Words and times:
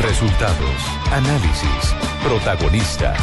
Resultados, 0.00 0.76
análisis, 1.10 1.94
protagonistas 2.22 3.18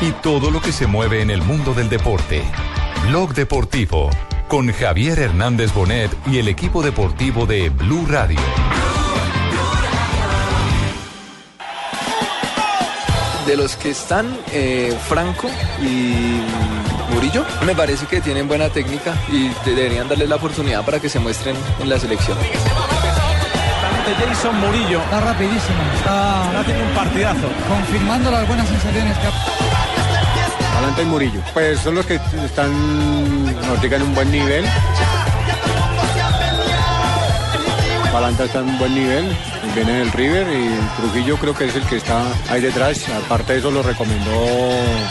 y 0.00 0.12
todo 0.22 0.50
lo 0.50 0.60
que 0.60 0.72
se 0.72 0.86
mueve 0.86 1.22
en 1.22 1.30
el 1.30 1.42
mundo 1.42 1.74
del 1.74 1.88
deporte. 1.88 2.42
Blog 3.08 3.34
Deportivo 3.34 4.10
con 4.48 4.72
Javier 4.72 5.18
Hernández 5.18 5.72
Bonet 5.72 6.10
y 6.26 6.38
el 6.38 6.48
equipo 6.48 6.82
deportivo 6.82 7.46
de 7.46 7.70
Blue 7.70 8.06
Radio. 8.08 8.40
de 13.46 13.56
los 13.56 13.76
que 13.76 13.90
están, 13.90 14.38
eh, 14.52 14.96
Franco 15.08 15.48
y 15.80 16.40
Murillo, 17.12 17.44
me 17.66 17.74
parece 17.74 18.06
que 18.06 18.20
tienen 18.20 18.46
buena 18.46 18.68
técnica 18.68 19.14
y 19.30 19.50
deberían 19.64 20.08
darles 20.08 20.28
la 20.28 20.36
oportunidad 20.36 20.84
para 20.84 21.00
que 21.00 21.08
se 21.08 21.18
muestren 21.18 21.56
en 21.80 21.88
la 21.88 21.98
selección. 21.98 22.38
De 24.06 24.14
Jason 24.14 24.58
Murillo. 24.60 25.00
Está 25.00 25.20
rapidísimo, 25.20 25.80
está, 25.94 26.46
está 26.46 26.60
haciendo 26.60 26.84
un 26.84 26.90
partidazo. 26.90 27.48
Confirmando 27.68 28.30
las 28.32 28.48
buenas 28.48 28.66
sensaciones 28.66 29.16
que 29.18 29.26
ha... 29.28 30.76
Adelante 30.76 31.02
el 31.02 31.06
Murillo. 31.06 31.40
Pues 31.52 31.78
son 31.78 31.94
los 31.94 32.06
que 32.06 32.16
están, 32.44 32.72
nos 33.44 33.84
en 33.84 34.02
un 34.02 34.14
buen 34.14 34.32
nivel. 34.32 34.64
Palanta 38.12 38.44
está 38.44 38.58
en 38.58 38.70
un 38.70 38.78
buen 38.78 38.94
nivel, 38.94 39.36
viene 39.74 40.02
el 40.02 40.12
River 40.12 40.46
y 40.48 41.00
Trujillo 41.00 41.36
creo 41.36 41.54
que 41.54 41.64
es 41.66 41.76
el 41.76 41.82
que 41.84 41.96
está 41.96 42.24
ahí 42.50 42.60
detrás. 42.60 43.08
Aparte 43.24 43.54
de 43.54 43.58
eso 43.60 43.70
lo 43.70 43.82
recomendó 43.82 44.32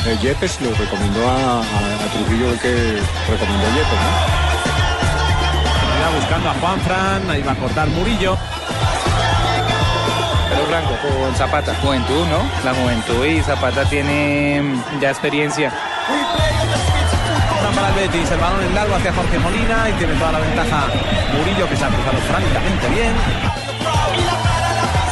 el 0.06 0.20
Yepes, 0.20 0.60
lo 0.62 0.70
recomendó 0.76 1.28
a, 1.28 1.60
a, 1.60 1.62
a 1.62 2.14
Trujillo 2.14 2.52
el 2.52 2.60
que 2.60 3.00
recomendó 3.30 3.68
Yepes. 3.70 4.00
¿no? 4.00 4.52
buscando 6.20 6.50
a 6.50 6.54
Juan 6.56 6.80
Fran, 6.82 7.30
ahí 7.30 7.42
va 7.42 7.54
a 7.54 7.56
cortar 7.56 7.88
Murillo. 7.90 8.38
Franco, 10.68 10.98
con 11.02 11.36
Zapata. 11.36 11.76
Juventud, 11.82 12.26
¿no? 12.28 12.40
La 12.64 12.74
juventud 12.74 13.26
y 13.26 13.42
Zapata 13.42 13.86
tiene 13.86 14.62
ya 15.00 15.10
experiencia 15.10 15.72
para 17.76 17.90
el 17.90 17.96
Betis, 17.96 18.30
el 18.32 18.40
balón 18.40 18.64
en 18.64 18.76
largo 18.76 18.96
hacia 18.96 19.14
Jorge 19.14 19.40
Molina 19.40 19.90
y 19.90 19.94
tiene 19.94 20.14
toda 20.16 20.34
la 20.34 20.40
ventaja 20.40 20.88
Murillo 21.38 21.70
que 21.70 21.76
se 21.76 21.86
ha 21.86 21.88
cruzado 21.88 22.18
francamente 22.20 22.90
bien. 22.90 23.61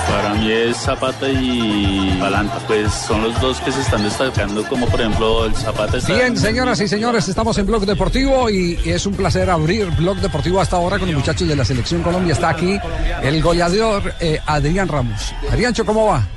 Para 0.09 0.33
mí 0.33 0.51
es 0.51 0.77
Zapata 0.77 1.29
y 1.29 2.17
Balanta, 2.19 2.59
pues 2.67 2.91
son 2.91 3.23
los 3.23 3.39
dos 3.39 3.59
que 3.61 3.71
se 3.71 3.81
están 3.81 4.03
destacando, 4.03 4.67
como 4.67 4.87
por 4.87 4.99
ejemplo 4.99 5.45
el 5.45 5.55
Zapata. 5.55 5.99
Bien, 6.07 6.35
señoras 6.35 6.81
y 6.81 6.87
señores, 6.87 7.27
estamos 7.27 7.57
en 7.57 7.67
Blog 7.67 7.85
Deportivo 7.85 8.49
y 8.49 8.77
es 8.85 9.05
un 9.05 9.13
placer 9.13 9.49
abrir 9.49 9.85
Blog 9.91 10.17
Deportivo 10.17 10.59
hasta 10.59 10.77
ahora 10.77 10.97
con 10.97 11.07
los 11.07 11.17
muchachos 11.17 11.47
de 11.47 11.55
la 11.55 11.63
Selección 11.63 12.01
Colombia. 12.01 12.33
Está 12.33 12.49
aquí 12.49 12.79
el 13.21 13.41
goleador 13.41 14.13
eh, 14.19 14.39
Adrián 14.45 14.87
Ramos. 14.87 15.33
Adriáncho, 15.49 15.85
¿cómo 15.85 16.07
va? 16.07 16.27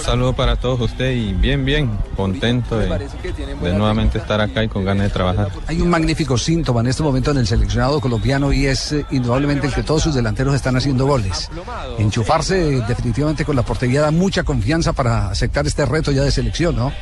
Saludo 0.00 0.32
para 0.32 0.56
todos 0.56 0.80
ustedes 0.80 1.16
y 1.16 1.32
bien, 1.32 1.64
bien, 1.64 1.90
contento 2.16 2.78
de, 2.78 2.88
de, 2.88 3.72
nuevamente 3.74 4.18
estar 4.18 4.40
acá 4.40 4.64
y 4.64 4.68
con 4.68 4.84
ganas 4.84 5.08
de 5.08 5.12
trabajar. 5.12 5.48
Hay 5.66 5.80
un 5.80 5.90
magnífico 5.90 6.38
síntoma 6.38 6.80
en 6.80 6.88
este 6.88 7.02
momento 7.02 7.30
en 7.30 7.38
el 7.38 7.46
seleccionado 7.46 8.00
colombiano 8.00 8.52
y 8.52 8.66
es 8.66 8.92
eh, 8.92 9.06
indudablemente 9.10 9.66
el 9.66 9.74
que 9.74 9.82
todos 9.82 10.02
sus 10.02 10.14
delanteros 10.14 10.54
están 10.54 10.76
haciendo 10.76 11.06
goles. 11.06 11.50
Enchufarse 11.98 12.82
definitivamente 12.86 13.44
con 13.44 13.56
la 13.56 13.62
portería 13.62 14.02
da 14.02 14.10
mucha 14.10 14.42
confianza 14.42 14.92
para 14.92 15.30
aceptar 15.30 15.66
este 15.66 15.84
reto 15.86 16.12
ya 16.12 16.22
de 16.22 16.30
selección, 16.30 16.76
¿no? 16.76 16.92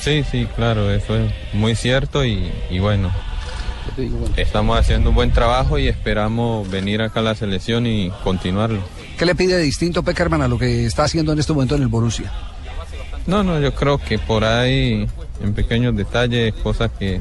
Sí, 0.00 0.24
sí, 0.30 0.48
claro, 0.56 0.90
eso 0.90 1.16
es 1.16 1.30
muy 1.52 1.74
cierto 1.74 2.24
y, 2.24 2.50
y 2.70 2.78
bueno, 2.78 3.10
Estamos 4.36 4.78
haciendo 4.78 5.10
un 5.10 5.16
buen 5.16 5.32
trabajo 5.32 5.78
y 5.78 5.88
esperamos 5.88 6.68
venir 6.70 7.02
acá 7.02 7.20
a 7.20 7.22
la 7.22 7.34
selección 7.34 7.86
y 7.86 8.10
continuarlo. 8.22 8.80
¿Qué 9.20 9.26
le 9.26 9.34
pide 9.34 9.58
distinto 9.58 10.02
Peckerman 10.02 10.40
a 10.40 10.48
lo 10.48 10.58
que 10.58 10.86
está 10.86 11.04
haciendo 11.04 11.34
en 11.34 11.38
este 11.38 11.52
momento 11.52 11.74
en 11.74 11.82
el 11.82 11.88
Borussia? 11.88 12.32
No, 13.26 13.42
no, 13.44 13.60
yo 13.60 13.74
creo 13.74 13.98
que 13.98 14.18
por 14.18 14.46
ahí, 14.46 15.06
en 15.42 15.52
pequeños 15.52 15.94
detalles, 15.94 16.54
cosas 16.54 16.90
que 16.98 17.20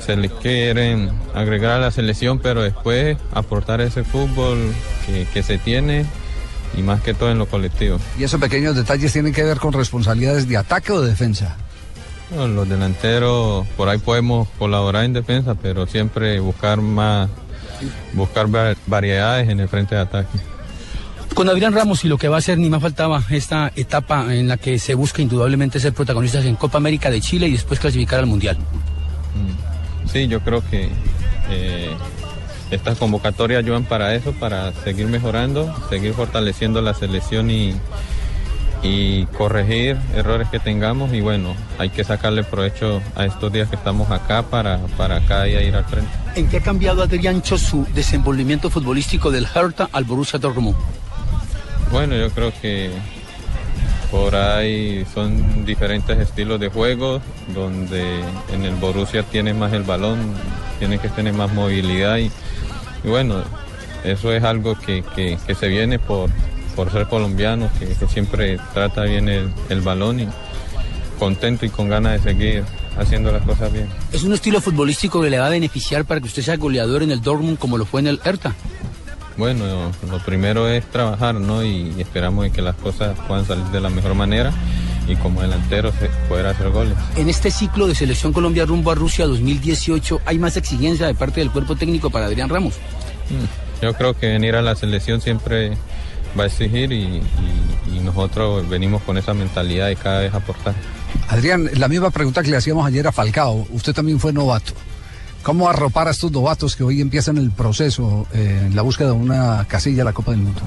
se 0.00 0.16
le 0.16 0.30
quieren 0.30 1.10
agregar 1.34 1.72
a 1.72 1.78
la 1.80 1.90
selección, 1.90 2.38
pero 2.38 2.62
después 2.62 3.18
aportar 3.30 3.82
ese 3.82 4.04
fútbol 4.04 4.56
que, 5.04 5.26
que 5.34 5.42
se 5.42 5.58
tiene 5.58 6.06
y 6.78 6.80
más 6.80 7.02
que 7.02 7.12
todo 7.12 7.30
en 7.30 7.36
lo 7.36 7.44
colectivo. 7.44 7.98
¿Y 8.18 8.24
esos 8.24 8.40
pequeños 8.40 8.74
detalles 8.74 9.12
tienen 9.12 9.34
que 9.34 9.42
ver 9.42 9.58
con 9.58 9.74
responsabilidades 9.74 10.48
de 10.48 10.56
ataque 10.56 10.92
o 10.92 11.02
de 11.02 11.10
defensa? 11.10 11.58
Los 12.34 12.66
delanteros, 12.66 13.66
por 13.76 13.90
ahí 13.90 13.98
podemos 13.98 14.48
colaborar 14.58 15.04
en 15.04 15.12
defensa, 15.12 15.56
pero 15.56 15.86
siempre 15.86 16.40
buscar 16.40 16.80
más, 16.80 17.28
buscar 18.14 18.46
variedades 18.86 19.50
en 19.50 19.60
el 19.60 19.68
frente 19.68 19.94
de 19.94 20.00
ataque. 20.00 20.38
Con 21.34 21.48
Adrián 21.48 21.72
Ramos 21.72 22.04
y 22.04 22.08
lo 22.08 22.18
que 22.18 22.28
va 22.28 22.36
a 22.36 22.40
ser, 22.40 22.58
ni 22.58 22.68
más 22.68 22.82
faltaba 22.82 23.22
esta 23.30 23.72
etapa 23.74 24.34
en 24.34 24.48
la 24.48 24.58
que 24.58 24.78
se 24.78 24.94
busca 24.94 25.22
indudablemente 25.22 25.80
ser 25.80 25.92
protagonistas 25.92 26.44
en 26.44 26.56
Copa 26.56 26.78
América 26.78 27.10
de 27.10 27.20
Chile 27.20 27.48
y 27.48 27.52
después 27.52 27.80
clasificar 27.80 28.20
al 28.20 28.26
Mundial. 28.26 28.58
Sí, 30.12 30.28
yo 30.28 30.40
creo 30.40 30.62
que 30.68 30.90
eh, 31.50 31.90
estas 32.70 32.98
convocatorias 32.98 33.64
ayudan 33.64 33.84
para 33.84 34.14
eso, 34.14 34.32
para 34.32 34.72
seguir 34.84 35.06
mejorando, 35.06 35.74
seguir 35.88 36.12
fortaleciendo 36.12 36.82
la 36.82 36.92
selección 36.92 37.50
y, 37.50 37.74
y 38.82 39.24
corregir 39.26 39.96
errores 40.14 40.48
que 40.48 40.58
tengamos 40.58 41.12
y 41.14 41.20
bueno, 41.20 41.54
hay 41.78 41.90
que 41.90 42.04
sacarle 42.04 42.44
provecho 42.44 43.00
a 43.14 43.24
estos 43.24 43.52
días 43.52 43.68
que 43.68 43.76
estamos 43.76 44.10
acá 44.10 44.42
para, 44.42 44.78
para 44.96 45.24
cada 45.24 45.44
día 45.44 45.62
ir 45.62 45.74
al 45.74 45.84
frente. 45.84 46.10
¿En 46.34 46.48
qué 46.48 46.58
ha 46.58 46.62
cambiado 46.62 47.02
Adriancho 47.02 47.56
su 47.56 47.86
desenvolvimiento 47.94 48.70
futbolístico 48.70 49.30
del 49.30 49.46
Hertha 49.54 49.88
al 49.92 50.04
Borussia 50.04 50.38
Dortmund? 50.38 50.76
Bueno, 51.92 52.16
yo 52.16 52.30
creo 52.30 52.52
que 52.62 52.90
por 54.10 54.34
ahí 54.34 55.04
son 55.12 55.66
diferentes 55.66 56.18
estilos 56.18 56.58
de 56.58 56.68
juego, 56.68 57.20
donde 57.54 58.20
en 58.50 58.64
el 58.64 58.74
Borussia 58.76 59.22
tiene 59.22 59.52
más 59.52 59.74
el 59.74 59.82
balón, 59.82 60.18
tiene 60.78 60.98
que 60.98 61.10
tener 61.10 61.34
más 61.34 61.52
movilidad 61.52 62.16
y, 62.16 62.30
bueno, 63.04 63.44
eso 64.04 64.32
es 64.32 64.42
algo 64.42 64.74
que, 64.74 65.04
que, 65.14 65.38
que 65.46 65.54
se 65.54 65.68
viene 65.68 65.98
por, 65.98 66.30
por 66.74 66.90
ser 66.90 67.08
colombiano, 67.08 67.68
que, 67.78 67.86
que 67.86 68.08
siempre 68.08 68.58
trata 68.72 69.02
bien 69.02 69.28
el, 69.28 69.52
el, 69.68 69.82
balón 69.82 70.20
y 70.20 70.28
contento 71.18 71.66
y 71.66 71.68
con 71.68 71.90
ganas 71.90 72.24
de 72.24 72.32
seguir 72.32 72.64
haciendo 72.96 73.30
las 73.32 73.42
cosas 73.42 73.70
bien. 73.70 73.86
¿Es 74.12 74.22
un 74.22 74.32
estilo 74.32 74.62
futbolístico 74.62 75.20
que 75.20 75.28
le 75.28 75.38
va 75.38 75.46
a 75.46 75.50
beneficiar 75.50 76.06
para 76.06 76.20
que 76.20 76.26
usted 76.26 76.42
sea 76.42 76.56
goleador 76.56 77.02
en 77.02 77.10
el 77.10 77.20
Dortmund 77.20 77.58
como 77.58 77.76
lo 77.76 77.84
fue 77.84 78.00
en 78.00 78.06
el 78.06 78.20
Hertha? 78.24 78.54
Bueno, 79.36 79.92
lo 80.10 80.18
primero 80.20 80.68
es 80.68 80.84
trabajar, 80.86 81.34
¿no? 81.34 81.64
Y, 81.64 81.94
esperamos 81.98 82.48
que 82.50 82.62
las 82.62 82.76
cosas 82.76 83.16
puedan 83.26 83.46
salir 83.46 83.64
de 83.66 83.80
la 83.80 83.90
mejor 83.90 84.14
manera 84.14 84.52
y 85.08 85.16
como 85.16 85.42
delantero 85.42 85.92
se 85.92 86.08
poder 86.28 86.46
hacer 86.46 86.70
goles. 86.70 86.94
En 87.16 87.28
este 87.28 87.50
ciclo 87.50 87.86
de 87.86 87.94
Selección 87.94 88.32
Colombia 88.32 88.64
rumbo 88.64 88.90
a 88.90 88.94
Rusia 88.94 89.26
2018, 89.26 90.20
¿hay 90.24 90.38
más 90.38 90.56
exigencia 90.56 91.06
de 91.06 91.14
parte 91.14 91.40
del 91.40 91.50
cuerpo 91.50 91.74
técnico 91.76 92.10
para 92.10 92.26
Adrián 92.26 92.48
Ramos? 92.48 92.74
Yo 93.80 93.94
creo 93.94 94.14
que 94.14 94.28
venir 94.28 94.54
a 94.54 94.62
la 94.62 94.76
selección 94.76 95.20
siempre 95.20 95.72
va 96.38 96.44
a 96.44 96.46
exigir 96.46 96.92
y, 96.92 97.02
y, 97.02 97.96
y, 97.96 98.00
nosotros 98.00 98.68
venimos 98.68 99.02
con 99.02 99.18
esa 99.18 99.34
mentalidad 99.34 99.88
de 99.88 99.96
cada 99.96 100.20
vez 100.20 100.32
aportar. 100.32 100.74
Adrián, 101.28 101.68
la 101.74 101.88
misma 101.88 102.10
pregunta 102.10 102.42
que 102.42 102.50
le 102.50 102.56
hacíamos 102.56 102.86
ayer 102.86 103.06
a 103.06 103.12
Falcao, 103.12 103.66
usted 103.70 103.92
también 103.92 104.20
fue 104.20 104.32
novato. 104.32 104.72
¿Cómo 105.42 105.68
arropar 105.68 106.06
a 106.06 106.12
estos 106.12 106.30
novatos 106.30 106.76
que 106.76 106.84
hoy 106.84 107.00
empiezan 107.00 107.36
el 107.36 107.50
proceso 107.50 108.26
eh, 108.32 108.62
en 108.66 108.76
la 108.76 108.82
búsqueda 108.82 109.08
de 109.08 109.14
una 109.14 109.64
casilla 109.66 110.02
a 110.02 110.04
la 110.04 110.12
Copa 110.12 110.30
del 110.30 110.40
Mundo? 110.40 110.60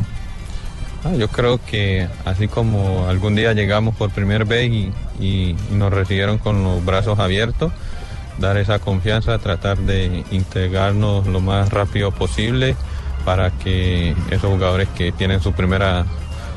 Ah, 1.06 1.14
yo 1.16 1.30
creo 1.30 1.60
que 1.64 2.10
así 2.26 2.48
como 2.48 3.08
algún 3.08 3.36
día 3.36 3.54
llegamos 3.54 3.96
por 3.96 4.10
primer 4.10 4.44
vez 4.44 4.70
y, 4.70 4.92
y, 5.20 5.56
nos 5.72 5.94
recibieron 5.94 6.40
con 6.40 6.64
los 6.64 6.84
brazos 6.84 7.20
abiertos, 7.20 7.72
dar 8.38 8.58
esa 8.58 8.80
confianza, 8.80 9.38
tratar 9.38 9.78
de 9.78 10.26
integrarnos 10.32 11.26
lo 11.28 11.40
más 11.40 11.70
rápido 11.70 12.12
posible 12.12 12.76
para 13.24 13.52
que 13.52 14.14
esos 14.30 14.52
jugadores 14.52 14.90
que 14.90 15.12
tienen 15.14 15.42
su 15.42 15.54
primera 15.54 16.06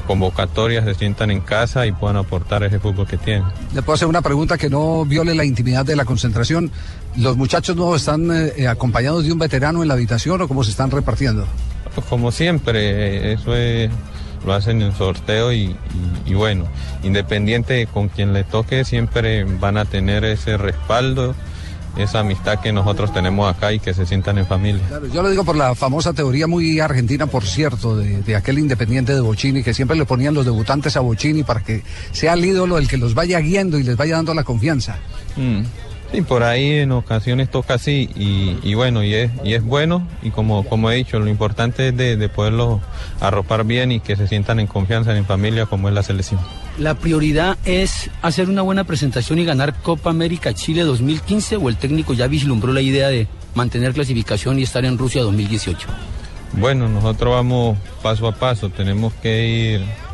convocatoria 0.09 0.83
se 0.83 0.95
sientan 0.95 1.31
en 1.31 1.41
casa 1.41 1.87
y 1.87 1.93
puedan 1.93 2.17
aportar 2.17 2.65
ese 2.65 2.81
fútbol 2.81 3.07
que 3.07 3.19
tienen. 3.19 3.45
Le 3.75 3.83
puedo 3.83 3.95
hacer 3.95 4.09
una 4.09 4.23
pregunta 4.23 4.57
que 4.57 4.71
no 4.71 5.05
viole 5.05 5.35
la 5.35 5.45
intimidad 5.45 5.85
de 5.85 5.95
la 5.95 6.07
concentración. 6.07 6.73
¿Los 7.19 7.37
muchachos 7.37 7.77
nuevos 7.77 8.01
están 8.01 8.31
eh, 8.31 8.69
acompañados 8.69 9.25
de 9.25 9.33
un 9.33 9.39
veterano 9.39 9.83
en 9.83 9.89
la 9.89 9.95
habitación 9.95 10.41
o 10.41 10.49
cómo 10.49 10.63
se 10.63 10.71
están 10.71 10.91
repartiendo? 10.91 11.47
Pues 11.95 12.07
como 12.07 12.31
siempre, 12.31 13.33
eso 13.33 13.55
es 13.57 13.91
lo 14.47 14.53
hacen 14.53 14.81
en 14.83 14.95
sorteo 14.95 15.53
y, 15.53 15.65
y, 15.65 15.77
y 16.27 16.35
bueno, 16.35 16.65
independiente 17.03 17.89
con 17.89 18.09
quien 18.09 18.33
le 18.33 18.45
toque, 18.45 18.85
siempre 18.85 19.43
van 19.45 19.77
a 19.77 19.85
tener 19.85 20.25
ese 20.25 20.57
respaldo 20.57 21.35
esa 21.97 22.21
amistad 22.21 22.61
que 22.61 22.73
nosotros 22.73 23.13
tenemos 23.13 23.53
acá 23.53 23.73
y 23.73 23.81
que 23.81 23.93
se 23.93 24.07
sientan 24.07 24.39
en 24.39 24.47
familia. 24.47 24.83
Claro, 24.89 25.07
yo 25.07 25.23
lo 25.23 25.31
digo 25.31 25.45
por 25.45 25.57
la 25.57 25.75
famosa 25.75 26.13
teoría 26.13 26.47
muy 26.47 26.79
argentina, 26.79 27.27
por 27.27 27.45
cierto, 27.45 27.97
de, 27.97 28.23
de, 28.23 28.37
aquel 28.37 28.59
independiente 28.59 29.15
de 29.15 29.21
Bocini, 29.21 29.63
que 29.63 29.75
siempre 29.75 29.97
le 29.97 30.05
ponían 30.05 30.35
los 30.35 30.45
debutantes 30.45 30.97
a 30.97 31.01
Bocini 31.01 31.43
para 31.43 31.65
que 31.65 31.83
sea 32.13 32.35
el 32.35 32.45
ídolo 32.45 32.79
el 32.79 32.87
que 32.87 32.99
los 32.99 33.15
vaya 33.15 33.41
guiando 33.41 33.79
y 33.79 33.83
les 33.83 33.97
vaya 33.97 34.17
dando 34.17 34.33
la 34.35 34.45
confianza. 34.45 34.97
Mm. 35.37 35.63
Sí, 36.13 36.23
por 36.23 36.43
ahí 36.43 36.79
en 36.79 36.93
ocasiones 36.93 37.51
toca 37.51 37.75
así 37.75 38.09
y, 38.17 38.57
y, 38.63 38.75
bueno, 38.75 39.05
y 39.05 39.13
es, 39.13 39.31
y 39.45 39.53
es 39.53 39.63
bueno 39.63 40.07
y 40.23 40.31
como, 40.31 40.65
como 40.65 40.91
he 40.91 40.97
dicho, 40.97 41.19
lo 41.19 41.29
importante 41.29 41.89
es 41.89 41.97
de, 41.97 42.17
de 42.17 42.29
poderlos 42.31 42.81
arropar 43.21 43.65
bien 43.65 43.93
y 43.93 44.01
que 44.01 44.17
se 44.17 44.27
sientan 44.27 44.59
en 44.59 44.67
confianza 44.67 45.15
en 45.15 45.27
familia 45.27 45.67
como 45.67 45.89
es 45.89 45.95
la 45.95 46.03
selección. 46.03 46.41
¿La 46.79 46.95
prioridad 46.95 47.59
es 47.67 48.11
hacer 48.23 48.49
una 48.49 48.63
buena 48.63 48.85
presentación 48.85 49.39
y 49.39 49.45
ganar 49.45 49.75
Copa 49.83 50.09
América 50.09 50.55
Chile 50.55 50.83
2015 50.83 51.57
o 51.57 51.69
el 51.69 51.77
técnico 51.77 52.15
ya 52.15 52.27
vislumbró 52.27 52.73
la 52.73 52.81
idea 52.81 53.09
de 53.09 53.27
mantener 53.55 53.93
clasificación 53.93 54.59
y 54.59 54.63
estar 54.63 54.85
en 54.87 54.97
Rusia 54.97 55.23
2018? 55.23 55.89
Bueno, 56.55 56.89
nosotros 56.89 57.35
vamos 57.35 57.77
paso 58.03 58.27
a 58.27 58.35
paso, 58.35 58.71
tenemos 58.71 59.13
que 59.15 59.47
ir 59.47 60.08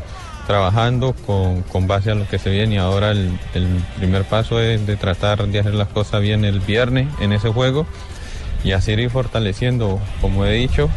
trabajando 0.45 1.13
con, 1.25 1.61
con 1.63 1.87
base 1.87 2.11
a 2.11 2.15
lo 2.15 2.27
que 2.27 2.39
se 2.39 2.49
viene 2.49 2.75
y 2.75 2.77
ahora 2.77 3.11
el, 3.11 3.37
el, 3.53 3.67
primer 3.97 4.23
paso 4.23 4.59
es 4.59 4.85
de 4.85 4.95
tratar 4.95 5.45
de 5.47 5.59
hacer 5.59 5.73
las 5.73 5.87
cosas 5.87 6.21
bien 6.21 6.45
el 6.45 6.59
viernes 6.59 7.07
en 7.19 7.33
ese 7.33 7.49
juego 7.49 7.85
y 8.63 8.71
así 8.71 8.91
ir 8.91 9.09
fortaleciendo, 9.09 9.99
como 10.21 10.45
he 10.45 10.53
dicho, 10.53 10.89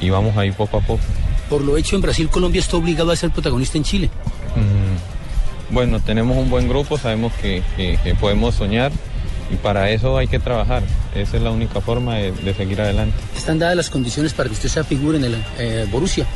y 0.00 0.10
vamos 0.10 0.36
ahí 0.36 0.52
poco 0.52 0.78
a 0.78 0.80
poco. 0.80 1.02
Por 1.48 1.62
lo 1.62 1.76
hecho 1.76 1.96
en 1.96 2.02
Brasil, 2.02 2.28
Colombia 2.28 2.60
está 2.60 2.76
obligado 2.76 3.10
a 3.10 3.16
ser 3.16 3.30
protagonista 3.30 3.78
en 3.78 3.84
Chile. 3.84 4.10
Mm, 4.54 5.74
bueno, 5.74 6.00
tenemos 6.00 6.36
un 6.36 6.50
buen 6.50 6.68
grupo, 6.68 6.98
sabemos 6.98 7.32
que, 7.40 7.62
que, 7.76 7.98
que, 8.04 8.14
podemos 8.14 8.54
soñar 8.54 8.92
y 9.50 9.56
para 9.56 9.90
eso 9.90 10.16
hay 10.18 10.28
que 10.28 10.38
trabajar. 10.38 10.82
Esa 11.14 11.38
es 11.38 11.42
la 11.42 11.50
única 11.50 11.80
forma 11.80 12.16
de, 12.16 12.32
de 12.32 12.54
seguir 12.54 12.80
adelante. 12.80 13.16
¿Están 13.36 13.58
dadas 13.58 13.76
las 13.76 13.90
condiciones 13.90 14.34
para 14.34 14.48
que 14.48 14.54
usted 14.54 14.68
sea 14.68 14.84
figura 14.84 15.16
en 15.18 15.24
el 15.24 15.44
eh, 15.58 15.86
Borussia? 15.90 16.26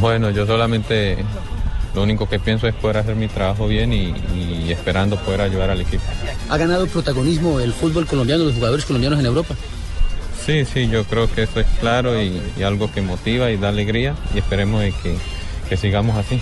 Bueno, 0.00 0.30
yo 0.30 0.46
solamente 0.46 1.18
lo 1.94 2.02
único 2.02 2.28
que 2.28 2.38
pienso 2.38 2.68
es 2.68 2.74
poder 2.74 2.98
hacer 2.98 3.16
mi 3.16 3.28
trabajo 3.28 3.66
bien 3.66 3.92
y, 3.92 4.14
y, 4.34 4.70
esperando 4.70 5.16
poder 5.16 5.40
ayudar 5.40 5.70
al 5.70 5.80
equipo. 5.80 6.02
¿Ha 6.48 6.56
ganado 6.56 6.86
protagonismo 6.86 7.60
el 7.60 7.72
fútbol 7.72 8.06
colombiano, 8.06 8.44
los 8.44 8.54
jugadores 8.54 8.84
colombianos 8.84 9.18
en 9.18 9.26
Europa? 9.26 9.54
Sí, 10.44 10.64
sí, 10.64 10.88
yo 10.88 11.04
creo 11.04 11.30
que 11.32 11.42
eso 11.42 11.60
es 11.60 11.66
claro 11.80 12.20
y, 12.22 12.40
y 12.56 12.62
algo 12.62 12.90
que 12.92 13.02
motiva 13.02 13.50
y 13.50 13.56
da 13.56 13.68
alegría 13.68 14.14
y 14.34 14.38
esperemos 14.38 14.80
de 14.80 14.92
que, 14.92 15.16
que, 15.68 15.76
sigamos 15.76 16.16
así. 16.16 16.40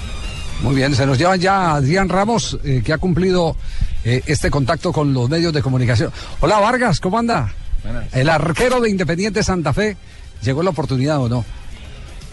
Muy 0.62 0.75
bien, 0.75 0.94
se 0.94 1.06
nos 1.06 1.19
lleva 1.19 1.37
ya 1.37 1.75
Adrián 1.75 2.08
Ramos, 2.08 2.58
eh, 2.64 2.82
que 2.84 2.92
ha 2.92 2.99
cumplido 2.99 3.56
eh, 4.04 4.22
este 4.26 4.50
contacto 4.50 4.92
con 4.92 5.12
los 5.12 5.28
medios 5.28 5.52
de 5.52 5.62
comunicación. 5.62 6.12
Hola 6.40 6.60
Vargas, 6.60 7.00
¿cómo 7.00 7.19
anda? 7.19 7.52
Buenas. 7.82 8.12
El 8.14 8.28
arquero 8.28 8.81
de 8.81 8.90
Independiente 8.90 9.42
Santa 9.42 9.72
Fe, 9.72 9.96
¿llegó 10.42 10.62
la 10.62 10.70
oportunidad 10.70 11.20
o 11.20 11.28
no? 11.28 11.44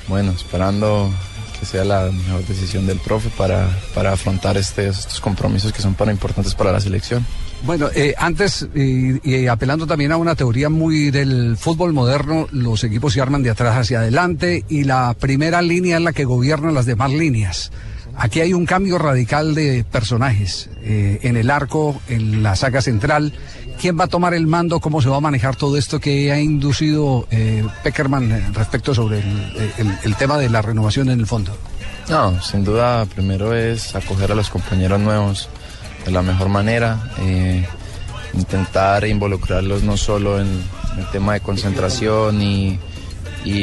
Bueno, 0.08 0.32
esperando 0.32 1.12
que 1.60 1.66
sea 1.66 1.86
la 1.86 2.12
mejor 2.12 2.46
decisión 2.46 2.86
del 2.86 3.00
profe 3.00 3.30
para, 3.38 3.70
para 3.94 4.12
afrontar 4.14 4.58
este, 4.58 4.88
estos 4.88 5.22
compromisos 5.22 5.72
que 5.72 5.82
son 5.82 5.94
para 5.94 6.12
importantes 6.12 6.56
para 6.56 6.72
la 6.72 6.80
selección. 6.80 7.26
Bueno, 7.66 7.88
eh, 7.96 8.14
antes, 8.18 8.68
y, 8.76 9.30
y, 9.30 9.48
apelando 9.48 9.88
también 9.88 10.12
a 10.12 10.18
una 10.18 10.36
teoría 10.36 10.68
muy 10.68 11.12
del 11.12 11.56
fútbol 11.56 11.94
moderno, 11.94 12.48
los 12.52 12.84
equipos 12.84 13.14
se 13.14 13.22
arman 13.22 13.42
de 13.42 13.52
atrás 13.52 13.78
hacia 13.78 14.00
adelante 14.00 14.66
y 14.68 14.84
la 14.84 15.16
primera 15.18 15.62
línea 15.62 15.98
es 15.98 16.04
la 16.04 16.12
que 16.12 16.26
gobierna 16.26 16.72
las 16.72 16.86
demás 16.86 17.12
líneas. 17.12 17.72
Aquí 18.16 18.42
hay 18.42 18.54
un 18.54 18.66
cambio 18.66 19.00
radical 19.00 19.56
de 19.56 19.84
personajes 19.84 20.70
eh, 20.84 21.20
en 21.24 21.36
el 21.36 21.50
arco, 21.50 22.00
en 22.10 22.44
la 22.44 22.56
saga 22.56 22.82
central. 22.82 23.34
¿Quién 23.84 24.00
va 24.00 24.06
a 24.06 24.08
tomar 24.08 24.34
el 24.34 24.48
mando? 24.48 24.80
¿Cómo 24.80 25.02
se 25.02 25.10
va 25.10 25.18
a 25.18 25.20
manejar 25.20 25.58
todo 25.58 25.76
esto 25.76 26.00
que 26.00 26.32
ha 26.32 26.40
inducido 26.40 27.28
eh, 27.30 27.66
Peckerman 27.84 28.54
respecto 28.54 28.96
sobre 28.96 29.22
el, 30.06 30.16
tema 30.16 30.38
de 30.38 30.50
la 30.50 30.62
renovación 30.62 31.10
en 31.10 31.20
el 31.20 31.28
fondo? 31.28 31.52
No, 32.08 32.42
sin 32.42 32.64
duda, 32.64 33.06
primero 33.08 33.54
es 33.54 33.94
acoger 33.94 34.32
a 34.32 34.36
los 34.36 34.50
compañeros 34.50 35.02
nuevos 35.02 35.50
de 36.06 36.12
la 36.12 36.22
mejor 36.22 36.48
manera, 36.48 37.12
eh, 37.20 37.68
intentar 38.34 39.06
involucrarlos 39.06 39.84
no 39.84 39.98
solo 39.98 40.40
en 40.40 40.64
el 40.98 41.06
tema 41.12 41.34
de 41.34 41.42
concentración 41.42 42.42
y, 42.42 42.80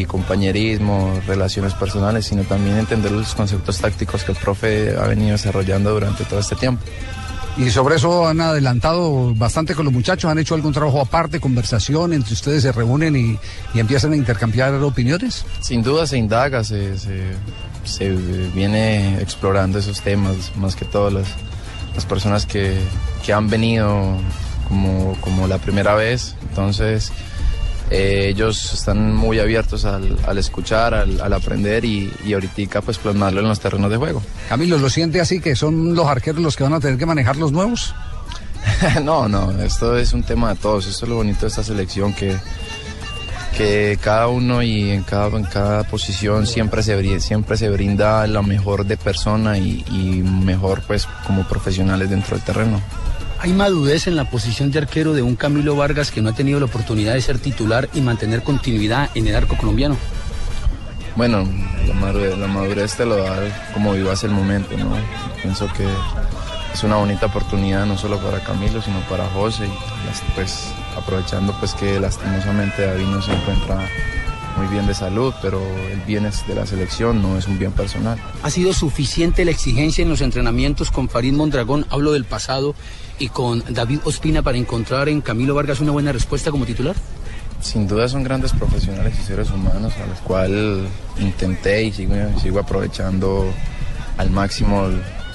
compañerismo, 0.06 1.18
relaciones 1.26 1.72
personales, 1.72 2.26
sino 2.26 2.42
también 2.42 2.76
entender 2.76 3.10
los 3.10 3.34
conceptos 3.34 3.78
tácticos 3.78 4.22
que 4.24 4.32
el 4.32 4.38
profe 4.38 4.94
ha 4.98 5.06
venido 5.06 5.32
desarrollando 5.32 5.94
durante 5.94 6.24
todo 6.26 6.40
este 6.40 6.56
tiempo. 6.56 6.84
Y 7.60 7.68
sobre 7.68 7.96
eso 7.96 8.26
han 8.26 8.40
adelantado 8.40 9.34
bastante 9.34 9.74
con 9.74 9.84
los 9.84 9.92
muchachos, 9.92 10.30
han 10.30 10.38
hecho 10.38 10.54
algún 10.54 10.72
trabajo 10.72 10.98
aparte, 10.98 11.40
conversación, 11.40 12.14
entre 12.14 12.32
ustedes 12.32 12.62
se 12.62 12.72
reúnen 12.72 13.14
y, 13.14 13.38
y 13.74 13.80
empiezan 13.80 14.14
a 14.14 14.16
intercambiar 14.16 14.72
opiniones. 14.76 15.44
Sin 15.60 15.82
duda 15.82 16.06
se 16.06 16.16
indaga, 16.16 16.64
se, 16.64 16.98
se, 16.98 17.32
se 17.84 18.16
viene 18.54 19.20
explorando 19.20 19.78
esos 19.78 20.00
temas, 20.00 20.56
más 20.56 20.74
que 20.74 20.86
todo 20.86 21.10
las, 21.10 21.28
las 21.94 22.06
personas 22.06 22.46
que, 22.46 22.78
que, 23.22 23.34
han 23.34 23.50
venido 23.50 24.16
como, 24.66 25.14
como 25.20 25.46
la 25.46 25.58
primera 25.58 25.94
vez. 25.94 26.36
Entonces, 26.48 27.12
eh, 27.90 28.28
ellos 28.28 28.72
están 28.72 29.14
muy 29.14 29.38
abiertos 29.40 29.84
al, 29.84 30.16
al 30.26 30.38
escuchar, 30.38 30.94
al, 30.94 31.20
al, 31.20 31.32
aprender 31.32 31.84
y, 31.84 32.12
y 32.24 32.34
ahorita 32.34 32.80
pues 32.82 32.98
plasmarlo 32.98 33.40
en 33.40 33.48
los 33.48 33.58
terrenos 33.60 33.90
de 33.90 33.96
juego. 33.96 34.22
Camilo, 34.48 34.78
¿lo 34.78 34.88
siente 34.88 35.20
así 35.20 35.40
que 35.40 35.56
son 35.56 35.94
los 35.94 36.06
arqueros 36.06 36.40
los 36.40 36.56
que 36.56 36.62
van 36.62 36.74
a 36.74 36.80
tener 36.80 36.98
que 36.98 37.06
manejar 37.06 37.36
los 37.36 37.50
nuevos? 37.50 37.94
no, 39.02 39.28
no, 39.28 39.50
esto 39.62 39.96
es 39.96 40.12
un 40.12 40.22
tema 40.22 40.54
de 40.54 40.60
todos. 40.60 40.86
Esto 40.86 41.06
es 41.06 41.10
lo 41.10 41.16
bonito 41.16 41.40
de 41.42 41.48
esta 41.48 41.64
selección 41.64 42.12
que 42.12 42.36
que 43.56 43.98
cada 44.00 44.28
uno 44.28 44.62
y 44.62 44.90
en 44.90 45.02
cada, 45.02 45.36
en 45.36 45.44
cada 45.44 45.82
posición 45.84 46.46
siempre 46.46 46.82
se, 46.82 47.20
siempre 47.20 47.56
se 47.56 47.68
brinda 47.68 48.26
lo 48.26 48.42
mejor 48.42 48.86
de 48.86 48.96
persona 48.96 49.58
y, 49.58 49.84
y, 49.90 50.22
mejor 50.22 50.82
pues 50.86 51.06
como 51.26 51.46
profesionales 51.46 52.08
dentro 52.08 52.36
del 52.36 52.44
terreno. 52.44 52.80
¿Hay 53.42 53.54
madurez 53.54 54.06
en 54.06 54.16
la 54.16 54.28
posición 54.28 54.70
de 54.70 54.80
arquero 54.80 55.14
de 55.14 55.22
un 55.22 55.34
Camilo 55.34 55.74
Vargas 55.74 56.10
que 56.10 56.20
no 56.20 56.28
ha 56.28 56.34
tenido 56.34 56.60
la 56.60 56.66
oportunidad 56.66 57.14
de 57.14 57.22
ser 57.22 57.38
titular 57.38 57.88
y 57.94 58.02
mantener 58.02 58.42
continuidad 58.42 59.10
en 59.14 59.26
el 59.28 59.34
arco 59.34 59.56
colombiano? 59.56 59.96
Bueno, 61.16 61.48
la 61.86 62.46
madurez, 62.46 62.96
te 62.96 63.06
lo 63.06 63.16
da 63.16 63.38
como 63.72 63.94
vivas 63.94 64.24
el 64.24 64.30
momento, 64.30 64.76
¿no? 64.76 64.94
Pienso 65.40 65.66
que 65.72 65.86
es 66.74 66.84
una 66.84 66.96
bonita 66.96 67.26
oportunidad 67.26 67.86
no 67.86 67.96
solo 67.96 68.18
para 68.18 68.40
Camilo, 68.40 68.82
sino 68.82 69.00
para 69.08 69.26
José 69.30 69.66
pues 70.34 70.72
aprovechando 70.96 71.54
pues 71.58 71.72
que 71.74 71.98
lastimosamente 71.98 72.84
David 72.84 73.06
no 73.06 73.22
se 73.22 73.32
encuentra 73.32 73.88
muy 74.60 74.68
bien 74.68 74.86
de 74.86 74.94
salud, 74.94 75.32
pero 75.40 75.58
el 75.90 76.00
bien 76.02 76.26
es 76.26 76.46
de 76.46 76.54
la 76.54 76.66
selección, 76.66 77.22
no 77.22 77.38
es 77.38 77.48
un 77.48 77.58
bien 77.58 77.72
personal. 77.72 78.18
¿Ha 78.42 78.50
sido 78.50 78.74
suficiente 78.74 79.42
la 79.46 79.52
exigencia 79.52 80.02
en 80.02 80.10
los 80.10 80.20
entrenamientos 80.20 80.90
con 80.90 81.08
Farid 81.08 81.32
Mondragón, 81.32 81.86
hablo 81.88 82.12
del 82.12 82.26
pasado, 82.26 82.74
y 83.18 83.28
con 83.28 83.64
David 83.70 84.00
Ospina 84.04 84.42
para 84.42 84.58
encontrar 84.58 85.08
en 85.08 85.22
Camilo 85.22 85.54
Vargas 85.54 85.80
una 85.80 85.92
buena 85.92 86.12
respuesta 86.12 86.50
como 86.50 86.66
titular? 86.66 86.94
Sin 87.62 87.88
duda 87.88 88.06
son 88.06 88.22
grandes 88.22 88.52
profesionales 88.52 89.14
y 89.18 89.22
seres 89.22 89.50
humanos 89.50 89.94
a 89.96 90.06
los 90.06 90.18
cuales 90.18 90.86
intenté 91.18 91.84
y 91.84 91.92
sigo, 91.92 92.14
sigo 92.42 92.60
aprovechando 92.60 93.46
al 94.18 94.28
máximo 94.28 94.88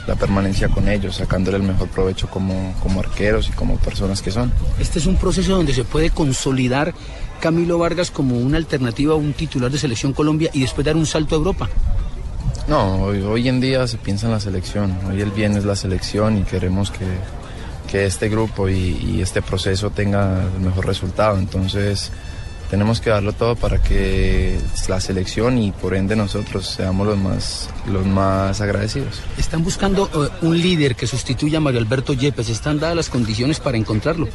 la 0.05 0.15
permanencia 0.15 0.70
con 0.70 0.88
ellos, 0.88 1.15
sacándole 1.15 1.58
el 1.58 1.63
mejor 1.63 1.88
provecho 1.88 2.29
como, 2.29 2.75
como 2.84 3.00
arqueros 3.00 3.50
y 3.50 3.53
como 3.53 3.77
personas 3.77 4.22
que 4.22 4.29
son. 4.29 4.53
Este 4.79 5.00
es 5.00 5.08
un 5.08 5.15
proceso 5.15 5.55
donde 5.55 5.74
se 5.74 5.84
puede 5.84 6.12
consolidar 6.12 6.94
Camilo 7.46 7.78
Vargas 7.78 8.10
como 8.10 8.40
una 8.40 8.58
alternativa 8.58 9.14
a 9.14 9.18
un 9.18 9.34
titular 9.34 9.70
de 9.70 9.78
Selección 9.78 10.14
Colombia 10.14 10.50
y 10.52 10.62
después 10.62 10.84
dar 10.84 10.96
un 10.96 11.06
salto 11.06 11.36
a 11.36 11.38
Europa. 11.38 11.70
No, 12.68 13.04
hoy, 13.04 13.22
hoy 13.22 13.48
en 13.48 13.62
día 13.62 13.86
se 13.86 14.00
piensa 14.00 14.25
en 14.25 14.32
la 14.32 14.40
selección, 14.40 14.98
hoy 15.08 15.22
el 15.22 15.30
bien 15.30 15.56
es 15.56 15.64
la 15.64 15.75
selección 15.75 16.40
y 16.40 16.42
queremos 16.42 16.90
que, 16.90 17.06
que 17.88 18.08
este 18.08 18.30
grupo 18.30 18.68
y, 18.68 18.98
y 19.00 19.22
este 19.22 19.44
proceso 19.44 19.92
tenga 19.92 20.42
el 20.56 20.60
mejor 20.60 20.88
resultado, 20.88 21.38
entonces 21.38 22.12
tenemos 22.72 23.00
que 23.00 23.12
darlo 23.12 23.32
todo 23.34 23.56
para 23.56 23.80
que 23.80 24.58
la 24.88 25.00
selección 25.00 25.60
y 25.60 25.72
por 25.72 25.94
ende 25.94 26.16
nosotros 26.16 26.68
seamos 26.68 27.06
los 27.06 27.18
más, 27.20 27.70
los 27.92 28.08
más 28.08 28.60
agradecidos. 28.60 29.22
Están 29.38 29.64
buscando 29.64 30.10
uh, 30.16 30.46
un 30.48 30.60
líder 30.60 30.96
que 30.96 31.06
sustituya 31.06 31.60
a 31.60 31.62
Mario 31.62 31.80
Alberto 31.80 32.14
Yepes. 32.14 32.50
¿Están 32.50 32.80
dadas 32.80 32.96
las 32.96 33.10
condiciones 33.10 33.60
para 33.60 33.78
encontrarlo? 33.78 34.28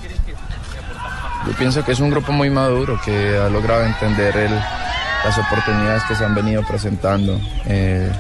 Yo 1.47 1.53
pienso 1.55 1.85
que 1.85 1.93
es 1.93 2.01
un 2.01 2.11
grupo 2.11 2.33
muy 2.33 2.51
maduro 2.51 3.01
que 3.05 3.37
ha 3.37 3.49
logrado 3.49 3.85
entender 3.85 4.37
el, 4.37 4.53
las 4.53 5.39
oportunidades 5.39 6.03
que 6.05 6.15
se 6.15 6.25
han 6.25 6.35
venido 6.35 6.63
presentando. 6.67 7.41
Eh, 7.67 8.11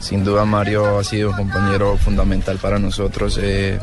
sin 0.00 0.24
duda 0.24 0.44
Mario 0.44 0.98
ha 0.98 1.04
sido 1.04 1.30
un 1.30 1.36
compañero 1.36 1.96
fundamental 1.96 2.58
para 2.58 2.78
nosotros. 2.78 3.38
Eh, 3.40 3.78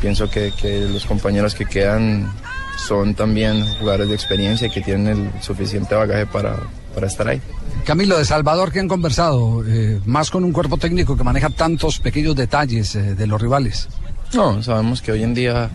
pienso 0.00 0.30
que, 0.30 0.52
que 0.52 0.80
los 0.80 1.04
compañeros 1.06 1.54
que 1.54 1.66
quedan 1.66 2.32
son 2.76 3.14
también 3.14 3.64
jugadores 3.78 4.08
de 4.08 4.14
experiencia 4.14 4.68
que 4.68 4.80
tienen 4.80 5.30
el 5.34 5.42
suficiente 5.42 5.94
bagaje 5.94 6.26
para, 6.26 6.56
para 6.94 7.06
estar 7.06 7.28
ahí. 7.28 7.40
Camilo 7.84 8.16
de 8.16 8.24
Salvador, 8.24 8.72
que 8.72 8.80
han 8.80 8.88
conversado 8.88 9.62
eh, 9.66 10.00
más 10.06 10.30
con 10.30 10.44
un 10.44 10.52
cuerpo 10.52 10.78
técnico 10.78 11.16
que 11.16 11.24
maneja 11.24 11.50
tantos 11.50 11.98
pequeños 11.98 12.34
detalles 12.34 12.94
eh, 12.94 13.14
de 13.14 13.26
los 13.26 13.40
rivales. 13.40 13.88
No, 14.32 14.62
sabemos 14.62 15.02
que 15.02 15.12
hoy 15.12 15.22
en 15.22 15.34
día, 15.34 15.70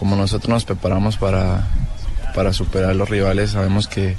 como 0.00 0.16
nosotros 0.16 0.48
nos 0.48 0.64
preparamos 0.64 1.18
para, 1.18 1.68
para 2.34 2.54
superar 2.54 2.96
los 2.96 3.10
rivales, 3.10 3.50
sabemos 3.50 3.86
que, 3.86 4.16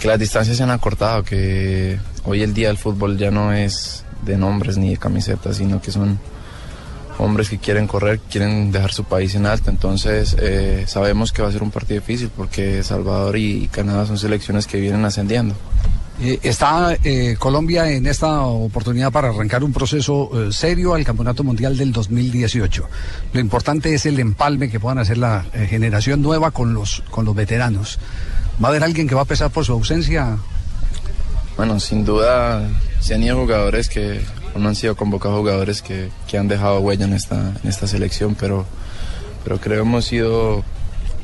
que 0.00 0.08
las 0.08 0.18
distancias 0.18 0.56
se 0.56 0.64
han 0.64 0.72
acortado, 0.72 1.22
que 1.22 1.96
hoy 2.24 2.42
el 2.42 2.52
día 2.52 2.70
el 2.70 2.76
fútbol 2.76 3.16
ya 3.16 3.30
no 3.30 3.52
es 3.52 4.04
de 4.22 4.36
nombres 4.36 4.78
ni 4.78 4.90
de 4.90 4.96
camisetas, 4.96 5.58
sino 5.58 5.80
que 5.80 5.92
son 5.92 6.18
hombres 7.18 7.48
que 7.48 7.58
quieren 7.58 7.86
correr, 7.86 8.18
quieren 8.18 8.72
dejar 8.72 8.90
su 8.90 9.04
país 9.04 9.32
en 9.36 9.46
alto. 9.46 9.70
Entonces 9.70 10.34
eh, 10.40 10.82
sabemos 10.88 11.30
que 11.30 11.42
va 11.42 11.50
a 11.50 11.52
ser 11.52 11.62
un 11.62 11.70
partido 11.70 12.00
difícil 12.00 12.28
porque 12.36 12.82
Salvador 12.82 13.36
y 13.36 13.68
Canadá 13.68 14.06
son 14.06 14.18
selecciones 14.18 14.66
que 14.66 14.80
vienen 14.80 15.04
ascendiendo. 15.04 15.54
Eh, 16.22 16.38
está 16.42 16.98
eh, 17.02 17.36
Colombia 17.38 17.90
en 17.90 18.06
esta 18.06 18.42
oportunidad 18.42 19.10
para 19.10 19.30
arrancar 19.30 19.64
un 19.64 19.72
proceso 19.72 20.30
eh, 20.34 20.52
serio 20.52 20.92
al 20.92 21.02
Campeonato 21.02 21.42
Mundial 21.42 21.78
del 21.78 21.92
2018. 21.92 22.88
Lo 23.32 23.40
importante 23.40 23.94
es 23.94 24.04
el 24.04 24.20
empalme 24.20 24.68
que 24.68 24.78
puedan 24.78 24.98
hacer 24.98 25.16
la 25.16 25.46
eh, 25.54 25.66
generación 25.66 26.20
nueva 26.20 26.50
con 26.50 26.74
los, 26.74 27.02
con 27.10 27.24
los 27.24 27.34
veteranos. 27.34 27.98
¿Va 28.62 28.68
a 28.68 28.70
haber 28.70 28.84
alguien 28.84 29.08
que 29.08 29.14
va 29.14 29.22
a 29.22 29.24
pesar 29.24 29.50
por 29.50 29.64
su 29.64 29.72
ausencia? 29.72 30.36
Bueno, 31.56 31.80
sin 31.80 32.04
duda 32.04 32.68
se 33.00 33.14
han 33.14 33.22
ido 33.22 33.36
jugadores 33.36 33.88
que 33.88 34.20
no 34.56 34.68
han 34.68 34.74
sido 34.74 34.96
convocados 34.96 35.38
jugadores 35.38 35.80
que, 35.80 36.10
que 36.28 36.36
han 36.36 36.48
dejado 36.48 36.80
huella 36.80 37.06
en 37.06 37.14
esta, 37.14 37.54
en 37.62 37.68
esta 37.68 37.86
selección, 37.86 38.34
pero, 38.34 38.66
pero 39.42 39.58
creo 39.58 39.82
que 39.82 39.88
hemos 39.88 40.04
sido 40.04 40.62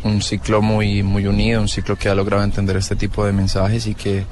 un 0.04 0.22
ciclo 0.22 0.62
muy, 0.62 1.02
muy 1.02 1.26
unido, 1.26 1.60
un 1.60 1.68
ciclo 1.68 1.96
que 1.96 2.08
ha 2.08 2.14
logrado 2.14 2.42
entender 2.44 2.76
este 2.78 2.96
tipo 2.96 3.26
de 3.26 3.32
mensajes 3.32 3.86
y 3.86 3.94
que, 3.94 4.24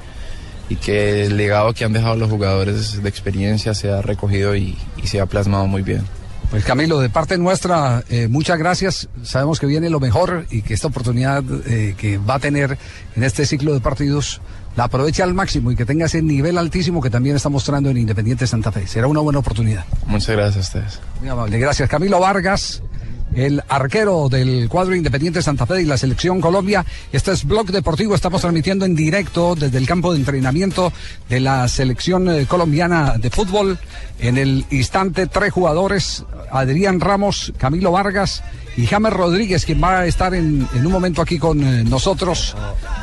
y 0.69 0.75
que 0.75 1.25
el 1.25 1.37
legado 1.37 1.73
que 1.73 1.85
han 1.85 1.93
dejado 1.93 2.15
los 2.15 2.29
jugadores 2.29 3.01
de 3.01 3.09
experiencia 3.09 3.73
se 3.73 3.91
ha 3.91 4.01
recogido 4.01 4.55
y, 4.55 4.77
y 5.01 5.07
se 5.07 5.21
ha 5.21 5.25
plasmado 5.25 5.67
muy 5.67 5.81
bien. 5.81 6.03
Pues 6.49 6.63
Camilo, 6.63 6.99
de 6.99 7.09
parte 7.09 7.37
nuestra, 7.37 8.03
eh, 8.09 8.27
muchas 8.27 8.57
gracias. 8.57 9.09
Sabemos 9.23 9.59
que 9.59 9.65
viene 9.65 9.89
lo 9.89 9.99
mejor 9.99 10.45
y 10.49 10.61
que 10.61 10.73
esta 10.73 10.87
oportunidad 10.87 11.43
eh, 11.65 11.95
que 11.97 12.17
va 12.17 12.35
a 12.35 12.39
tener 12.39 12.77
en 13.15 13.23
este 13.23 13.45
ciclo 13.45 13.73
de 13.73 13.79
partidos 13.79 14.41
la 14.75 14.85
aproveche 14.85 15.23
al 15.23 15.33
máximo 15.33 15.71
y 15.71 15.75
que 15.75 15.85
tenga 15.85 16.05
ese 16.05 16.21
nivel 16.21 16.57
altísimo 16.57 17.01
que 17.01 17.09
también 17.09 17.35
está 17.35 17.49
mostrando 17.49 17.89
en 17.89 17.97
Independiente 17.97 18.45
Santa 18.45 18.71
Fe. 18.71 18.87
Será 18.87 19.07
una 19.07 19.21
buena 19.21 19.39
oportunidad. 19.39 19.85
Muchas 20.05 20.35
gracias 20.35 20.57
a 20.57 20.59
ustedes. 20.59 20.99
Muy 21.19 21.29
amable, 21.29 21.57
gracias. 21.57 21.89
Camilo 21.89 22.19
Vargas, 22.19 22.83
el 23.35 23.61
arquero 23.67 24.29
del 24.29 24.67
cuadro 24.69 24.95
Independiente 24.95 25.41
Santa 25.41 25.65
Fe 25.65 25.81
y 25.81 25.85
la 25.85 25.97
selección 25.97 26.41
Colombia. 26.41 26.85
Este 27.11 27.31
es 27.31 27.43
Blog 27.43 27.67
Deportivo, 27.67 28.15
estamos 28.15 28.41
transmitiendo 28.41 28.85
en 28.85 28.95
directo 28.95 29.55
desde 29.55 29.77
el 29.77 29.85
campo 29.85 30.13
de 30.13 30.19
entrenamiento 30.19 30.91
de 31.29 31.39
la 31.41 31.67
selección 31.67 32.29
eh, 32.29 32.45
colombiana 32.47 33.17
de 33.17 33.29
fútbol. 33.29 33.77
En 34.19 34.37
el 34.37 34.65
instante, 34.71 35.27
tres 35.27 35.51
jugadores, 35.51 36.23
Adrián 36.51 36.99
Ramos, 37.01 37.53
Camilo 37.57 37.91
Vargas 37.91 38.41
y 38.77 38.85
James 38.87 39.13
Rodríguez, 39.13 39.65
quien 39.65 39.81
va 39.81 39.99
a 39.99 40.05
estar 40.05 40.33
en, 40.33 40.67
en 40.73 40.85
un 40.85 40.91
momento 40.91 41.21
aquí 41.21 41.37
con 41.39 41.61
eh, 41.63 41.83
nosotros 41.83 42.55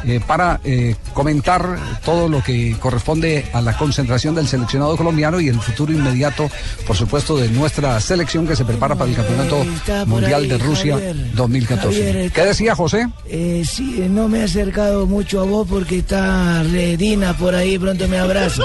eh, 0.05 0.21
para 0.27 0.61
eh, 0.65 0.97
comentar 1.15 1.79
todo 2.05 2.29
lo 2.29 2.43
que 2.43 2.77
corresponde 2.79 3.47
a 3.53 3.61
la 3.61 3.77
concentración 3.77 4.35
del 4.35 4.47
seleccionado 4.49 4.97
colombiano 4.97 5.41
y 5.41 5.49
el 5.49 5.61
futuro 5.61 5.93
inmediato, 5.93 6.51
por 6.87 6.97
supuesto, 6.97 7.37
de 7.37 7.49
nuestra 7.49 7.99
selección 8.01 8.47
que 8.47 8.57
se 8.57 8.65
prepara 8.65 8.95
para 8.97 9.11
el 9.11 9.17
Campeonato 9.17 9.65
Mundial 10.07 10.49
de 10.49 10.59
Rusia 10.59 10.99
2014. 11.35 12.31
¿Qué 12.35 12.45
decía 12.45 12.75
José? 12.75 13.09
Eh, 13.29 13.63
sí, 13.67 14.07
no 14.11 14.29
me 14.29 14.41
he 14.41 14.43
acercado 14.45 15.07
mucho 15.07 15.41
a 15.41 15.45
vos 15.45 15.67
porque 15.69 15.99
está 15.99 16.63
Redina 16.65 17.37
por 17.37 17.55
ahí, 17.55 17.79
pronto 17.79 18.07
me 18.09 18.19
abraza. 18.19 18.63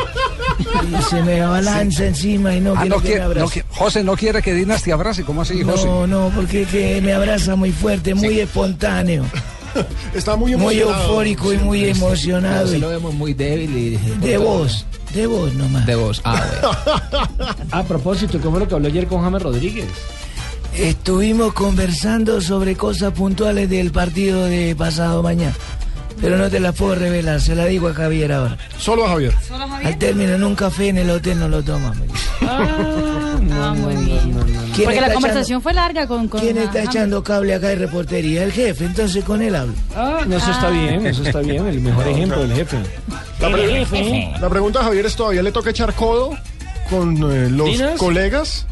Y 0.59 1.03
se 1.03 1.21
me 1.23 1.41
balanza 1.41 2.05
encima 2.07 2.53
y 2.55 2.61
no 2.61 2.73
Ah, 2.75 2.81
quiere 2.81 2.89
no 2.95 3.01
que 3.01 3.15
me 3.15 3.21
abrace. 3.21 3.59
no 3.69 3.75
José 3.75 4.03
no 4.03 4.15
quiere 4.15 4.41
que 4.41 4.53
Dinas 4.53 4.81
te 4.83 4.91
abrace, 4.91 5.23
¿cómo 5.23 5.41
así, 5.41 5.61
José? 5.63 5.85
No, 5.85 6.07
no, 6.07 6.31
porque 6.35 6.65
que 6.65 6.96
me 7.01 7.13
abraza 7.13 7.55
muy 7.55 7.71
fuerte, 7.71 8.13
muy 8.15 8.39
espontáneo. 8.39 9.25
Está 10.13 10.35
muy 10.35 10.55
Muy 10.55 10.79
emocionado. 10.79 11.03
eufórico 11.09 11.53
y 11.53 11.57
muy 11.59 11.85
emocionado. 11.85 12.67
Se 12.67 12.79
lo 12.79 12.89
vemos 12.89 13.13
muy 13.13 13.33
débil 13.33 13.77
y... 13.77 13.97
De 14.25 14.37
voz, 14.37 14.85
de 15.13 15.27
voz 15.27 15.53
nomás. 15.53 15.85
De 15.85 15.95
voz, 15.95 16.21
ah, 16.23 16.43
bueno. 16.61 17.55
A 17.71 17.83
propósito, 17.83 18.39
¿cómo 18.41 18.57
es 18.57 18.63
lo 18.63 18.67
que 18.69 18.75
habló 18.75 18.87
ayer 18.87 19.05
con 19.07 19.21
James 19.21 19.41
Rodríguez? 19.41 19.85
Estuvimos 20.75 21.53
conversando 21.53 22.41
sobre 22.41 22.75
cosas 22.75 23.13
puntuales 23.13 23.69
del 23.69 23.91
partido 23.91 24.45
de 24.45 24.75
pasado 24.75 25.21
mañana. 25.23 25.53
Pero 26.19 26.37
no 26.37 26.49
te 26.49 26.59
las 26.59 26.73
puedo 26.75 26.95
revelar, 26.95 27.39
se 27.39 27.53
la 27.53 27.65
digo 27.65 27.87
a 27.89 27.93
Javier 27.93 28.31
ahora. 28.33 28.57
Solo 28.79 29.05
a 29.05 29.09
Javier. 29.09 29.35
Al 29.83 29.97
término 29.99 30.33
en 30.33 30.43
un 30.43 30.55
café 30.55 30.87
en 30.89 30.97
el 30.97 31.09
hotel 31.11 31.39
no 31.39 31.47
lo 31.47 31.61
tomas. 31.63 31.95
Ah, 32.41 33.75
muy 33.77 33.95
bien. 34.03 34.33
¿Quién 34.77 34.85
Porque 34.85 34.97
está 34.99 35.07
la 35.07 35.13
conversación 35.15 35.61
fue 35.61 35.73
larga 35.73 36.07
con... 36.07 36.27
con 36.27 36.39
¿Quién 36.39 36.57
está 36.57 36.83
echando 36.83 37.23
cable 37.23 37.53
acá 37.55 37.67
de 37.69 37.75
reportería? 37.75 38.43
El 38.43 38.51
jefe, 38.51 38.85
entonces 38.85 39.23
con 39.23 39.41
él 39.41 39.55
hablo. 39.55 39.73
Ah, 39.95 40.21
no, 40.27 40.37
eso 40.37 40.51
está 40.51 40.69
bien, 40.69 41.05
eso 41.07 41.23
está 41.23 41.39
bien, 41.39 41.65
el 41.67 41.81
mejor 41.81 42.07
ejemplo 42.07 42.39
del 42.41 42.53
jefe. 42.53 42.77
La, 43.39 43.49
pre- 43.51 44.31
la 44.39 44.49
pregunta, 44.49 44.83
Javier, 44.83 45.05
es 45.07 45.15
todavía 45.15 45.41
le 45.43 45.51
toca 45.51 45.71
echar 45.71 45.93
codo 45.93 46.29
con 46.89 47.17
eh, 47.31 47.49
los 47.49 47.67
¿Dinas? 47.67 47.97
colegas 47.99 48.65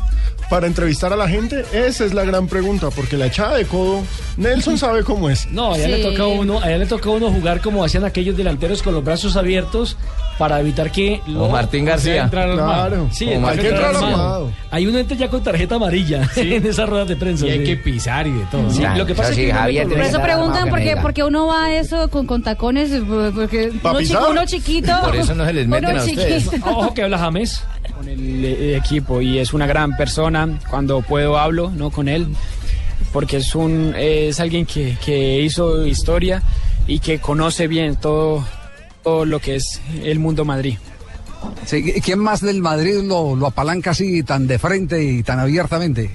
para 0.50 0.68
entrevistar 0.68 1.12
a 1.12 1.16
la 1.16 1.28
gente. 1.28 1.66
Esa 1.74 2.06
es 2.06 2.14
la 2.14 2.24
gran 2.24 2.48
pregunta, 2.48 2.90
porque 2.92 3.18
la 3.18 3.28
echada 3.28 3.58
de 3.58 3.66
codo, 3.66 4.02
Nelson 4.38 4.78
sabe 4.78 5.04
cómo 5.04 5.30
es. 5.30 5.48
No, 5.52 5.74
allá 5.74 5.88
le 5.88 5.98
Sí. 5.98 6.04
toca 6.04 6.24
a 6.24 6.28
uno, 6.28 6.60
allá 6.62 6.78
le 6.78 6.86
toca 6.86 7.10
a 7.10 7.14
uno 7.14 7.32
jugar 7.32 7.62
como 7.62 7.84
hacían 7.84 8.06
aquellos 8.06 8.38
delanteros 8.38 8.84
con 8.84 8.94
los 8.94 9.04
brazos 9.04 9.36
abiertos 9.38 9.98
para 10.38 10.60
evitar 10.60 10.92
que 10.92 11.22
Como 11.26 11.50
Martín 11.50 11.86
García. 11.86 12.24
entrar 12.24 12.50
armado. 12.50 12.88
Claro. 12.90 13.10
Sí, 13.12 13.30
hay 13.30 13.40
Martín 13.40 13.72
García. 13.72 14.40
Hay 14.70 14.86
uno 14.88 15.00
entra 15.00 15.16
ya 15.18 15.30
con 15.30 15.42
tarjeta 15.42 15.76
amarilla 15.76 16.30
en 16.36 16.66
esas 16.66 16.90
ruedas 16.90 17.08
de 17.08 17.16
prensa. 17.16 17.48
Y 17.48 17.52
hay 17.52 17.60
sí. 17.60 17.64
que 17.66 17.78
pisar 17.78 18.28
y 18.28 18.32
de 18.34 18.46
todo. 18.52 18.64
Lo 18.98 19.06
que 19.06 19.16
pasa 19.16 19.30
es 19.32 19.36
que 19.38 19.86
Por 19.88 20.02
eso 20.02 20.22
preguntan 20.22 20.70
por 20.70 20.80
qué, 20.80 20.98
por 20.98 21.14
qué 21.14 21.24
uno 21.24 21.48
va 21.48 21.66
a 21.66 21.76
eso 21.76 22.10
con, 22.10 22.28
con 22.28 22.44
tacones, 22.44 22.92
porque 23.34 23.72
¿Pa 23.82 23.92
uno, 23.92 24.00
pisar? 24.00 24.18
chico- 24.20 24.32
uno 24.32 24.46
chiquito. 24.46 24.92
Por 25.04 25.16
eso 25.16 25.34
no 25.36 25.46
se 25.46 25.54
les 25.54 25.68
meten 25.70 25.98
a 25.98 26.04
ustedes. 26.04 26.44
chiquito. 26.44 26.70
Ojo 26.70 26.94
que 26.94 27.04
habla 27.04 27.18
James 27.18 27.64
con 28.06 28.10
el 28.10 28.46
eh, 28.46 28.78
equipo 28.78 29.22
y 29.22 29.40
es 29.40 29.54
una 29.54 29.66
gran 29.68 29.96
persona. 29.98 30.60
Cuando 30.70 31.02
puedo 31.02 31.38
hablo 31.38 31.70
no 31.72 31.90
con 31.92 32.08
él 32.08 32.28
porque 33.12 33.38
es 33.38 33.56
un 33.56 33.94
es 33.98 34.40
alguien 34.40 34.66
que, 34.66 34.98
que 35.04 35.42
hizo 35.42 35.86
historia 35.86 36.42
y 36.88 37.00
que 37.00 37.20
conoce 37.20 37.68
bien 37.68 37.96
todo, 37.96 38.46
todo 39.04 39.26
lo 39.26 39.40
que 39.40 39.56
es 39.56 39.82
el 40.04 40.20
mundo 40.20 40.46
Madrid. 40.46 40.78
Sí, 41.66 41.84
¿Quién 42.04 42.20
más 42.20 42.42
del 42.42 42.62
Madrid 42.62 43.02
lo, 43.04 43.36
lo 43.36 43.48
apalanca 43.48 43.92
así 43.92 44.24
tan 44.24 44.48
de 44.48 44.58
frente 44.60 45.04
y 45.04 45.24
tan 45.24 45.40
abiertamente? 45.40 46.10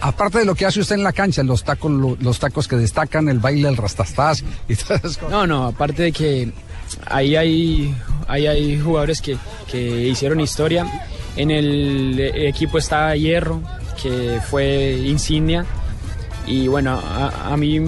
Aparte 0.00 0.38
de 0.40 0.44
lo 0.44 0.54
que 0.54 0.66
hace 0.66 0.80
usted 0.80 0.94
en 0.96 1.02
la 1.02 1.12
cancha, 1.12 1.42
los 1.42 1.64
tacos, 1.64 1.90
lo- 1.90 2.16
los 2.20 2.38
tacos 2.38 2.68
que 2.68 2.76
destacan, 2.76 3.28
el 3.28 3.38
baile, 3.38 3.68
el 3.68 3.76
rastastas 3.76 4.44
y 4.68 4.76
todas 4.76 5.00
esas 5.04 5.16
cosas. 5.16 5.30
No, 5.30 5.46
no, 5.46 5.66
aparte 5.66 6.02
de 6.04 6.12
que 6.12 6.52
ahí 7.06 7.34
hay, 7.34 7.94
ahí 8.28 8.46
hay 8.46 8.78
jugadores 8.80 9.20
que, 9.22 9.36
que 9.70 10.06
hicieron 10.08 10.38
historia. 10.40 10.86
En 11.36 11.50
el 11.50 12.18
equipo 12.18 12.78
está 12.78 13.14
Hierro, 13.14 13.62
que 14.02 14.40
fue 14.48 14.92
insignia. 15.04 15.64
Y 16.46 16.68
bueno, 16.68 17.00
a, 17.04 17.52
a 17.52 17.56
mí 17.56 17.80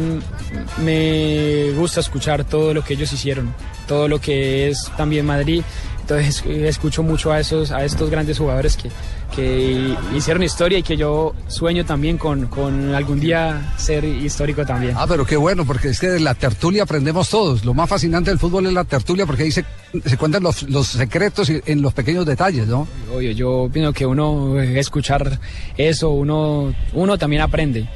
me 0.83 1.71
gusta 1.77 2.01
escuchar 2.01 2.45
todo 2.45 2.75
lo 2.75 2.83
que 2.83 2.95
ellos 2.95 3.13
hicieron, 3.13 3.55
todo 3.87 4.09
lo 4.09 4.21
que 4.21 4.69
es 4.69 4.91
también 4.97 5.27
Madrid. 5.27 5.63
Entonces 6.01 6.43
escucho 6.47 7.03
mucho 7.03 7.33
a, 7.33 7.41
esos, 7.41 7.71
a 7.71 7.85
estos 7.85 8.09
grandes 8.11 8.39
jugadores 8.39 8.77
que, 8.77 8.91
que 9.35 9.95
hicieron 10.17 10.43
historia 10.43 10.79
y 10.79 10.83
que 10.83 10.97
yo 10.97 11.35
sueño 11.49 11.85
también 11.85 12.19
con, 12.19 12.47
con 12.47 12.95
algún 12.95 13.21
día 13.21 13.75
ser 13.77 14.05
histórico 14.05 14.65
también. 14.67 14.95
Ah, 14.97 15.07
pero 15.09 15.25
qué 15.25 15.37
bueno, 15.37 15.65
porque 15.65 15.89
es 15.89 16.01
que 16.01 16.09
de 16.09 16.21
la 16.21 16.35
tertulia 16.35 16.83
aprendemos 16.85 17.29
todos. 17.29 17.65
Lo 17.65 17.75
más 17.75 17.89
fascinante 17.89 18.31
del 18.31 18.39
fútbol 18.39 18.67
es 18.67 18.73
la 18.73 18.85
tertulia, 18.85 19.27
porque 19.27 19.45
ahí 19.45 19.53
se, 19.53 19.65
se 20.05 20.17
cuentan 20.17 20.43
los, 20.43 20.63
los 20.65 20.87
secretos 20.89 21.51
y- 21.51 21.61
en 21.67 21.83
los 21.83 21.93
pequeños 21.95 22.27
detalles, 22.27 22.67
¿no? 22.67 22.89
Obvio, 23.15 23.33
yo 23.33 23.69
pienso 23.73 23.93
que 23.93 24.07
uno 24.07 24.59
escuchar 24.61 25.39
eso, 25.77 26.11
uno, 26.11 26.75
uno 26.95 27.19
también 27.19 27.43
aprende 27.43 27.89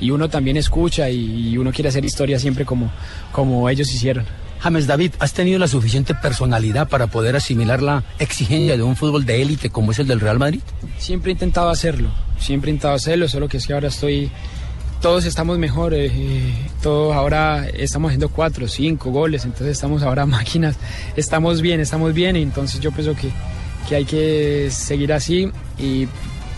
y 0.00 0.10
uno 0.10 0.28
también 0.28 0.56
escucha 0.56 1.10
y, 1.10 1.50
y 1.50 1.58
uno 1.58 1.72
quiere 1.72 1.88
hacer 1.90 2.04
historia 2.04 2.38
siempre 2.38 2.64
como, 2.64 2.90
como 3.32 3.68
ellos 3.68 3.92
hicieron. 3.92 4.24
James 4.60 4.86
David, 4.86 5.12
¿has 5.20 5.32
tenido 5.32 5.58
la 5.58 5.68
suficiente 5.68 6.14
personalidad 6.14 6.88
para 6.88 7.06
poder 7.06 7.36
asimilar 7.36 7.80
la 7.82 8.02
exigencia 8.18 8.76
de 8.76 8.82
un 8.82 8.96
fútbol 8.96 9.24
de 9.24 9.42
élite 9.42 9.70
como 9.70 9.92
es 9.92 9.98
el 9.98 10.06
del 10.06 10.20
Real 10.20 10.38
Madrid? 10.38 10.60
Siempre 10.98 11.30
he 11.30 11.32
intentado 11.32 11.70
hacerlo, 11.70 12.10
siempre 12.38 12.70
he 12.70 12.74
intentado 12.74 12.94
hacerlo, 12.94 13.28
solo 13.28 13.48
que 13.48 13.58
es 13.58 13.66
que 13.66 13.72
ahora 13.72 13.88
estoy, 13.88 14.30
todos 15.00 15.24
estamos 15.24 15.58
mejor, 15.58 15.94
eh, 15.94 16.06
eh, 16.12 16.52
todos 16.82 17.14
ahora 17.14 17.68
estamos 17.68 18.08
haciendo 18.08 18.30
cuatro, 18.30 18.66
cinco 18.66 19.10
goles, 19.10 19.44
entonces 19.44 19.68
estamos 19.68 20.02
ahora 20.02 20.26
máquinas, 20.26 20.76
estamos 21.16 21.62
bien, 21.62 21.80
estamos 21.80 22.12
bien, 22.12 22.36
y 22.36 22.42
entonces 22.42 22.80
yo 22.80 22.90
pienso 22.90 23.14
que, 23.14 23.30
que 23.88 23.96
hay 23.96 24.04
que 24.04 24.68
seguir 24.70 25.12
así 25.12 25.50
y 25.78 26.08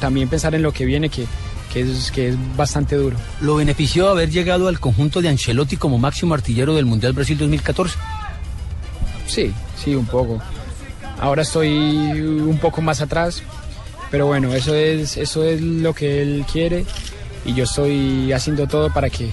también 0.01 0.29
pensar 0.29 0.55
en 0.55 0.63
lo 0.63 0.73
que 0.73 0.87
viene, 0.87 1.11
que, 1.11 1.27
que 1.73 1.81
es, 1.81 2.11
que 2.11 2.31
es 2.31 2.57
bastante 2.57 2.97
duro. 2.97 3.17
¿Lo 3.41 3.57
benefició 3.57 4.09
haber 4.09 4.31
llegado 4.31 4.69
al 4.69 4.81
conjunto 4.81 5.23
de 5.23 5.29
Ancelotti 5.29 5.77
como 5.77 5.99
máximo 5.99 6.35
artillero 6.35 6.75
del 6.75 6.87
Mundial 6.87 7.13
Brasil 7.13 7.39
2014? 7.39 7.97
Sí, 9.27 9.53
sí, 9.83 9.95
un 9.95 10.07
poco. 10.07 10.41
Ahora 11.21 11.43
estoy 11.43 11.69
un 11.71 12.59
poco 12.61 12.83
más 12.83 13.01
atrás, 13.01 13.43
pero 14.11 14.27
bueno, 14.27 14.53
eso 14.55 14.75
es, 14.75 15.17
eso 15.17 15.45
es 15.45 15.61
lo 15.61 15.95
que 15.95 16.23
él 16.23 16.45
quiere 16.51 16.85
y 17.45 17.55
yo 17.55 17.65
estoy 17.65 18.33
haciendo 18.33 18.67
todo 18.67 18.93
para 18.93 19.11
que, 19.11 19.31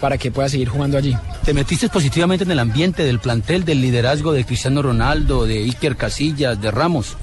para 0.00 0.18
que 0.18 0.30
pueda 0.30 0.48
seguir 0.48 0.68
jugando 0.68 0.96
allí. 0.96 1.16
¿Te 1.44 1.52
metiste 1.52 1.88
positivamente 1.88 2.44
en 2.44 2.50
el 2.50 2.58
ambiente 2.58 3.04
del 3.04 3.18
plantel, 3.18 3.64
del 3.64 3.80
liderazgo 3.80 4.32
de 4.32 4.44
Cristiano 4.44 4.82
Ronaldo, 4.82 5.46
de 5.46 5.58
Iker 5.64 5.96
Casillas, 5.96 6.60
de 6.60 6.70
Ramos? 6.70 7.16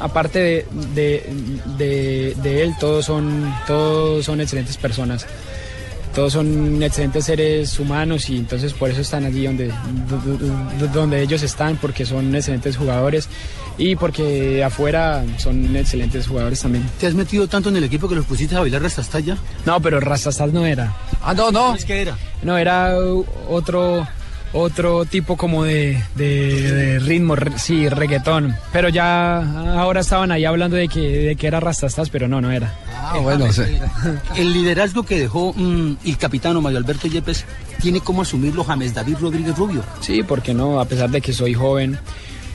Aparte 0.00 0.38
de, 0.40 0.66
de, 0.94 1.32
de, 1.78 2.34
de 2.42 2.62
él, 2.62 2.74
todos 2.80 3.04
son, 3.04 3.52
todos 3.66 4.24
son 4.24 4.40
excelentes 4.40 4.76
personas. 4.76 5.26
Todos 6.14 6.32
son 6.32 6.80
excelentes 6.80 7.24
seres 7.24 7.76
humanos 7.80 8.30
y 8.30 8.36
entonces 8.36 8.72
por 8.72 8.88
eso 8.88 9.00
están 9.00 9.24
allí 9.24 9.46
donde, 9.46 9.66
do- 9.68 10.38
do- 10.78 10.86
donde 10.92 11.20
ellos 11.20 11.42
están, 11.42 11.76
porque 11.76 12.06
son 12.06 12.32
excelentes 12.36 12.76
jugadores 12.76 13.28
y 13.78 13.96
porque 13.96 14.62
afuera 14.62 15.24
son 15.38 15.74
excelentes 15.74 16.28
jugadores 16.28 16.60
también. 16.60 16.88
¿Te 17.00 17.08
has 17.08 17.14
metido 17.14 17.48
tanto 17.48 17.68
en 17.70 17.78
el 17.78 17.84
equipo 17.84 18.08
que 18.08 18.14
los 18.14 18.26
pusiste 18.26 18.54
a 18.54 18.60
bailar 18.60 18.82
Rastastal 18.82 19.36
No, 19.66 19.80
pero 19.80 19.98
Rastastal 19.98 20.52
no 20.54 20.64
era. 20.64 20.94
Ah, 21.20 21.34
no, 21.34 21.50
no. 21.50 21.74
¿Qué 21.84 22.02
era? 22.02 22.16
No, 22.44 22.56
era 22.58 22.94
otro 23.50 24.06
otro 24.54 25.04
tipo 25.04 25.36
como 25.36 25.64
de, 25.64 26.02
de- 26.14 26.72
de 26.72 26.98
ritmo, 27.00 27.36
re- 27.36 27.58
sí, 27.58 27.88
reggaetón. 27.88 28.54
Pero 28.72 28.88
ya 28.88 29.38
ahora 29.80 30.00
estaban 30.00 30.32
ahí 30.32 30.44
hablando 30.44 30.76
de 30.76 30.88
que, 30.88 31.00
de 31.00 31.36
que 31.36 31.46
era 31.46 31.60
Rastastas, 31.60 32.08
pero 32.08 32.28
no, 32.28 32.40
no 32.40 32.50
era. 32.50 32.72
Ah, 32.96 33.18
bueno, 33.20 33.52
sí. 33.52 33.62
El 34.36 34.52
liderazgo 34.52 35.02
que 35.02 35.18
dejó 35.18 35.52
mm, 35.54 35.96
el 36.06 36.16
capitano 36.16 36.60
Mario 36.62 36.78
Alberto 36.78 37.08
Yepes 37.08 37.44
tiene 37.82 38.00
como 38.00 38.22
asumirlo 38.22 38.64
James 38.64 38.94
David 38.94 39.16
Rodríguez 39.20 39.56
Rubio. 39.56 39.82
Sí, 40.00 40.22
porque 40.22 40.54
no, 40.54 40.80
a 40.80 40.84
pesar 40.86 41.10
de 41.10 41.20
que 41.20 41.32
soy 41.32 41.52
joven, 41.52 41.98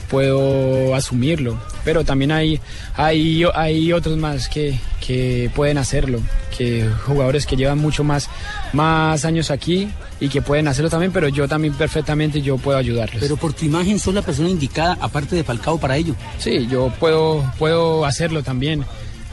puedo 0.09 0.95
asumirlo. 0.95 1.57
Pero 1.85 2.03
también 2.03 2.31
hay, 2.31 2.59
hay, 2.95 3.43
hay 3.55 3.93
otros 3.93 4.17
más 4.17 4.49
que, 4.49 4.77
que 5.05 5.49
pueden 5.55 5.77
hacerlo, 5.77 6.19
que 6.57 6.89
jugadores 7.05 7.45
que 7.45 7.55
llevan 7.55 7.77
mucho 7.77 8.03
más, 8.03 8.29
más 8.73 9.23
años 9.25 9.51
aquí 9.51 9.89
y 10.19 10.27
que 10.29 10.41
pueden 10.41 10.67
hacerlo 10.67 10.89
también, 10.89 11.11
pero 11.11 11.29
yo 11.29 11.47
también 11.47 11.73
perfectamente 11.73 12.41
yo 12.41 12.57
puedo 12.57 12.77
ayudarles. 12.77 13.19
Pero 13.21 13.37
por 13.37 13.53
tu 13.53 13.65
imagen 13.65 13.99
sos 13.99 14.13
la 14.13 14.21
persona 14.21 14.49
indicada, 14.49 14.97
aparte 14.99 15.35
de 15.35 15.43
Falcao, 15.43 15.77
para 15.79 15.95
ello. 15.97 16.15
Sí, 16.37 16.67
yo 16.69 16.91
puedo, 16.99 17.49
puedo 17.57 18.05
hacerlo 18.05 18.43
también. 18.43 18.83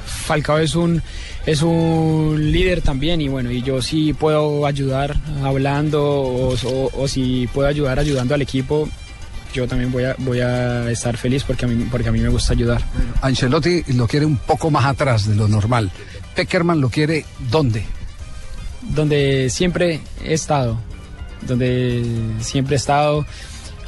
Falcao 0.06 0.58
es 0.58 0.74
un, 0.76 1.02
es 1.46 1.62
un 1.62 2.36
líder 2.52 2.80
también 2.80 3.20
y 3.20 3.28
bueno, 3.28 3.50
y 3.50 3.62
yo 3.62 3.82
sí 3.82 4.12
puedo 4.12 4.66
ayudar 4.66 5.16
hablando 5.42 6.02
o, 6.04 6.54
o- 6.54 6.90
o 7.02 7.08
si 7.08 7.48
puedo 7.52 7.66
ayudar 7.68 7.98
ayudando 7.98 8.34
al 8.34 8.42
equipo, 8.42 8.88
yo 9.56 9.66
también 9.66 9.90
voy 9.90 10.04
a, 10.04 10.14
voy 10.18 10.40
a 10.40 10.90
estar 10.90 11.16
feliz 11.16 11.42
porque 11.42 11.64
a, 11.64 11.68
mí, 11.68 11.86
porque 11.90 12.10
a 12.10 12.12
mí 12.12 12.20
me 12.20 12.28
gusta 12.28 12.52
ayudar. 12.52 12.82
Ancelotti 13.22 13.84
lo 13.94 14.06
quiere 14.06 14.26
un 14.26 14.36
poco 14.36 14.70
más 14.70 14.84
atrás 14.84 15.26
de 15.26 15.34
lo 15.34 15.48
normal. 15.48 15.90
Peckerman 16.34 16.80
lo 16.80 16.90
quiere 16.90 17.24
¿dónde? 17.50 17.82
Donde 18.82 19.48
siempre 19.48 20.00
he 20.22 20.34
estado, 20.34 20.78
donde 21.46 22.04
siempre 22.40 22.74
he 22.74 22.76
estado. 22.76 23.24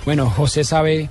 Bueno, 0.06 0.30
José 0.30 0.64
sabe 0.64 1.10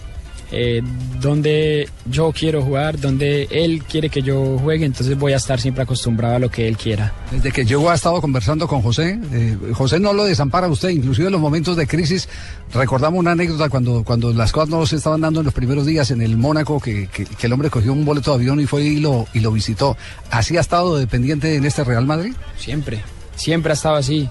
eh, 0.51 0.81
dónde 1.21 1.89
yo 2.09 2.31
quiero 2.31 2.61
jugar, 2.61 2.99
dónde 2.99 3.47
él 3.51 3.83
quiere 3.83 4.09
que 4.09 4.21
yo 4.21 4.57
juegue, 4.59 4.85
entonces 4.85 5.17
voy 5.17 5.33
a 5.33 5.37
estar 5.37 5.59
siempre 5.59 5.83
acostumbrado 5.83 6.35
a 6.35 6.39
lo 6.39 6.49
que 6.49 6.67
él 6.67 6.77
quiera. 6.77 7.13
Desde 7.31 7.51
que 7.51 7.65
llegó 7.65 7.89
ha 7.89 7.95
estado 7.95 8.21
conversando 8.21 8.67
con 8.67 8.81
José. 8.81 9.19
eh, 9.33 9.57
José 9.73 9.99
no 9.99 10.13
lo 10.13 10.23
desampara 10.23 10.67
usted, 10.67 10.89
inclusive 10.89 11.27
en 11.27 11.33
los 11.33 11.41
momentos 11.41 11.75
de 11.75 11.85
crisis. 11.87 12.29
Recordamos 12.73 13.19
una 13.19 13.31
anécdota 13.31 13.69
cuando, 13.69 14.03
cuando 14.03 14.31
las 14.33 14.51
cosas 14.51 14.69
no 14.69 14.85
se 14.85 14.95
estaban 14.97 15.21
dando 15.21 15.39
en 15.41 15.45
los 15.45 15.53
primeros 15.53 15.85
días 15.85 16.11
en 16.11 16.21
el 16.21 16.37
Mónaco, 16.37 16.79
que, 16.79 17.07
que- 17.07 17.25
que 17.25 17.47
el 17.47 17.53
hombre 17.53 17.69
cogió 17.69 17.91
un 17.93 18.05
boleto 18.05 18.31
de 18.31 18.35
avión 18.37 18.59
y 18.59 18.65
fue 18.65 18.83
y 18.83 18.99
lo, 18.99 19.27
y 19.33 19.39
lo 19.41 19.51
visitó. 19.51 19.97
¿Así 20.31 20.57
ha 20.57 20.61
estado 20.61 20.97
dependiente 20.97 21.55
en 21.55 21.65
este 21.65 21.83
Real 21.83 22.05
Madrid? 22.05 22.33
Siempre, 22.57 23.01
siempre 23.35 23.71
ha 23.71 23.75
estado 23.75 23.95
así. 23.95 24.29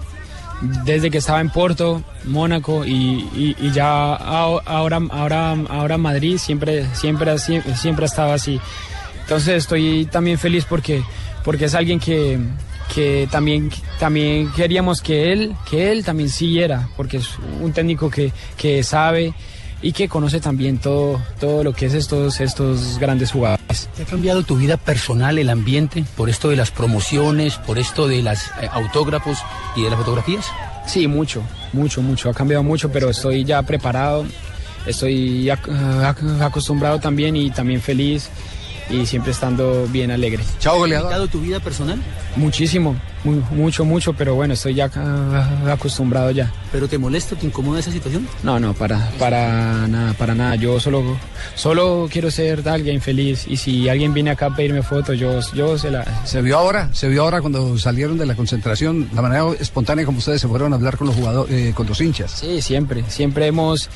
Desde 0.85 1.11
que 1.11 1.19
estaba 1.19 1.40
en 1.40 1.51
Porto, 1.51 2.03
Mónaco 2.25 2.85
y, 2.87 2.92
y- 3.37 3.57
y 3.61 3.71
ya 3.73 4.14
ahora, 4.14 5.01
ahora, 5.11 5.55
ahora 5.69 5.99
Madrid, 5.99 6.38
siempre, 6.38 6.87
siempre, 6.95 7.38
siempre 7.38 8.05
ha 8.05 8.07
estado 8.07 8.33
así. 8.33 8.59
Entonces 9.23 9.57
estoy 9.57 10.07
también 10.07 10.38
feliz 10.38 10.64
porque, 10.64 11.03
porque 11.45 11.66
es 11.66 11.75
alguien 11.75 11.99
que, 12.01 12.38
que 12.95 13.29
también, 13.31 13.71
también 13.99 14.51
queríamos 14.53 15.03
que 15.03 15.33
él, 15.33 15.55
que 15.69 15.92
él 15.92 16.05
también 16.05 16.31
siguiera, 16.31 16.88
porque 16.97 17.19
es 17.19 17.29
un 17.61 17.73
técnico 17.73 18.09
que, 18.09 18.33
que 18.57 18.83
sabe 18.83 19.35
y 19.83 19.93
que 19.93 20.09
conoce 20.09 20.41
también 20.41 20.79
todo, 20.79 21.21
todo 21.39 21.62
lo 21.62 21.73
que 21.73 21.87
es 21.87 21.95
estos, 21.95 22.41
estos 22.41 22.99
grandes 22.99 23.33
jugadores. 23.33 23.89
¿Te 23.97 24.03
ha 24.03 24.07
cambiado 24.07 24.43
tu 24.43 24.57
vida 24.57 24.77
personal, 24.77 25.39
el 25.39 25.51
ambiente, 25.51 26.05
por 26.17 26.31
esto 26.31 26.49
de 26.49 26.57
las 26.57 26.71
promociones, 26.71 27.57
por 27.57 27.79
esto 27.79 28.09
de 28.09 28.23
los 28.23 28.39
autógrafos 28.73 29.39
y 29.77 29.83
de 29.83 29.91
las 29.91 29.99
fotografías? 29.99 30.47
Sí, 30.87 31.07
mucho, 31.09 31.43
mucho, 31.73 32.01
mucho. 32.03 32.31
Ha 32.31 32.35
cambiado 32.35 32.62
mucho, 32.62 32.91
pero 32.91 33.11
estoy 33.11 33.45
ya 33.45 33.62
preparado, 33.62 34.25
estoy 34.87 35.47
ac- 35.47 35.67
ac- 35.69 36.41
acostumbrado 36.43 36.99
también 37.01 37.37
y 37.37 37.51
también 37.51 37.81
feliz 37.81 38.29
y 38.89 39.05
siempre 39.05 39.33
estando 39.33 39.87
bien 39.89 40.11
alegre. 40.12 40.45
Chao, 40.61 40.85
¿Ha 40.85 40.89
cambiado 40.89 41.27
tu 41.27 41.41
vida 41.41 41.59
personal? 41.61 42.01
Muchísimo, 42.37 42.95
mu- 43.27 43.43
mucho, 43.57 43.85
mucho, 43.85 44.12
pero 44.12 44.35
bueno, 44.35 44.55
estoy 44.55 44.75
ya 44.75 44.89
acostumbrado 45.71 46.31
ya. 46.31 46.53
¿Pero 46.73 46.89
te 46.89 46.99
molesta, 46.99 47.37
te 47.37 47.47
incomoda 47.47 47.81
esa 47.81 47.91
situación? 47.93 48.27
No, 48.43 48.59
no, 48.61 48.75
para, 48.75 49.11
para 49.19 49.87
nada, 49.89 50.12
para 50.15 50.35
nada. 50.35 50.55
Yo 50.57 50.79
solo, 50.81 51.17
solo 51.55 52.09
quiero 52.11 52.31
ser 52.31 52.67
alguien 52.69 53.01
feliz 53.01 53.47
y 53.49 53.57
si 53.57 53.89
alguien 53.89 54.12
viene 54.15 54.31
acá 54.31 54.47
a 54.47 54.55
pedirme 54.57 54.83
fotos, 54.83 55.19
yo, 55.19 55.41
yo 55.55 55.79
se 55.79 55.91
la... 55.91 56.05
Se 56.25 56.43
vio 56.43 56.59
ahora, 56.59 56.91
se 56.93 57.09
vio 57.09 57.23
ahora 57.23 57.41
cuando 57.41 57.79
salieron 57.79 58.19
de 58.19 58.27
la 58.27 58.35
concentración, 58.35 59.09
la 59.15 59.23
manera 59.23 59.45
espontánea 59.61 60.05
como 60.05 60.19
ustedes 60.19 60.41
se 60.41 60.49
fueron 60.49 60.73
a 60.73 60.77
hablar 60.77 60.97
con 60.97 61.07
los 61.09 61.17
jugadores, 61.17 61.53
eh, 61.55 61.73
con 61.75 61.87
los 61.87 62.01
hinchas. 62.01 62.31
Sí, 62.33 62.61
siempre, 62.62 63.05
siempre 63.09 63.47
hemos, 63.47 63.89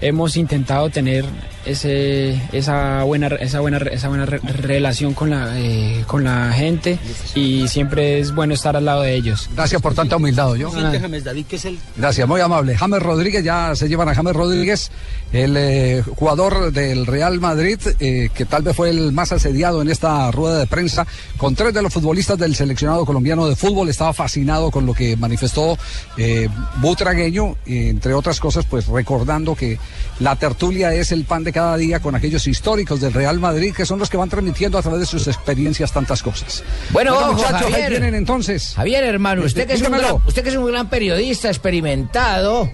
hemos 0.00 0.36
intentado 0.36 0.90
tener 0.90 1.24
ese, 1.66 2.40
esa 2.52 3.02
buena, 3.04 3.26
esa 3.28 3.60
buena, 3.60 3.78
esa 3.78 4.08
buena 4.08 4.26
re- 4.26 4.38
relación 4.40 5.14
con 5.14 5.30
la, 5.30 5.58
eh, 5.58 6.04
con 6.06 6.24
la 6.24 6.52
gente 6.52 6.98
y 7.34 7.68
siempre 7.68 8.18
es 8.20 8.34
bueno 8.34 8.54
estar 8.54 8.76
al 8.78 8.84
lado 8.84 9.02
de 9.02 9.14
ellos. 9.14 9.48
Gracias 9.54 9.80
por 9.82 9.94
tanta 9.94 10.16
humildad, 10.16 10.54
yo. 10.54 10.70
James 10.70 11.24
David 11.24 11.46
que 11.46 11.56
es 11.56 11.64
el 11.64 11.78
Gracias, 11.96 12.26
muy 12.26 12.40
amable. 12.40 12.76
James 12.76 13.02
Rodríguez, 13.02 13.44
ya 13.44 13.74
se 13.74 13.88
llevan 13.88 14.08
a 14.08 14.14
James 14.14 14.34
Rodríguez, 14.34 14.90
el 15.32 15.56
eh, 15.56 16.02
jugador 16.16 16.72
del 16.72 17.06
Real 17.06 17.40
Madrid, 17.40 17.78
eh, 18.00 18.30
que 18.34 18.44
tal 18.44 18.62
vez 18.62 18.74
fue 18.74 18.90
el 18.90 19.12
más 19.12 19.32
asediado 19.32 19.82
en 19.82 19.90
esta 19.90 20.30
rueda 20.30 20.58
de 20.58 20.66
prensa, 20.66 21.06
con 21.36 21.54
tres 21.54 21.74
de 21.74 21.82
los 21.82 21.92
futbolistas 21.92 22.38
del 22.38 22.54
seleccionado 22.54 23.04
colombiano 23.04 23.46
de 23.46 23.56
fútbol. 23.56 23.88
Estaba 23.88 24.12
fascinado 24.12 24.70
con 24.70 24.86
lo 24.86 24.94
que 24.94 25.16
manifestó 25.16 25.78
eh, 26.16 26.48
Butragueño, 26.76 27.56
entre 27.66 28.14
otras 28.14 28.40
cosas, 28.40 28.64
pues 28.64 28.86
recordando 28.86 29.54
que 29.54 29.78
la 30.20 30.36
tertulia 30.36 30.94
es 30.94 31.12
el 31.12 31.24
pan 31.24 31.44
de 31.44 31.52
cada 31.52 31.76
día 31.76 32.00
con 32.00 32.14
aquellos 32.14 32.46
históricos 32.46 33.00
del 33.00 33.12
Real 33.12 33.38
Madrid, 33.38 33.74
que 33.74 33.86
son 33.86 33.98
los 33.98 34.08
que 34.08 34.16
van 34.16 34.28
transmitiendo 34.28 34.78
a 34.78 34.82
través 34.82 35.00
de 35.00 35.06
sus 35.06 35.26
experiencias 35.26 35.92
tantas 35.92 36.22
cosas. 36.22 36.62
Bueno, 36.90 37.16
ojo, 37.16 37.34
muchachos, 37.34 37.72
ahí 37.72 37.88
vienen 37.88 38.14
entonces. 38.14 38.67
Javier, 38.74 39.04
hermano, 39.04 39.42
usted 39.44 39.66
que, 39.66 39.74
es 39.74 39.82
un 39.82 39.92
gran, 39.92 40.16
usted 40.26 40.42
que 40.42 40.48
es 40.50 40.56
un 40.56 40.66
gran 40.66 40.88
periodista 40.88 41.48
experimentado, 41.48 42.70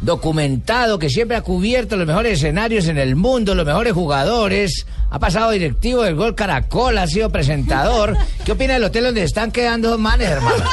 documentado, 0.00 0.98
que 0.98 1.08
siempre 1.08 1.36
ha 1.36 1.42
cubierto 1.42 1.96
los 1.96 2.06
mejores 2.06 2.34
escenarios 2.34 2.88
en 2.88 2.98
el 2.98 3.16
mundo, 3.16 3.54
los 3.54 3.66
mejores 3.66 3.92
jugadores, 3.92 4.86
ha 5.10 5.18
pasado 5.18 5.50
directivo 5.50 6.02
del 6.02 6.14
Gol 6.14 6.34
Caracol, 6.34 6.98
ha 6.98 7.06
sido 7.06 7.30
presentador. 7.30 8.16
¿Qué 8.44 8.52
opina 8.52 8.74
del 8.74 8.84
hotel 8.84 9.04
donde 9.04 9.22
están 9.22 9.52
quedando 9.52 9.90
dos 9.90 10.00
manes, 10.00 10.28
hermano? 10.28 10.64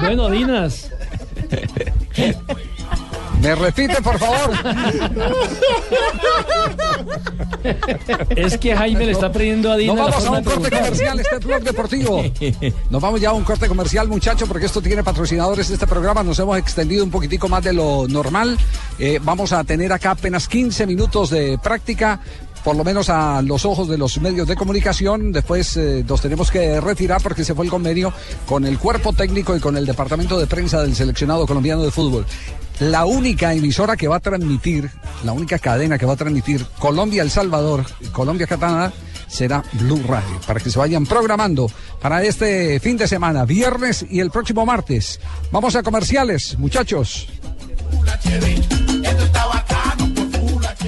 Bueno, 0.00 0.30
Dinas. 0.30 0.90
¿Me 3.40 3.54
repite, 3.54 4.02
por 4.02 4.18
favor? 4.18 4.50
Es 8.30 8.58
que 8.58 8.74
Jaime 8.76 9.06
le 9.06 9.12
está 9.12 9.30
pidiendo 9.30 9.70
a 9.70 9.72
Nos 9.72 9.80
Dinas. 9.80 9.96
la 9.96 10.04
vamos 10.04 10.26
a 10.26 10.30
un 10.30 10.44
corte 10.44 10.70
comercial, 10.70 11.20
este 11.20 11.36
es 11.36 11.44
Blog 11.44 11.62
Deportivo. 11.62 12.22
Nos 12.90 13.02
vamos 13.02 13.20
ya 13.20 13.30
a 13.30 13.32
un 13.32 13.44
corte 13.44 13.68
comercial, 13.68 14.08
muchachos, 14.08 14.48
porque 14.48 14.66
esto 14.66 14.80
tiene 14.80 15.02
patrocinadores 15.04 15.68
de 15.68 15.74
este 15.74 15.86
programa. 15.86 16.22
Nos 16.22 16.38
hemos 16.38 16.58
extendido 16.58 17.04
un 17.04 17.10
poquitico 17.10 17.48
más 17.48 17.62
de 17.62 17.72
lo 17.72 18.06
normal. 18.08 18.58
Eh, 18.98 19.20
vamos 19.22 19.52
a 19.52 19.62
tener 19.64 19.92
acá 19.92 20.12
apenas 20.12 20.48
15 20.48 20.86
minutos 20.86 21.30
de 21.30 21.58
práctica. 21.58 22.20
Por 22.64 22.74
lo 22.74 22.82
menos 22.84 23.08
a 23.08 23.40
los 23.40 23.64
ojos 23.64 23.88
de 23.88 23.96
los 23.96 24.20
medios 24.20 24.48
de 24.48 24.56
comunicación. 24.56 25.32
Después 25.32 25.76
eh, 25.76 26.04
nos 26.06 26.20
tenemos 26.20 26.50
que 26.50 26.80
retirar 26.80 27.22
porque 27.22 27.44
se 27.44 27.54
fue 27.54 27.64
el 27.64 27.70
convenio 27.70 28.12
con 28.46 28.66
el 28.66 28.78
cuerpo 28.78 29.12
técnico 29.12 29.56
y 29.56 29.60
con 29.60 29.76
el 29.76 29.86
departamento 29.86 30.38
de 30.38 30.46
prensa 30.46 30.82
del 30.82 30.94
seleccionado 30.94 31.46
colombiano 31.46 31.82
de 31.82 31.90
fútbol. 31.90 32.26
La 32.80 33.06
única 33.06 33.52
emisora 33.54 33.96
que 33.96 34.06
va 34.06 34.16
a 34.16 34.20
transmitir, 34.20 34.90
la 35.24 35.32
única 35.32 35.58
cadena 35.58 35.98
que 35.98 36.06
va 36.06 36.12
a 36.12 36.16
transmitir 36.16 36.64
Colombia-El 36.78 37.30
Salvador, 37.30 37.84
Colombia-Canadá, 38.12 38.92
será 39.26 39.64
Blue 39.72 40.02
Radio. 40.06 40.40
Para 40.46 40.60
que 40.60 40.70
se 40.70 40.78
vayan 40.78 41.04
programando 41.04 41.68
para 42.00 42.22
este 42.22 42.78
fin 42.78 42.96
de 42.96 43.08
semana, 43.08 43.44
viernes 43.44 44.06
y 44.08 44.20
el 44.20 44.30
próximo 44.30 44.64
martes. 44.64 45.20
Vamos 45.50 45.74
a 45.74 45.82
comerciales, 45.82 46.56
muchachos. 46.58 47.28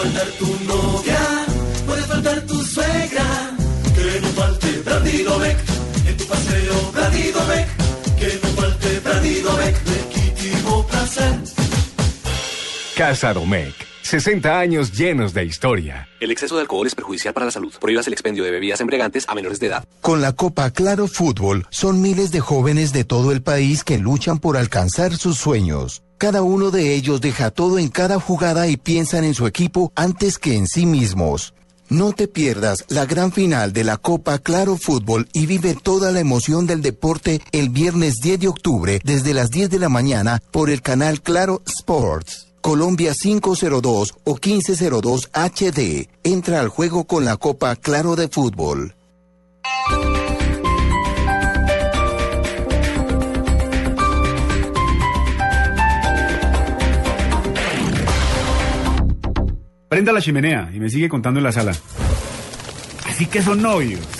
Puede 0.00 0.12
faltar 0.12 0.32
tu 0.38 0.64
novia, 0.64 1.46
puede 1.86 2.02
faltar 2.04 2.40
tu 2.46 2.54
suegra, 2.64 3.50
que 3.94 4.20
no 4.22 4.28
falte 4.28 4.78
Brandido 4.82 5.38
Beck, 5.38 5.58
en 6.06 6.16
tu 6.16 6.24
paseo 6.24 6.92
Brandido 6.92 7.46
Beck, 7.46 7.68
que 8.18 8.40
no 8.42 8.48
falte 8.62 9.00
Brandido 9.00 9.56
Beck, 9.58 9.76
legítimo 9.86 10.86
placer. 10.86 11.34
Casa 12.96 13.34
Domecq. 13.34 13.74
60 14.00 14.58
años 14.58 14.92
llenos 14.92 15.34
de 15.34 15.44
historia. 15.44 16.08
El 16.18 16.30
exceso 16.30 16.56
de 16.56 16.62
alcohol 16.62 16.86
es 16.86 16.94
perjudicial 16.94 17.34
para 17.34 17.46
la 17.46 17.52
salud. 17.52 17.74
Prohíbas 17.78 18.06
el 18.06 18.14
expendio 18.14 18.42
de 18.42 18.50
bebidas 18.50 18.80
embriagantes 18.80 19.28
a 19.28 19.34
menores 19.34 19.60
de 19.60 19.66
edad. 19.66 19.84
Con 20.00 20.22
la 20.22 20.32
Copa 20.32 20.70
Claro 20.70 21.08
Fútbol 21.08 21.66
son 21.68 22.00
miles 22.00 22.32
de 22.32 22.40
jóvenes 22.40 22.94
de 22.94 23.04
todo 23.04 23.32
el 23.32 23.42
país 23.42 23.84
que 23.84 23.98
luchan 23.98 24.38
por 24.38 24.56
alcanzar 24.56 25.14
sus 25.14 25.36
sueños. 25.36 26.02
Cada 26.20 26.42
uno 26.42 26.70
de 26.70 26.94
ellos 26.94 27.22
deja 27.22 27.50
todo 27.50 27.78
en 27.78 27.88
cada 27.88 28.20
jugada 28.20 28.68
y 28.68 28.76
piensan 28.76 29.24
en 29.24 29.32
su 29.32 29.46
equipo 29.46 29.90
antes 29.94 30.36
que 30.36 30.54
en 30.54 30.66
sí 30.66 30.84
mismos. 30.84 31.54
No 31.88 32.12
te 32.12 32.28
pierdas 32.28 32.84
la 32.88 33.06
gran 33.06 33.32
final 33.32 33.72
de 33.72 33.84
la 33.84 33.96
Copa 33.96 34.38
Claro 34.38 34.76
Fútbol 34.76 35.30
y 35.32 35.46
vive 35.46 35.74
toda 35.74 36.12
la 36.12 36.20
emoción 36.20 36.66
del 36.66 36.82
deporte 36.82 37.40
el 37.52 37.70
viernes 37.70 38.16
10 38.22 38.38
de 38.38 38.48
octubre 38.48 39.00
desde 39.02 39.32
las 39.32 39.48
10 39.48 39.70
de 39.70 39.78
la 39.78 39.88
mañana 39.88 40.42
por 40.50 40.68
el 40.68 40.82
canal 40.82 41.22
Claro 41.22 41.62
Sports. 41.64 42.48
Colombia 42.60 43.14
502 43.18 44.12
o 44.22 44.34
1502 44.34 45.30
HD. 45.32 46.06
Entra 46.22 46.60
al 46.60 46.68
juego 46.68 47.04
con 47.04 47.24
la 47.24 47.38
Copa 47.38 47.76
Claro 47.76 48.14
de 48.14 48.28
Fútbol. 48.28 48.94
Prenda 59.90 60.12
la 60.12 60.20
chimenea 60.20 60.70
y 60.72 60.78
me 60.78 60.88
sigue 60.88 61.08
contando 61.08 61.40
en 61.40 61.44
la 61.44 61.50
sala. 61.50 61.72
Así 63.08 63.26
que 63.26 63.42
son 63.42 63.60
novios. 63.60 64.19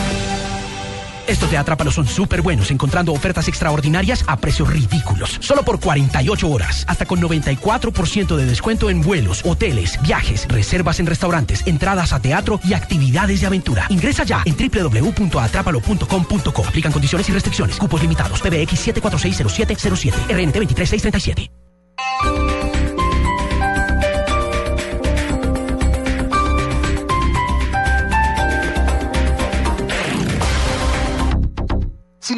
Estos 1.27 1.51
de 1.51 1.57
Atrápalo 1.57 1.91
son 1.91 2.07
súper 2.07 2.41
buenos, 2.41 2.71
encontrando 2.71 3.13
ofertas 3.13 3.47
extraordinarias 3.47 4.23
a 4.27 4.37
precios 4.37 4.69
ridículos. 4.69 5.37
Solo 5.39 5.63
por 5.63 5.79
48 5.79 6.49
horas, 6.49 6.83
hasta 6.87 7.05
con 7.05 7.21
94% 7.21 8.35
de 8.35 8.45
descuento 8.45 8.89
en 8.89 9.01
vuelos, 9.01 9.41
hoteles, 9.45 10.01
viajes, 10.01 10.47
reservas 10.47 10.99
en 10.99 11.05
restaurantes, 11.05 11.61
entradas 11.65 12.11
a 12.13 12.19
teatro 12.19 12.59
y 12.63 12.73
actividades 12.73 13.41
de 13.41 13.47
aventura. 13.47 13.85
Ingresa 13.89 14.23
ya 14.23 14.43
en 14.45 14.55
www.atrápalo.com.co. 14.55 16.65
Aplican 16.65 16.91
condiciones 16.91 17.29
y 17.29 17.31
restricciones. 17.31 17.77
Cupos 17.77 18.01
limitados. 18.01 18.41
PBX 18.41 18.87
7460707. 18.87 20.13
RNT 20.29 20.57
23637. 20.57 21.60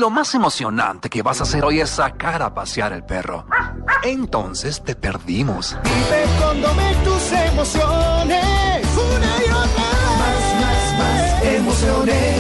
Lo 0.04 0.10
más 0.10 0.36
emocionante 0.36 1.10
que 1.10 1.22
vas 1.22 1.39
a 1.39 1.44
hacer 1.44 1.63
hoy 1.63 1.80
es 1.80 1.92
sacar 1.92 2.42
a 2.42 2.54
pasear 2.54 2.92
el 2.92 3.06
perro, 3.06 3.46
entonces 4.04 4.84
te 4.84 4.96
perdimos. 4.96 5.78
Vive 5.82 6.26
con 6.42 6.62
Domecq 6.62 7.04
tus 7.06 7.32
emociones, 7.32 8.86
una 8.98 9.38
y 9.39 9.50
otra 9.50 9.92
Más, 10.20 10.62
más, 10.62 11.00
más 11.00 11.44
emociones. 11.46 12.33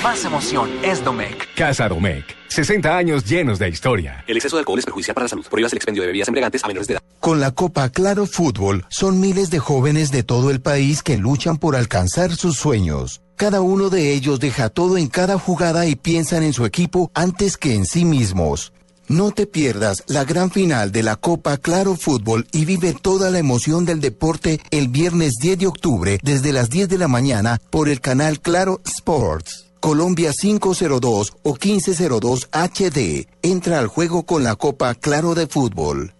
Más 0.00 0.24
emoción 0.24 0.70
es 0.82 1.04
Domecq. 1.04 1.54
Casa 1.54 1.88
Domecq. 1.88 2.24
60 2.48 2.96
años 2.96 3.24
llenos 3.24 3.58
de 3.58 3.68
historia. 3.68 4.24
El 4.26 4.36
exceso 4.36 4.56
de 4.56 4.60
alcohol 4.60 4.78
es 4.78 4.84
perjudicial 4.84 5.14
para 5.14 5.24
la 5.24 5.28
salud. 5.28 5.44
Prohíbas 5.48 5.72
el 5.72 5.76
expendio 5.76 6.02
de 6.02 6.06
bebidas 6.08 6.28
embriagantes 6.28 6.64
a 6.64 6.68
menores 6.68 6.88
de 6.88 6.94
edad. 6.94 7.02
Con 7.20 7.40
la 7.40 7.50
Copa 7.50 7.88
Claro 7.90 8.26
Fútbol 8.26 8.84
son 8.88 9.20
miles 9.20 9.50
de 9.50 9.58
jóvenes 9.58 10.10
de 10.10 10.22
todo 10.22 10.50
el 10.50 10.60
país 10.60 11.02
que 11.02 11.18
luchan 11.18 11.56
por 11.56 11.76
alcanzar 11.76 12.34
sus 12.34 12.56
sueños. 12.56 13.20
Cada 13.36 13.60
uno 13.60 13.90
de 13.90 14.12
ellos 14.12 14.40
deja 14.40 14.68
todo 14.68 14.98
en 14.98 15.08
cada 15.08 15.38
jugada 15.38 15.86
y 15.86 15.96
piensan 15.96 16.42
en 16.42 16.52
su 16.52 16.64
equipo 16.64 17.10
antes 17.14 17.56
que 17.56 17.74
en 17.74 17.84
sí 17.84 18.04
mismos. 18.04 18.72
No 19.08 19.30
te 19.30 19.46
pierdas 19.46 20.04
la 20.06 20.24
gran 20.24 20.50
final 20.50 20.92
de 20.92 21.02
la 21.02 21.16
Copa 21.16 21.58
Claro 21.58 21.96
Fútbol 21.96 22.46
y 22.52 22.64
vive 22.64 22.94
toda 22.94 23.30
la 23.30 23.38
emoción 23.38 23.84
del 23.84 24.00
deporte 24.00 24.60
el 24.70 24.88
viernes 24.88 25.34
10 25.40 25.58
de 25.58 25.66
octubre 25.66 26.18
desde 26.22 26.52
las 26.52 26.70
10 26.70 26.88
de 26.88 26.98
la 26.98 27.08
mañana 27.08 27.60
por 27.70 27.88
el 27.88 28.00
canal 28.00 28.40
Claro 28.40 28.80
Sports. 28.84 29.71
Colombia 29.82 30.30
502 30.30 31.32
o 31.42 31.56
1502 31.60 32.48
HD. 32.52 33.26
Entra 33.42 33.80
al 33.80 33.88
juego 33.88 34.22
con 34.22 34.44
la 34.44 34.54
Copa 34.54 34.94
Claro 34.94 35.34
de 35.34 35.48
Fútbol. 35.48 36.14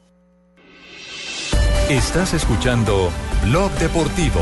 Estás 1.89 2.35
escuchando 2.35 3.09
Blog 3.45 3.71
Deportivo. 3.79 4.41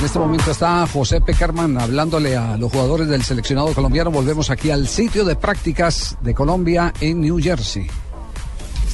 En 0.00 0.04
este 0.04 0.18
momento 0.18 0.50
está 0.50 0.88
José 0.88 1.20
Peckerman 1.20 1.80
hablándole 1.80 2.36
a 2.36 2.56
los 2.56 2.72
jugadores 2.72 3.06
del 3.06 3.22
seleccionado 3.22 3.72
colombiano. 3.74 4.10
Volvemos 4.10 4.50
aquí 4.50 4.72
al 4.72 4.88
sitio 4.88 5.24
de 5.24 5.36
prácticas 5.36 6.18
de 6.20 6.34
Colombia 6.34 6.92
en 7.00 7.20
New 7.20 7.38
Jersey. 7.40 7.86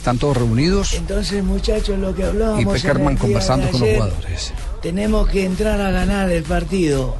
Están 0.06 0.18
todos 0.18 0.36
reunidos 0.36 0.94
Entonces, 0.94 1.42
muchachos, 1.42 1.98
lo 1.98 2.14
que 2.14 2.22
hablábamos. 2.22 2.62
y 2.62 2.64
Peckerman 2.64 3.16
conversando 3.16 3.68
con 3.72 3.80
los 3.80 3.90
jugadores. 3.90 4.52
Tenemos 4.80 5.28
que 5.28 5.44
entrar 5.44 5.80
a 5.80 5.90
ganar 5.90 6.30
el 6.30 6.44
partido. 6.44 7.16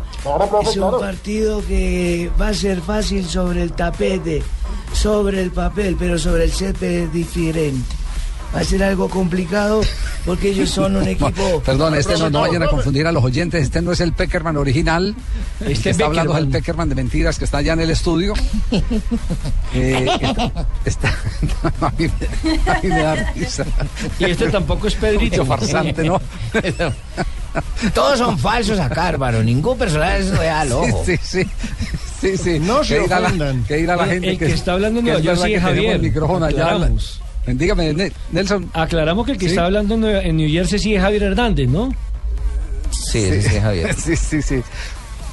es 0.62 0.76
un 0.76 0.82
claro. 0.82 1.00
partido 1.00 1.66
que 1.66 2.30
va 2.40 2.50
a 2.50 2.54
ser 2.54 2.80
fácil 2.80 3.24
sobre 3.24 3.64
el 3.64 3.72
tapete, 3.72 4.40
sobre 4.92 5.42
el 5.42 5.50
papel, 5.50 5.96
pero 5.98 6.16
sobre 6.16 6.44
el 6.44 6.52
césped 6.52 7.06
es 7.06 7.12
diferente. 7.12 7.96
Va 8.54 8.60
a 8.60 8.64
ser 8.64 8.82
algo 8.82 9.08
complicado 9.10 9.82
porque 10.24 10.48
ellos 10.48 10.70
son 10.70 10.96
un 10.96 11.06
equipo. 11.08 11.60
Perdón, 11.64 11.94
este 11.94 12.16
no, 12.16 12.30
no 12.30 12.40
vayan 12.40 12.62
a 12.62 12.68
confundir 12.68 13.06
a 13.06 13.12
los 13.12 13.22
oyentes. 13.22 13.62
Este 13.62 13.82
no 13.82 13.92
es 13.92 14.00
el 14.00 14.12
Peckerman 14.12 14.56
original. 14.56 15.14
El 15.60 15.72
Este 15.72 15.82
que 15.84 15.90
está 15.90 16.06
hablando 16.06 16.32
es 16.34 16.38
el. 16.38 16.48
Peckerman 16.48 16.88
de 16.88 16.94
mentiras 16.94 17.38
que 17.38 17.44
está 17.44 17.58
allá 17.58 17.74
en 17.74 17.80
el 17.80 17.90
estudio. 17.90 18.32
Eh, 19.74 20.06
está, 20.86 21.12
está- 21.12 21.14
a, 21.86 21.90
mí, 21.98 22.08
me- 22.44 22.70
a 22.70 22.80
mí 22.82 22.88
me 22.88 23.02
da 23.02 23.14
risa. 23.34 23.64
Y 24.18 24.24
este 24.24 24.48
tampoco 24.48 24.86
es 24.86 24.94
Pedrito. 24.94 25.44
Farsante, 25.44 26.04
¿no? 26.04 26.20
Todos 27.94 28.18
son 28.18 28.38
falsos 28.38 28.78
acá, 28.78 29.08
hermano. 29.10 29.42
Ningún 29.42 29.76
personaje 29.76 30.20
es 30.20 30.30
real, 30.38 30.72
ojo. 30.72 31.02
Sí, 31.04 31.18
sí, 31.22 31.42
sí. 31.44 31.50
Sí, 32.20 32.36
sí. 32.38 32.58
No 32.58 32.82
se 32.82 32.94
que 32.96 33.02
dirá 33.02 33.20
la, 33.20 33.26
ofendan. 33.28 33.64
que 33.64 33.76
dirá 33.76 33.96
la 33.96 34.04
El- 34.04 34.10
gente 34.10 34.30
el 34.30 34.38
que 34.38 34.46
está 34.46 34.72
hablando 34.72 35.00
en 35.00 35.04
que 35.06 35.12
Nueva 35.12 35.34
tenemos 35.44 35.62
Javier, 35.62 35.96
el 35.96 36.02
micrófono 36.02 36.46
allá. 36.46 36.78
Dígame, 37.46 37.92
Ne- 37.94 38.12
Nelson. 38.32 38.70
Aclaramos 38.72 39.24
que 39.26 39.32
el 39.32 39.38
que 39.38 39.44
Sí. 39.46 39.50
está 39.50 39.66
hablando 39.66 39.94
en 40.10 40.36
New 40.36 40.50
Jersey 40.50 40.78
sí 40.78 40.94
es 40.94 41.00
Javier 41.02 41.22
Hernández, 41.24 41.68
¿no? 41.68 41.90
Sí, 42.90 43.20
sí 43.40 43.56
es 43.56 43.60
Javier. 43.62 43.94
sí, 43.98 44.16
sí, 44.16 44.42
sí. 44.42 44.62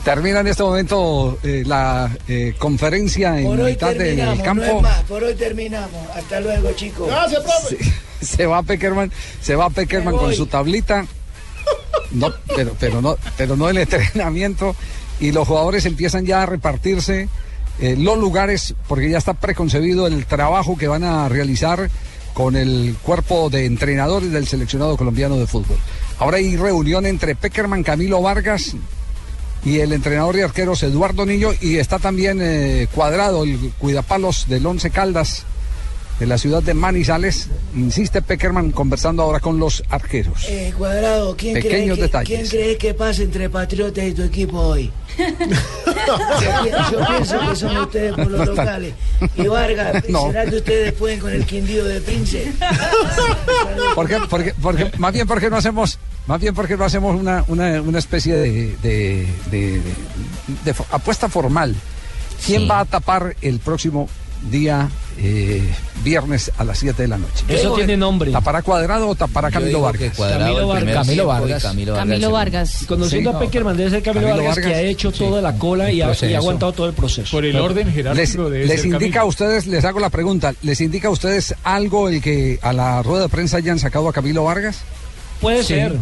Termina 0.03 0.41
en 0.41 0.47
este 0.47 0.63
momento 0.63 1.39
eh, 1.43 1.63
la 1.65 2.11
eh, 2.27 2.53
conferencia 2.57 3.39
en 3.39 3.45
Por 3.45 3.59
hoy 3.61 3.71
mitad 3.71 3.95
del 3.95 4.17
no 4.37 4.43
campo. 4.43 4.63
es 4.63 4.81
más, 4.81 5.01
por 5.03 5.23
hoy 5.23 5.33
terminamos. 5.33 6.09
Hasta 6.15 6.39
luego, 6.41 6.71
chicos. 6.73 7.07
Gracias, 7.07 7.41
profe. 7.41 7.77
se 8.21 8.45
va 8.45 8.61
Peckerman, 8.63 9.11
se 9.41 9.55
va 9.55 9.69
Peckerman 9.69 10.15
con 10.17 10.33
su 10.35 10.45
tablita. 10.45 11.05
No, 12.11 12.31
pero, 12.55 12.75
pero 12.79 13.01
no, 13.01 13.17
pero 13.37 13.55
no 13.55 13.69
el 13.69 13.77
entrenamiento. 13.77 14.75
Y 15.19 15.31
los 15.31 15.47
jugadores 15.47 15.85
empiezan 15.85 16.25
ya 16.25 16.43
a 16.43 16.45
repartirse 16.45 17.29
eh, 17.79 17.95
los 17.97 18.17
lugares, 18.17 18.75
porque 18.87 19.09
ya 19.09 19.17
está 19.17 19.33
preconcebido 19.33 20.07
el 20.07 20.25
trabajo 20.25 20.77
que 20.77 20.87
van 20.87 21.03
a 21.03 21.27
realizar 21.29 21.89
con 22.33 22.55
el 22.55 22.95
cuerpo 23.01 23.49
de 23.49 23.65
entrenadores 23.65 24.31
del 24.31 24.47
seleccionado 24.47 24.97
colombiano 24.97 25.37
de 25.37 25.47
fútbol. 25.47 25.77
Ahora 26.19 26.37
hay 26.37 26.55
reunión 26.55 27.05
entre 27.05 27.35
Peckerman, 27.35 27.83
Camilo 27.83 28.21
Vargas 28.21 28.75
y 29.65 29.79
el 29.79 29.93
entrenador 29.93 30.35
de 30.35 30.43
arqueros 30.43 30.83
Eduardo 30.83 31.25
Niño 31.25 31.49
y 31.61 31.77
está 31.77 31.99
también 31.99 32.39
eh, 32.41 32.87
cuadrado 32.93 33.43
el 33.43 33.71
cuidapalos 33.77 34.47
del 34.47 34.65
Once 34.65 34.89
Caldas 34.89 35.45
de 36.19 36.25
la 36.27 36.37
ciudad 36.37 36.61
de 36.63 36.73
Manizales. 36.73 37.47
Insiste 37.75 38.21
Peckerman 38.21 38.71
conversando 38.71 39.23
ahora 39.23 39.39
con 39.39 39.57
los 39.59 39.83
arqueros. 39.89 40.45
Eh, 40.47 40.73
cuadrado, 40.77 41.35
¿quién 41.35 41.53
cree, 41.53 41.63
Pequeños 41.63 41.95
que, 41.97 42.01
detalles. 42.03 42.27
¿quién 42.29 42.47
cree 42.49 42.77
que 42.77 42.93
pasa 42.93 43.23
entre 43.23 43.49
Patriotas 43.49 44.05
y 44.05 44.13
tu 44.13 44.21
equipo 44.23 44.59
hoy? 44.59 44.91
yo, 45.17 45.25
pi- 46.63 46.69
yo 46.91 47.07
pienso 47.07 47.39
que 47.39 47.55
son 47.55 47.77
ustedes 47.77 48.13
por 48.13 48.27
No 48.29 48.37
los 48.37 48.49
están. 48.49 48.65
locales. 48.65 48.93
Y 49.35 49.47
Vargas, 49.47 50.03
No. 50.09 50.27
¿será 50.27 50.45
que 50.45 50.55
ustedes 50.57 50.93
pueden 50.93 51.19
con 51.19 51.31
el 51.31 51.45
Quindío 51.45 51.83
de 51.85 51.99
Prince? 52.01 52.51
¿Por 53.95 54.07
qué, 54.07 54.17
por 54.29 54.43
qué- 54.43 54.53
por 54.53 54.75
qué- 54.75 54.91
más 54.97 55.13
bien 55.13 55.27
porque 55.27 55.49
no 55.49 55.57
hacemos, 55.57 55.99
más 56.27 56.39
bien 56.39 56.53
porque 56.53 56.77
no 56.77 56.85
hacemos 56.85 57.19
una, 57.19 57.43
una, 57.47 57.81
una 57.81 57.99
especie 57.99 58.35
de, 58.35 58.75
de- 58.81 59.27
de- 59.51 59.81
apuesta 60.91 61.27
formal. 61.29 61.75
¿Quién 62.45 62.69
va 62.69 62.81
a 62.81 62.85
tapar 62.85 63.35
el 63.41 63.59
próximo 63.59 64.09
día 64.51 64.89
eh, 65.19 65.61
viernes 66.03 66.51
a 66.57 66.63
las 66.63 66.79
7 66.79 67.01
de 67.03 67.07
la 67.07 67.17
noche? 67.17 67.43
Eso 67.47 67.73
tiene 67.73 67.95
nombre. 67.97 68.31
¿Tapará 68.31 68.61
Cuadrado 68.61 69.09
o 69.09 69.15
tapará 69.15 69.49
Camilo 69.51 69.81
Vargas? 69.81 70.15
Cuadrado 70.17 70.43
Camilo 70.53 70.67
Vargas. 70.67 70.93
Camilo 70.95 71.27
Vargas. 71.27 71.63
Camilo 71.63 71.93
Vargas. 71.93 72.07
Camilo 72.09 72.31
Vargas. 72.31 72.85
Conociendo 72.87 73.29
Sí. 73.31 73.35
a 73.35 73.39
Peckerman 73.39 73.77
debe 73.77 73.89
ser 73.89 74.03
Camilo, 74.03 74.27
Camilo 74.27 74.45
Vargas, 74.47 74.65
que 74.65 74.73
ha 74.73 74.81
hecho 74.81 75.11
toda 75.11 75.41
la 75.41 75.57
cola 75.57 75.91
y 75.91 75.95
ha, 75.95 75.97
y 75.97 76.01
ha 76.01 76.05
Proceso. 76.07 76.37
aguantado 76.37 76.71
todo 76.73 76.87
el 76.87 76.93
proceso. 76.93 77.31
Por 77.31 77.45
el 77.45 77.55
orden 77.55 77.87
Les, 77.87 77.95
jerárquico 77.95 78.49
de 78.49 78.65
les 78.65 78.85
indica 78.85 79.21
a 79.21 79.25
ustedes, 79.25 79.67
les 79.67 79.83
hago 79.85 79.99
la 79.99 80.09
pregunta, 80.09 80.53
¿les 80.61 80.81
indica 80.81 81.07
a 81.07 81.11
ustedes 81.11 81.53
algo 81.63 82.09
el 82.09 82.21
que 82.21 82.59
a 82.61 82.73
la 82.73 83.01
rueda 83.03 83.23
de 83.23 83.29
prensa 83.29 83.57
hayan 83.57 83.79
sacado 83.79 84.09
a 84.09 84.13
Camilo 84.13 84.43
Vargas? 84.43 84.79
Puede 85.41 85.59
Sí. 85.63 85.73
ser. 85.75 85.97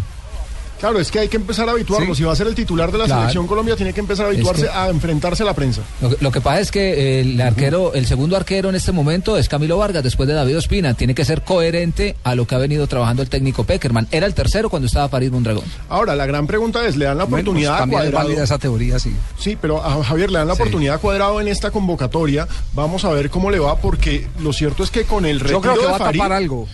Claro, 0.81 0.99
es 0.99 1.09
que 1.11 1.19
hay 1.19 1.29
que 1.29 1.37
empezar 1.37 1.69
a 1.69 1.71
habituarlo. 1.71 2.13
Sí. 2.13 2.19
Si 2.21 2.23
va 2.23 2.33
a 2.33 2.35
ser 2.35 2.47
el 2.47 2.55
titular 2.55 2.91
de 2.91 2.97
la 2.97 3.05
Claro. 3.05 3.21
selección 3.21 3.47
Colombia, 3.47 3.75
tiene 3.77 3.93
que 3.93 3.99
empezar 4.01 4.25
a 4.25 4.29
habituarse 4.29 4.63
que- 4.63 4.69
a 4.69 4.89
enfrentarse 4.89 5.43
a 5.43 5.45
la 5.45 5.53
prensa. 5.53 5.81
Lo, 6.01 6.09
que- 6.09 6.17
lo 6.19 6.31
que 6.31 6.41
pasa 6.41 6.59
es 6.59 6.71
que 6.71 7.21
el 7.21 7.39
arquero, 7.39 7.93
el 7.93 8.05
segundo 8.07 8.35
arquero 8.35 8.67
en 8.69 8.75
este 8.75 8.91
momento 8.91 9.37
es 9.37 9.47
Camilo 9.47 9.77
Vargas, 9.77 10.03
después 10.03 10.27
de 10.27 10.33
David 10.35 10.57
Ospina. 10.57 10.93
Tiene 10.95 11.15
que 11.15 11.23
ser 11.23 11.43
coherente 11.43 12.15
a 12.23 12.35
lo 12.35 12.45
que 12.47 12.55
ha 12.55 12.57
venido 12.57 12.87
trabajando 12.87 13.21
el 13.21 13.29
técnico 13.29 13.63
Peckerman. 13.63 14.07
Era 14.11 14.25
el 14.25 14.33
tercero 14.33 14.69
cuando 14.69 14.87
estaba 14.87 15.07
Farid 15.07 15.31
Mondragón. 15.31 15.63
Ahora, 15.87 16.15
la 16.15 16.25
gran 16.25 16.47
pregunta 16.47 16.85
es, 16.87 16.95
¿le 16.97 17.05
dan 17.05 17.17
la 17.19 17.25
Bueno, 17.25 17.43
oportunidad 17.51 17.77
pues, 17.77 17.87
a 17.87 17.91
Cuadrado? 17.91 18.25
válida 18.27 18.43
esa 18.43 18.57
teoría, 18.57 18.97
sí. 18.99 19.15
Sí, 19.39 19.55
pero 19.61 19.85
a 19.85 20.03
Javier 20.03 20.31
le 20.31 20.39
dan 20.39 20.47
la 20.47 20.55
Sí. 20.55 20.61
oportunidad 20.63 20.95
a 20.95 20.97
Cuadrado 20.97 21.39
en 21.39 21.47
esta 21.47 21.69
convocatoria. 21.69 22.47
Vamos 22.73 23.05
a 23.05 23.09
ver 23.11 23.29
cómo 23.29 23.51
le 23.51 23.59
va, 23.59 23.75
porque 23.77 24.27
lo 24.39 24.51
cierto 24.51 24.83
es 24.83 24.89
que 24.89 25.03
con 25.03 25.25
el 25.27 25.39
retiro 25.39 25.59
Yo 25.59 25.61
creo 25.61 25.73
que 25.75 25.81
de 25.81 25.87
va 25.87 25.95
a 25.95 26.11
tapar 26.11 26.33
algo. 26.33 26.67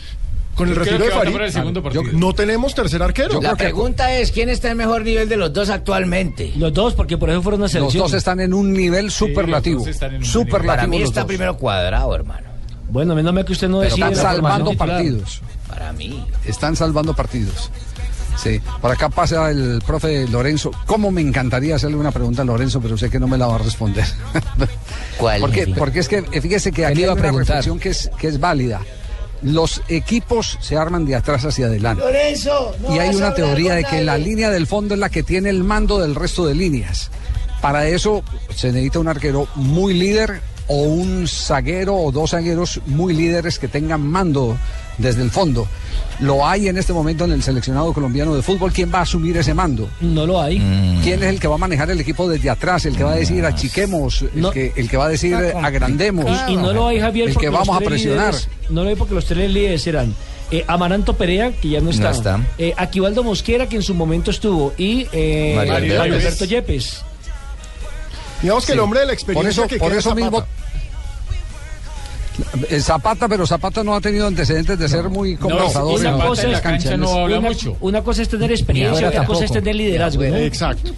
Con 0.58 0.68
el 0.70 0.76
retiro 0.76 0.98
de 1.06 1.12
Farid, 1.12 1.94
yo- 1.94 2.02
no 2.14 2.34
tenemos 2.34 2.76
tercer 2.76 3.02
arquero. 3.02 3.40
La 3.42 3.56
pregunta 3.56 4.12
es, 4.14 4.32
¿quién 4.32 4.50
está 4.50 4.72
en 4.72 4.78
mejor 4.78 5.04
nivel 5.04 5.30
de 5.30 5.38
los 5.38 5.54
dos 5.54 5.70
actualmente? 5.70 6.52
Los 6.58 6.74
dos, 6.74 6.94
porque 6.96 7.18
por 7.18 7.30
eso 7.30 7.42
fueron 7.42 7.60
una 7.62 7.66
Los 7.66 7.72
selección. 7.72 8.04
dos 8.04 8.14
están 8.14 8.40
en 8.42 8.54
un 8.54 8.74
nivel 8.74 9.12
superlativo. 9.12 9.80
dos 9.80 9.88
están 9.88 10.10
en 10.16 10.18
un 10.18 10.26
superlativo 10.26 10.68
Para 10.76 10.88
mí 10.88 11.00
los 11.00 11.10
está 11.10 11.22
dos. 11.22 11.28
primero 11.28 11.56
cuadrado, 11.58 12.14
hermano. 12.16 12.48
Bueno, 12.90 13.16
menos 13.16 13.34
mal 13.34 13.46
que 13.46 13.52
usted 13.54 13.70
no 13.70 13.80
Pero 13.80 13.90
decide 13.96 14.12
están 14.14 14.24
la 14.26 14.34
salvando 14.34 14.72
formación 14.74 14.78
titular. 14.78 14.98
partidos. 14.98 15.42
Para 15.70 15.94
mí. 15.94 16.26
Están 16.46 16.76
salvando 16.76 17.14
partidos. 17.14 17.70
Sí, 18.38 18.62
por 18.82 18.92
acá 18.92 19.10
pasa 19.10 19.50
el 19.50 19.82
profe 19.86 20.28
Lorenzo. 20.28 20.72
¿Cómo 20.86 21.10
me 21.12 21.22
encantaría 21.22 21.76
hacerle 21.76 21.98
una 21.98 22.12
pregunta 22.12 22.44
a 22.44 22.46
Lorenzo, 22.46 22.80
pero 22.80 22.96
sé 22.98 23.10
que 23.10 23.20
no 23.20 23.28
me 23.28 23.38
la 23.38 23.48
va 23.48 23.56
a 23.56 23.58
responder? 23.58 24.06
¿Cuál? 25.18 25.42
Porque, 25.42 25.68
porque 25.78 26.00
es 26.00 26.08
que 26.08 26.24
eh, 26.32 26.42
fíjese 26.42 26.72
que 26.72 26.82
Él 26.84 26.88
aquí 26.88 26.98
hay 27.00 27.04
iba 27.04 27.12
a 27.12 27.14
una 27.16 27.22
preguntar. 27.22 27.58
reflexión 27.58 27.80
que 27.80 27.90
es, 27.90 28.10
que 28.18 28.28
es 28.28 28.40
válida. 28.40 28.82
Los 29.42 29.82
equipos 29.88 30.58
se 30.62 30.78
arman 30.78 31.06
de 31.06 31.16
atrás 31.16 31.46
hacia 31.46 31.68
adelante. 31.68 32.04
Lorenzo, 32.04 32.76
no 32.82 32.96
y 32.96 33.00
hay 33.00 33.16
una 33.16 33.34
teoría 33.34 33.76
de 33.76 33.84
que 33.84 34.02
la 34.04 34.18
línea 34.18 34.50
del 34.50 34.68
fondo 34.68 34.96
es 34.96 35.00
la 35.00 35.10
que 35.10 35.24
tiene 35.24 35.50
el 35.50 35.64
mando 35.64 36.00
del 36.00 36.16
resto 36.16 36.46
de 36.46 36.56
líneas. 36.56 37.12
Para 37.62 37.88
eso 37.88 38.24
se 38.56 38.68
necesita 38.68 39.00
un 39.00 39.08
arquero 39.08 39.48
muy 39.56 39.94
líder 39.94 40.42
o 40.68 40.82
un 40.82 41.28
zaguero 41.28 41.96
o 41.96 42.12
dos 42.12 42.32
zagueros 42.32 42.82
muy 42.86 43.14
líderes 43.14 43.58
que 43.60 43.68
tengan 43.68 44.02
mando 44.02 44.58
desde 44.98 45.22
el 45.22 45.32
fondo. 45.32 45.68
Lo 46.20 46.48
hay 46.48 46.68
en 46.68 46.78
este 46.78 46.94
momento 46.94 47.26
en 47.26 47.32
el 47.32 47.44
seleccionado 47.44 47.94
colombiano 47.94 48.34
de 48.36 48.42
fútbol. 48.42 48.72
¿Quién 48.74 48.92
va 48.94 49.00
a 49.00 49.02
asumir 49.04 49.38
ese 49.38 49.54
mando? 49.54 49.88
No 50.02 50.26
lo 50.26 50.42
hay. 50.42 50.58
¿Quién 51.04 51.22
es 51.22 51.30
el 51.30 51.40
que 51.40 51.48
va 51.48 51.56
a 51.56 51.60
manejar 51.60 51.92
el 51.92 52.00
equipo 52.00 52.28
desde 52.28 52.50
atrás? 52.50 52.86
El 52.86 52.96
que 52.98 53.04
va 53.04 53.12
a 53.12 53.16
decir 53.16 53.46
achiquemos, 53.46 54.24
el, 54.24 54.42
No. 54.42 54.52
que, 54.52 54.74
el 54.76 54.90
que 54.90 54.98
va 54.98 55.06
a 55.06 55.10
decir 55.10 55.36
agrandemos. 55.36 56.26
Y, 56.48 56.54
y 56.54 56.56
no 56.56 56.74
lo 56.74 56.88
hay, 56.88 57.00
Javier, 57.00 57.30
El 57.30 57.38
que 57.38 57.50
vamos 57.50 57.76
a 57.76 57.80
presionar. 57.80 58.34
líderes- 58.34 58.48
no 58.70 58.84
lo 58.84 58.90
hay 58.90 58.96
porque 58.96 59.14
los 59.14 59.26
tres 59.26 59.52
líderes 59.52 59.86
eran 59.86 60.16
eh, 60.50 60.64
Amaranto 60.68 61.14
Perea, 61.16 61.52
que 61.52 61.70
ya 61.70 61.82
no 61.82 61.90
está. 61.92 62.06
No 62.06 62.16
está. 62.16 62.40
eh, 62.58 62.74
Aquivaldo 62.78 63.24
Mosquera, 63.24 63.68
que 63.70 63.76
en 63.76 63.84
su 63.84 63.94
momento 63.94 64.32
estuvo. 64.32 64.74
Y 64.78 65.06
eh, 65.12 65.54
Mario 65.56 65.74
Mario 65.74 66.02
Alberto. 66.02 66.46
Yepes. 66.46 67.04
Digamos 68.42 68.66
que 68.66 68.72
Sí. 68.72 68.74
el 68.74 68.80
hombre 68.80 69.00
de 69.02 69.06
la 69.08 69.10
Por 69.12 69.14
experiencia 69.16 69.50
eso, 69.64 69.68
que 69.68 69.78
por 69.78 69.94
eso 69.94 70.10
es 70.10 70.16
mismo. 70.16 70.44
Zapata. 72.38 72.76
Eh, 72.76 72.80
Zapata, 72.82 73.28
pero 73.28 73.48
Zapata 73.48 73.84
no 73.84 73.96
ha 73.96 74.02
tenido 74.02 74.28
antecedentes 74.28 74.78
de 74.78 74.88
ser 74.88 75.10
muy 75.10 75.36
conversador. 75.38 76.00
una 76.00 76.10
en- 76.12 76.20
cosa 76.20 76.42
en 76.44 76.48
es 76.48 76.54
las 76.54 76.62
cancha 76.62 76.98
no 76.98 77.12
habla 77.12 77.40
una, 77.40 77.50
mucho. 77.50 77.78
una 77.82 78.04
cosa 78.04 78.22
es 78.22 78.30
tener 78.30 78.52
experiencia, 78.52 79.08
otra 79.08 79.26
cosa 79.26 79.46
es 79.46 79.52
tener 79.52 79.76
liderazgo. 79.76 80.24
¿no? 80.24 80.36
Exacto. 80.38 80.92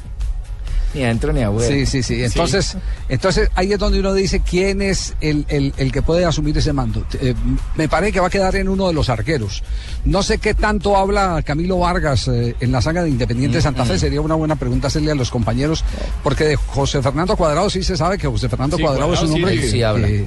Ni 0.91 1.03
adentro 1.03 1.31
ni 1.31 1.43
afuera. 1.43 1.67
Sí, 1.67 1.85
sí, 1.85 2.01
sí. 2.01 2.23
Entonces, 2.23 2.75
entonces 3.09 3.47
ahí 3.53 3.71
es 3.71 3.77
donde 3.77 3.99
uno 3.99 4.11
dice 4.11 4.41
quién 4.41 4.81
es 4.81 5.13
el, 5.21 5.45
el- 5.47 5.71
el 5.77 5.91
que 5.91 6.01
puede 6.01 6.25
asumir 6.25 6.57
ese 6.57 6.73
mando. 6.73 7.05
Eh, 7.21 7.35
me 7.75 7.87
parece 7.87 8.11
que 8.13 8.19
va 8.19 8.25
a 8.25 8.29
quedar 8.31 8.55
en 8.55 8.67
uno 8.67 8.87
de 8.87 8.93
los 8.95 9.07
arqueros. 9.09 9.61
No 10.05 10.23
sé 10.23 10.39
qué 10.39 10.55
tanto 10.55 10.97
habla 10.97 11.43
Camilo 11.45 11.77
Vargas 11.77 12.27
eh, 12.27 12.55
en 12.59 12.71
la 12.71 12.81
saga 12.81 13.03
de 13.03 13.09
Independiente 13.09 13.61
Santa 13.61 13.85
Fe. 13.85 13.99
Sería 13.99 14.19
una 14.19 14.33
buena 14.33 14.55
pregunta 14.55 14.87
hacerle 14.87 15.11
a 15.11 15.15
los 15.15 15.29
compañeros, 15.29 15.83
porque 16.23 16.45
de 16.45 16.55
José 16.55 17.03
Fernando 17.03 17.37
Cuadrado 17.37 17.69
sí 17.69 17.83
se 17.83 17.95
sabe 17.95 18.17
que 18.17 18.27
José 18.27 18.49
Fernando 18.49 18.75
Sí, 18.77 18.81
Cuadrado, 18.81 19.13
es 19.13 19.21
un 19.21 19.27
Cuadrado 19.27 19.37
sí, 19.37 19.43
hombre 19.53 19.61
que, 19.61 19.71
sí 19.71 19.83
habla. 19.83 20.07
que- 20.07 20.25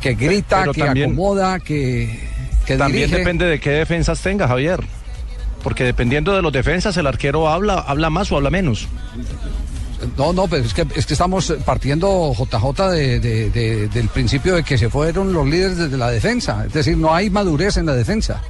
que 0.00 0.14
grita, 0.14 0.60
Pero 0.60 0.72
que 0.72 0.80
también- 0.82 1.10
acomoda, 1.10 1.58
que, 1.60 2.18
que 2.66 2.76
También 2.76 3.04
dirige. 3.06 3.18
depende 3.18 3.44
de 3.46 3.60
qué 3.60 3.70
defensas 3.70 4.20
tenga, 4.20 4.48
Javier. 4.48 4.80
Porque 5.62 5.84
dependiendo 5.84 6.34
de 6.34 6.40
los 6.40 6.52
defensas, 6.52 6.96
el 6.96 7.06
arquero 7.06 7.48
habla, 7.48 7.74
habla 7.80 8.08
más 8.08 8.32
o 8.32 8.36
habla 8.36 8.48
menos. 8.50 8.88
No, 10.16 10.32
no, 10.32 10.48
pero 10.48 10.64
es 10.64 10.72
que, 10.72 10.86
es 10.94 11.04
que 11.04 11.12
estamos 11.12 11.52
partiendo 11.66 12.32
JJ 12.34 12.88
de- 12.90 13.20
de- 13.20 13.50
de- 13.50 13.88
del 13.88 14.08
principio 14.08 14.54
de 14.54 14.62
que 14.62 14.78
se 14.78 14.88
fueron 14.88 15.32
los 15.34 15.46
líderes 15.46 15.76
desde 15.76 15.98
la 15.98 16.10
defensa. 16.10 16.64
Es 16.66 16.72
decir, 16.72 16.96
no 16.96 17.14
hay 17.14 17.28
madurez 17.28 17.76
en 17.76 17.84
la 17.84 17.92
defensa. 17.94 18.40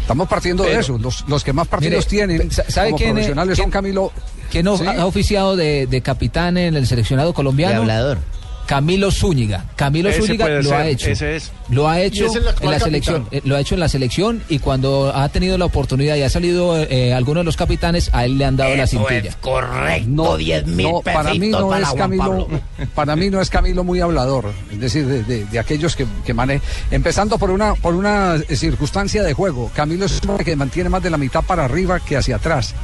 Estamos 0.00 0.28
partiendo 0.28 0.64
de 0.64 0.78
eso. 0.78 0.98
Los, 0.98 1.24
los 1.28 1.44
que 1.44 1.52
más 1.52 1.68
partidos 1.68 2.06
Mire, 2.10 2.26
tienen 2.26 2.50
sa- 2.50 2.64
¿sabe 2.68 2.88
como 2.90 2.96
quién 2.98 3.08
es- 3.10 3.14
profesionales 3.14 3.56
son 3.56 3.64
quién- 3.66 3.70
Camilo. 3.72 4.12
¿Quién 4.50 4.66
o- 4.68 4.76
Sí. 4.78 4.86
ha 4.86 5.06
oficiado 5.06 5.54
de, 5.56 5.86
de 5.86 6.00
capitán 6.00 6.56
en 6.56 6.74
el 6.74 6.86
seleccionado 6.86 7.32
colombiano? 7.32 7.74
De 7.74 7.80
hablador. 7.82 8.18
Camilo 8.66 9.10
Zúñiga. 9.10 9.64
Camilo 9.76 10.08
Ese 10.08 10.22
Zúñiga 10.22 10.48
lo 10.48 10.62
ser, 10.64 10.74
ha 10.74 10.88
hecho. 10.88 11.08
ese 11.08 11.36
es. 11.36 11.52
Lo 11.70 11.88
ha 11.88 12.00
hecho 12.00 12.26
en 12.60 12.70
la 12.70 12.78
selección. 12.80 13.22
capitán. 13.24 13.38
eh, 13.38 13.42
Lo 13.44 13.56
ha 13.56 13.60
hecho 13.60 13.74
en 13.74 13.80
la 13.80 13.88
selección 13.88 14.42
y 14.48 14.58
cuando 14.58 15.12
ha 15.14 15.28
tenido 15.28 15.56
la 15.58 15.64
oportunidad 15.66 16.16
y 16.16 16.22
ha 16.22 16.30
salido 16.30 16.76
eh, 16.78 17.14
alguno 17.14 17.40
de 17.40 17.44
los 17.44 17.56
capitanes, 17.56 18.10
a 18.12 18.24
él 18.24 18.38
le 18.38 18.44
han 18.44 18.56
dado 18.56 18.74
la 18.74 18.86
cintilla. 18.86 19.30
es 19.30 19.36
correcto, 19.36 20.08
No, 20.08 20.36
10 20.36 20.66
mil 20.66 20.86
no, 20.90 21.00
para 21.00 21.32
mí 21.34 21.48
no 21.48 21.68
para 21.68 21.82
es 21.82 21.88
Juan 21.88 21.98
Camilo, 21.98 22.22
Pablo. 22.24 22.48
para 22.94 23.16
mí 23.16 23.30
no 23.30 23.40
es 23.40 23.50
Camilo 23.50 23.84
muy 23.84 24.00
hablador, 24.00 24.52
es 24.72 24.80
decir, 24.80 25.06
de, 25.06 25.22
de- 25.22 25.44
de 25.44 25.58
aquellos 25.58 25.94
que, 25.96 26.06
que 26.24 26.34
manejan, 26.34 26.62
empezando 26.90 27.38
por 27.38 27.50
una, 27.50 27.74
por 27.74 27.94
una 27.94 28.36
circunstancia 28.50 29.22
de 29.22 29.32
juego. 29.32 29.70
Camilo 29.74 30.06
es 30.06 30.20
un 30.22 30.30
hombre 30.30 30.44
que 30.44 30.56
mantiene 30.56 30.88
más 30.88 31.02
de 31.02 31.10
la 31.10 31.16
mitad 31.18 31.42
para 31.42 31.64
arriba 31.64 32.00
que 32.00 32.16
hacia 32.16 32.36
atrás. 32.36 32.74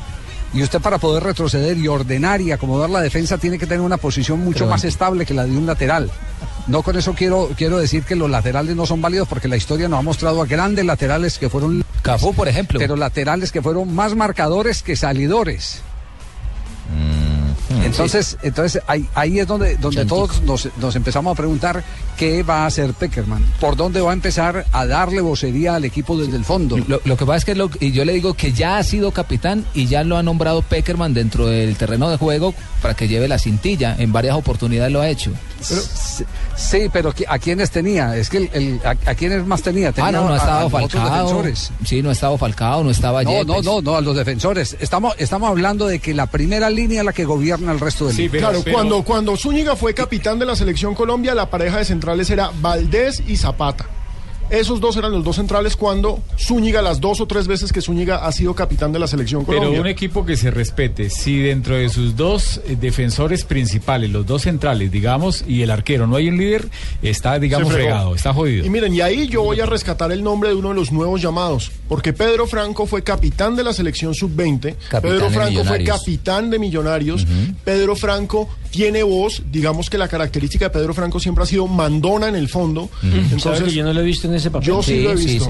Y 0.54 0.62
usted 0.62 0.80
para 0.80 0.98
poder 0.98 1.22
retroceder 1.22 1.78
y 1.78 1.88
ordenar 1.88 2.40
y 2.40 2.52
acomodar 2.52 2.90
la 2.90 3.00
defensa 3.00 3.38
tiene 3.38 3.58
que 3.58 3.66
tener 3.66 3.80
una 3.80 3.96
posición 3.96 4.40
mucho 4.40 4.60
Pero- 4.60 4.70
más 4.70 4.84
estable 4.84 5.24
que 5.24 5.32
la 5.34 5.44
de 5.44 5.56
un 5.56 5.64
lateral. 5.66 6.10
No 6.66 6.82
con 6.82 6.96
eso 6.96 7.14
quiero, 7.14 7.50
quiero 7.56 7.78
decir 7.78 8.04
que 8.04 8.14
los 8.14 8.30
laterales 8.30 8.76
no 8.76 8.86
son 8.86 9.00
válidos 9.00 9.26
porque 9.28 9.48
la 9.48 9.56
historia 9.56 9.88
nos 9.88 9.98
ha 9.98 10.02
mostrado 10.02 10.40
a 10.42 10.46
grandes 10.46 10.84
laterales 10.84 11.38
que 11.38 11.48
fueron 11.48 11.82
Cafú, 12.02 12.34
por 12.34 12.48
ejemplo. 12.48 12.78
pero 12.78 12.94
laterales 12.96 13.50
que 13.50 13.62
fueron 13.62 13.92
más 13.94 14.14
marcadores 14.14 14.82
que 14.82 14.94
salidores. 14.94 15.80
Entonces, 17.84 18.36
entonces 18.42 18.82
ahí, 18.86 19.06
ahí 19.14 19.38
es 19.38 19.46
donde, 19.46 19.76
donde 19.76 20.04
todos 20.04 20.42
nos, 20.42 20.68
nos 20.78 20.94
empezamos 20.96 21.32
a 21.32 21.36
preguntar 21.36 21.82
qué 22.16 22.42
va 22.42 22.64
a 22.64 22.66
hacer 22.66 22.92
Peckerman, 22.92 23.42
por 23.60 23.76
dónde 23.76 24.00
va 24.00 24.10
a 24.10 24.12
empezar 24.14 24.66
a 24.72 24.86
darle 24.86 25.20
vocería 25.20 25.74
al 25.76 25.84
equipo 25.84 26.16
desde 26.16 26.36
el 26.36 26.44
fondo. 26.44 26.76
Lo, 26.86 27.00
lo 27.04 27.16
que 27.16 27.24
pasa 27.24 27.38
es 27.38 27.44
que 27.44 27.54
lo- 27.54 27.70
y 27.80 27.92
yo 27.92 28.04
le 28.04 28.12
digo 28.12 28.34
que 28.34 28.52
ya 28.52 28.76
ha 28.78 28.84
sido 28.84 29.10
capitán 29.12 29.64
y 29.74 29.86
ya 29.86 30.04
lo 30.04 30.16
ha 30.18 30.22
nombrado 30.22 30.62
Peckerman 30.62 31.14
dentro 31.14 31.46
del 31.46 31.76
terreno 31.76 32.10
de 32.10 32.16
juego 32.18 32.54
para 32.82 32.94
que 32.94 33.08
lleve 33.08 33.28
la 33.28 33.38
cintilla. 33.38 33.96
En 33.98 34.12
varias 34.12 34.36
oportunidades 34.36 34.92
lo 34.92 35.00
ha 35.00 35.08
hecho. 35.08 35.30
Sí, 35.60 36.24
sí, 36.56 36.78
pero 36.92 37.14
¿qui- 37.14 37.24
¿a 37.28 37.38
quiénes 37.38 37.70
tenía? 37.70 38.16
Es 38.16 38.28
que 38.28 38.38
el, 38.38 38.50
el- 38.52 38.80
a, 38.84 38.90
a 39.10 39.14
quiénes 39.14 39.46
más 39.46 39.62
tenía? 39.62 39.88
Ah, 39.88 39.92
Tenía 39.92 40.12
no, 40.12 40.24
no 40.24 40.28
a- 40.28 40.30
ha 40.30 40.34
a 40.34 40.36
estado 40.38 40.68
los 40.68 40.84
otros 40.84 41.02
Falcao. 41.02 41.42
Sí, 41.84 42.02
no 42.02 42.10
ha 42.10 42.12
estado 42.12 42.36
Falcao, 42.36 42.82
no 42.84 42.90
estaba 42.90 43.22
No, 43.22 43.30
no, 43.44 43.54
Yepes. 43.54 43.64
no, 43.64 43.80
no, 43.80 43.96
a 43.96 44.00
los 44.00 44.16
defensores. 44.16 44.76
Estamos, 44.80 45.14
estamos 45.18 45.48
hablando 45.48 45.86
de 45.86 46.00
que 46.00 46.12
la 46.14 46.26
primera 46.26 46.68
línea 46.68 47.04
la 47.04 47.12
que 47.12 47.24
gobierna 47.24 47.61
el 47.68 47.80
resto 47.80 48.06
del 48.08 48.30
claro, 48.30 48.62
cuando, 48.70 49.02
cuando 49.02 49.36
Zúñiga 49.36 49.76
fue 49.76 49.94
capitán 49.94 50.38
de 50.38 50.46
la 50.46 50.56
selección 50.56 50.94
Colombia, 50.94 51.34
la 51.34 51.50
pareja 51.50 51.78
de 51.78 51.84
centrales 51.84 52.30
era 52.30 52.50
Valdés 52.60 53.22
y 53.26 53.36
Zapata. 53.36 53.86
Esos 54.52 54.80
dos 54.82 54.98
eran 54.98 55.12
los 55.12 55.24
dos 55.24 55.36
centrales 55.36 55.76
cuando 55.76 56.20
Zúñiga, 56.38 56.82
las 56.82 57.00
dos 57.00 57.22
o 57.22 57.26
tres 57.26 57.46
veces 57.46 57.72
que 57.72 57.80
Zúñiga 57.80 58.26
ha 58.26 58.30
sido 58.32 58.54
capitán 58.54 58.92
de 58.92 58.98
la 58.98 59.06
selección 59.06 59.46
Pero 59.46 59.72
un 59.72 59.86
equipo 59.86 60.26
que 60.26 60.36
se 60.36 60.50
respete, 60.50 61.08
si 61.08 61.38
dentro 61.38 61.74
de 61.74 61.88
sus 61.88 62.16
dos 62.16 62.60
eh, 62.66 62.76
defensores 62.78 63.44
principales, 63.44 64.10
los 64.10 64.26
dos 64.26 64.42
centrales, 64.42 64.92
digamos, 64.92 65.42
y 65.48 65.62
el 65.62 65.70
arquero 65.70 66.06
no 66.06 66.16
hay 66.16 66.28
un 66.28 66.36
líder, 66.36 66.68
está, 67.00 67.38
digamos, 67.38 67.72
fregado, 67.72 68.14
está 68.14 68.34
jodido. 68.34 68.66
Y 68.66 68.68
miren, 68.68 68.94
y 68.94 69.00
ahí 69.00 69.26
yo 69.26 69.42
voy 69.42 69.58
a 69.60 69.64
rescatar 69.64 70.12
el 70.12 70.22
nombre 70.22 70.50
de 70.50 70.54
uno 70.54 70.68
de 70.68 70.74
los 70.74 70.92
nuevos 70.92 71.22
llamados, 71.22 71.72
porque 71.88 72.12
Pedro 72.12 72.46
Franco 72.46 72.84
fue 72.84 73.02
capitán 73.02 73.56
de 73.56 73.64
la 73.64 73.72
selección 73.72 74.14
sub-20, 74.14 74.74
Capitán 74.90 75.00
Pedro 75.00 75.28
de 75.28 75.34
Franco 75.34 75.64
fue 75.64 75.78
Millonarios. 75.78 75.98
capitán 75.98 76.50
de 76.50 76.58
Millonarios, 76.58 77.26
Pedro 77.64 77.96
Franco 77.96 78.50
tiene 78.70 79.02
voz, 79.02 79.42
digamos 79.50 79.88
que 79.88 79.96
la 79.96 80.08
característica 80.08 80.66
de 80.66 80.70
Pedro 80.70 80.92
Franco 80.92 81.20
siempre 81.20 81.44
ha 81.44 81.46
sido 81.46 81.66
mandona 81.66 82.28
en 82.28 82.36
el 82.36 82.48
fondo, 82.48 82.90
¿Sabe 83.38 83.64
que 83.64 83.70
yo 83.70 83.84
no 83.84 83.94
lo 83.94 84.00
he 84.00 84.04
visto 84.04 84.28
en 84.28 84.34
ese 84.42 84.50
papel? 84.50 84.66
Yo 84.68 84.82
sí, 84.82 85.02
lo 85.02 85.12
he 85.12 85.14
visto. 85.16 85.46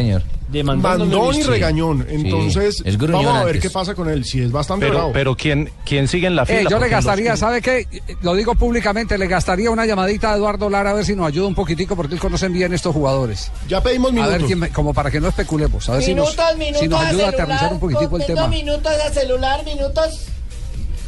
De 0.49 0.63
mandón 0.63 0.99
no 0.99 0.99
lo 0.99 1.05
he 1.05 1.09
Mandón 1.09 1.35
y 1.37 1.43
regañón. 1.45 2.07
Sí. 2.09 2.15
Entonces, 2.15 2.83
vamos 2.99 3.27
a 3.27 3.45
ver 3.45 3.57
antes. 3.57 3.63
qué 3.63 3.71
pasa 3.71 3.95
con 3.95 4.11
él. 4.11 4.23
Si 4.27 4.43
es 4.43 4.53
bastante 4.53 4.85
Pero, 4.85 4.97
bravo. 4.99 5.13
pero 5.15 5.35
¿quién, 5.35 5.71
¿quién 5.87 6.07
sigue 6.09 6.27
en 6.27 6.37
la 6.37 6.45
fila? 6.45 6.61
Eh, 6.61 6.67
yo 6.69 6.77
le 6.79 6.83
los 6.83 6.91
gastaría, 6.91 7.35
¿sabe 7.39 7.63
qué? 7.63 7.87
Lo 8.21 8.35
digo 8.35 8.55
públicamente, 8.55 9.17
le 9.17 9.27
gastaría 9.29 9.71
una 9.71 9.87
llamadita 9.87 10.31
a 10.33 10.37
Eduardo 10.37 10.69
Lara 10.69 10.91
a 10.91 10.93
ver 10.93 11.07
si 11.07 11.17
nos 11.17 11.27
ayuda 11.27 11.47
un 11.47 11.55
poquitico 11.55 11.97
porque 11.97 12.15
él 12.15 12.21
conoce 12.21 12.49
bien 12.51 12.75
estos 12.75 12.93
jugadores. 12.95 13.51
Ya 13.67 13.83
pedimos 13.83 14.11
A 14.11 14.15
ver, 14.15 14.25
minutos. 14.25 14.47
quién 14.47 14.59
me- 14.59 14.69
como 14.69 14.93
para 14.93 15.11
que 15.11 15.21
no 15.21 15.29
especulemos, 15.29 15.89
a 15.89 15.93
ver 15.95 16.03
si 16.03 16.13
nos, 16.15 16.37
Minutos, 16.37 16.59
minutos 16.59 16.81
si 16.83 16.89
nos 16.89 17.01
a 17.01 17.09
ayuda 17.09 17.23
a 17.23 17.31
celular, 17.31 17.43
aterrizar 17.47 17.73
un 17.73 17.81
poquitico 17.81 18.17
el 18.19 18.27
tema. 18.27 18.49
minutos 18.49 18.93
a 19.07 19.11
celular, 19.11 19.65
minutos. 19.65 20.27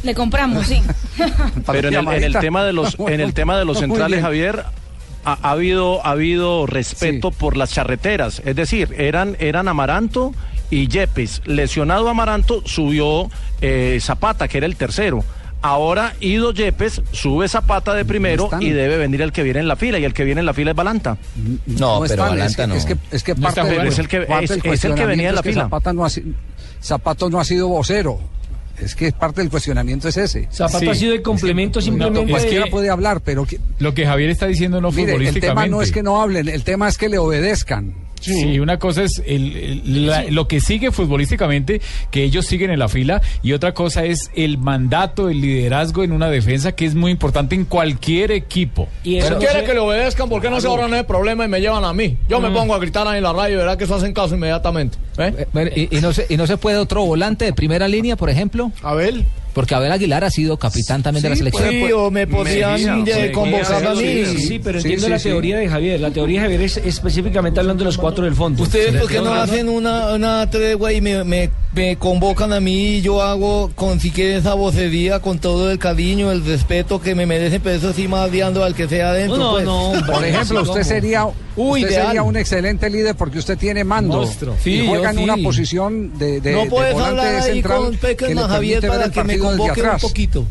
Le 0.01 0.15
compramos, 0.15 0.65
sí. 0.65 0.81
Pero 1.67 1.87
en 1.89 1.93
el, 1.95 2.07
en 2.07 2.23
el 2.23 2.37
tema 2.39 2.63
de 2.63 2.73
los, 2.73 2.97
en 2.99 3.19
el 3.21 3.33
tema 3.35 3.59
de 3.59 3.65
los 3.65 3.77
centrales. 3.77 4.21
Javier, 4.21 4.63
ha, 5.25 5.37
ha 5.41 5.51
habido, 5.51 6.05
ha 6.05 6.11
habido 6.11 6.65
respeto 6.67 7.31
por 7.31 7.57
las 7.57 7.71
charreteras. 7.71 8.41
Es 8.45 8.55
decir, 8.55 8.93
eran, 8.97 9.35
eran 9.39 9.67
Amaranto 9.67 10.33
y 10.69 10.87
Yepes. 10.87 11.41
Lesionado 11.45 12.07
Amaranto, 12.09 12.61
subió 12.65 13.29
eh, 13.61 13.97
Zapata, 14.01 14.47
que 14.47 14.57
era 14.57 14.65
el 14.67 14.75
tercero. 14.75 15.23
Ahora 15.61 16.13
Ido 16.19 16.51
Yepes 16.53 17.01
sube 17.11 17.47
Zapata 17.49 17.95
de 17.95 18.05
primero 18.05 18.49
y 18.61 18.69
debe 18.69 18.97
venir 18.97 19.23
el 19.23 19.31
que 19.31 19.41
viene 19.41 19.59
en 19.61 19.67
la 19.67 19.75
fila. 19.75 19.97
Y 19.97 20.03
el 20.05 20.13
que 20.13 20.23
viene 20.23 20.39
en 20.41 20.45
la 20.45 20.53
fila 20.53 20.71
es 20.71 20.77
Balanta. 20.77 21.17
No, 21.65 21.99
pero 22.01 22.03
están, 22.05 22.29
Balanta 22.29 22.67
no. 22.67 22.75
Es 22.75 22.85
que, 22.85 22.97
es 23.11 23.23
que 23.23 23.33
parte. 23.35 23.61
Es 23.87 23.97
el 23.99 24.07
que- 24.07 24.27
es- 24.43 24.51
el 24.85 24.93
que 24.93 25.05
venía 25.07 25.29
en 25.29 25.35
la 25.35 25.41
fila. 25.43 25.63
Zapata 25.63 25.91
no, 25.93 26.05
ha, 26.05 26.09
no 27.31 27.39
ha 27.39 27.45
sido 27.45 27.67
vocero. 27.67 28.19
Es 28.81 28.93
que 28.95 29.11
parte 29.11 29.41
del 29.41 29.49
cuestionamiento 29.49 30.09
es 30.09 30.17
ese. 30.17 30.47
Zapata 30.51 30.91
ha 30.91 30.95
sido 30.95 31.13
el 31.13 31.21
complemento 31.21 31.79
simplemente. 31.81 32.29
Cualquiera 32.29 32.65
puede 32.67 32.89
hablar, 32.89 33.21
pero 33.23 33.45
que- 33.45 33.59
Lo 33.79 33.93
que 33.93 34.05
Javier 34.05 34.29
está 34.29 34.47
diciendo 34.47 34.81
no 34.81 34.91
mire, 34.91 35.03
el 35.03 35.09
futbolísticamente. 35.11 35.47
tema 35.47 35.67
no 35.67 35.81
es 35.81 35.91
que 35.91 36.03
no 36.03 36.21
hablen, 36.21 36.49
el 36.49 36.63
tema 36.63 36.87
es 36.89 36.97
que 36.97 37.07
le 37.09 37.17
obedezcan. 37.17 37.95
Sí, 38.33 38.59
una 38.59 38.79
cosa 38.79 39.03
es 39.03 39.21
el- 39.25 39.55
el- 39.55 40.07
la- 40.07 40.23
lo 40.23 40.47
que 40.47 40.59
sigue 40.61 40.91
futbolísticamente, 40.91 41.81
que 42.11 42.23
ellos 42.23 42.45
siguen 42.45 42.71
en 42.71 42.79
la 42.79 42.87
fila, 42.89 43.21
y 43.43 43.53
otra 43.53 43.73
cosa 43.73 44.03
es 44.05 44.31
el 44.35 44.57
mandato, 44.57 45.29
el 45.29 45.41
liderazgo 45.41 46.03
en 46.03 46.11
una 46.11 46.29
defensa 46.29 46.71
que 46.73 46.85
es 46.85 46.95
muy 46.95 47.11
importante 47.11 47.55
en 47.55 47.65
cualquier 47.65 48.31
equipo. 48.31 48.87
Y 49.03 49.19
quiere 49.19 49.63
que 49.63 49.73
le 49.73 49.79
obedezcan, 49.79 50.27
¿por 50.29 50.41
qué 50.41 50.49
no 50.49 50.59
se 50.59 50.67
ahorran 50.67 50.93
el 50.93 51.05
problema 51.05 51.45
y 51.45 51.47
me 51.47 51.59
llevan 51.61 51.85
a 51.85 51.93
mí? 51.93 52.17
Yo 52.27 52.39
me 52.39 52.49
Mm. 52.49 52.53
pongo 52.53 52.75
a 52.75 52.79
gritar 52.79 53.07
ahí 53.07 53.17
en 53.17 53.23
la 53.23 53.33
radio 53.33 53.55
y 53.55 53.57
verá 53.57 53.77
que 53.77 53.83
eso 53.85 53.95
hacen 53.95 54.13
caso 54.13 54.35
inmediatamente. 54.35 54.97
¿eh? 55.17 55.47
Bueno, 55.53 55.71
¿Y, 55.75 55.95
y 55.97 56.01
no 56.01 56.11
se, 56.13 56.25
¿Y 56.29 56.37
no 56.37 56.47
se 56.47 56.57
puede 56.57 56.77
otro 56.77 57.05
volante 57.05 57.45
de 57.45 57.53
primera 57.53 57.87
línea, 57.87 58.15
por 58.15 58.29
ejemplo? 58.29 58.71
Abel. 58.81 59.25
Porque 59.55 59.73
Abel 59.73 59.89
Aguilar 59.91 60.23
ha 60.25 60.29
sido 60.29 60.57
capitán 60.57 61.01
también 61.01 61.23
de 61.23 61.29
la 61.29 61.35
selección. 61.37 61.69
Sí, 61.69 61.91
o 61.93 62.11
me 62.11 62.27
podían 62.27 63.05
de- 63.05 63.31
convocar 63.31 63.85
a 63.87 63.95
mí. 63.95 64.25
Sí, 64.25 64.37
sí, 64.47 64.59
pero 64.59 64.79
entiendo 64.79 65.07
la 65.07 65.17
teoría 65.17 65.57
de 65.57 65.69
Javier. 65.69 66.01
La 66.01 66.11
teoría 66.11 66.41
de 66.41 66.45
Javier 66.47 66.61
es 66.63 66.75
específicamente 66.75 67.61
hablando 67.61 67.79
de 67.83 67.85
los 67.85 67.97
cuatro 67.97 68.25
del 68.25 68.35
fondo. 68.35 68.61
¿Ustedes 68.63 68.93
por 69.01 69.09
qué 69.09 69.21
no 69.21 69.33
hacen 69.33 69.69
una, 69.69 70.13
una 70.13 70.49
tregua 70.49 70.91
y 70.91 70.99
me, 70.99 71.23
me, 71.23 71.49
me 71.73 71.95
convocan 71.95 72.51
a 72.51 72.59
mí 72.59 72.97
y 72.97 73.01
yo 73.01 73.21
hago 73.21 73.71
con 73.75 74.01
si 74.01 74.11
quieren 74.11 74.35
esa 74.39 74.55
vocería 74.55 75.21
con 75.21 75.39
todo 75.39 75.71
el 75.71 75.79
cariño, 75.79 76.33
el 76.33 76.43
respeto 76.45 77.01
que 77.01 77.15
me 77.15 77.25
merecen, 77.25 77.61
pero 77.63 77.77
eso 77.77 77.93
sí 77.93 78.09
más 78.09 78.29
odiando 78.29 78.61
al 78.61 78.75
que 78.75 78.89
sea 78.89 79.11
adentro? 79.11 79.37
No, 79.37 79.51
pues. 79.51 79.65
no. 79.65 79.93
Por 80.05 80.25
ejemplo, 80.25 80.63
usted 80.63 80.83
sería, 80.83 81.25
Uy, 81.55 81.79
usted 81.81 81.91
ideal. 81.93 82.05
sería 82.07 82.23
un 82.23 82.35
excelente 82.35 82.89
líder 82.89 83.15
porque 83.15 83.39
usted 83.39 83.57
tiene 83.57 83.85
mando 83.85 84.17
Monstruo. 84.17 84.55
y 84.65 84.85
juega 84.85 85.11
en 85.11 85.19
una 85.19 85.37
posición 85.37 86.17
de, 86.17 86.41
de, 86.41 86.51
no 86.51 86.63
de 86.63 86.69
puedes 86.69 86.93
volante 86.93 87.21
hablar 87.21 87.35
ahí 87.41 87.53
central 87.53 87.77
con 87.77 87.85
que 87.85 87.91
le 87.93 87.97
Peckerman, 88.15 88.47
Javier, 88.49 88.81
permite 88.81 88.87
ver 88.89 88.91
para 88.91 89.05
el 89.05 89.11
que 89.11 89.23
me 89.23 89.37
convoque 89.47 89.81
un 89.81 89.97
poquito. 89.99 90.45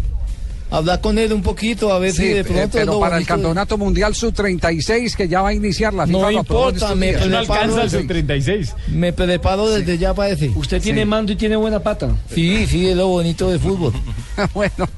Hablar 0.71 1.01
con 1.01 1.19
él 1.19 1.33
un 1.33 1.43
poquito, 1.43 1.93
a 1.93 1.99
ver 2.01 2.11
Sí, 2.13 2.17
si 2.23 2.29
de 2.31 2.41
eh, 2.41 2.45
pronto. 2.45 2.63
es 2.63 2.69
pero 2.73 2.99
para 2.99 3.17
el 3.19 3.23
de- 3.23 3.27
campeonato 3.29 3.79
mundial 3.79 4.13
sub 4.15 4.33
36 4.35 5.15
que 5.15 5.29
ya 5.29 5.41
va 5.43 5.51
a 5.51 5.55
iniciar 5.55 5.95
la 5.95 6.05
No 6.07 6.19
FIFA 6.19 6.31
en 6.31 6.37
importa, 6.39 6.95
me 6.97 7.13
preparo 7.13 7.77
desde- 7.77 8.05
36. 8.05 8.75
Me 8.89 9.13
preparo 9.13 9.69
desde 9.71 9.99
ya 9.99 10.15
para 10.15 10.31
ese. 10.31 10.49
Usted 10.49 10.83
tiene 10.83 11.05
mando 11.05 11.31
y 11.33 11.37
tiene 11.37 11.55
buena 11.55 11.79
pata. 11.81 12.17
Sí, 12.35 12.67
sí, 12.67 12.89
es 12.89 12.97
lo 12.97 13.07
bonito 13.09 13.51
del 13.51 13.61
fútbol. 13.61 13.93
bueno. 14.55 14.89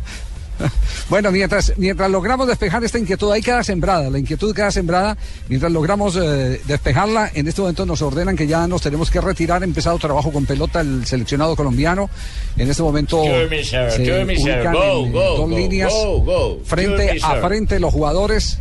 Bueno, 1.08 1.30
mientras, 1.30 1.72
mientras 1.76 2.10
logramos 2.10 2.48
despejar 2.48 2.82
esta 2.82 2.98
inquietud, 2.98 3.30
ahí 3.30 3.40
queda 3.40 3.62
sembrada, 3.62 4.10
la 4.10 4.18
inquietud 4.18 4.54
queda 4.54 4.70
sembrada, 4.70 5.16
mientras 5.48 5.70
logramos 5.70 6.16
eh, 6.16 6.60
despejarla, 6.66 7.30
en 7.34 7.46
este 7.46 7.60
momento 7.60 7.86
nos 7.86 8.02
ordenan 8.02 8.36
que 8.36 8.46
ya 8.46 8.66
nos 8.66 8.82
tenemos 8.82 9.10
que 9.10 9.20
retirar, 9.20 9.62
ha 9.62 9.64
empezado 9.64 9.98
trabajo 9.98 10.32
con 10.32 10.46
pelota 10.46 10.80
el 10.80 11.06
seleccionado 11.06 11.54
colombiano, 11.54 12.10
en 12.56 12.68
este 12.68 12.82
momento 12.82 13.22
Excuse 13.22 13.48
me, 13.48 13.62
sir, 13.62 13.90
se 13.90 14.02
excuse 14.02 14.24
me, 14.24 14.36
sir. 14.36 14.56
ubican 14.56 14.72
Go, 14.72 15.06
en 15.06 15.12
go, 15.12 15.36
dos 15.36 15.50
go, 15.50 15.56
líneas, 15.56 15.94
frente 16.64 17.18
a 17.22 17.36
frente 17.36 17.78
los 17.78 17.92
jugadores, 17.92 18.58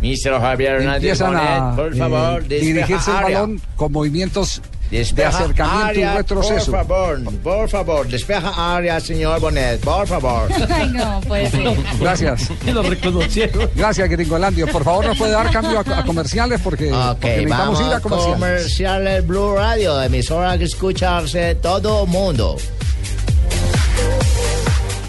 Mr. 0.00 0.40
Javier 0.40 0.72
Hernández 0.74 0.96
empiezan 0.96 1.36
a 1.36 1.70
Bonet, 1.70 1.76
por 1.76 1.94
eh, 1.94 1.98
favor, 1.98 2.48
dirigirse 2.48 3.10
el 3.10 3.16
balón 3.16 3.60
con 3.76 3.92
movimientos 3.92 4.62
de 4.90 4.98
Despeja 4.98 5.28
acercamiento 5.28 5.86
área, 5.86 6.14
y 6.14 6.16
retroceso. 6.16 6.70
Por 6.72 6.86
favor, 6.86 7.20
por 7.42 7.68
favor, 7.68 8.08
despeja 8.08 8.76
área, 8.76 8.98
señor 9.00 9.38
Bonet, 9.40 9.80
por 9.80 10.06
favor. 10.06 10.48
Ay, 10.70 10.88
no, 10.88 11.20
puede 11.20 11.50
ser. 11.50 11.76
Gracias. 12.00 12.48
Lo 12.72 12.82
reconocieron. 12.82 13.68
Gracias, 13.74 14.08
Gringolandio. 14.08 14.66
Por 14.68 14.84
favor, 14.84 15.06
nos 15.06 15.18
puede 15.18 15.32
dar 15.32 15.50
cambio 15.50 15.78
a, 15.86 15.98
a 15.98 16.04
comerciales 16.04 16.60
porque, 16.62 16.90
Ok, 16.92 17.18
porque 17.20 17.28
necesitamos 17.36 17.78
vamos 17.78 17.80
ir 17.80 17.92
a 17.92 17.96
a 17.96 18.00
comerciales. 18.00 18.34
comerciales 18.38 19.26
Blue 19.26 19.54
Radio, 19.56 20.02
emisora 20.02 20.56
que 20.56 20.64
escucharse 20.64 21.54
todo 21.56 22.06
mundo. 22.06 22.56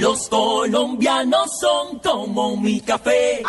Los 0.00 0.28
colombianos 0.28 1.50
son 1.60 1.98
como 1.98 2.56
mi 2.56 2.80
café. 2.80 3.42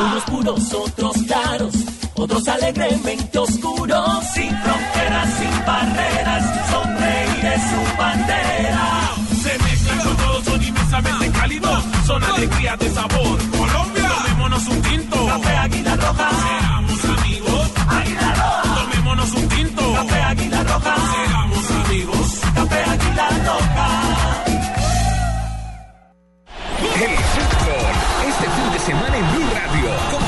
Unos 0.00 0.24
puros, 0.24 0.74
otros 0.74 1.16
claros, 1.24 1.74
otros 2.14 2.48
alegremente 2.48 3.38
oscuros. 3.38 4.24
Sin 4.34 4.50
fronteras, 4.58 5.28
sin 5.38 5.64
barreras, 5.64 6.70
sonreír 6.70 7.46
es 7.46 7.62
su 7.62 7.96
bandera. 7.96 9.14
Se 9.40 9.58
mezclan 9.58 9.98
con 10.00 10.16
todos, 10.16 10.44
son 10.46 10.62
inmensamente 10.64 11.30
cálidos, 11.30 11.84
son 12.08 12.24
alegría 12.24 12.76
de 12.76 12.90
sabor. 12.90 13.38
Colombia, 13.56 14.10
tomémonos 14.16 14.66
un 14.66 14.82
tinto. 14.82 15.26
Café 15.26 15.56
Águila 15.58 15.96
Roja. 15.96 16.30
Seamos 16.30 17.04
amigos. 17.04 17.70
Águila 17.86 18.34
Roja. 18.34 18.74
Tomémonos 18.82 19.32
un 19.32 19.48
tinto. 19.48 19.92
Café 19.94 20.22
Águila 20.22 20.62
Roja. 20.64 20.96
Seamos 21.14 21.70
amigos. 21.70 22.40
Café 22.52 22.82
Águila 22.82 23.28
Roja. 23.46 24.07
El 26.98 27.16
Super 27.16 27.94
este 28.26 28.50
fin 28.50 28.72
de 28.72 28.78
semana 28.80 29.16
en 29.16 29.30
Blue 29.30 29.46
Radio. 29.54 29.88
Con 30.10 30.27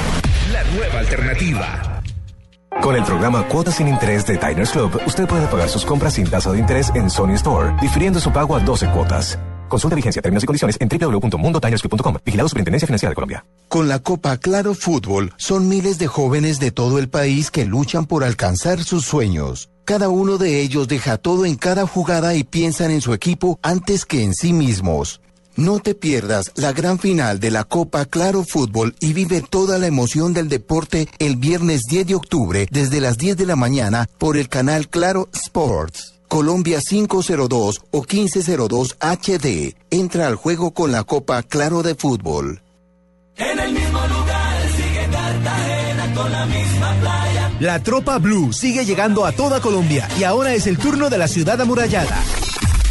Nueva 0.75 0.99
alternativa. 0.99 2.01
Con 2.81 2.95
el 2.95 3.03
programa 3.03 3.45
Cuotas 3.47 3.75
sin 3.75 3.89
Interés 3.89 4.25
de 4.25 4.37
Diners 4.37 4.71
Club, 4.71 5.01
usted 5.05 5.27
puede 5.27 5.45
pagar 5.47 5.67
sus 5.67 5.83
compras 5.83 6.13
sin 6.13 6.29
tasa 6.29 6.51
de 6.53 6.59
interés 6.59 6.91
en 6.95 7.09
Sony 7.09 7.33
Store, 7.33 7.73
difiriendo 7.81 8.21
su 8.21 8.31
pago 8.31 8.55
a 8.55 8.59
12 8.61 8.87
cuotas. 8.91 9.37
Consulta 9.67 9.95
vigencia, 9.95 10.21
términos 10.21 10.43
y 10.43 10.47
condiciones 10.47 10.77
en 10.79 10.87
www.mundotinersclub.com. 10.87 12.17
Vigilado 12.25 12.47
Superintendencia 12.47 12.85
Financiera 12.85 13.09
de 13.09 13.15
Colombia. 13.15 13.45
Con 13.67 13.89
la 13.89 13.99
Copa 13.99 14.37
Claro 14.37 14.73
Fútbol, 14.73 15.33
son 15.37 15.67
miles 15.67 15.97
de 15.97 16.07
jóvenes 16.07 16.59
de 16.59 16.71
todo 16.71 16.99
el 16.99 17.09
país 17.09 17.51
que 17.51 17.65
luchan 17.65 18.05
por 18.05 18.23
alcanzar 18.23 18.81
sus 18.83 19.05
sueños. 19.05 19.69
Cada 19.83 20.07
uno 20.07 20.37
de 20.37 20.61
ellos 20.61 20.87
deja 20.87 21.17
todo 21.17 21.45
en 21.45 21.55
cada 21.55 21.85
jugada 21.85 22.33
y 22.35 22.45
piensan 22.45 22.91
en 22.91 23.01
su 23.01 23.13
equipo 23.13 23.59
antes 23.61 24.05
que 24.05 24.23
en 24.23 24.33
sí 24.33 24.53
mismos. 24.53 25.21
No 25.55 25.79
te 25.79 25.95
pierdas 25.95 26.51
la 26.55 26.71
gran 26.71 26.97
final 26.97 27.39
de 27.39 27.51
la 27.51 27.65
Copa 27.65 28.05
Claro 28.05 28.43
Fútbol 28.43 28.95
y 28.99 29.13
vive 29.13 29.41
toda 29.41 29.77
la 29.77 29.87
emoción 29.87 30.33
del 30.33 30.47
deporte 30.47 31.07
el 31.19 31.35
viernes 31.35 31.81
10 31.89 32.07
de 32.07 32.15
octubre 32.15 32.67
desde 32.71 33.01
las 33.01 33.17
10 33.17 33.37
de 33.37 33.45
la 33.45 33.55
mañana 33.55 34.07
por 34.17 34.37
el 34.37 34.47
canal 34.47 34.87
Claro 34.87 35.29
Sports. 35.33 36.15
Colombia 36.29 36.79
502 36.79 37.81
o 37.91 37.99
1502 37.99 38.97
HD. 39.01 39.75
Entra 39.89 40.27
al 40.27 40.35
juego 40.35 40.71
con 40.71 40.93
la 40.93 41.03
Copa 41.03 41.43
Claro 41.43 41.83
de 41.83 41.95
Fútbol. 41.95 42.61
En 43.35 43.59
el 43.59 43.73
mismo 43.73 43.99
lugar 44.07 44.69
sigue 44.75 45.09
Cartagena 45.11 46.13
con 46.15 46.31
la 46.31 46.45
misma 46.45 46.95
playa. 47.01 47.51
La 47.59 47.83
tropa 47.83 48.17
Blue 48.17 48.53
sigue 48.53 48.85
llegando 48.85 49.25
a 49.25 49.33
toda 49.33 49.59
Colombia 49.59 50.07
y 50.17 50.23
ahora 50.23 50.53
es 50.53 50.67
el 50.67 50.77
turno 50.77 51.09
de 51.09 51.17
la 51.17 51.27
ciudad 51.27 51.59
amurallada. 51.59 52.23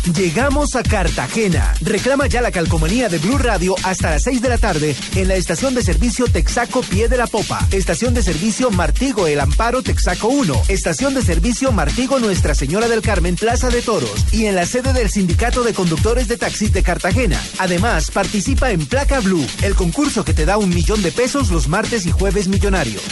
Llegamos 0.07 0.77
a 0.77 0.83
Cartagena. 0.83 1.75
Reclama 1.83 2.27
ya 2.27 2.41
la 2.41 2.51
calcomanía 2.51 3.11
de 3.11 3.19
Blue 3.19 3.37
Radio 3.37 3.75
hasta 3.85 4.11
las 4.11 4.23
6 4.23 4.41
de 4.41 4.49
la 4.49 4.57
tarde 4.57 4.97
en 5.15 5.29
la 5.29 5.35
estación 5.35 5.75
de 5.75 5.83
servicio 5.83 6.27
Texaco 6.27 6.81
Pie 6.81 7.09
de 7.09 7.19
la 7.19 7.27
Popa, 7.27 7.67
estación 7.71 8.15
de 8.15 8.23
servicio 8.23 8.71
Martigo 8.71 9.27
El 9.27 9.41
Amparo 9.41 9.83
Texaco 9.83 10.29
1, 10.29 10.63
estación 10.69 11.15
de 11.15 11.23
servicio 11.23 11.71
Martigo 11.71 12.19
Nuestra 12.19 12.55
Señora 12.55 12.89
del 12.89 13.03
Carmen 13.03 13.37
Plaza 13.37 13.69
de 13.69 13.83
Toros 13.83 14.25
y 14.33 14.47
en 14.47 14.55
la 14.55 14.65
sede 14.65 14.95
del 14.95 15.11
Sindicato 15.11 15.63
de 15.63 15.75
Conductores 15.75 16.29
de 16.29 16.39
Taxis 16.39 16.73
de 16.73 16.83
Cartagena. 16.83 17.41
Además, 17.59 18.11
participa 18.11 18.71
en 18.71 18.87
Placa 18.87 19.21
Blue, 19.21 19.47
el 19.63 19.75
concurso 19.75 20.25
que 20.25 20.35
te 20.35 20.47
da 20.47 20.57
un 20.57 20.71
millón 20.71 21.03
de 21.03 21.13
pesos 21.13 21.51
los 21.51 21.69
martes 21.69 22.07
y 22.07 22.11
jueves 22.11 22.49
millonarios. 22.49 23.03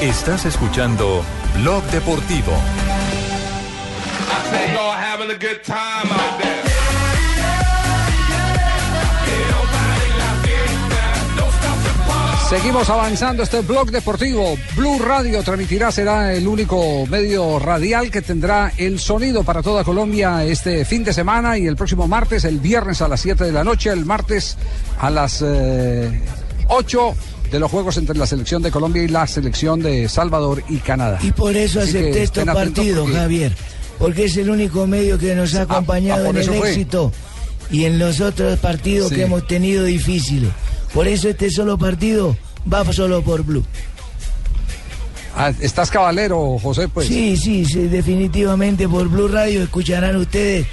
Estás 0.00 0.46
escuchando 0.46 1.22
Blog 1.58 1.84
Deportivo. 1.90 2.52
I 4.50 4.52
say 4.52 4.74
y'all 4.74 4.92
having 4.92 5.30
a 5.30 5.38
good 5.38 5.62
time 5.62 6.06
out 6.10 6.42
there. 6.42 6.60
Seguimos 12.48 12.90
avanzando 12.90 13.44
este 13.44 13.60
blog 13.60 13.92
deportivo. 13.92 14.56
Blue 14.74 14.98
Radio 14.98 15.40
transmitirá, 15.44 15.92
será 15.92 16.32
el 16.34 16.48
único 16.48 17.06
medio 17.06 17.60
radial 17.60 18.10
que 18.10 18.22
tendrá 18.22 18.72
el 18.76 18.98
sonido 18.98 19.44
para 19.44 19.62
toda 19.62 19.84
Colombia 19.84 20.44
este 20.44 20.84
fin 20.84 21.04
de 21.04 21.12
semana 21.12 21.56
y 21.58 21.68
el 21.68 21.76
próximo 21.76 22.08
martes, 22.08 22.44
el 22.44 22.58
viernes 22.58 23.02
a 23.02 23.08
las 23.08 23.20
7 23.20 23.44
de 23.44 23.52
la 23.52 23.62
noche, 23.62 23.90
el 23.90 24.04
martes 24.04 24.56
a 24.98 25.10
las 25.10 25.44
eh, 25.46 26.10
8 26.66 27.14
de 27.52 27.60
los 27.60 27.70
juegos 27.70 27.96
entre 27.98 28.18
la 28.18 28.26
selección 28.26 28.62
de 28.62 28.72
Colombia 28.72 29.04
y 29.04 29.08
la 29.08 29.28
selección 29.28 29.80
de 29.80 30.08
Salvador 30.08 30.64
y 30.68 30.78
Canadá. 30.78 31.20
Y 31.22 31.30
por 31.30 31.56
eso 31.56 31.78
Así 31.78 31.90
acepté 31.98 32.44
partidos, 32.46 33.02
porque- 33.04 33.16
Javier. 33.16 33.52
Porque 34.00 34.24
es 34.24 34.36
el 34.38 34.50
único 34.50 34.88
medio 34.88 35.16
que 35.18 35.36
nos 35.36 35.54
ha 35.54 35.62
acompañado 35.62 36.26
ah, 36.26 36.30
en 36.30 36.36
el 36.38 36.44
fue. 36.44 36.70
éxito 36.70 37.12
y 37.70 37.84
en 37.84 38.00
los 38.00 38.20
otros 38.20 38.58
partidos 38.58 39.10
Sí. 39.10 39.14
que 39.14 39.22
hemos 39.24 39.46
tenido 39.46 39.84
difíciles. 39.84 40.50
Por 40.92 41.06
eso 41.06 41.28
este 41.28 41.50
solo 41.50 41.78
partido 41.78 42.36
va 42.72 42.90
solo 42.92 43.22
por 43.22 43.44
Blue. 43.44 43.64
Ah, 45.36 45.52
¿Estás 45.60 45.90
cabalero, 45.90 46.58
José? 46.58 46.88
Pues. 46.88 47.06
Sí, 47.06 47.36
sí, 47.36 47.64
sí, 47.64 47.82
definitivamente 47.88 48.88
por 48.88 49.08
Blue 49.08 49.28
Radio 49.28 49.62
escucharán 49.62 50.16
ustedes 50.16 50.66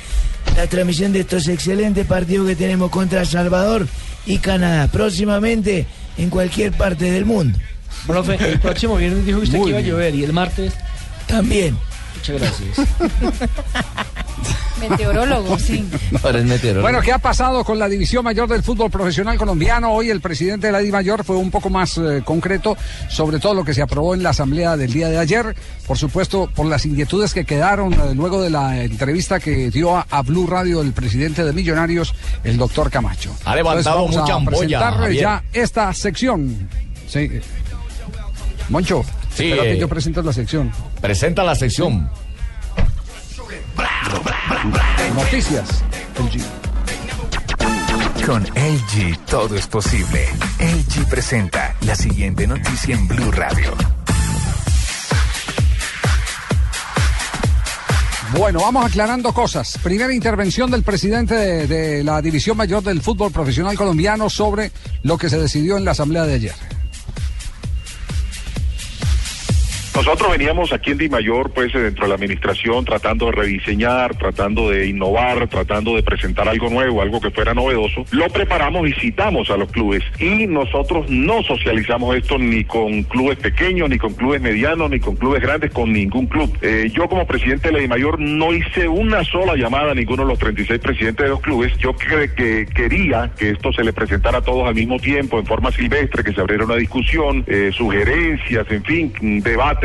la 0.56 0.66
transmisión 0.68 1.14
de 1.14 1.20
estos 1.20 1.48
excelentes 1.48 2.08
partidos 2.08 2.48
que 2.48 2.56
tenemos 2.56 2.90
contra 2.90 3.26
Salvador 3.26 3.88
y 4.26 4.38
Canadá. 4.40 4.88
Próximamente 4.88 5.86
en 6.18 6.30
cualquier 6.30 6.72
parte 6.72 7.12
del 7.12 7.26
mundo. 7.26 7.60
Profe, 8.08 8.36
el 8.40 8.60
próximo 8.60 8.96
viernes 8.96 9.26
dijo 9.26 9.40
usted 9.40 9.62
que 9.62 9.70
iba 9.70 9.78
a 9.80 9.82
llover 9.82 10.16
y 10.16 10.24
el 10.24 10.34
martes 10.34 10.74
también. 11.28 11.78
Muchas 12.18 12.42
gracias. 12.42 12.78
Meteorólogo, 14.80 15.58
sí. 15.58 15.88
Bueno, 16.82 17.02
¿qué 17.02 17.12
ha 17.12 17.18
pasado 17.18 17.64
con 17.64 17.80
la 17.80 17.90
división 17.90 18.24
mayor 18.24 18.48
del 18.48 18.62
fútbol 18.62 18.92
profesional 18.92 19.38
colombiano? 19.38 19.92
Hoy 19.92 20.12
el 20.12 20.22
presidente 20.22 20.68
de 20.68 20.74
la 20.74 20.80
Di 20.80 20.92
Mayor 20.92 21.24
fue 21.24 21.36
un 21.36 21.50
poco 21.50 21.70
más 21.70 21.98
eh, 21.98 22.22
concreto 22.24 22.78
sobre 23.10 23.40
todo 23.40 23.56
lo 23.56 23.64
que 23.64 23.74
se 23.74 23.82
aprobó 23.82 24.14
en 24.14 24.22
la 24.22 24.30
asamblea 24.30 24.78
del 24.78 24.94
día 24.94 25.10
de 25.10 25.18
ayer. 25.18 25.56
Por 25.88 25.98
supuesto, 25.98 26.50
por 26.54 26.68
las 26.68 26.86
inquietudes 26.86 27.34
que 27.34 27.44
quedaron 27.44 27.94
eh, 27.94 28.14
luego 28.14 28.42
de 28.42 28.52
la 28.52 28.84
entrevista 28.84 29.40
que 29.40 29.72
dio 29.72 29.98
a, 29.98 30.06
a 30.10 30.22
Blue 30.22 30.46
Radio 30.46 30.82
el 30.82 30.94
presidente 30.94 31.44
de 31.44 31.54
Millonarios, 31.54 32.14
el 32.44 32.58
doctor 32.58 32.92
Camacho. 32.92 33.36
Ha 33.46 33.56
levantado 33.56 34.06
Entonces, 34.06 34.20
vamos 34.22 34.62
mucha 34.62 34.78
a 34.78 34.90
ampolla, 34.90 35.12
ya 35.12 35.44
esta 35.54 35.94
sección. 35.94 36.70
Sí. 37.08 37.32
Moncho, 38.70 39.04
Sí, 39.38 39.52
espera 39.52 39.64
que 39.64 39.74
eh, 39.74 39.78
yo 39.78 39.88
presento 39.88 40.24
la 40.24 40.34
sección. 40.34 40.72
Presenta 41.00 41.44
la 41.44 41.54
sección. 41.54 42.10
Noticias. 45.14 45.84
El 46.18 46.30
G. 46.32 46.44
Con 48.26 48.42
LG 48.42 49.26
todo 49.26 49.56
es 49.56 49.68
posible. 49.68 50.26
LG 50.60 51.08
presenta 51.08 51.76
la 51.82 51.96
siguiente 51.96 52.48
noticia 52.48 52.96
en 52.96 53.08
Blue 53.08 53.32
Radio. 53.32 53.76
Bueno, 58.36 58.62
vamos 58.62 58.88
aclarando 58.88 59.32
cosas. 59.34 59.78
Primera 59.84 60.12
intervención 60.14 60.72
del 60.72 60.82
presidente 60.82 61.36
de, 61.36 61.68
de 61.68 62.04
la 62.04 62.24
División 62.24 62.58
Mayor 62.58 62.82
del 62.82 63.04
Fútbol 63.04 63.32
Profesional 63.32 63.78
Colombiano 63.78 64.32
sobre 64.32 64.72
lo 65.04 65.16
que 65.20 65.30
se 65.30 65.38
decidió 65.38 65.78
en 65.78 65.86
la 65.86 65.92
asamblea 65.92 66.26
de 66.26 66.34
ayer. 66.34 66.77
Nosotros 69.98 70.30
veníamos 70.32 70.72
aquí 70.74 70.92
en 70.92 71.00
Di 71.00 71.10
Mayor, 71.10 71.50
pues 71.50 71.74
eh, 71.74 71.80
dentro 71.80 72.04
de 72.04 72.10
la 72.10 72.16
administración, 72.16 72.86
tratando 72.86 73.26
de 73.26 73.32
rediseñar, 73.32 74.16
tratando 74.16 74.70
de 74.70 74.86
innovar, 74.88 75.48
tratando 75.48 75.96
de 75.96 76.04
presentar 76.04 76.48
algo 76.48 76.70
nuevo, 76.70 77.02
algo 77.02 77.20
que 77.20 77.32
fuera 77.32 77.56
novedoso. 77.56 78.06
Lo 78.12 78.28
preparamos 78.30 78.88
y 78.88 78.94
citamos 78.94 79.50
a 79.50 79.58
los 79.58 79.72
clubes. 79.72 80.04
Y 80.20 80.46
nosotros 80.46 81.10
no 81.10 81.42
socializamos 81.42 82.16
esto 82.16 82.38
ni 82.38 82.64
con 82.64 83.02
clubes 83.04 83.40
pequeños, 83.40 83.90
ni 83.90 83.98
con 83.98 84.14
clubes 84.14 84.40
medianos, 84.40 84.92
ni 84.92 85.00
con 85.00 85.16
clubes 85.16 85.42
grandes, 85.42 85.72
con 85.72 85.92
ningún 85.92 86.28
club. 86.28 86.56
Eh, 86.62 86.92
yo 86.94 87.10
como 87.10 87.26
presidente 87.26 87.70
de 87.70 87.74
la 87.74 87.80
Di 87.80 87.88
Mayor 87.88 88.20
no 88.20 88.54
hice 88.54 88.88
una 88.88 89.24
sola 89.24 89.56
llamada 89.56 89.94
a 89.94 89.96
ninguno 89.96 90.24
de 90.24 90.30
los 90.30 90.38
36 90.38 90.80
presidentes 90.80 91.24
de 91.26 91.30
los 91.32 91.42
clubes. 91.42 91.76
Yo 91.80 91.94
cre- 91.96 92.36
que 92.36 92.68
quería 92.72 93.32
que 93.36 93.50
esto 93.50 93.74
se 93.74 93.84
le 93.84 93.94
presentara 93.94 94.38
a 94.38 94.42
todos 94.42 94.68
al 94.68 94.76
mismo 94.76 95.00
tiempo, 95.00 95.40
en 95.40 95.46
forma 95.48 95.72
silvestre, 95.72 96.24
que 96.24 96.34
se 96.34 96.40
abriera 96.40 96.66
una 96.66 96.76
discusión, 96.76 97.44
eh, 97.48 97.72
sugerencias, 97.74 98.68
en 98.70 98.84
fin, 98.84 99.14
un 99.24 99.42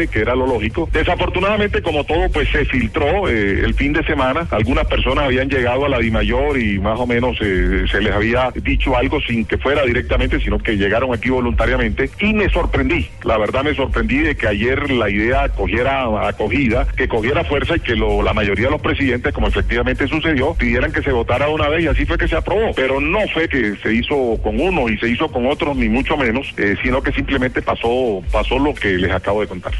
que 0.09 0.21
era 0.21 0.35
lo 0.35 0.47
lógico. 0.47 0.89
Desafortunadamente, 0.93 1.83
como 1.83 2.05
todo, 2.05 2.29
pues 2.31 2.49
se 2.51 2.65
filtró 2.65 3.29
eh, 3.29 3.61
el 3.65 3.75
fin 3.75 3.93
de 3.93 4.03
semana. 4.05 4.47
Algunas 4.51 4.87
personas 4.87 5.25
habían 5.25 5.49
llegado 5.49 5.85
a 5.85 5.89
la 5.89 5.99
DIMAYOR 5.99 6.59
y 6.59 6.79
más 6.79 6.99
o 6.99 7.07
menos 7.07 7.37
eh, 7.41 7.85
se 7.91 8.01
les 8.01 8.13
había 8.13 8.51
dicho 8.55 8.97
algo 8.97 9.21
sin 9.21 9.45
que 9.45 9.59
fuera 9.59 9.83
directamente, 9.85 10.41
sino 10.41 10.59
que 10.59 10.77
llegaron 10.77 11.13
aquí 11.15 11.31
voluntariamente. 11.31 12.11
Y 12.21 12.33
me 12.35 12.49
sorprendí, 12.51 13.09
la 13.25 13.39
verdad 13.39 13.65
me 13.65 13.75
sorprendí 13.75 14.19
de 14.19 14.37
que 14.37 14.47
ayer 14.49 14.91
la 14.91 15.11
idea 15.11 15.49
cogiera 15.51 16.27
acogida, 16.29 16.87
que 16.97 17.09
cogiera 17.09 17.45
fuerza 17.45 17.77
y 17.77 17.81
que 17.81 17.95
lo- 17.97 18.23
la 18.23 18.33
mayoría 18.33 18.67
de 18.67 18.73
los 18.73 18.81
presidentes, 18.83 19.33
como 19.33 19.49
efectivamente 19.49 20.07
sucedió, 20.09 20.55
pidieran 20.55 20.93
que 20.93 21.03
se 21.03 21.13
votara 21.13 21.49
una 21.49 21.69
vez 21.69 21.85
y 21.85 21.89
así 21.89 22.05
fue 22.07 22.19
que 22.19 22.29
se 22.29 22.37
aprobó. 22.37 22.73
Pero 22.75 23.01
no 23.01 23.21
fue 23.33 23.49
que 23.49 23.77
se 23.83 23.95
hizo 23.95 24.39
con 24.43 24.61
uno 24.61 24.89
y 24.89 24.99
se 24.99 25.09
hizo 25.09 25.29
con 25.31 25.47
otros, 25.47 25.77
ni 25.77 25.89
mucho 25.89 26.17
menos, 26.17 26.47
eh, 26.57 26.77
sino 26.83 27.03
que 27.03 27.13
simplemente 27.13 27.63
pasó, 27.63 28.23
pasó 28.31 28.59
lo 28.59 28.75
que 28.75 28.97
les 28.99 29.11
acabo 29.13 29.41
de 29.41 29.47
contar. 29.47 29.73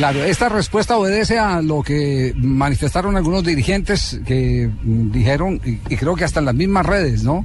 Claro, 0.00 0.24
esta 0.24 0.48
respuesta 0.48 0.96
obedece 0.96 1.38
a 1.38 1.60
lo 1.60 1.82
que 1.82 2.32
manifestaron 2.34 3.18
algunos 3.18 3.44
dirigentes 3.44 4.18
que 4.24 4.66
mm, 4.66 5.12
dijeron, 5.12 5.60
y, 5.62 5.76
creo 5.94 6.16
que 6.16 6.24
hasta 6.24 6.40
en 6.40 6.46
las 6.46 6.54
mismas 6.54 6.86
redes, 6.86 7.22
¿no? 7.22 7.44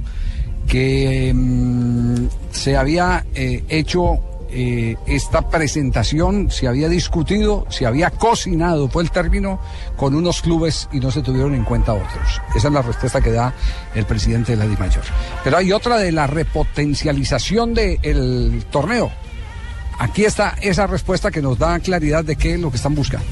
Que 0.66 1.34
mm, 1.34 2.26
se 2.52 2.78
había 2.78 3.26
eh, 3.34 3.62
hecho 3.68 4.20
eh, 4.48 4.96
esta 5.06 5.50
presentación 5.50 6.50
se 6.50 6.66
había 6.66 6.88
discutido, 6.88 7.66
se 7.68 7.84
había 7.84 8.08
cocinado, 8.08 8.88
fue 8.88 9.02
el 9.02 9.10
término, 9.10 9.60
con 9.94 10.14
unos 10.14 10.40
clubes 10.40 10.88
y 10.92 10.98
no 10.98 11.10
se 11.10 11.20
tuvieron 11.20 11.54
en 11.54 11.62
cuenta 11.62 11.92
otros. 11.92 12.40
Esa 12.56 12.68
es 12.68 12.72
la 12.72 12.80
respuesta 12.80 13.20
que 13.20 13.32
da 13.32 13.52
el 13.94 14.06
presidente 14.06 14.52
de 14.52 14.56
la 14.56 14.66
DIMAYOR. 14.66 15.04
Pero 15.44 15.58
hay 15.58 15.72
otra 15.72 15.98
de 15.98 16.10
la 16.10 16.26
repotencialización 16.26 17.74
del 17.74 18.64
torneo. 18.70 19.12
Aquí 19.98 20.24
está 20.24 20.56
esa 20.60 20.86
respuesta 20.86 21.30
que 21.30 21.40
nos 21.40 21.58
da 21.58 21.78
claridad 21.80 22.24
de 22.24 22.36
qué 22.36 22.54
es 22.54 22.60
lo 22.60 22.70
que 22.70 22.76
están 22.76 22.94
buscando. 22.94 23.26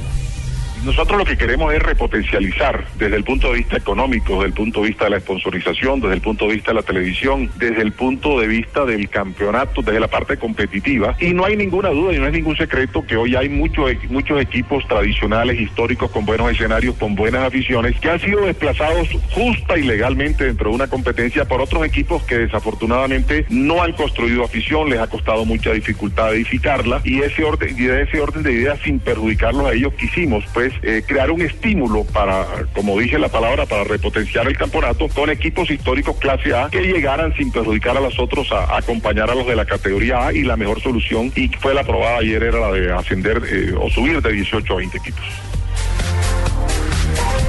Nosotros 0.85 1.19
lo 1.19 1.25
que 1.25 1.39
queremos 1.39 1.73
es 1.73 1.83
repotencializar 1.83 2.85
desde 2.99 3.17
el 3.17 3.25
punto 3.25 3.49
de 3.49 3.59
vista 3.59 3.77
económico, 3.79 4.35
desde 4.35 4.47
el 4.49 4.53
punto 4.53 4.83
de 4.83 4.89
vista 4.89 5.05
de 5.05 5.11
la 5.11 5.21
sponsorización, 5.21 6.01
desde 6.01 6.15
el 6.15 6.21
punto 6.21 6.47
de 6.47 6.55
vista 6.55 6.73
de 6.73 6.75
la 6.75 6.83
televisión, 6.83 7.51
desde 7.57 7.81
el 7.81 7.93
punto 7.93 8.39
de 8.39 8.47
vista 8.47 8.85
del 8.85 9.09
campeonato, 9.09 9.81
desde 9.81 9.99
la 9.99 10.09
parte 10.09 10.37
competitiva. 10.37 11.17
Y 11.21 11.33
no 11.33 11.47
hay 11.47 11.57
ninguna 11.57 11.89
duda 11.89 12.13
y 12.13 12.19
no 12.19 12.27
es 12.27 12.33
ningún 12.35 12.57
secreto 12.57 13.03
que 13.07 13.17
hoy 13.17 13.35
hay 13.35 13.49
muchos, 13.49 13.91
muchos 14.11 14.41
equipos 14.43 14.87
tradicionales, 14.87 15.59
históricos, 15.59 16.11
con 16.11 16.27
buenos 16.27 16.51
escenarios, 16.51 16.97
con 16.97 17.15
buenas 17.15 17.45
aficiones, 17.45 17.99
que 17.99 18.11
han 18.11 18.21
sido 18.21 18.43
desplazados 18.45 19.09
justa 19.31 19.79
y 19.79 19.85
legalmente 19.85 20.45
dentro 20.45 20.69
de 20.69 20.77
una 20.77 20.89
competencia 20.89 21.47
por 21.47 21.63
otros 21.63 21.87
equipos 21.87 22.23
que 22.25 22.39
desafortunadamente 22.39 23.47
no 23.49 23.83
han 23.83 23.93
construido 23.93 24.45
afición, 24.45 24.91
les 24.91 25.01
ha 25.01 25.07
costado 25.07 25.47
mucha 25.47 25.73
dificultad 25.73 26.35
edificarla 26.35 27.01
y 27.05 27.23
ese 27.23 27.43
orden, 27.43 27.75
y 27.79 27.85
de 27.85 28.03
ese 28.03 28.21
orden 28.21 28.43
de 28.43 28.53
ideas 28.53 28.79
sin 28.85 28.99
perjudicarlos 29.01 29.67
a 29.67 29.73
ellos 29.73 29.95
quisimos 29.95 30.45
pues 30.53 30.74
eh, 30.83 31.03
crear 31.07 31.31
un 31.31 31.43
estímulo 31.43 32.05
para, 32.05 32.47
como 32.75 32.99
dije 32.99 33.19
la 33.19 33.29
palabra, 33.29 33.67
para 33.67 33.85
repotenciar 33.85 34.47
el 34.47 34.57
campeonato 34.57 35.09
con 35.09 35.31
equipos 35.31 35.71
históricos 35.71 36.17
clase 36.17 36.55
A 36.55 36.69
que 36.71 36.83
llegaran 36.83 37.35
sin 37.37 37.51
perjudicar 37.51 37.97
a 37.97 38.01
los 38.01 38.19
otros 38.19 38.51
a, 38.53 38.77
acompañar 38.77 39.31
a 39.31 39.35
los 39.35 39.47
de 39.47 39.57
la 39.57 39.65
categoría 39.65 40.27
A 40.27 40.33
y 40.33 40.43
la 40.43 40.57
mejor 40.57 40.81
solución 40.81 41.33
y 41.35 41.49
fue 41.49 41.75
la 41.75 41.83
aprobada 41.83 42.19
ayer 42.19 42.43
era 42.43 42.61
la 42.61 42.73
de 42.73 42.93
ascender 42.93 43.43
eh, 43.51 43.75
o 43.79 43.89
subir 43.91 44.21
de 44.21 44.33
18 44.33 44.73
a 44.73 44.77
20 44.77 44.99
equipos. 44.99 45.25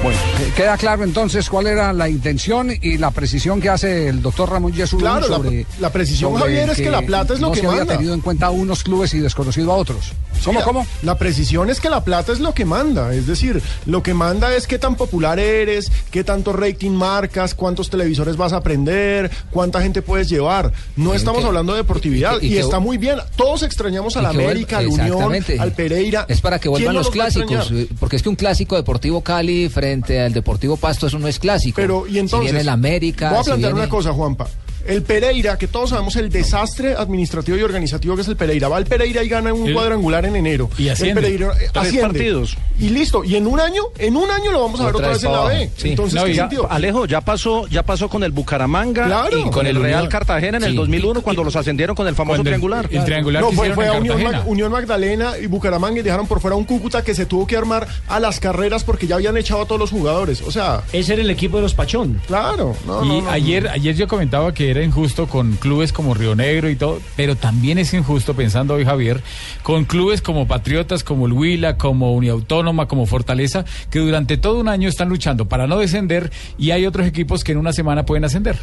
Bueno, 0.06 0.20
eh, 0.38 0.52
queda 0.54 0.76
claro 0.76 1.02
entonces 1.02 1.50
cuál 1.50 1.66
era 1.66 1.92
la 1.92 2.08
intención 2.08 2.70
y 2.80 2.96
la 2.96 3.10
precisión 3.10 3.60
que 3.60 3.68
hace 3.70 4.06
el 4.06 4.22
doctor 4.22 4.48
Ramón 4.48 4.72
Yesurún 4.72 5.00
Claro, 5.00 5.26
la- 5.28 5.36
sobre 5.38 5.66
la 5.80 5.90
precisión, 5.90 6.30
sobre 6.30 6.44
Javier, 6.44 6.70
es 6.70 6.76
que 6.76 6.90
la 6.90 7.02
plata 7.02 7.34
es 7.34 7.40
lo 7.40 7.48
no 7.48 7.52
que 7.54 7.58
se 7.60 7.66
había 7.66 7.78
manda. 7.80 7.94
tenido 7.96 8.14
en 8.14 8.20
cuenta 8.20 8.46
a 8.46 8.50
unos 8.50 8.84
clubes 8.84 9.12
y 9.14 9.18
desconocido 9.18 9.72
a 9.72 9.74
otros. 9.74 10.12
¿Cómo, 10.44 10.60
Sí, 10.60 10.64
cómo? 10.64 10.86
La 11.02 11.18
precisión 11.18 11.70
es 11.70 11.80
que 11.80 11.90
la 11.90 12.04
plata 12.04 12.30
es 12.30 12.38
lo 12.38 12.54
que 12.54 12.64
manda. 12.64 13.12
Es 13.14 13.26
decir, 13.26 13.60
lo 13.86 14.04
que 14.04 14.14
manda 14.14 14.54
es 14.54 14.68
qué 14.68 14.78
tan 14.78 14.94
popular 14.94 15.40
eres, 15.40 15.90
qué 16.12 16.22
tanto 16.22 16.52
rating 16.52 16.92
marcas, 16.92 17.54
cuántos 17.56 17.90
televisores 17.90 18.36
vas 18.36 18.52
a 18.52 18.60
prender, 18.60 19.28
cuánta 19.50 19.80
gente 19.82 20.02
puedes 20.02 20.28
llevar. 20.28 20.72
No 20.94 21.14
estamos 21.14 21.40
que- 21.40 21.48
hablando 21.48 21.72
de 21.72 21.78
deportividad. 21.78 22.40
y 22.40 22.46
Y, 22.46 22.50
que- 22.50 22.60
está 22.60 22.78
muy 22.78 22.96
bien. 22.96 23.16
Todos 23.34 23.64
extrañamos 23.64 24.16
a 24.16 24.22
la 24.22 24.28
América, 24.28 24.78
al 24.78 24.86
Unión, 24.86 25.34
al 25.58 25.72
Pereira. 25.72 26.26
Es 26.28 26.40
para 26.40 26.58
que 26.60 26.64
¿Quién 26.68 26.72
vuelvan 26.74 26.94
no 26.94 27.00
los 27.00 27.06
extrañar? 27.08 27.48
clásicos, 27.48 27.72
eh, 27.72 27.88
porque 27.98 28.14
es 28.16 28.22
que 28.22 28.28
un 28.28 28.36
clásico 28.36 28.76
Deportivo 28.76 29.22
Cali 29.22 29.68
frente 29.68 29.95
al 30.04 30.32
Deportivo 30.32 30.76
Pasto, 30.76 31.06
eso 31.06 31.18
no 31.18 31.28
es 31.28 31.38
clásico. 31.38 31.76
Pero, 31.76 32.06
y 32.06 32.18
entonces. 32.18 32.38
si 32.40 32.44
viene 32.52 32.60
el 32.60 32.68
América. 32.68 33.30
Voy 33.30 33.38
a 33.38 33.42
si 33.42 33.50
plantear 33.50 33.72
viene- 33.72 33.84
una 33.86 33.90
cosa, 33.90 34.12
Juanpa. 34.12 34.46
El 34.86 35.02
Pereira, 35.02 35.58
que 35.58 35.66
todos 35.68 35.90
sabemos 35.90 36.16
el 36.16 36.28
desastre 36.30 36.94
administrativo 36.94 37.56
y 37.56 37.62
organizativo 37.62 38.14
que 38.16 38.22
es 38.22 38.28
el 38.28 38.36
Pereira. 38.36 38.68
Va 38.68 38.78
el 38.78 38.86
Pereira 38.86 39.22
y 39.22 39.28
gana 39.28 39.52
un 39.52 39.66
El- 39.68 39.74
cuadrangular 39.74 40.24
en 40.26 40.36
enero. 40.36 40.70
Y 40.78 40.84
El 40.86 40.90
asciende. 40.92 41.20
Pereira, 41.22 41.48
eh, 41.60 41.68
Tres 41.72 41.86
asciende. 41.86 42.02
partidos. 42.08 42.56
Y 42.78 42.90
listo. 42.90 43.24
Y 43.24 43.36
en 43.36 43.46
un 43.46 43.58
año, 43.60 43.82
en 43.98 44.16
un 44.16 44.30
año 44.30 44.52
lo 44.52 44.60
vamos 44.62 44.80
a 44.80 44.86
ver 44.86 44.96
otra 44.96 45.08
vez 45.08 45.24
en 45.24 45.32
la 45.32 45.44
B. 45.44 45.70
Entonces, 45.84 46.14
No, 46.14 46.24
¿qué 46.26 46.34
ya- 46.34 46.42
sentido? 46.42 46.70
Alejo, 46.70 47.06
ya 47.06 47.20
pasó, 47.20 47.66
ya 47.68 47.82
pasó 47.82 48.08
con 48.08 48.22
el 48.22 48.32
Bucaramanga 48.32 49.06
Claro. 49.06 49.38
y 49.38 49.50
con 49.50 49.66
el 49.66 49.76
Real 49.80 50.08
Cartagena 50.08 50.58
en 50.58 50.64
el 50.64 50.70
Sí. 50.72 50.76
2001 50.76 51.22
cuando 51.22 51.42
los 51.44 51.56
ascendieron 51.56 51.96
con 51.96 52.06
el 52.06 52.14
famoso 52.14 52.36
Cuando 52.36 52.50
el- 52.50 52.54
triangular. 52.54 52.88
el 52.90 53.04
triangular 53.04 53.42
No, 53.42 53.50
que 53.50 53.56
fue, 53.56 53.88
a 53.88 53.92
Unión, 53.92 54.18
Cartagena. 54.18 54.42
Mag- 54.44 54.46
Unión 54.48 54.72
Magdalena 54.72 55.32
y 55.42 55.46
Bucaramanga 55.46 56.00
y 56.00 56.02
dejaron 56.02 56.26
por 56.26 56.40
fuera 56.40 56.56
un 56.56 56.64
Cúcuta 56.64 57.02
que 57.02 57.14
se 57.14 57.26
tuvo 57.26 57.46
que 57.46 57.56
armar 57.56 57.86
a 58.08 58.20
las 58.20 58.40
carreras 58.40 58.84
porque 58.84 59.06
ya 59.06 59.14
habían 59.16 59.36
echado 59.36 59.62
a 59.62 59.66
todos 59.66 59.80
los 59.80 59.90
jugadores. 59.90 60.42
O 60.42 60.50
sea. 60.50 60.82
Ese 60.92 61.14
era 61.14 61.22
el 61.22 61.30
equipo 61.30 61.56
de 61.56 61.62
los 61.62 61.74
Pachón. 61.74 62.20
Claro. 62.26 62.76
No, 62.86 63.04
y 63.04 63.08
no, 63.08 63.22
no. 63.22 63.30
ayer, 63.30 63.68
ayer 63.68 63.94
yo 63.96 64.06
comentaba 64.08 64.52
que 64.52 64.70
era 64.70 64.75
injusto 64.84 65.26
con 65.28 65.52
clubes 65.56 65.92
como 65.92 66.14
Río 66.14 66.34
Negro 66.34 66.68
y 66.70 66.76
todo, 66.76 67.00
pero 67.16 67.36
también 67.36 67.78
es 67.78 67.92
injusto, 67.94 68.34
pensando 68.34 68.74
hoy 68.74 68.84
Javier, 68.84 69.22
con 69.62 69.84
clubes 69.84 70.22
como 70.22 70.46
Patriotas, 70.46 71.04
como 71.04 71.26
el 71.26 71.32
Huila, 71.32 71.76
como 71.76 72.14
Uniautónoma, 72.14 72.86
como 72.88 73.06
Fortaleza, 73.06 73.64
que 73.90 73.98
durante 74.00 74.36
todo 74.36 74.58
un 74.60 74.68
año 74.68 74.88
están 74.88 75.08
luchando 75.08 75.48
para 75.48 75.66
no 75.66 75.78
descender 75.78 76.30
y 76.58 76.70
hay 76.72 76.86
otros 76.86 77.06
equipos 77.06 77.44
que 77.44 77.52
en 77.52 77.58
una 77.58 77.72
semana 77.72 78.04
pueden 78.04 78.24
ascender. 78.24 78.58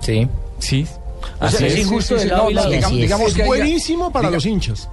Sí. 0.00 0.28
Sí. 0.58 0.86
O 1.40 1.48
sea, 1.48 1.66
es 1.66 1.78
injusto 1.78 2.14
lado 2.28 2.50
y. 2.50 2.54
Digamos- 2.76 2.92
digamos 2.98 3.28
es 3.28 3.34
que 3.34 3.42
haya- 3.42 3.48
buenísimo 3.48 4.12
para 4.12 4.28
diga- 4.28 4.32
los 4.34 4.46
hinchas. 4.46 4.88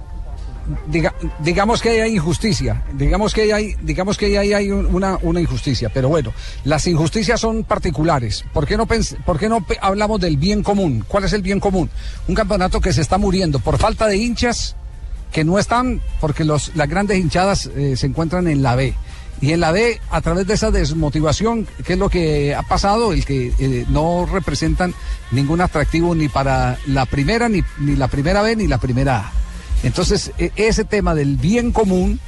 Diga- 0.90 1.12
digamos 1.40 1.82
que 1.82 2.00
hay 2.02 2.14
injusticia, 2.14 2.82
digamos 2.94 3.34
que 3.34 3.52
hay, 3.52 3.74
digamos 3.82 4.16
que 4.16 4.38
ahí 4.38 4.52
hay 4.54 4.70
un- 4.70 4.86
una, 4.86 5.18
una 5.22 5.40
injusticia, 5.40 5.90
pero 5.92 6.08
bueno, 6.08 6.32
las 6.64 6.86
injusticias 6.86 7.38
son 7.40 7.64
particulares. 7.64 8.44
¿Por 8.52 8.66
qué 8.66 8.76
no, 8.76 8.86
por 8.86 9.38
qué 9.38 9.48
no 9.48 9.64
hablamos 9.82 10.20
del 10.20 10.36
bien 10.38 10.62
común? 10.62 11.04
¿Cuál 11.06 11.24
es 11.24 11.32
el 11.34 11.42
bien 11.42 11.60
común? 11.60 11.90
Un 12.28 12.34
campeonato 12.34 12.80
que 12.80 12.92
se 12.92 13.02
está 13.02 13.18
muriendo 13.18 13.58
por 13.58 13.76
falta 13.78 14.06
de 14.06 14.16
hinchas 14.16 14.74
que 15.32 15.44
no 15.44 15.58
están, 15.58 16.00
porque 16.20 16.44
los, 16.44 16.74
las 16.76 16.88
grandes 16.88 17.18
hinchadas 17.18 17.66
eh, 17.76 17.96
se 17.96 18.06
encuentran 18.06 18.46
en 18.48 18.62
la 18.62 18.74
B. 18.76 18.94
Y 19.40 19.52
en 19.52 19.60
la 19.60 19.72
B, 19.72 20.00
a 20.10 20.20
través 20.20 20.46
de 20.46 20.54
esa 20.54 20.70
desmotivación, 20.70 21.66
¿qué 21.84 21.94
es 21.94 21.98
lo 21.98 22.08
que 22.08 22.54
ha 22.54 22.62
pasado? 22.62 23.12
El 23.12 23.24
que 23.26 23.52
eh, 23.58 23.84
no 23.90 24.26
representan 24.32 24.94
ningún 25.32 25.60
atractivo 25.60 26.14
ni 26.14 26.28
para 26.28 26.78
la 26.86 27.04
primera, 27.04 27.48
ni, 27.48 27.62
ni 27.80 27.96
la 27.96 28.08
primera 28.08 28.40
B, 28.42 28.56
ni 28.56 28.66
la 28.68 28.78
primera 28.78 29.18
A. 29.18 29.32
Entonces, 29.82 30.32
e- 30.38 30.52
ese 30.56 30.84
tema 30.84 31.14
del 31.14 31.36
bien 31.36 31.72
común 31.72 32.20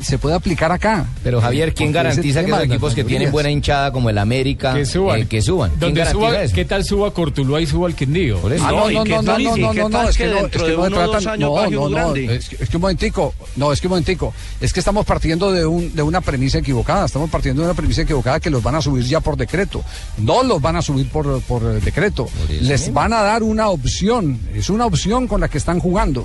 se 0.00 0.16
puede 0.16 0.36
aplicar 0.36 0.70
acá. 0.70 1.06
Pero 1.24 1.40
Javier, 1.40 1.74
¿quién 1.74 1.90
garantiza 1.90 2.44
que 2.44 2.50
los 2.52 2.62
equipos 2.62 2.94
que 2.94 3.02
tienen 3.02 3.32
buena 3.32 3.50
hinchada 3.50 3.90
como 3.90 4.08
el 4.08 4.18
América 4.18 4.72
Que 4.72 4.86
suban. 4.86 5.22
eh, 5.22 5.26
que 5.26 5.42
suban? 5.42 5.70
¿Quién 5.70 5.80
Donde 5.80 5.98
garantiza 6.02 6.28
suba, 6.30 6.42
eso? 6.44 6.54
¿Qué 6.54 6.64
tal 6.64 6.84
suba 6.84 7.10
Cortuluá 7.10 7.60
y 7.60 7.66
suba 7.66 7.88
el 7.88 7.96
Quindío? 7.96 8.38
Por 8.38 8.52
eso. 8.52 8.64
Ah, 8.64 8.70
no, 8.70 8.88
no, 8.90 9.04
no, 9.04 9.22
no, 9.22 9.38
no, 9.38 9.56
no, 9.56 9.72
no, 9.74 9.88
no, 9.88 10.08
es 10.08 10.16
que 10.16 10.26
no, 10.28 10.38
es 10.46 10.52
que 10.52 10.76
no 10.76 10.88
tratan, 10.88 11.40
no, 11.40 11.68
no, 11.68 11.88
no, 11.88 12.14
es, 12.14 12.48
que- 12.48 12.76
un 12.76 12.80
momentico, 12.80 13.34
no, 13.56 13.72
es 13.72 13.80
que 13.80 13.88
un 13.88 13.90
momentico, 13.90 14.32
es 14.60 14.72
que 14.72 14.78
estamos 14.78 15.04
partiendo 15.04 15.50
de 15.50 15.66
un, 15.66 15.92
de 15.92 16.02
una 16.02 16.20
premisa 16.20 16.58
equivocada, 16.58 17.06
estamos 17.06 17.28
partiendo 17.28 17.62
de 17.62 17.66
una 17.68 17.74
premisa 17.76 18.02
equivocada 18.02 18.38
que 18.38 18.50
los 18.50 18.62
van 18.62 18.76
a 18.76 18.80
subir 18.80 19.02
ya 19.04 19.18
por 19.18 19.36
decreto, 19.36 19.82
no 20.18 20.44
los 20.44 20.62
van 20.62 20.76
a 20.76 20.82
subir 20.82 21.08
por, 21.08 21.40
por 21.42 21.62
eh, 21.64 21.80
decreto, 21.84 22.28
les 22.60 22.92
van 22.92 23.12
a 23.12 23.22
dar 23.22 23.42
una 23.42 23.68
opción, 23.70 24.38
es 24.54 24.70
una 24.70 24.86
opción 24.86 25.26
con 25.26 25.40
la 25.40 25.48
que 25.48 25.58
están 25.58 25.80
jugando. 25.80 26.24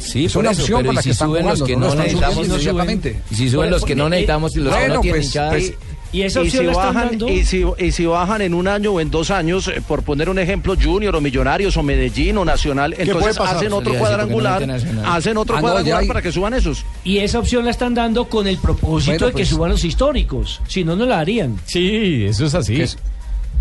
Sí, 0.00 0.24
es 0.24 0.32
por 0.32 0.40
una 0.42 0.50
eso, 0.52 0.62
opción 0.62 0.86
¿y 0.86 0.94
la 0.94 1.02
si 1.02 1.08
que 1.10 1.14
suben 1.14 1.46
los 1.46 1.62
que 1.62 1.76
no 1.76 1.94
necesitamos 1.94 2.38
y. 2.48 3.08
Y 3.30 3.34
si 3.36 3.50
suben 3.50 3.70
los 3.70 3.84
que 3.84 3.94
no 3.94 4.08
necesitamos 4.08 4.56
y 4.56 4.60
los 4.60 4.74
que 4.74 4.88
no 4.88 5.00
tienen 5.00 5.20
pues, 5.22 5.38
pues, 5.50 5.74
Y 6.12 6.22
esa 6.22 6.40
y 6.40 6.46
opción 6.46 6.60
si 6.62 6.66
la 6.66 6.72
están 6.72 6.94
bajan, 6.94 7.08
dando. 7.10 7.28
y 7.28 7.44
si, 7.44 7.64
y 7.78 7.92
si 7.92 8.06
bajan 8.06 8.42
en 8.42 8.54
un 8.54 8.66
año 8.66 8.92
o 8.92 9.00
en 9.00 9.10
dos 9.12 9.30
años, 9.30 9.68
eh, 9.68 9.80
por 9.86 10.02
poner 10.02 10.28
un 10.28 10.40
ejemplo, 10.40 10.74
Junior 10.82 11.14
o 11.14 11.20
Millonarios 11.20 11.76
o 11.76 11.82
Medellín 11.84 12.36
o 12.38 12.44
Nacional, 12.44 12.96
entonces 12.98 13.38
hacen 13.38 13.72
otro 13.72 13.92
no 13.92 13.98
cuadrangular, 14.00 14.68
hacen 15.06 15.36
otro 15.36 15.56
Ah, 15.56 15.60
cuadrangular 15.60 16.00
hay- 16.00 16.08
para 16.08 16.20
que 16.22 16.32
suban 16.32 16.54
esos. 16.54 16.84
Y 17.04 17.18
esa 17.18 17.38
opción 17.38 17.64
la 17.64 17.70
están 17.70 17.94
dando 17.94 18.24
con 18.28 18.48
el 18.48 18.58
propósito 18.58 19.12
Bueno, 19.12 19.26
de 19.26 19.32
que 19.32 19.36
pues- 19.38 19.48
suban 19.50 19.70
los 19.70 19.84
históricos. 19.84 20.60
Si 20.66 20.82
no, 20.82 20.96
no 20.96 21.06
la 21.06 21.20
harían. 21.20 21.56
Sí, 21.64 22.24
eso 22.26 22.46
es 22.46 22.54
así. 22.56 22.74
Que 22.74 22.88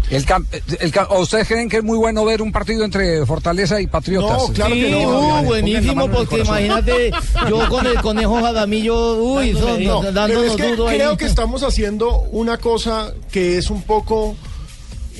El 0.10 0.26
cam- 0.26 0.46
el 0.80 0.92
cam- 0.92 1.06
¿o 1.10 1.20
¿Ustedes 1.20 1.48
creen 1.48 1.70
que 1.70 1.78
es 1.78 1.84
muy 1.84 1.98
bueno 1.98 2.26
ver 2.26 2.42
un 2.42 2.52
partido 2.52 2.84
entre 2.84 3.26
Fortaleza 3.28 3.80
y 3.80 3.86
Patriotas? 3.88 4.38
No, 4.48 4.54
claro 4.54 4.74
Sí, 4.74 4.82
que 4.82 4.92
no. 4.92 5.40
uh, 5.40 5.44
buenísimo, 5.46 6.10
porque 6.10 6.40
imagínate, 6.40 7.12
yo 7.48 7.70
con 7.70 7.86
el 7.86 8.02
conejo 8.02 8.42
Jagamillo, 8.42 9.16
uy, 9.18 9.54
Dándole 9.54 9.86
son. 9.86 10.04
No, 10.06 10.12
dándonos 10.12 10.46
es 10.46 10.56
que 10.56 10.68
duro 10.72 10.88
ahí. 10.88 10.98
creo 10.98 11.16
que 11.18 11.26
estamos 11.26 11.62
haciendo 11.64 12.22
una 12.32 12.58
cosa 12.58 13.14
que 13.32 13.58
es 13.60 13.70
un 13.70 13.84
poco 13.84 14.36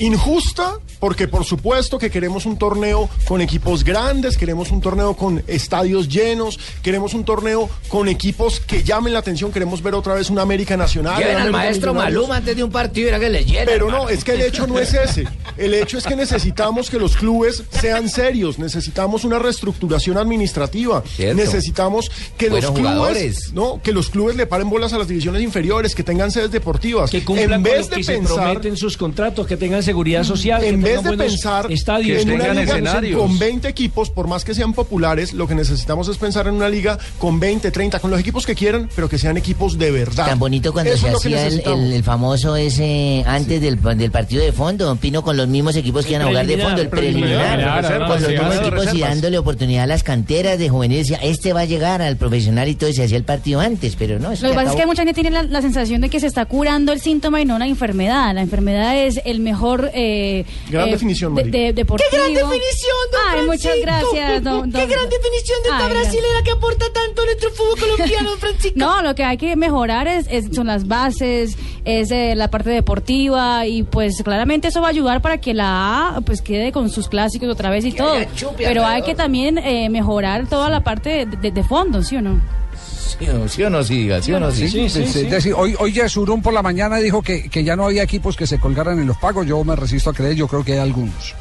injusta, 0.00 0.78
porque 0.98 1.28
por 1.28 1.44
supuesto 1.44 1.98
que 1.98 2.10
queremos 2.10 2.46
un 2.46 2.58
torneo 2.58 3.08
con 3.26 3.40
equipos 3.40 3.84
grandes, 3.84 4.36
queremos 4.36 4.70
un 4.70 4.80
torneo 4.80 5.14
con 5.14 5.42
estadios 5.46 6.08
llenos, 6.08 6.58
queremos 6.82 7.14
un 7.14 7.24
torneo 7.24 7.68
con 7.88 8.08
equipos 8.08 8.60
que 8.60 8.82
llamen 8.82 9.12
la 9.12 9.18
atención, 9.20 9.52
queremos 9.52 9.82
ver 9.82 9.94
otra 9.94 10.14
vez 10.14 10.30
una 10.30 10.42
América 10.42 10.76
Nacional. 10.76 11.18
Lleven 11.18 11.36
al 11.36 11.50
maestro. 11.52 11.94
Maluma 11.94 12.36
antes 12.36 12.56
de 12.56 12.64
un 12.64 12.70
partido 12.70 13.06
y 13.06 13.08
era 13.10 13.20
que 13.20 13.28
le 13.28 13.44
llena. 13.44 13.66
Pero 13.66 13.86
hermano. 13.86 14.04
no, 14.04 14.10
es 14.10 14.24
que 14.24 14.32
el 14.32 14.40
hecho 14.40 14.66
no 14.66 14.78
es 14.78 14.94
ese. 14.94 15.26
El 15.56 15.74
hecho 15.74 15.98
es 15.98 16.06
que 16.06 16.16
necesitamos 16.16 16.88
que 16.90 16.98
los 16.98 17.16
clubes 17.16 17.62
sean 17.70 18.08
serios, 18.08 18.58
necesitamos 18.58 19.24
una 19.24 19.38
reestructuración 19.38 20.16
administrativa, 20.16 21.02
Cierto. 21.06 21.36
necesitamos 21.36 22.10
que 22.38 22.48
Buenos 22.48 22.70
los 22.70 22.78
clubes, 22.78 22.92
jugadores. 22.92 23.52
no, 23.52 23.80
que 23.82 23.92
los 23.92 24.08
clubes 24.08 24.36
le 24.36 24.46
paren 24.46 24.70
bolas 24.70 24.92
a 24.92 24.98
las 24.98 25.08
divisiones 25.08 25.42
inferiores, 25.42 25.94
que 25.94 26.02
tengan 26.02 26.30
sedes 26.30 26.50
deportivas. 26.50 27.10
Que 27.10 27.24
cumplan 27.24 27.52
en 27.52 27.62
con 27.62 27.62
vez 27.64 27.80
lo 27.82 27.88
que 27.90 27.96
de 27.96 28.04
se 28.04 28.12
pensar 28.14 28.36
prometen 28.36 28.76
sus 28.76 28.96
contratos, 28.96 29.46
que 29.46 29.56
tengan 29.56 29.82
seguridad 29.90 30.24
social. 30.24 30.62
En 30.64 30.80
vez 30.82 31.02
de 31.02 31.16
pensar 31.16 31.70
estadios. 31.70 32.22
en 32.22 32.30
una 32.32 32.48
liga 32.54 32.62
escenarios. 32.62 33.20
con 33.20 33.38
20 33.38 33.68
equipos, 33.68 34.10
por 34.10 34.26
más 34.28 34.44
que 34.44 34.54
sean 34.54 34.72
populares, 34.72 35.32
lo 35.32 35.46
que 35.48 35.54
necesitamos 35.54 36.08
es 36.08 36.16
pensar 36.16 36.46
en 36.46 36.54
una 36.54 36.68
liga 36.68 36.98
con 37.18 37.40
20, 37.40 37.70
30, 37.70 37.98
con 37.98 38.10
los 38.10 38.20
equipos 38.20 38.46
que 38.46 38.54
quieran, 38.54 38.88
pero 38.94 39.08
que 39.08 39.18
sean 39.18 39.36
equipos 39.36 39.78
de 39.78 39.90
verdad. 39.90 40.26
Tan 40.26 40.38
bonito 40.38 40.72
cuando 40.72 40.92
Eso 40.92 41.06
se 41.08 41.12
hacía 41.16 41.38
el, 41.38 41.44
necesitamos. 41.46 41.80
el- 41.80 41.92
el 41.92 42.04
famoso 42.04 42.56
ese 42.56 43.22
antes 43.26 43.60
del, 43.60 43.78
del 43.96 44.10
partido 44.10 44.42
de 44.44 44.52
fondo, 44.52 44.94
Pino, 44.96 45.22
con 45.22 45.36
los 45.36 45.48
mismos 45.48 45.74
equipos 45.76 46.04
que 46.04 46.12
iban 46.12 46.22
a 46.22 46.26
jugar 46.28 46.46
de 46.46 46.58
fondo, 46.58 46.82
el 46.82 46.88
preliminar, 46.88 47.56
Preliminar, 47.56 48.06
con 48.08 48.22
los 48.22 48.30
mismos 48.30 48.56
equipos 48.56 48.94
y 48.94 49.00
dándole 49.00 49.38
oportunidad 49.38 49.84
a 49.84 49.86
las 49.86 50.02
canteras 50.02 50.58
de 50.58 50.68
juveniles. 50.68 51.08
Decía, 51.08 51.26
este 51.28 51.52
va 51.52 51.60
a 51.60 51.64
llegar 51.64 52.02
al 52.02 52.16
profesional 52.16 52.68
y 52.68 52.74
todo, 52.74 52.90
y 52.90 52.94
se 52.94 53.04
hacía 53.04 53.16
el 53.16 53.24
partido 53.24 53.60
antes, 53.60 53.96
pero 53.96 54.18
no. 54.18 54.32
eso 54.32 54.44
Lo 54.46 54.50
que 54.52 54.56
pasa 54.56 54.70
es 54.70 54.76
que 54.76 54.86
mucha 54.86 55.02
gente 55.02 55.14
tiene 55.14 55.30
la, 55.30 55.42
la 55.42 55.62
sensación 55.62 56.00
de 56.00 56.08
que 56.10 56.20
se 56.20 56.26
está 56.26 56.44
curando 56.46 56.92
el 56.92 57.00
síntoma 57.00 57.40
y 57.40 57.44
no 57.44 57.56
una 57.56 57.66
enfermedad. 57.66 58.34
La 58.34 58.42
enfermedad 58.42 58.96
es 58.96 59.20
el 59.24 59.40
mejor... 59.40 59.69
Eh, 59.94 60.44
Gran 60.68 60.88
eh, 60.88 60.92
definición, 60.92 61.34
de, 61.34 61.44
de- 61.44 61.72
deportivo. 61.72 62.08
¡Qué 62.10 62.16
gran 62.16 62.34
definición, 62.34 62.96
don 63.12 63.20
Ay, 63.28 63.46
muchas 63.46 63.60
Francisco! 63.62 63.82
gracias, 64.12 64.42
don- 64.44 64.72
¡Qué 64.72 64.78
don- 64.78 64.88
gran 64.88 65.08
definición 65.08 65.62
de 65.62 65.68
esta 65.68 65.86
Ay, 65.86 65.92
brasilera 65.92 66.42
que 66.44 66.50
aporta 66.50 66.84
tanto 66.92 67.22
a 67.22 67.24
nuestro 67.26 67.50
fútbol 67.50 67.78
colombiano, 67.78 68.30
Francisco! 68.38 68.78
No, 68.78 69.02
lo 69.02 69.14
que 69.14 69.24
hay 69.24 69.36
que 69.36 69.56
mejorar 69.56 70.06
es, 70.08 70.26
es- 70.30 70.54
son 70.54 70.66
las 70.66 70.86
bases, 70.88 71.56
es 71.84 72.10
eh, 72.10 72.34
la 72.36 72.48
parte 72.48 72.70
deportiva 72.70 73.66
y 73.66 73.82
pues 73.84 74.22
claramente 74.22 74.68
eso 74.68 74.80
va 74.80 74.88
a 74.88 74.90
ayudar 74.90 75.22
para 75.22 75.38
que 75.38 75.54
la 75.54 76.16
A 76.16 76.20
pues 76.22 76.42
quede 76.42 76.72
con 76.72 76.90
sus 76.90 77.08
clásicos 77.08 77.48
otra 77.48 77.70
vez 77.70 77.84
y 77.84 77.92
todo. 77.92 78.12
haya 78.12 78.28
chupe 78.34 78.64
Pero 78.64 78.84
hay 78.84 79.02
que 79.02 79.14
también 79.14 79.58
eh, 79.58 79.88
mejorar 79.90 80.48
toda 80.48 80.68
la 80.70 80.82
parte 80.82 81.10
de, 81.10 81.26
de- 81.36 81.50
de 81.50 81.62
fondo, 81.64 82.02
¿sí 82.02 82.16
o 82.16 82.22
no? 82.22 82.40
¿Sí 82.78 83.28
o, 83.28 83.48
sí 83.48 83.62
o 83.64 83.70
no, 83.70 83.82
sí, 83.82 84.02
diga, 84.02 84.22
¿sí 84.22 84.32
o 84.32 84.40
no? 84.40 84.50
Sí, 84.50 84.68
sí, 84.68 84.88
sí, 84.88 85.02
Es- 85.02 85.12
sí. 85.12 85.18
es 85.20 85.30
decir, 85.30 85.52
hoy, 85.56 85.74
hoy 85.78 85.92
Yesurún 85.92 86.40
por 86.42 86.52
la 86.54 86.62
mañana 86.62 86.96
dijo 86.98 87.20
que, 87.22 87.48
que 87.50 87.62
ya 87.64 87.76
no 87.76 87.84
había 87.86 88.02
equipos 88.02 88.36
que 88.36 88.46
se 88.46 88.58
colgaran 88.58 88.98
en 88.98 89.06
los 89.06 89.16
pagos. 89.18 89.46
Yo 89.46 89.62
me 89.64 89.76
resisto 89.76 90.10
a 90.10 90.14
creer, 90.14 90.34
yo 90.36 90.46
creo 90.48 90.64
que 90.64 90.72
hay 90.74 90.78
algunos 90.78 91.34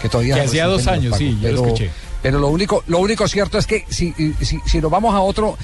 que 0.00 0.08
todavía 0.08 0.34
Que 0.36 0.40
hacía 0.42 0.66
dos 0.66 0.86
años, 0.86 1.16
sí, 1.18 1.38
yo 1.40 1.50
lo 1.52 1.64
escuché. 1.66 1.90
Pero 2.26 2.40
lo 2.40 2.48
único, 2.48 2.82
lo 2.88 2.98
único 2.98 3.28
cierto 3.28 3.56
es 3.56 3.68
que 3.68 3.84
si, 3.88 4.12
si, 4.40 4.58
si 4.66 4.80
nos 4.80 4.90
vamos 4.90 5.14
a 5.14 5.20
otro, 5.20 5.56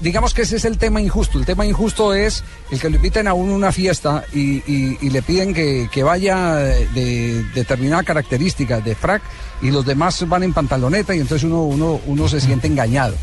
digamos 0.00 0.34
que 0.34 0.42
ese 0.42 0.56
es 0.56 0.64
el 0.64 0.76
tema 0.76 1.00
injusto. 1.00 1.38
El 1.38 1.46
tema 1.46 1.64
injusto 1.64 2.12
es 2.12 2.42
el 2.72 2.80
que 2.80 2.90
lo 2.90 2.96
inviten 2.96 3.28
a 3.28 3.34
uno 3.34 3.52
a 3.52 3.56
una 3.56 3.70
fiesta 3.70 4.24
y, 4.34 4.56
y- 4.66 4.98
y 5.00 5.10
le 5.10 5.22
piden 5.22 5.54
que, 5.54 5.88
que 5.92 6.02
vaya 6.02 6.54
de 6.56 7.44
determinada 7.54 8.02
característica 8.02 8.80
de 8.80 8.96
frac 8.96 9.22
y 9.62 9.70
los 9.70 9.86
demás 9.86 10.28
van 10.28 10.42
en 10.42 10.52
pantaloneta 10.52 11.14
y 11.14 11.20
entonces 11.20 11.44
uno, 11.44 11.62
uno, 11.62 12.00
uno 12.06 12.28
se 12.28 12.40
siente 12.40 12.66
engañado. 12.66 13.14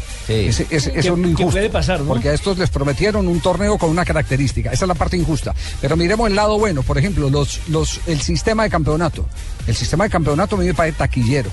Ese- 0.48 0.66
ese- 0.70 0.94
Que- 0.94 1.00
eso 1.00 1.00
es 1.00 1.06
lo 1.08 1.16
que 1.16 1.22
injusto. 1.32 1.52
puede 1.52 1.70
pasar, 1.70 2.00
¿no? 2.00 2.06
Porque 2.08 2.30
a 2.30 2.34
estos 2.34 2.58
les 2.58 2.70
prometieron 2.70 3.28
un 3.28 3.42
torneo 3.42 3.78
con 3.78 3.90
una 3.90 4.06
característica. 4.06 4.72
Esa 4.72 4.86
es 4.86 4.88
la 4.88 4.96
parte 4.96 5.18
injusta. 5.18 5.54
Pero 5.82 5.98
miremos 5.98 6.30
el 6.30 6.36
lado 6.38 6.58
bueno. 6.58 6.82
Por 6.82 6.98
ejemplo, 6.98 7.30
los, 7.30 7.60
los, 7.68 8.00
el 8.08 8.22
sistema 8.22 8.64
de 8.64 8.70
campeonato. 8.70 9.26
El 9.68 9.76
sistema 9.76 10.06
de 10.06 10.10
campeonato 10.12 10.56
me 10.56 10.74
parece 10.74 10.98
taquillero. 10.98 11.50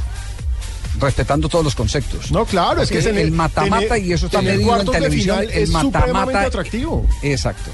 Respetando 1.02 1.48
todos 1.48 1.64
los 1.64 1.74
conceptos. 1.74 2.30
No, 2.30 2.44
claro, 2.46 2.80
es 2.82 2.88
que 2.90 2.98
es 2.98 3.06
el 3.06 3.32
mata-mata 3.32 3.80
tener- 3.88 4.06
y 4.06 4.12
eso 4.12 4.26
está 4.26 4.40
medido 4.40 4.80
en 4.80 4.86
televisión. 4.86 5.44
El 5.52 5.68
mata-mata. 5.68 6.42
atractivo. 6.42 7.04
Exacto. 7.22 7.70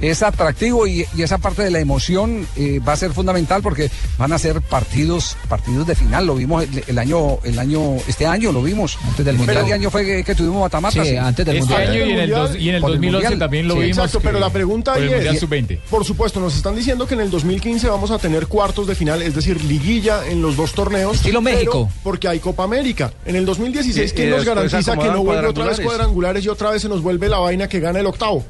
Es 0.00 0.22
atractivo 0.22 0.86
y, 0.86 1.06
y 1.16 1.22
esa 1.22 1.38
parte 1.38 1.62
de 1.62 1.70
la 1.70 1.80
emoción 1.80 2.46
eh, 2.56 2.80
va 2.86 2.92
a 2.92 2.96
ser 2.96 3.12
fundamental 3.12 3.62
porque 3.62 3.90
van 4.18 4.32
a 4.32 4.38
ser 4.38 4.60
partidos 4.60 5.36
partidos 5.48 5.86
de 5.86 5.94
final. 5.94 6.26
Lo 6.26 6.34
vimos 6.34 6.64
el, 6.64 6.84
el 6.86 6.98
año 6.98 7.38
el 7.44 7.58
año 7.58 7.96
este 8.06 8.26
año 8.26 8.52
lo 8.52 8.62
vimos. 8.62 8.98
Antes 9.04 9.24
del 9.24 9.36
Mundial 9.36 9.56
Mundial. 9.58 9.66
de 9.78 9.84
año 9.84 9.90
fue 9.90 10.04
que, 10.04 10.22
que 10.24 10.34
tuvimos 10.34 10.60
matamata. 10.60 11.02
Sí, 11.02 11.16
antes 11.16 11.46
del 11.46 11.56
Este 11.56 11.70
Mundial. 11.72 11.90
año 11.92 12.06
y 12.06 12.10
en 12.12 12.18
el, 12.18 12.30
dos- 12.30 12.56
y 12.56 12.68
en 12.68 12.74
el 12.74 12.80
Por 12.82 12.90
el 12.90 12.96
2011 12.96 13.22
Mundial. 13.24 13.38
también 13.38 13.68
lo 13.68 13.74
Sí, 13.74 13.80
vimos. 13.80 13.96
Exacto, 13.98 14.18
que- 14.20 14.26
pero 14.26 14.38
la 14.40 14.50
pregunta 14.50 14.94
por 14.94 15.02
ahí 15.02 15.08
es, 15.12 15.40
sub-20. 15.40 15.78
por 15.90 16.04
supuesto, 16.04 16.40
nos 16.40 16.54
están 16.56 16.76
diciendo 16.76 17.06
que 17.06 17.14
en 17.14 17.20
el 17.20 17.30
2015 17.30 17.88
vamos 17.88 18.10
a 18.10 18.18
tener 18.18 18.46
cuartos 18.48 18.86
de 18.86 18.94
final, 18.94 19.22
es 19.22 19.34
decir, 19.34 19.64
liguilla 19.64 20.26
en 20.28 20.42
los 20.42 20.56
dos 20.56 20.72
torneos. 20.72 21.16
Estilo 21.16 21.42
pero 21.42 21.56
México. 21.56 21.90
Porque 22.02 22.28
hay 22.28 22.38
Copa 22.38 22.64
América. 22.64 23.12
En 23.24 23.36
el 23.36 23.46
2016, 23.46 24.12
Y- 24.12 24.14
¿quién 24.14 24.30
nos 24.30 24.44
garantiza 24.44 24.96
que 24.96 25.08
no 25.08 25.22
vuelve 25.24 25.46
otra 25.48 25.64
vez 25.64 25.80
cuadrangulares 25.80 26.44
y 26.44 26.48
otra 26.48 26.70
vez 26.70 26.82
se 26.82 26.88
nos 26.90 27.00
vuelve 27.02 27.28
la 27.28 27.38
vaina 27.38 27.66
que 27.68 27.80
gana 27.80 28.00
el 28.00 28.06
octavo? 28.06 28.44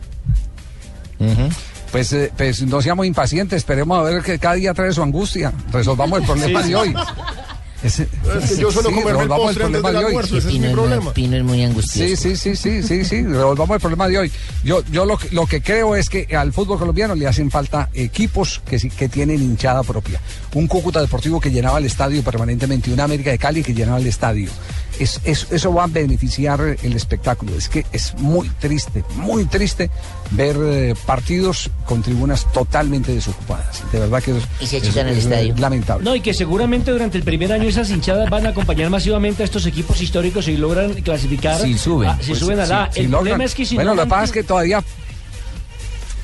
Pues, 1.92 2.12
eh, 2.12 2.32
pues 2.36 2.62
no 2.62 2.82
seamos 2.82 3.06
impacientes, 3.06 3.58
esperemos 3.58 3.98
a 3.98 4.02
ver 4.02 4.22
que 4.22 4.38
cada 4.38 4.54
día 4.56 4.74
trae 4.74 4.92
su 4.92 5.02
angustia. 5.02 5.52
Resolvamos 5.72 6.20
el 6.20 6.26
problema 6.26 6.62
Sí. 6.62 6.68
de 6.70 6.76
hoy. 6.76 6.94
Ese- 7.82 8.08
Es 8.42 8.50
que 8.54 8.60
yo 8.62 8.72
suelo 8.72 8.88
sí, 8.88 8.94
comerme 8.96 9.10
el 9.10 9.16
resolvamos 9.16 9.46
postre 9.46 9.64
antes 9.64 9.82
del 9.82 9.96
almuerzo, 9.96 10.38
ese 10.38 10.48
es 10.48 10.52
mi 10.54 10.58
Pino, 10.60 10.66
es 10.68 10.72
problema. 10.72 11.02
muy, 11.04 11.12
Pino 11.12 11.36
es 11.36 11.44
muy 11.44 11.62
angustioso. 11.64 12.08
Sí, 12.08 12.16
sí, 12.16 12.36
sí, 12.36 12.56
sí, 12.56 12.82
sí, 12.82 13.04
sí, 13.04 13.22
resolvamos 13.22 13.74
el 13.76 13.80
problema 13.80 14.08
de 14.08 14.18
hoy. 14.18 14.32
Yo, 14.64 14.82
yo 14.90 15.04
lo, 15.04 15.16
que- 15.18 15.28
lo 15.30 15.46
que 15.46 15.60
creo 15.60 15.94
es 15.94 16.08
que 16.08 16.26
al 16.36 16.52
fútbol 16.52 16.78
colombiano 16.78 17.14
le 17.14 17.26
hacen 17.28 17.50
falta 17.50 17.88
equipos 17.94 18.60
que, 18.66 18.78
sí- 18.78 18.90
que 18.90 19.08
tienen 19.08 19.40
hinchada 19.42 19.82
propia. 19.82 20.20
Un 20.54 20.66
Cúcuta 20.66 21.00
Deportivo 21.00 21.38
que 21.40 21.50
llenaba 21.50 21.78
el 21.78 21.84
estadio 21.84 22.22
permanentemente, 22.24 22.90
una 22.92 23.04
América 23.04 23.30
de 23.30 23.38
Cali 23.38 23.62
que 23.62 23.74
llenaba 23.74 23.98
el 23.98 24.06
estadio. 24.06 24.50
Es, 24.98 25.20
es- 25.24 25.46
eso 25.50 25.72
va 25.74 25.84
a 25.84 25.86
beneficiar 25.88 26.60
el 26.82 26.92
espectáculo. 26.94 27.54
Es 27.56 27.68
que 27.68 27.84
es 27.92 28.14
muy 28.18 28.48
triste, 28.48 29.04
muy 29.16 29.44
triste 29.44 29.90
ver 30.30 30.56
eh, 30.60 30.94
partidos 31.06 31.70
con 31.84 32.02
tribunas 32.02 32.50
totalmente 32.52 33.12
desocupadas. 33.14 33.82
De 33.92 34.00
verdad 34.00 34.22
que 34.22 34.36
es, 34.38 34.44
Y 34.60 34.66
se 34.66 34.78
es- 34.78 34.82
chutan 34.84 35.08
el 35.08 35.18
es, 35.18 35.24
estadio. 35.24 35.54
lamentable. 35.58 36.04
No, 36.04 36.14
y 36.14 36.20
que 36.20 36.32
seguramente 36.34 36.90
durante 36.90 37.18
el 37.18 37.24
primer 37.24 37.52
año 37.52 37.68
esas 37.68 37.90
hinchadas 37.90 38.30
van 38.30 38.46
a 38.46 38.50
acompañar 38.50 38.88
masivamente 38.90 39.42
a 39.42 39.44
estos 39.46 39.66
equipos 39.66 40.00
históricos 40.00 40.48
y 40.48 40.56
logran 40.56 40.94
clasificar. 41.02 41.60
Si 41.60 41.76
suben. 41.76 42.08
a- 42.10 42.18
si 42.20 42.28
Pues, 42.28 42.38
suben 42.40 42.60
a 42.60 42.66
la. 42.66 42.90
si 42.92 43.00
el 43.00 43.06
logran- 43.06 43.10
problema 43.10 43.44
es 43.44 43.54
que 43.54 43.66
si 43.66 43.74
bueno, 43.74 43.90
no 43.90 43.96
lo 43.96 44.02
que 44.04 44.08
pasa 44.08 44.24
es 44.24 44.32
que 44.32 44.42
todavía 44.44 44.82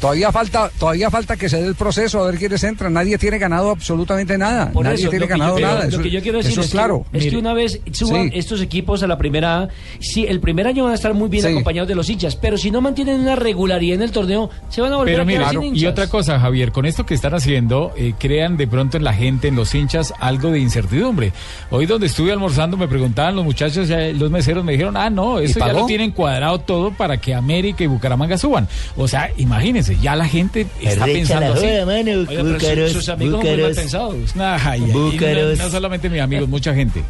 todavía 0.03 0.31
falta 0.33 0.71
todavía 0.79 1.11
falta 1.11 1.37
que 1.37 1.49
se 1.49 1.63
dé 1.63 1.67
el 1.69 1.75
proceso 1.77 2.23
a 2.23 2.27
ver 2.27 2.39
quiénes 2.39 2.63
entran. 2.65 2.93
Nadie 2.93 3.17
tiene 3.17 3.39
ganado 3.39 3.71
absolutamente 3.71 4.37
nada. 4.37 4.71
Por 4.73 4.85
Nadie 4.85 4.97
eso, 5.01 5.09
tiene 5.11 5.27
ganado 5.27 5.59
yo, 5.59 5.67
nada. 5.67 5.83
lo 5.85 5.89
Eso, 5.89 6.03
que 6.03 6.11
yo 6.11 6.21
quiero 6.21 6.39
decir 6.39 6.53
eso 6.53 6.61
es, 6.61 6.67
es 6.67 6.73
claro. 6.73 7.07
que, 7.11 7.19
es 7.19 7.27
que 7.29 7.37
una 7.39 7.55
vez 7.55 7.81
suban 7.93 8.31
Sí. 8.31 8.39
estos 8.39 8.61
equipos 8.61 9.03
a 9.03 9.07
la 9.07 9.17
primera 9.17 9.61
A, 9.63 9.69
sí, 10.01 10.27
el 10.29 10.41
primer 10.41 10.67
año 10.67 10.83
van 10.85 10.93
a 10.93 10.97
estar 10.97 11.15
muy 11.15 11.29
bien 11.31 11.45
Sí. 11.45 11.51
acompañados 11.51 11.89
de 11.89 11.95
los 11.95 12.11
hinchas, 12.11 12.37
pero 12.37 12.59
si 12.59 12.71
no 12.71 12.81
mantienen 12.83 13.21
una 13.21 13.37
regularidad 13.37 13.95
en 13.95 14.03
el 14.03 14.11
torneo, 14.13 14.51
se 14.69 14.81
van 14.81 14.93
a 14.93 14.97
volver 14.97 15.15
Pero 15.15 15.23
a 15.23 15.27
mira, 15.27 15.49
sin 15.51 15.63
y 15.63 15.67
hinchas. 15.69 15.93
otra 15.93 16.09
cosa, 16.09 16.39
Javier, 16.41 16.73
con 16.73 16.85
esto 16.85 17.07
que 17.07 17.15
están 17.15 17.35
haciendo, 17.35 17.93
eh, 17.97 18.13
crean 18.19 18.57
de 18.57 18.67
pronto 18.67 18.97
en 18.97 19.05
la 19.05 19.15
gente, 19.15 19.49
en 19.49 19.57
los 19.57 19.75
hinchas, 19.75 20.13
algo 20.19 20.51
de 20.51 20.59
incertidumbre. 20.59 21.33
Hoy 21.71 21.87
donde 21.87 22.09
estuve 22.09 22.33
almorzando 22.33 22.77
me 22.77 22.89
preguntaban 22.89 23.37
los 23.37 23.45
muchachos, 23.45 23.87
ya, 23.89 23.99
los 24.13 24.31
meseros 24.31 24.65
me 24.65 24.73
dijeron, 24.73 24.97
ah, 24.97 25.11
no, 25.11 25.39
eso 25.39 25.61
ya 25.61 25.73
lo 25.73 25.87
tienen 25.87 26.11
cuadrado 26.11 26.59
todo 26.59 26.91
para 26.93 27.19
que 27.19 27.35
América 27.35 27.85
y 27.85 27.87
Bucaramanga 27.87 28.37
suban. 28.37 28.67
O 28.97 29.07
sea, 29.07 29.31
imagínense, 29.37 29.92
ya 30.01 30.17
la 30.17 30.27
gente 30.29 30.67
está 30.81 31.05
Recha 31.07 31.19
pensando 31.19 31.53
así. 31.55 31.67
joda, 31.67 31.87
mano, 31.87 32.11
Oiga, 32.11 32.27
pero 32.29 32.45
búcaros, 32.45 32.93
sus, 32.93 33.05
sus 33.05 33.09
amigos 33.09 33.43
muy 33.45 33.57
mal 33.63 33.75
pensados. 33.75 34.17
Y 34.35 34.39
no, 34.39 35.55
no 35.65 35.71
solamente 35.71 36.09
mis 36.09 36.21
amigos, 36.21 36.49
mucha 36.49 36.75
gente. 36.75 37.03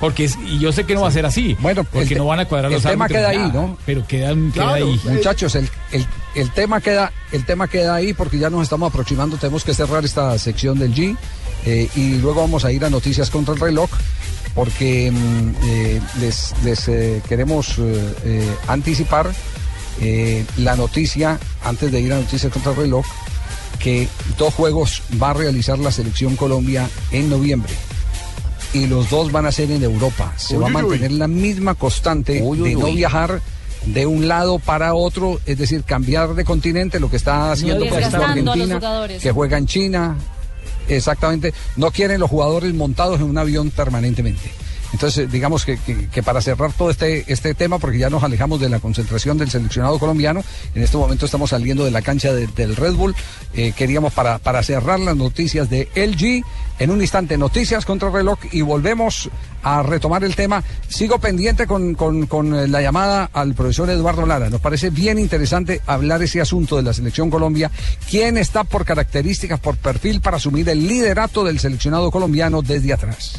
Porque 0.00 0.24
es- 0.24 0.38
y 0.46 0.58
yo 0.58 0.72
sé 0.72 0.84
que 0.84 0.94
no 0.94 1.02
va 1.02 1.08
a 1.08 1.12
ser 1.12 1.26
así. 1.26 1.54
Bueno, 1.60 1.84
porque 1.84 2.14
el 2.14 2.18
no 2.18 2.24
van 2.26 2.40
a 2.40 2.46
cuadrar 2.46 2.70
el 2.70 2.76
los 2.76 2.82
tema 2.82 3.04
árbitros, 3.04 3.20
queda 3.20 3.30
ahí, 3.30 3.38
nada, 3.38 3.52
¿no? 3.52 3.78
Pero 3.84 4.06
quedan, 4.06 4.50
queda 4.50 4.64
Claro. 4.64 4.86
ahí. 4.86 5.00
Muchachos, 5.04 5.54
el, 5.56 5.68
el, 5.92 6.06
el 6.34 6.50
tema 6.52 6.80
queda 6.80 7.12
el 7.32 7.44
tema 7.44 7.68
queda 7.68 7.96
ahí 7.96 8.14
porque 8.14 8.38
ya 8.38 8.48
nos 8.48 8.62
estamos 8.62 8.90
aproximando. 8.90 9.36
Tenemos 9.36 9.62
que 9.62 9.74
cerrar 9.74 10.02
esta 10.06 10.38
sección 10.38 10.78
del 10.78 10.94
G 10.94 11.16
eh, 11.66 11.88
y 11.96 12.14
luego 12.14 12.40
vamos 12.40 12.64
a 12.64 12.72
ir 12.72 12.82
a 12.84 12.88
noticias 12.88 13.28
contra 13.28 13.52
el 13.52 13.60
reloj 13.60 13.90
porque 14.54 15.10
mm, 15.12 15.50
eh, 15.66 16.00
les, 16.18 16.54
les 16.64 16.88
eh, 16.88 17.20
queremos 17.28 17.76
anticipar 18.68 19.30
eh, 20.00 20.44
la 20.58 20.76
noticia 20.76 21.38
antes 21.64 21.92
de 21.92 22.00
ir 22.00 22.12
a 22.12 22.16
noticias 22.16 22.52
contra 22.52 22.72
el 22.72 22.78
reloj 22.78 23.06
que 23.78 24.08
dos 24.38 24.54
juegos 24.54 25.02
va 25.20 25.30
a 25.30 25.34
realizar 25.34 25.78
la 25.78 25.90
selección 25.90 26.36
Colombia 26.36 26.88
en 27.12 27.30
noviembre 27.30 27.72
y 28.72 28.86
los 28.86 29.10
dos 29.10 29.32
van 29.32 29.46
a 29.46 29.52
ser 29.52 29.70
en 29.70 29.82
Europa. 29.82 30.32
Se 30.36 30.56
Uy, 30.56 30.60
va 30.60 30.66
a 30.66 30.70
uy, 30.70 30.76
uy. 30.76 30.82
mantener 30.82 31.12
la 31.12 31.28
misma 31.28 31.74
constante 31.74 32.34
de 32.34 32.74
no 32.74 32.92
viajar 32.92 33.40
de 33.86 34.06
un 34.06 34.28
lado 34.28 34.58
para 34.58 34.94
otro, 34.94 35.40
es 35.46 35.58
decir, 35.58 35.82
cambiar 35.84 36.34
de 36.34 36.44
continente, 36.44 37.00
lo 37.00 37.10
que 37.10 37.16
está 37.16 37.52
haciendo 37.52 37.86
por 37.86 37.98
ejemplo 37.98 38.24
Argentina, 38.24 39.08
que 39.20 39.32
juega 39.32 39.58
en 39.58 39.66
China, 39.66 40.16
exactamente, 40.88 41.54
no 41.76 41.90
quieren 41.90 42.20
los 42.20 42.30
jugadores 42.30 42.72
montados 42.74 43.20
en 43.20 43.26
un 43.26 43.38
avión 43.38 43.70
permanentemente. 43.70 44.50
Entonces, 44.92 45.30
digamos 45.30 45.64
que, 45.64 45.78
que- 45.78 46.22
para 46.22 46.40
cerrar 46.42 46.72
todo 46.72 46.90
este, 46.90 47.24
este 47.32 47.54
tema, 47.54 47.78
porque 47.78 47.98
ya 47.98 48.10
nos 48.10 48.22
alejamos 48.22 48.60
de 48.60 48.68
la 48.68 48.78
concentración 48.80 49.38
del 49.38 49.50
seleccionado 49.50 49.98
colombiano, 49.98 50.42
en 50.74 50.82
este 50.82 50.96
momento 50.96 51.24
estamos 51.26 51.50
saliendo 51.50 51.84
de 51.84 51.90
la 51.90 52.02
cancha 52.02 52.32
de- 52.32 52.46
del 52.48 52.76
Red 52.76 52.94
Bull, 52.94 53.14
eh, 53.54 53.72
queríamos 53.76 54.12
para, 54.12 54.38
para 54.38 54.62
cerrar 54.62 55.00
las 55.00 55.16
noticias 55.16 55.70
de 55.70 55.88
LG, 55.94 56.44
en 56.80 56.90
un 56.90 57.00
instante 57.02 57.36
noticias 57.36 57.84
contra 57.84 58.08
el 58.08 58.14
reloj 58.14 58.38
y 58.52 58.62
volvemos 58.62 59.28
a 59.62 59.82
retomar 59.82 60.24
el 60.24 60.34
tema. 60.34 60.64
Sigo 60.88 61.18
pendiente 61.18 61.66
con, 61.66 61.94
con- 61.94 62.26
con, 62.26 62.70
la 62.72 62.80
llamada 62.82 63.28
al 63.32 63.54
profesor 63.54 63.90
Eduardo 63.90 64.24
Lara. 64.26 64.48
Nos 64.50 64.60
parece 64.62 64.88
bien 64.90 65.18
interesante 65.18 65.82
hablar 65.86 66.22
ese 66.22 66.40
asunto 66.40 66.76
de 66.76 66.82
la 66.82 66.92
selección 66.94 67.28
Colombia. 67.30 67.70
¿Quién 68.08 68.38
está 68.38 68.64
por 68.64 68.84
características, 68.84 69.60
por 69.60 69.76
perfil 69.76 70.20
para 70.20 70.38
asumir 70.38 70.68
el 70.70 70.86
liderato 70.88 71.44
del 71.44 71.58
seleccionado 71.60 72.10
colombiano 72.10 72.62
desde 72.62 72.92
atrás? 72.94 73.34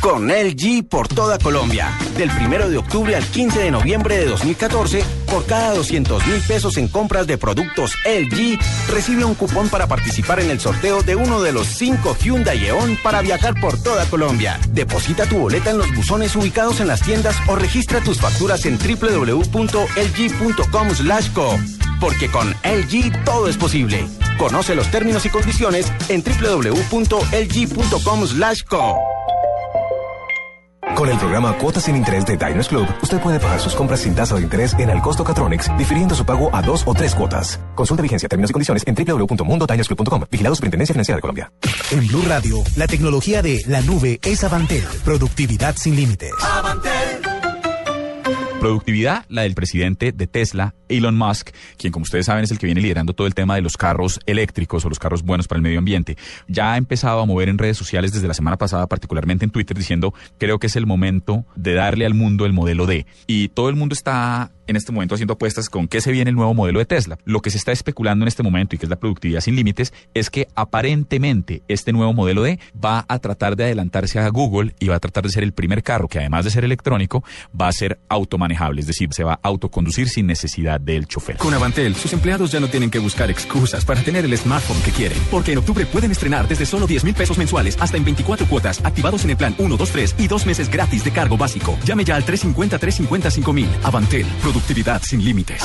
Con 0.00 0.28
LG 0.28 0.84
por 0.88 1.08
toda 1.08 1.38
Colombia. 1.38 1.96
Del 2.16 2.30
1 2.30 2.68
de 2.68 2.78
octubre 2.78 3.14
al 3.16 3.24
15 3.24 3.58
de 3.60 3.70
noviembre 3.70 4.16
de 4.18 4.26
2014, 4.26 5.04
por 5.26 5.46
cada 5.46 5.74
200 5.74 6.26
mil 6.26 6.40
pesos 6.40 6.76
en 6.78 6.88
compras 6.88 7.26
de 7.26 7.38
productos 7.38 7.92
LG, 8.04 8.58
recibe 8.90 9.24
un 9.24 9.34
cupón 9.34 9.68
para 9.68 9.86
participar 9.86 10.40
en 10.40 10.50
el 10.50 10.58
sorteo 10.60 11.02
de 11.02 11.16
uno 11.16 11.42
de 11.42 11.52
los 11.52 11.66
cinco 11.66 12.16
Hyundai 12.20 12.66
Eon 12.66 12.98
para 13.02 13.20
viajar 13.22 13.54
por 13.60 13.80
toda 13.82 14.06
Colombia. 14.06 14.58
Deposita 14.70 15.26
tu 15.26 15.38
boleta 15.38 15.70
en 15.70 15.78
los 15.78 15.94
buzones 15.94 16.34
ubicados 16.36 16.80
en 16.80 16.88
las 16.88 17.02
tiendas 17.02 17.36
o 17.46 17.56
registra 17.56 18.00
tus 18.00 18.20
facturas 18.20 18.64
en 18.66 18.78
www.lg.com/co. 18.78 19.40
Porque 22.00 22.28
con 22.30 22.48
LG 22.64 23.24
todo 23.24 23.48
es 23.48 23.56
posible. 23.56 24.06
Conoce 24.38 24.74
los 24.74 24.90
términos 24.90 25.24
y 25.26 25.28
condiciones 25.28 25.92
en 26.08 26.24
www.lg.com/co. 26.24 27.30
Con 31.00 31.08
el 31.08 31.16
programa 31.18 31.56
Cuotas 31.56 31.84
sin 31.84 31.96
Interés 31.96 32.26
de 32.26 32.36
Diners 32.36 32.68
Club, 32.68 32.86
usted 33.02 33.20
puede 33.20 33.40
pagar 33.40 33.58
sus 33.60 33.74
compras 33.74 34.00
sin 34.00 34.14
tasa 34.14 34.34
de 34.34 34.42
interés 34.42 34.74
en 34.78 34.90
el 34.90 35.00
costo 35.00 35.24
Catronics, 35.24 35.70
difiriendo 35.78 36.14
su 36.14 36.26
pago 36.26 36.54
a 36.54 36.60
dos 36.62 36.82
o 36.84 36.92
tres 36.94 37.14
cuotas. 37.14 37.58
Consulta 37.74 38.02
vigencia, 38.02 38.28
términos 38.28 38.50
y 38.50 38.52
condiciones 38.52 38.84
en 38.86 38.94
www.mundodinersclub.com. 38.94 40.24
Vigilado 40.30 40.54
Superintendencia 40.54 40.92
Financiera 40.92 41.16
de 41.16 41.22
Colombia. 41.22 41.52
En 41.90 42.06
Blue 42.06 42.22
Radio, 42.28 42.62
la 42.76 42.86
tecnología 42.86 43.40
de 43.40 43.62
la 43.66 43.80
nube 43.80 44.20
es 44.22 44.44
Avantel. 44.44 44.84
Productividad 45.04 45.76
sin 45.76 45.96
límites. 45.96 46.32
Productividad, 48.60 49.24
la 49.30 49.42
del 49.42 49.54
presidente 49.54 50.12
de 50.12 50.26
Tesla, 50.26 50.74
Elon 50.90 51.16
Musk, 51.16 51.50
quien 51.78 51.92
como 51.94 52.02
ustedes 52.02 52.26
saben 52.26 52.44
es 52.44 52.50
el 52.50 52.58
que 52.58 52.66
viene 52.66 52.82
liderando 52.82 53.14
todo 53.14 53.26
el 53.26 53.34
tema 53.34 53.54
de 53.54 53.62
los 53.62 53.78
carros 53.78 54.20
eléctricos 54.26 54.84
o 54.84 54.90
los 54.90 54.98
carros 54.98 55.22
buenos 55.22 55.48
para 55.48 55.56
el 55.56 55.62
medio 55.62 55.78
ambiente. 55.78 56.18
Ya 56.46 56.74
ha 56.74 56.76
empezado 56.76 57.20
a 57.20 57.26
mover 57.26 57.48
en 57.48 57.56
redes 57.56 57.78
sociales 57.78 58.12
desde 58.12 58.28
la 58.28 58.34
semana 58.34 58.58
pasada, 58.58 58.86
particularmente 58.86 59.46
en 59.46 59.50
Twitter, 59.50 59.76
diciendo 59.78 60.12
creo 60.36 60.58
que 60.58 60.66
es 60.66 60.76
el 60.76 60.84
momento 60.84 61.46
de 61.56 61.72
darle 61.72 62.04
al 62.04 62.12
mundo 62.12 62.44
el 62.44 62.52
modelo 62.52 62.84
D. 62.84 63.06
Y 63.26 63.48
todo 63.48 63.70
el 63.70 63.76
mundo 63.76 63.94
está 63.94 64.52
en 64.70 64.76
este 64.76 64.92
momento 64.92 65.14
haciendo 65.14 65.34
apuestas 65.34 65.68
con 65.68 65.88
qué 65.88 66.00
se 66.00 66.12
viene 66.12 66.30
el 66.30 66.36
nuevo 66.36 66.54
modelo 66.54 66.78
de 66.78 66.86
Tesla. 66.86 67.18
Lo 67.24 67.42
que 67.42 67.50
se 67.50 67.58
está 67.58 67.72
especulando 67.72 68.24
en 68.24 68.28
este 68.28 68.42
momento 68.42 68.74
y 68.74 68.78
que 68.78 68.86
es 68.86 68.90
la 68.90 68.98
productividad 68.98 69.40
sin 69.40 69.56
límites 69.56 69.92
es 70.14 70.30
que 70.30 70.48
aparentemente 70.54 71.62
este 71.68 71.92
nuevo 71.92 72.12
modelo 72.12 72.42
D 72.42 72.58
va 72.82 73.04
a 73.08 73.18
tratar 73.18 73.56
de 73.56 73.64
adelantarse 73.64 74.18
a 74.18 74.28
Google 74.28 74.74
y 74.78 74.88
va 74.88 74.96
a 74.96 75.00
tratar 75.00 75.24
de 75.24 75.30
ser 75.30 75.42
el 75.42 75.52
primer 75.52 75.82
carro 75.82 76.08
que 76.08 76.18
además 76.18 76.44
de 76.44 76.50
ser 76.50 76.64
electrónico 76.64 77.24
va 77.58 77.68
a 77.68 77.72
ser 77.72 77.98
automanejable, 78.08 78.80
es 78.80 78.86
decir, 78.86 79.08
se 79.12 79.24
va 79.24 79.34
a 79.34 79.40
autoconducir 79.42 80.08
sin 80.08 80.26
necesidad 80.26 80.80
del 80.80 81.06
chofer. 81.06 81.36
Con 81.36 81.52
Avantel, 81.52 81.94
sus 81.96 82.12
empleados 82.12 82.52
ya 82.52 82.60
no 82.60 82.68
tienen 82.68 82.90
que 82.90 82.98
buscar 82.98 83.30
excusas 83.30 83.84
para 83.84 84.02
tener 84.02 84.24
el 84.24 84.36
smartphone 84.38 84.80
que 84.82 84.92
quieren, 84.92 85.18
porque 85.30 85.52
en 85.52 85.58
octubre 85.58 85.84
pueden 85.86 86.12
estrenar 86.12 86.46
desde 86.46 86.66
solo 86.66 86.86
10 86.86 87.04
mil 87.04 87.14
pesos 87.14 87.38
mensuales 87.38 87.76
hasta 87.80 87.96
en 87.96 88.04
24 88.04 88.46
cuotas, 88.46 88.80
activados 88.84 89.24
en 89.24 89.30
el 89.30 89.36
plan 89.36 89.54
1, 89.58 89.76
2, 89.76 89.90
3 89.90 90.14
y 90.18 90.28
dos 90.28 90.46
meses 90.46 90.70
gratis 90.70 91.04
de 91.04 91.10
cargo 91.10 91.36
básico. 91.36 91.78
Llame 91.84 92.04
ya 92.04 92.16
al 92.16 92.24
350-350-5000. 92.24 93.66
Avantel, 93.82 94.26
productividad 94.60 95.02
sin 95.02 95.24
límites. 95.24 95.62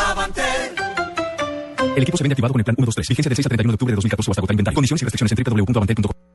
El 1.96 2.04
equipo 2.04 2.18
se 2.18 2.24
vende 2.24 2.34
activado 2.34 2.54
con 2.54 2.62
el 2.62 2.66
plan 2.66 2.76
1, 2.78 2.86
2, 2.86 2.96
3. 2.96 3.08
Vigencia 3.10 3.30
del 3.30 3.36
6 3.36 3.46
al 3.46 3.50
31 3.50 3.72
de 3.72 3.76
octubre 3.76 3.92
de 3.92 3.96
2014 3.96 4.30
o 4.30 4.32
hasta 4.32 4.40
agotar 4.42 4.54
inventario. 4.54 4.76
Condiciones 4.76 5.02
y 5.02 5.06
restricciones 5.06 5.32
en 5.32 5.66
www.avantel.com. 5.66 6.35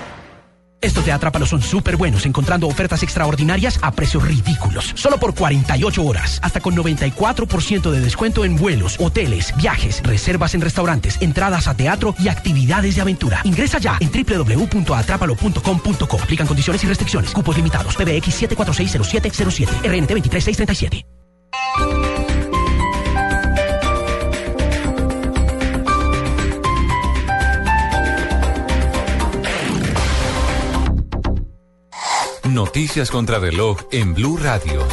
Estos 0.81 1.05
de 1.05 1.11
Atrápalo 1.11 1.45
son 1.45 1.61
súper 1.61 1.95
buenos, 1.95 2.25
encontrando 2.25 2.67
ofertas 2.67 3.03
extraordinarias 3.03 3.77
a 3.81 3.91
precios 3.91 4.23
ridículos. 4.23 4.91
Solo 4.95 5.19
por 5.19 5.35
48 5.35 6.03
horas, 6.03 6.39
hasta 6.41 6.59
con 6.59 6.75
94% 6.75 7.91
de 7.91 8.01
descuento 8.01 8.45
en 8.45 8.57
vuelos, 8.57 8.97
hoteles, 8.99 9.55
viajes, 9.57 10.01
reservas 10.03 10.55
en 10.55 10.61
restaurantes, 10.61 11.17
entradas 11.21 11.67
a 11.67 11.75
teatro 11.75 12.15
y 12.19 12.29
actividades 12.29 12.95
de 12.95 13.01
aventura. 13.01 13.41
Ingresa 13.43 13.77
ya 13.77 13.97
en 13.99 14.09
www.atrápalo.com.co. 14.11 16.21
Aplican 16.21 16.47
condiciones 16.47 16.83
y 16.83 16.87
restricciones. 16.87 17.31
Cupos 17.31 17.55
limitados. 17.55 17.95
PBX 17.95 18.41
7460707. 18.41 19.67
RNT 19.83 20.13
23637. 20.13 21.05
Noticias 32.53 33.09
contra 33.09 33.39
reloj 33.39 33.77
en 33.93 34.13
Blue 34.13 34.35
Radio. 34.35 34.85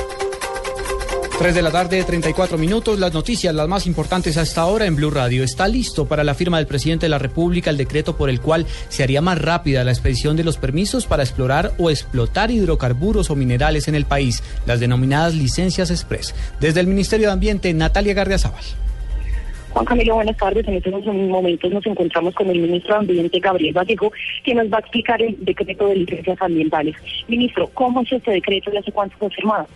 3 1.41 1.55
de 1.57 1.63
la 1.63 1.73
tarde, 1.73 2.05
34 2.05 2.57
minutos. 2.57 3.01
Las 3.01 3.13
noticias, 3.13 3.53
las 3.53 3.67
más 3.67 3.89
importantes 3.89 4.37
hasta 4.37 4.61
ahora 4.61 4.87
en 4.87 4.95
Blue 4.95 5.11
Radio. 5.11 5.43
Está 5.43 5.67
listo 5.67 6.07
para 6.07 6.23
la 6.23 6.35
firma 6.35 6.59
del 6.59 6.69
presidente 6.69 7.07
de 7.07 7.11
la 7.11 7.19
República 7.19 7.71
el 7.71 7.77
decreto 7.77 8.17
por 8.17 8.31
el 8.31 8.41
cual 8.41 8.65
se 8.89 9.03
haría 9.03 9.21
más 9.23 9.39
rápida 9.41 9.83
la 9.83 9.91
expedición 9.91 10.37
de 10.37 10.45
los 10.45 10.57
permisos 10.57 11.07
para 11.07 11.25
explorar 11.25 11.75
o 11.79 11.91
explotar 11.91 12.53
hidrocarburos 12.53 13.29
o 13.29 13.35
minerales 13.35 13.89
en 13.89 13.97
el 13.97 14.05
país, 14.05 14.41
las 14.65 14.79
denominadas 14.79 15.35
licencias 15.35 15.91
express. 15.91 16.37
Desde 16.61 16.79
el 16.79 16.87
Ministerio 16.87 17.27
de 17.27 17.33
Ambiente, 17.33 17.75
Natalia 17.75 18.15
Gardiazabal. 18.15 18.63
Juan 19.71 19.85
Camilo, 19.85 20.15
buenas 20.15 20.37
tardes. 20.37 20.67
En 20.67 20.75
estos 20.75 21.05
momentos 21.07 21.71
nos 21.71 21.87
encontramos 21.87 22.35
con 22.35 22.49
el 22.49 22.59
ministro 22.59 22.95
de 22.95 23.01
Ambiente, 23.01 23.39
Gabriel 23.39 23.77
Vallejo, 23.77 24.11
que 24.45 24.55
nos 24.55 24.73
va 24.73 24.79
a 24.79 24.81
explicar 24.81 25.21
el 25.21 25.37
decreto 25.45 25.89
de 25.89 25.97
licencias 25.97 26.41
ambientales. 26.41 26.97
Ministro, 27.29 27.69
¿cómo 27.75 28.01
es 28.03 28.13
este 28.13 28.33
decreto 28.33 28.71
y 28.73 28.79
hace 28.79 28.93
cuánto 28.93 29.17
fue 29.19 29.31
firmado? 29.31 29.67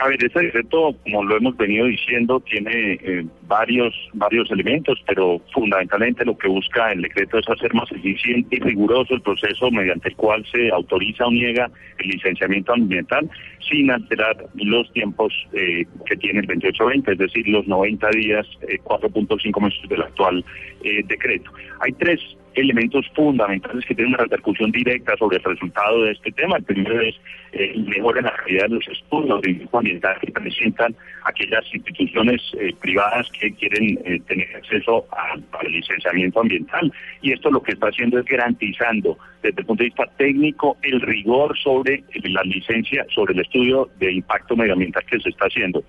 A 0.00 0.08
ver, 0.08 0.24
este 0.24 0.40
decreto, 0.40 0.96
como 1.02 1.22
lo 1.24 1.36
hemos 1.36 1.56
venido 1.56 1.86
diciendo, 1.86 2.40
tiene 2.40 2.94
eh, 3.02 3.26
varios 3.46 3.94
varios 4.14 4.50
elementos, 4.50 4.98
pero 5.06 5.40
fundamentalmente 5.52 6.24
lo 6.24 6.36
que 6.36 6.48
busca 6.48 6.92
el 6.92 7.02
decreto 7.02 7.38
es 7.38 7.48
hacer 7.48 7.72
más 7.74 7.90
eficiente 7.92 8.56
y 8.56 8.60
riguroso 8.60 9.14
el 9.14 9.20
proceso 9.20 9.70
mediante 9.70 10.08
el 10.08 10.16
cual 10.16 10.44
se 10.50 10.70
autoriza 10.70 11.26
o 11.26 11.30
niega 11.30 11.70
el 11.98 12.08
licenciamiento 12.08 12.72
ambiental 12.72 13.28
sin 13.68 13.90
alterar 13.90 14.36
los 14.54 14.90
tiempos 14.92 15.32
eh, 15.52 15.84
que 16.06 16.16
tiene 16.16 16.40
el 16.40 16.46
2820, 16.46 17.12
es 17.12 17.18
decir, 17.18 17.48
los 17.48 17.66
90 17.66 18.08
días, 18.10 18.46
eh, 18.62 18.78
4.5 18.82 19.60
meses 19.60 19.88
del 19.88 20.02
actual 20.02 20.44
eh, 20.84 21.02
decreto. 21.06 21.50
Hay 21.80 21.92
tres 21.92 22.20
elementos 22.54 23.06
fundamentales 23.14 23.84
que 23.84 23.94
tienen 23.94 24.14
una 24.14 24.24
repercusión 24.24 24.70
directa 24.70 25.16
sobre 25.16 25.38
el 25.38 25.44
resultado 25.44 26.02
de 26.02 26.12
este 26.12 26.32
tema. 26.32 26.56
El 26.56 26.64
primero 26.64 27.00
es 27.00 27.14
eh, 27.52 27.74
mejora 27.76 28.22
la 28.22 28.34
calidad 28.34 28.64
de 28.64 28.74
los 28.76 28.88
estudios 28.88 29.40
de 29.42 29.50
impacto 29.50 29.78
ambiental 29.78 30.16
que 30.20 30.32
presentan 30.32 30.94
aquellas 31.24 31.64
instituciones 31.74 32.40
eh, 32.58 32.74
privadas 32.80 33.28
que 33.38 33.52
quieren 33.54 33.98
eh, 34.04 34.20
tener 34.26 34.56
acceso 34.56 35.06
al 35.10 35.72
licenciamiento 35.72 36.40
ambiental. 36.40 36.92
Y 37.20 37.32
esto 37.32 37.50
lo 37.50 37.62
que 37.62 37.72
está 37.72 37.88
haciendo 37.88 38.18
es 38.18 38.24
garantizando 38.24 39.18
desde 39.42 39.60
el 39.60 39.66
punto 39.66 39.82
de 39.82 39.88
vista 39.88 40.06
técnico 40.16 40.76
el 40.82 41.00
rigor 41.00 41.58
sobre 41.58 41.94
eh, 41.94 42.04
la 42.24 42.42
licencia, 42.42 43.04
sobre 43.14 43.34
el 43.34 43.40
estudio 43.40 43.90
de 43.98 44.12
impacto 44.12 44.56
medioambiental 44.56 45.04
que 45.04 45.20
se 45.20 45.30
está 45.30 45.46
haciendo. 45.46 45.82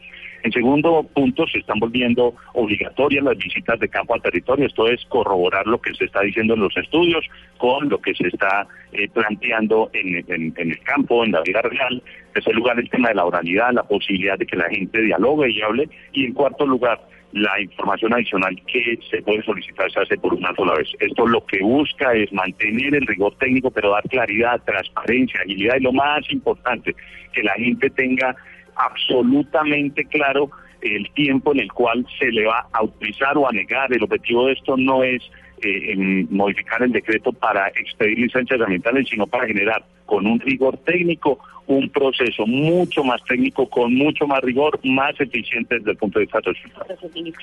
En 0.44 0.52
segundo 0.52 1.04
punto, 1.14 1.48
se 1.48 1.60
están 1.60 1.80
volviendo 1.80 2.36
obligatorias 2.54 3.24
las 3.24 3.38
visitas 3.38 3.80
de 3.80 3.88
campo 3.88 4.14
al 4.14 4.22
territorio. 4.22 4.66
Esto 4.66 4.88
es 4.88 5.04
corroborar 5.06 5.66
lo 5.68 5.80
que 5.80 5.94
se 5.94 6.04
está 6.04 6.22
diciendo 6.22 6.53
en 6.54 6.62
los 6.62 6.76
estudios 6.78 7.26
con 7.58 7.90
lo 7.90 8.00
que 8.00 8.14
se 8.16 8.28
está 8.28 8.68
eh, 8.92 9.08
planteando 9.10 9.90
en, 9.94 10.16
en- 10.28 10.54
en 10.58 10.72
el 10.72 10.80
campo, 10.82 11.24
en 11.24 11.32
la 11.32 11.42
vida 11.42 11.62
real. 11.62 12.02
En 12.28 12.34
tercer 12.34 12.56
lugar, 12.56 12.80
el 12.80 12.90
tema 12.90 13.10
de 13.10 13.16
la 13.16 13.26
oralidad, 13.26 13.72
la 13.74 13.84
posibilidad 13.84 14.38
de 14.38 14.46
que 14.46 14.56
la 14.58 14.70
gente 14.70 15.02
dialogue 15.02 15.50
y 15.50 15.62
hable. 15.62 15.90
Y 16.12 16.26
en 16.26 16.34
cuarto 16.34 16.66
lugar, 16.66 17.00
la 17.32 17.60
información 17.60 18.14
adicional 18.14 18.56
que 18.68 19.00
se 19.10 19.22
puede 19.24 19.42
solicitar 19.44 19.92
se 19.92 20.00
hace 20.02 20.18
por 20.18 20.34
una 20.36 20.54
sola 20.56 20.76
vez. 20.76 20.88
Esto 21.00 21.26
lo 21.26 21.44
que 21.46 21.62
busca 21.62 22.14
es 22.14 22.32
mantener 22.32 22.94
el 22.96 23.08
rigor 23.08 23.36
técnico, 23.40 23.72
pero 23.72 23.90
dar 23.92 24.04
claridad, 24.04 24.62
transparencia, 24.66 25.40
agilidad 25.42 25.78
y 25.80 25.84
lo 25.84 25.94
más 25.94 26.22
importante, 26.32 26.96
que 27.34 27.42
la 27.44 27.54
gente 27.54 27.90
tenga 27.90 28.36
absolutamente 28.76 30.06
claro 30.06 30.50
el 30.82 31.10
tiempo 31.14 31.54
en 31.54 31.62
el 31.62 31.72
cual 31.72 32.06
se 32.20 32.30
le 32.32 32.46
va 32.46 32.60
a 32.74 32.80
autorizar 32.80 33.38
o 33.38 33.48
a 33.48 33.52
negar. 33.52 33.92
El 33.94 34.04
objetivo 34.04 34.48
de 34.48 34.54
esto 34.54 34.76
no 34.78 35.04
es 35.04 35.22
eh, 35.64 35.92
en 35.92 36.28
modificar 36.30 36.82
el 36.84 36.92
decreto 36.92 37.32
para 37.32 37.68
expedir 37.70 38.20
licencias 38.20 38.60
ambientales, 38.62 39.08
sino 39.10 39.28
para 39.28 39.48
generar 39.48 39.84
con 40.06 40.26
un 40.28 40.40
rigor 40.40 40.78
técnico 40.80 41.40
un 41.68 41.90
proceso 41.90 42.46
mucho 42.46 43.04
más 43.04 43.24
técnico, 43.24 43.68
con 43.70 43.94
mucho 43.94 44.28
más 44.28 44.42
rigor, 44.42 44.80
más 44.84 45.20
eficiente 45.20 45.78
desde 45.78 45.92
el 45.92 45.98
punto 45.98 46.20
de 46.20 46.26
vista 46.26 46.40
del 46.42 47.34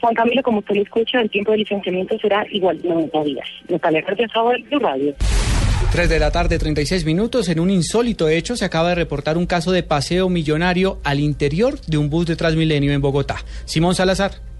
Juan 0.00 0.14
Camilo, 0.14 0.42
como 0.42 0.58
usted 0.58 0.74
lo 0.74 0.82
escucha, 0.82 1.20
el 1.20 1.30
tiempo 1.30 1.52
de 1.52 1.58
licenciamiento 1.58 2.18
será 2.18 2.44
igual 2.50 2.82
de 2.82 2.88
90 2.88 3.22
días. 3.22 3.48
Natalia 3.68 4.02
de 4.02 4.78
Radio. 4.80 5.14
3 5.92 6.08
de 6.08 6.18
la 6.18 6.32
tarde, 6.32 6.58
36 6.58 7.04
minutos. 7.04 7.48
En 7.48 7.60
un 7.60 7.70
insólito 7.70 8.28
hecho, 8.28 8.56
se 8.56 8.64
acaba 8.64 8.88
de 8.88 8.94
reportar 8.96 9.36
un 9.36 9.46
caso 9.46 9.70
de 9.70 9.82
paseo 9.82 10.28
millonario 10.28 10.98
al 11.04 11.20
interior 11.20 11.78
de 11.82 11.98
un 11.98 12.10
bus 12.10 12.26
de 12.26 12.34
Transmilenio 12.34 12.92
en 12.92 13.00
Bogotá. 13.00 13.36
Simón 13.64 13.94
Salazar. 13.94 14.51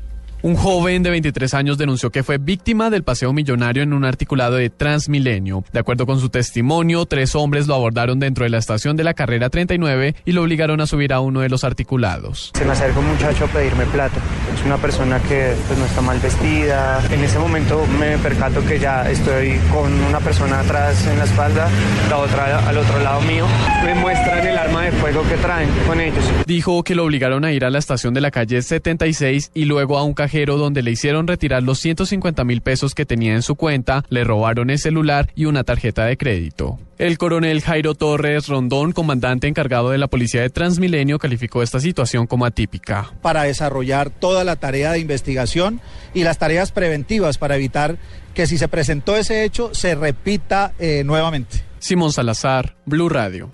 Un 0.45 0.57
joven 0.57 1.05
de 1.05 1.11
23 1.11 1.55
años 1.55 1.79
denunció 1.79 2.11
que 2.11 2.25
fue 2.25 2.37
víctima 2.37 2.91
del 2.91 3.05
paseo 3.05 3.33
millonario 3.33 3.85
en 3.85 3.93
un 3.93 4.05
articulado 4.05 4.57
de 4.57 4.71
Transmilenio. 4.71 5.63
De 5.73 5.79
acuerdo 5.79 6.05
con 6.05 6.19
su 6.19 6.31
testimonio, 6.31 7.07
tres 7.07 7.37
hombres 7.37 7.69
lo 7.69 7.77
abordaron 7.77 8.19
dentro 8.19 8.43
de 8.43 8.51
la 8.51 8.59
estación 8.59 8.97
de 8.97 9.05
la 9.05 9.15
carrera 9.15 9.51
39 9.51 10.17
y 10.25 10.33
lo 10.33 10.43
obligaron 10.43 10.81
a 10.81 10.89
subir 10.89 11.13
a 11.13 11.21
uno 11.21 11.43
de 11.43 11.49
los 11.49 11.63
articulados. 11.63 12.51
Se 12.55 12.65
me 12.65 12.73
acerca 12.73 12.99
un 12.99 13.07
muchacho 13.07 13.45
a 13.45 13.49
pedirme 13.49 13.87
plata. 13.87 14.21
Es 14.53 14.67
una 14.67 14.79
persona 14.79 15.21
que 15.21 15.55
pues, 15.69 15.79
no 15.79 15.87
está 15.87 16.01
mal 16.01 16.19
vestida. 16.19 17.01
En 17.13 17.23
ese 17.23 17.39
momento 17.39 17.87
me 18.01 18.19
percato 18.19 18.67
que 18.67 18.81
ya 18.81 19.09
estoy 19.09 19.61
con 19.73 19.93
una 19.93 20.19
persona 20.19 20.59
atrás 20.59 21.07
en 21.07 21.19
la 21.19 21.25
espalda, 21.25 21.69
la 22.11 22.19
otra 22.19 22.69
al 22.69 22.79
otro 22.79 23.01
lado 23.01 23.21
mío. 23.21 23.47
Me 23.85 23.95
muestran 23.95 24.45
el 24.45 24.59
arma 24.59 24.87
de 24.87 24.91
fuego 24.91 25.23
que 25.23 25.37
traen 25.37 25.69
con 25.87 26.01
ellos. 26.01 26.25
Dijo 26.47 26.83
que 26.83 26.97
lo 26.97 27.05
obligaron 27.05 27.45
a 27.45 27.53
ir 27.53 27.65
a 27.65 27.71
la 27.71 27.79
estación 27.79 28.13
de 28.13 28.21
la 28.21 28.33
calle 28.33 28.61
76 28.61 29.53
y 29.55 29.67
luego 29.67 29.99
a 29.99 30.03
un 30.03 30.15
cajero 30.15 30.32
donde 30.33 30.83
le 30.83 30.91
hicieron 30.91 31.27
retirar 31.27 31.63
los 31.63 31.79
150 31.79 32.45
mil 32.45 32.63
pesos 32.63 32.95
que 32.95 33.05
tenía 33.05 33.35
en 33.35 33.43
su 33.43 33.55
cuenta, 33.55 34.05
le 34.09 34.25
robaron 34.25 34.71
el 34.71 34.79
celular 34.79 35.31
y 35.35 35.45
una 35.45 35.63
tarjeta 35.63 36.07
de 36.07 36.17
crédito. 36.17 36.79
El 36.99 37.19
coronel 37.19 37.61
Jairo 37.61 37.95
Torres 37.95 38.49
Rondón, 38.49 38.93
comandante 38.93 39.47
encargado 39.47 39.91
de 39.91 39.99
la 39.99 40.09
policía 40.09 40.41
de 40.41 40.51
Transmilenio, 40.51 41.19
calificó 41.19 41.63
esta 41.63 41.81
situación 41.81 42.27
como 42.27 42.47
atípica. 42.47 43.13
Para 43.21 43.43
desarrollar 43.43 44.11
toda 44.11 44.45
la 44.45 44.57
tarea 44.57 44.93
de 44.93 45.01
investigación 45.01 45.81
y 46.15 46.25
las 46.25 46.39
tareas 46.39 46.73
preventivas 46.73 47.39
para 47.39 47.57
evitar 47.57 47.99
que 48.35 48.47
si 48.47 48.57
se 48.57 48.69
presentó 48.69 49.17
ese 49.17 49.45
hecho 49.45 49.75
se 49.75 49.95
repita 49.95 50.73
eh, 50.79 51.03
nuevamente. 51.05 51.63
Simón 51.79 52.13
Salazar, 52.13 52.77
Blue 52.87 53.09
Radio. 53.09 53.51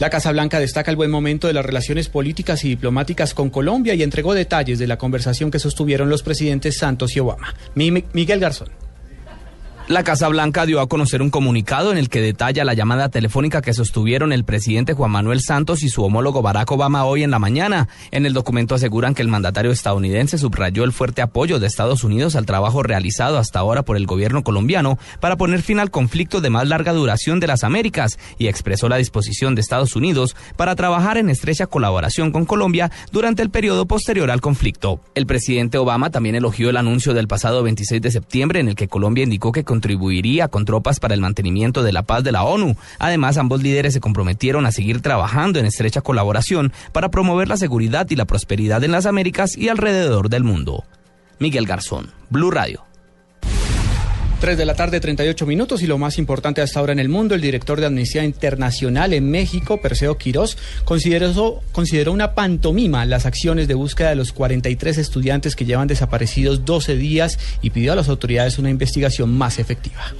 La 0.00 0.10
Casa 0.10 0.32
Blanca 0.32 0.58
destaca 0.58 0.90
el 0.90 0.96
buen 0.96 1.10
momento 1.10 1.46
de 1.46 1.52
las 1.52 1.64
relaciones 1.64 2.08
políticas 2.08 2.64
y 2.64 2.68
diplomáticas 2.68 3.32
con 3.32 3.48
Colombia 3.48 3.94
y 3.94 4.02
entregó 4.02 4.34
detalles 4.34 4.80
de 4.80 4.88
la 4.88 4.98
conversación 4.98 5.52
que 5.52 5.60
sostuvieron 5.60 6.08
los 6.08 6.24
presidentes 6.24 6.78
Santos 6.78 7.14
y 7.14 7.20
Obama. 7.20 7.54
Miguel 7.74 8.40
Garzón. 8.40 8.83
La 9.86 10.02
Casa 10.02 10.28
Blanca 10.28 10.64
dio 10.64 10.80
a 10.80 10.88
conocer 10.88 11.20
un 11.20 11.28
comunicado 11.28 11.92
en 11.92 11.98
el 11.98 12.08
que 12.08 12.22
detalla 12.22 12.64
la 12.64 12.72
llamada 12.72 13.10
telefónica 13.10 13.60
que 13.60 13.74
sostuvieron 13.74 14.32
el 14.32 14.42
presidente 14.42 14.94
Juan 14.94 15.10
Manuel 15.10 15.42
Santos 15.42 15.82
y 15.82 15.90
su 15.90 16.02
homólogo 16.02 16.40
Barack 16.40 16.72
Obama 16.72 17.04
hoy 17.04 17.22
en 17.22 17.30
la 17.30 17.38
mañana. 17.38 17.86
En 18.10 18.24
el 18.24 18.32
documento 18.32 18.74
aseguran 18.74 19.14
que 19.14 19.20
el 19.20 19.28
mandatario 19.28 19.70
estadounidense 19.70 20.38
subrayó 20.38 20.84
el 20.84 20.92
fuerte 20.92 21.20
apoyo 21.20 21.60
de 21.60 21.66
Estados 21.66 22.02
Unidos 22.02 22.34
al 22.34 22.46
trabajo 22.46 22.82
realizado 22.82 23.36
hasta 23.36 23.58
ahora 23.58 23.82
por 23.82 23.98
el 23.98 24.06
gobierno 24.06 24.42
colombiano 24.42 24.98
para 25.20 25.36
poner 25.36 25.60
fin 25.60 25.78
al 25.78 25.90
conflicto 25.90 26.40
de 26.40 26.48
más 26.48 26.66
larga 26.66 26.94
duración 26.94 27.38
de 27.38 27.48
las 27.48 27.62
Américas 27.62 28.18
y 28.38 28.46
expresó 28.46 28.88
la 28.88 28.96
disposición 28.96 29.54
de 29.54 29.60
Estados 29.60 29.96
Unidos 29.96 30.34
para 30.56 30.76
trabajar 30.76 31.18
en 31.18 31.28
estrecha 31.28 31.66
colaboración 31.66 32.32
con 32.32 32.46
Colombia 32.46 32.90
durante 33.12 33.42
el 33.42 33.50
periodo 33.50 33.84
posterior 33.84 34.30
al 34.30 34.40
conflicto. 34.40 34.98
El 35.14 35.26
presidente 35.26 35.76
Obama 35.76 36.08
también 36.08 36.36
elogió 36.36 36.70
el 36.70 36.78
anuncio 36.78 37.12
del 37.12 37.28
pasado 37.28 37.62
26 37.62 38.00
de 38.00 38.10
septiembre 38.10 38.60
en 38.60 38.68
el 38.68 38.76
que 38.76 38.88
Colombia 38.88 39.24
indicó 39.24 39.52
que 39.52 39.73
contribuiría 39.74 40.46
con 40.46 40.64
tropas 40.64 41.00
para 41.00 41.14
el 41.14 41.20
mantenimiento 41.20 41.82
de 41.82 41.92
la 41.92 42.04
paz 42.04 42.22
de 42.22 42.30
la 42.30 42.44
ONU. 42.44 42.76
Además, 43.00 43.38
ambos 43.38 43.60
líderes 43.60 43.92
se 43.92 44.00
comprometieron 44.00 44.66
a 44.66 44.70
seguir 44.70 45.00
trabajando 45.00 45.58
en 45.58 45.66
estrecha 45.66 46.00
colaboración 46.00 46.72
para 46.92 47.08
promover 47.08 47.48
la 47.48 47.56
seguridad 47.56 48.06
y 48.08 48.14
la 48.14 48.24
prosperidad 48.24 48.84
en 48.84 48.92
las 48.92 49.04
Américas 49.04 49.58
y 49.58 49.70
alrededor 49.70 50.28
del 50.28 50.44
mundo. 50.44 50.84
Miguel 51.40 51.66
Garzón, 51.66 52.12
Blue 52.30 52.52
Radio. 52.52 52.93
3 54.44 54.58
de 54.58 54.66
la 54.66 54.74
tarde, 54.74 55.00
38 55.00 55.46
minutos 55.46 55.80
y 55.80 55.86
lo 55.86 55.96
más 55.96 56.18
importante 56.18 56.60
hasta 56.60 56.78
ahora 56.78 56.92
en 56.92 56.98
el 56.98 57.08
mundo, 57.08 57.34
el 57.34 57.40
director 57.40 57.80
de 57.80 57.86
Amnistía 57.86 58.24
Internacional 58.24 59.14
en 59.14 59.30
México, 59.30 59.80
Perseo 59.80 60.18
Quirós, 60.18 60.58
consideró, 60.84 61.62
consideró 61.72 62.12
una 62.12 62.34
pantomima 62.34 63.06
las 63.06 63.24
acciones 63.24 63.68
de 63.68 63.74
búsqueda 63.74 64.10
de 64.10 64.16
los 64.16 64.32
43 64.32 64.98
estudiantes 64.98 65.56
que 65.56 65.64
llevan 65.64 65.88
desaparecidos 65.88 66.66
12 66.66 66.94
días 66.96 67.38
y 67.62 67.70
pidió 67.70 67.94
a 67.94 67.96
las 67.96 68.10
autoridades 68.10 68.58
una 68.58 68.68
investigación 68.68 69.32
más 69.32 69.58
efectiva. 69.58 70.12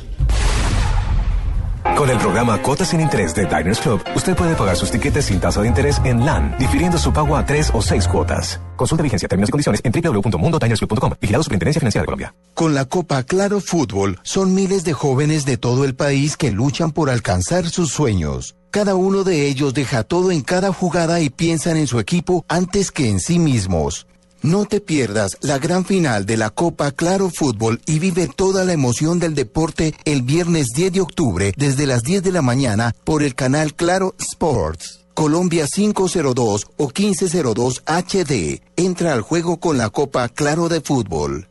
Con 1.96 2.10
el 2.10 2.18
programa 2.18 2.60
Cuotas 2.60 2.88
sin 2.88 3.00
Interés 3.00 3.36
de 3.36 3.46
Diners 3.46 3.78
Club, 3.78 4.02
usted 4.16 4.34
puede 4.34 4.56
pagar 4.56 4.76
sus 4.76 4.90
tiquetes 4.90 5.26
sin 5.26 5.38
tasa 5.38 5.62
de 5.62 5.68
interés 5.68 6.00
en 6.04 6.26
LAN, 6.26 6.56
difiriendo 6.58 6.98
su 6.98 7.12
pago 7.12 7.36
a 7.36 7.46
tres 7.46 7.70
o 7.72 7.80
seis 7.80 8.08
cuotas. 8.08 8.60
Consulta 8.74 9.04
vigencia, 9.04 9.28
términos 9.28 9.48
y 9.48 9.52
condiciones 9.52 9.80
en 9.84 9.92
www.mundotinersclub.com. 9.92 11.12
Vigilado 11.20 11.44
Superintendencia 11.44 11.78
Financiera 11.78 12.02
de 12.02 12.06
Colombia. 12.06 12.34
Con 12.54 12.74
la 12.74 12.86
Copa 12.86 13.22
Claro 13.22 13.60
Fútbol, 13.60 14.18
son 14.24 14.54
miles 14.54 14.82
de 14.82 14.92
jóvenes 14.92 15.44
de 15.44 15.56
todo 15.56 15.84
el 15.84 15.94
país 15.94 16.36
que 16.36 16.50
luchan 16.50 16.90
por 16.90 17.10
alcanzar 17.10 17.68
sus 17.68 17.92
sueños. 17.92 18.56
Cada 18.72 18.96
uno 18.96 19.22
de 19.22 19.46
ellos 19.46 19.72
deja 19.72 20.02
todo 20.02 20.32
en 20.32 20.40
cada 20.40 20.72
jugada 20.72 21.20
y 21.20 21.30
piensan 21.30 21.76
en 21.76 21.86
su 21.86 22.00
equipo 22.00 22.44
antes 22.48 22.90
que 22.90 23.08
en 23.08 23.20
sí 23.20 23.38
mismos. 23.38 24.08
No 24.44 24.66
te 24.66 24.82
pierdas 24.82 25.38
la 25.40 25.58
gran 25.58 25.86
final 25.86 26.26
de 26.26 26.36
la 26.36 26.50
Copa 26.50 26.90
Claro 26.90 27.30
Fútbol 27.30 27.80
y 27.86 27.98
vive 27.98 28.28
toda 28.28 28.66
la 28.66 28.74
emoción 28.74 29.18
del 29.18 29.34
deporte 29.34 29.94
el 30.04 30.20
viernes 30.20 30.66
10 30.76 30.92
de 30.92 31.00
octubre 31.00 31.54
desde 31.56 31.86
las 31.86 32.02
10 32.02 32.24
de 32.24 32.30
la 32.30 32.42
mañana 32.42 32.94
por 33.04 33.22
el 33.22 33.34
canal 33.34 33.72
Claro 33.72 34.14
Sports. 34.18 35.00
Colombia 35.14 35.66
502 35.66 36.66
o 36.76 36.84
1502 36.84 37.84
HD. 37.86 38.60
Entra 38.76 39.14
al 39.14 39.22
juego 39.22 39.60
con 39.60 39.78
la 39.78 39.88
Copa 39.88 40.28
Claro 40.28 40.68
de 40.68 40.82
Fútbol. 40.82 41.48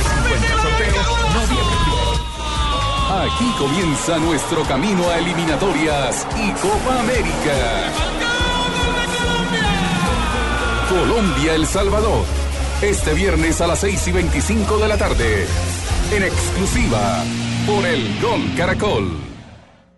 Aquí 3.09 3.51
comienza 3.57 4.19
nuestro 4.19 4.61
camino 4.65 5.09
a 5.09 5.17
eliminatorias 5.17 6.27
y 6.37 6.51
Copa 6.61 6.99
América. 6.99 8.20
Colombia-El 10.91 11.65
Salvador. 11.67 12.25
Este 12.81 13.13
viernes 13.13 13.61
a 13.61 13.67
las 13.67 13.79
6 13.79 14.09
y 14.09 14.11
25 14.11 14.77
de 14.77 14.87
la 14.89 14.97
tarde. 14.97 15.47
En 16.11 16.21
exclusiva 16.21 17.23
por 17.65 17.85
el 17.85 18.19
Gol 18.21 18.53
Caracol. 18.57 19.30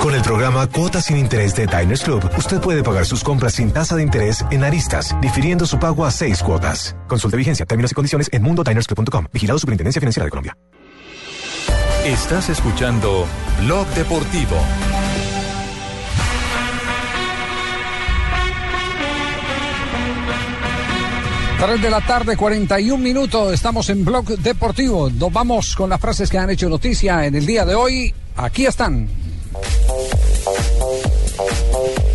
Con 0.00 0.14
el 0.14 0.22
programa 0.22 0.66
Cuotas 0.66 1.06
sin 1.06 1.16
Interés 1.16 1.54
de 1.54 1.66
Diners 1.66 2.02
Club, 2.02 2.28
usted 2.36 2.60
puede 2.60 2.82
pagar 2.82 3.06
sus 3.06 3.24
compras 3.24 3.54
sin 3.54 3.72
tasa 3.72 3.96
de 3.96 4.02
interés 4.02 4.44
en 4.50 4.62
aristas, 4.62 5.16
difiriendo 5.20 5.66
su 5.66 5.78
pago 5.78 6.04
a 6.04 6.10
seis 6.10 6.42
cuotas. 6.42 6.94
Consulte 7.08 7.36
vigencia, 7.36 7.64
términos 7.64 7.92
y 7.92 7.94
condiciones 7.94 8.28
en 8.32 8.42
mundodinersclub.com. 8.42 9.26
Vigilado 9.32 9.58
Superintendencia 9.58 10.00
Financiera 10.00 10.24
de 10.24 10.30
Colombia. 10.30 10.56
Estás 12.04 12.50
escuchando 12.50 13.26
Blog 13.62 13.86
Deportivo. 13.94 14.56
Tres 21.58 21.80
de 21.80 21.88
la 21.88 22.02
tarde, 22.02 22.36
41 22.36 23.02
minutos. 23.02 23.54
Estamos 23.54 23.88
en 23.88 24.04
Blog 24.04 24.26
Deportivo. 24.26 25.08
Nos 25.08 25.32
vamos 25.32 25.74
con 25.74 25.88
las 25.88 25.98
frases 25.98 26.28
que 26.28 26.36
han 26.36 26.50
hecho 26.50 26.68
noticia 26.68 27.24
en 27.24 27.36
el 27.36 27.46
día 27.46 27.64
de 27.64 27.74
hoy. 27.74 28.14
Aquí 28.36 28.66
están. 28.66 29.23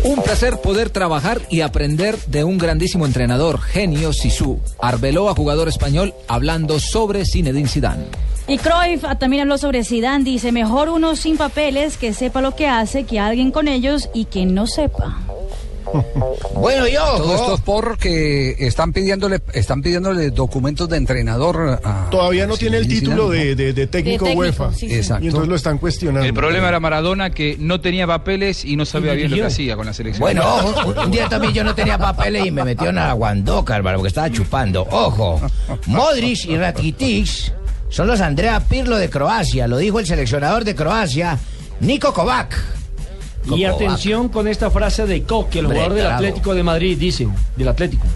Un 0.02 0.16
placer 0.22 0.56
poder 0.62 0.88
trabajar 0.88 1.42
y 1.50 1.60
aprender 1.60 2.16
de 2.26 2.42
un 2.42 2.56
grandísimo 2.56 3.04
entrenador, 3.04 3.60
genio 3.60 4.14
Sisu. 4.14 4.58
Arbeloa, 4.80 5.34
jugador 5.34 5.68
español, 5.68 6.14
hablando 6.26 6.80
sobre 6.80 7.26
Zinedine 7.26 7.68
Zidane. 7.68 8.04
Y 8.48 8.56
Cruyff 8.56 9.04
también 9.18 9.42
habló 9.42 9.58
sobre 9.58 9.84
Zidane, 9.84 10.24
dice, 10.24 10.52
mejor 10.52 10.88
uno 10.88 11.16
sin 11.16 11.36
papeles 11.36 11.98
que 11.98 12.14
sepa 12.14 12.40
lo 12.40 12.56
que 12.56 12.66
hace 12.66 13.04
que 13.04 13.20
alguien 13.20 13.50
con 13.50 13.68
ellos 13.68 14.08
y 14.14 14.24
que 14.24 14.46
no 14.46 14.66
sepa. 14.66 15.20
Bueno, 16.54 16.86
yo. 16.88 17.00
Todo 17.16 17.34
esto 17.34 17.54
es 17.54 17.60
porque 17.60 18.56
están 18.58 18.92
pidiéndole, 18.92 19.40
están 19.52 19.82
pidiéndole 19.82 20.30
documentos 20.30 20.88
de 20.88 20.96
entrenador 20.96 21.80
a. 21.82 22.08
Todavía 22.10 22.46
no 22.46 22.56
tiene 22.56 22.76
el 22.78 22.88
título 22.88 23.28
de, 23.30 23.54
de- 23.54 23.72
de 23.72 23.86
técnico, 23.86 24.24
De 24.24 24.30
técnico, 24.32 24.62
UEFA. 24.62 24.72
sí, 24.74 24.88
sí. 24.88 24.94
Exacto. 24.94 25.24
Y 25.24 25.28
entonces 25.28 25.48
lo 25.48 25.56
están 25.56 25.78
cuestionando. 25.78 26.26
El 26.26 26.34
problema 26.34 26.68
era 26.68 26.80
Maradona 26.80 27.30
que 27.30 27.56
no 27.58 27.80
tenía 27.80 28.06
papeles 28.06 28.64
y 28.64 28.76
no 28.76 28.84
sabía 28.84 29.14
Y 29.14 29.18
bien 29.18 29.30
lo 29.30 29.36
que 29.36 29.44
hacía 29.44 29.76
con 29.76 29.86
la 29.86 29.92
selección. 29.92 30.20
Bueno, 30.20 30.42
ojo, 30.56 31.00
un, 31.02 31.10
día 31.10 31.28
también 31.28 31.52
yo 31.54 31.64
no 31.64 31.74
tenía 31.74 31.98
papeles 31.98 32.46
y 32.46 32.50
me 32.50 32.64
metió 32.64 32.88
en 32.90 32.96
la 32.96 33.12
guandoca, 33.12 33.76
hermano, 33.76 33.98
porque 33.98 34.08
estaba 34.08 34.30
chupando. 34.30 34.86
Ojo, 34.90 35.40
Modric 35.86 36.44
y 36.46 36.56
Rakitic 36.56 37.52
son 37.88 38.06
los 38.06 38.20
Andrea 38.20 38.60
Pirlo 38.60 38.96
de 38.96 39.10
Croacia, 39.10 39.66
lo 39.66 39.78
dijo 39.78 39.98
el 39.98 40.06
seleccionador 40.06 40.64
de 40.64 40.74
Croacia, 40.74 41.38
Niko 41.80 42.12
Kovac. 42.12 42.79
Y 43.46 43.64
atención 43.64 44.28
con 44.28 44.48
esta 44.48 44.70
frase 44.70 45.06
de 45.06 45.22
Coque, 45.22 45.60
el 45.60 45.66
jugador 45.66 45.94
del. 45.94 46.06
Atlético 46.06 46.54
de 46.54 46.62
Madrid, 46.62 46.98
dice, 46.98 47.28
del 47.56 47.68
Atlético. 47.68 48.06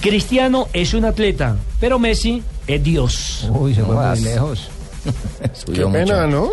Cristiano 0.00 0.68
es 0.72 0.94
un 0.94 1.04
atleta, 1.04 1.56
pero 1.78 1.98
Messi 1.98 2.42
es 2.66 2.82
Dios. 2.82 3.48
Uy, 3.50 3.74
se 3.74 3.82
fue 3.82 3.94
muy 3.94 4.20
lejos. 4.20 4.68
Qué 5.72 5.86
pena, 5.86 6.26
¿no? 6.26 6.50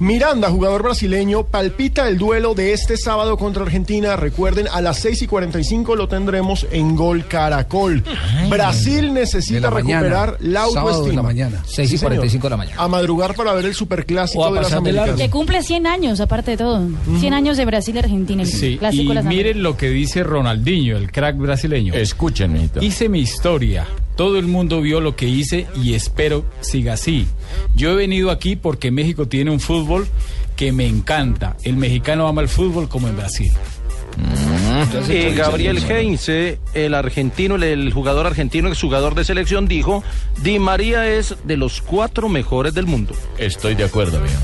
Miranda, 0.00 0.50
jugador 0.50 0.82
brasileño, 0.82 1.44
palpita 1.44 2.08
el 2.08 2.18
duelo 2.18 2.54
de 2.54 2.72
este 2.72 2.96
sábado 2.96 3.36
contra 3.36 3.62
Argentina. 3.62 4.16
Recuerden, 4.16 4.66
a 4.72 4.80
las 4.80 4.98
6 4.98 5.22
y 5.22 5.26
45 5.26 5.94
lo 5.96 6.08
tendremos 6.08 6.66
en 6.72 6.96
Gol 6.96 7.26
Caracol. 7.26 8.02
Brasil 8.50 9.14
necesita 9.14 9.60
la 9.60 9.70
mañana. 9.70 10.00
recuperar 10.02 10.36
la 10.40 10.60
de 10.60 10.66
autoestima. 10.66 11.14
la 11.16 11.22
mañana. 11.22 11.62
6 11.66 11.88
y 11.88 11.92
Sí, 11.92 11.98
señor. 11.98 12.10
45 12.12 12.46
de 12.46 12.50
la 12.50 12.56
mañana. 12.56 12.82
A 12.82 12.88
madrugar 12.88 13.34
para 13.34 13.52
ver 13.52 13.66
el 13.66 13.74
superclásico 13.74 14.52
de 14.52 14.60
las. 14.60 14.72
Américas. 14.72 15.14
Que 15.16 15.30
cumple 15.30 15.62
100 15.62 15.86
años, 15.86 16.20
aparte 16.20 16.52
de 16.52 16.56
todo. 16.56 16.80
100 17.20 17.32
años 17.32 17.56
de 17.56 17.64
Brasil 17.64 17.94
y 17.94 17.98
Argentina, 18.00 18.42
el 18.42 18.48
Sí, 18.48 18.76
clásico 18.78 19.02
y 19.04 19.08
de 19.08 19.14
las 19.14 19.24
Américas. 19.26 19.46
miren 19.46 19.62
lo 19.62 19.76
que 19.76 19.90
dice 19.90 20.24
Ronaldinho, 20.24 20.96
el 20.96 21.12
crack 21.12 21.36
brasileño. 21.36 21.94
Escúchenme. 21.94 22.68
Hice 22.80 23.08
mi 23.08 23.20
historia. 23.20 23.86
Todo 24.16 24.38
el 24.38 24.46
mundo 24.46 24.80
vio 24.80 25.00
lo 25.00 25.16
que 25.16 25.26
hice 25.26 25.66
y 25.82 25.94
espero 25.94 26.44
siga 26.60 26.94
así. 26.94 27.26
Yo 27.74 27.90
he 27.90 27.94
venido 27.96 28.30
aquí 28.30 28.56
porque 28.56 28.90
México 28.90 29.26
tiene 29.26 29.50
un 29.50 29.60
fútbol 29.60 30.06
que 30.56 30.72
me 30.72 30.86
encanta. 30.86 31.56
El 31.64 31.76
mexicano 31.76 32.28
ama 32.28 32.42
el 32.42 32.48
fútbol 32.48 32.88
como 32.88 33.08
en 33.08 33.16
Brasil. 33.16 33.52
Eh, 35.08 35.34
Gabriel 35.36 35.78
Heinze, 35.78 36.60
el 36.72 36.94
argentino, 36.94 37.56
el, 37.56 37.64
el 37.64 37.92
jugador 37.92 38.26
argentino, 38.26 38.68
el 38.68 38.76
jugador 38.76 39.14
de 39.14 39.24
selección, 39.24 39.66
dijo, 39.66 40.04
Di 40.42 40.58
María 40.58 41.08
es 41.08 41.34
de 41.44 41.56
los 41.56 41.82
cuatro 41.82 42.28
mejores 42.28 42.74
del 42.74 42.86
mundo. 42.86 43.14
Estoy 43.38 43.74
de 43.74 43.84
acuerdo, 43.84 44.18
amigo. 44.18 44.34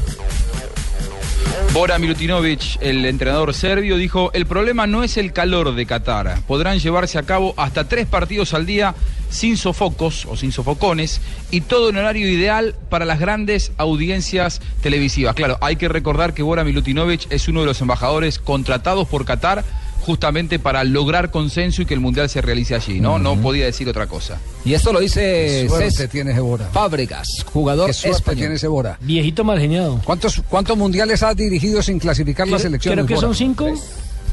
Bora 1.73 2.01
Milutinovic, 2.01 2.79
el 2.81 3.07
entrenador 3.07 3.55
serbio, 3.55 3.97
dijo, 3.97 4.33
el 4.35 4.45
problema 4.45 4.89
no 4.89 5.05
es 5.05 5.17
el 5.17 5.33
calor 5.33 5.77
de 5.77 5.87
Qatar. 5.87 6.41
Podrán 6.49 6.81
llevarse 6.81 7.17
a 7.17 7.23
cabo 7.23 7.55
hasta 7.57 7.85
tres 7.85 8.07
partidos 8.07 8.55
al 8.55 8.67
día 8.67 8.97
sin 9.29 9.57
sofocos 9.57 10.27
o 10.27 10.37
sin 10.37 10.51
sofocones 10.51 11.21
y 11.53 11.61
todo 11.61 11.91
en 11.91 11.99
horario 11.99 12.29
ideal 12.29 12.75
para 12.89 13.05
las 13.05 13.21
grandes 13.21 13.71
audiencias 13.77 14.61
televisivas. 14.83 15.37
Claro, 15.37 15.59
hay 15.61 15.77
que 15.77 15.89
recordar 15.89 16.35
que 16.35 16.43
Bora 16.43 16.65
Milutinovic 16.65 17.31
es 17.31 17.47
uno 17.47 17.61
de 17.61 17.67
los 17.67 17.81
embajadores 17.81 18.41
contratados 18.41 19.07
por 19.07 19.25
Qatar 19.25 19.65
justamente 20.01 20.59
para 20.59 20.83
lograr 20.85 21.31
consenso 21.31 21.83
y 21.83 21.87
que 21.87 21.95
el 21.95 22.01
Mundial 22.01 22.29
se 22.29 22.41
realice 22.41 22.75
allí, 22.75 23.01
¿no? 23.01 23.19
No 23.19 23.37
podía 23.41 23.65
decir 23.67 23.89
otra 23.89 24.07
cosa. 24.07 24.39
Y 24.65 24.75
esto 24.75 24.93
lo 24.93 25.01
dice 25.01 25.21
Qué 25.63 25.69
suerte 25.69 25.91
Cés 25.91 26.11
tiene 26.11 26.35
Gebora. 26.35 26.67
Fábregas, 26.73 27.29
jugador 27.53 27.87
Qué 27.87 27.93
suerte 27.93 28.19
español. 28.19 28.59
tiene. 28.59 28.97
Viejito 29.01 29.45
mal 29.45 29.59
geniado. 29.59 30.01
¿Cuántos, 30.05 30.43
¿Cuántos 30.49 30.77
mundiales 30.77 31.23
ha 31.23 31.35
dirigido 31.35 31.83
sin 31.83 31.99
clasificar 31.99 32.49
la 32.49 32.59
selección? 32.59 32.95
creo 32.95 33.07
que 33.07 33.15
Bora? 33.15 33.27
son 33.29 33.35
cinco. 33.35 33.69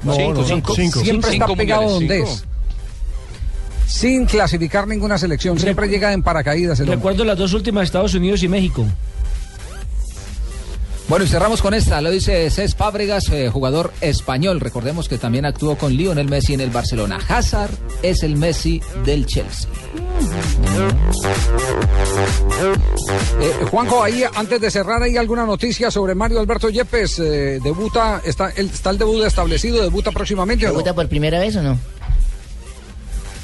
No, 0.04 0.14
Cinco, 0.14 0.34
no, 0.34 0.46
cinco. 0.46 0.74
Siempre 0.76 1.32
Cinco 1.32 1.46
está 1.46 1.56
pegado 1.56 1.82
mundiales, 1.84 1.92
donde 1.94 2.18
cinco. 2.18 2.30
es. 3.88 3.92
Sin 3.92 4.26
clasificar 4.26 4.88
ninguna 4.88 5.18
selección. 5.18 5.58
Siempre 5.60 5.88
llega 5.88 6.14
en 6.14 6.22
paracaídas. 6.22 6.80
el 6.80 6.84
hombre. 6.86 6.96
Recuerdo 6.98 7.24
las 7.24 7.38
dos 7.38 7.54
últimas, 7.54 7.86
Estados 7.86 8.14
Unidos 8.14 8.44
y 8.44 8.48
México. 8.48 8.86
Bueno, 11.10 11.24
y 11.24 11.30
cerramos 11.30 11.62
con 11.62 11.74
esta, 11.74 12.02
lo 12.02 12.12
dice 12.12 12.50
Cés 12.50 12.76
Fábregas, 12.76 13.30
eh, 13.30 13.50
jugador 13.50 13.94
español. 14.02 14.60
Recordemos 14.60 15.08
que 15.08 15.18
también 15.18 15.46
actuó 15.46 15.78
con 15.78 15.94
Lionel 15.94 16.28
Messi 16.28 16.54
en 16.54 16.60
el 16.60 16.70
Barcelona. 16.70 17.18
Hazard 17.30 17.72
es 18.04 18.24
el 18.24 18.36
Messi 18.36 18.82
del 19.06 19.26
Chelsea. 19.26 19.70
Eh, 23.40 23.66
Juanjo, 23.72 24.04
ahí 24.04 24.26
antes 24.36 24.60
de 24.60 24.70
cerrar, 24.70 25.02
¿hay 25.02 25.16
alguna 25.16 25.46
noticia 25.46 25.90
sobre 25.90 26.14
Mario 26.14 26.42
Alberto 26.42 26.70
Yepes? 26.70 27.20
Eh, 27.20 27.60
debuta, 27.64 28.22
está 28.26 28.50
el, 28.50 28.66
está 28.66 28.90
el 28.90 28.98
debut 28.98 29.24
establecido, 29.24 29.82
debuta 29.82 30.12
próximamente. 30.12 30.66
¿Debuta 30.66 30.94
por 30.94 31.08
primera 31.08 31.40
vez 31.40 31.56
o 31.56 31.64
no? 31.64 31.80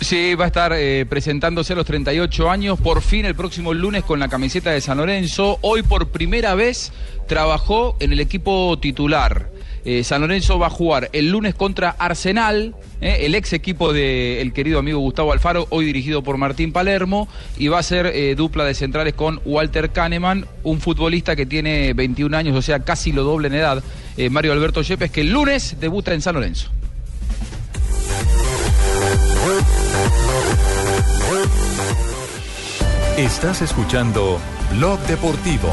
Sí, 0.03 0.35
va 0.35 0.43
a 0.43 0.47
estar 0.47 0.73
eh, 0.75 1.05
presentándose 1.07 1.71
a 1.71 1.75
los 1.77 1.85
38 1.85 2.51
años, 2.51 2.77
por 2.77 3.01
fin 3.01 3.25
el 3.25 3.35
próximo 3.35 3.73
lunes 3.73 4.03
con 4.03 4.19
la 4.19 4.27
camiseta 4.27 4.71
de 4.71 4.81
San 4.81 4.97
Lorenzo. 4.97 5.59
Hoy 5.61 5.81
por 5.81 6.09
primera 6.09 6.55
vez 6.55 6.91
trabajó 7.25 7.95
en 8.01 8.11
el 8.11 8.19
equipo 8.19 8.77
titular. 8.79 9.49
Eh, 9.85 10.03
San 10.03 10.19
Lorenzo 10.19 10.59
va 10.59 10.67
a 10.67 10.69
jugar 10.69 11.09
el 11.13 11.29
lunes 11.29 11.55
contra 11.55 11.91
Arsenal, 11.91 12.75
eh, 12.99 13.19
el 13.21 13.33
ex 13.33 13.53
equipo 13.53 13.93
del 13.93 14.51
querido 14.51 14.79
amigo 14.79 14.99
Gustavo 14.99 15.31
Alfaro, 15.31 15.67
hoy 15.69 15.85
dirigido 15.85 16.21
por 16.21 16.35
Martín 16.35 16.73
Palermo, 16.73 17.29
y 17.57 17.69
va 17.69 17.79
a 17.79 17.83
ser 17.83 18.35
dupla 18.35 18.65
de 18.65 18.73
centrales 18.73 19.13
con 19.13 19.39
Walter 19.45 19.91
Kahneman, 19.91 20.47
un 20.63 20.81
futbolista 20.81 21.37
que 21.37 21.45
tiene 21.45 21.93
21 21.93 22.35
años, 22.35 22.57
o 22.57 22.61
sea, 22.61 22.79
casi 22.79 23.13
lo 23.13 23.23
doble 23.23 23.47
en 23.47 23.55
edad, 23.55 23.81
Mario 24.31 24.51
Alberto 24.51 24.81
Yepes, 24.81 25.11
que 25.11 25.21
el 25.21 25.31
lunes 25.31 25.77
debuta 25.79 26.13
en 26.13 26.21
San 26.21 26.35
Lorenzo. 26.35 26.69
Estás 33.17 33.61
escuchando 33.61 34.39
Blog 34.71 34.99
Deportivo. 35.01 35.69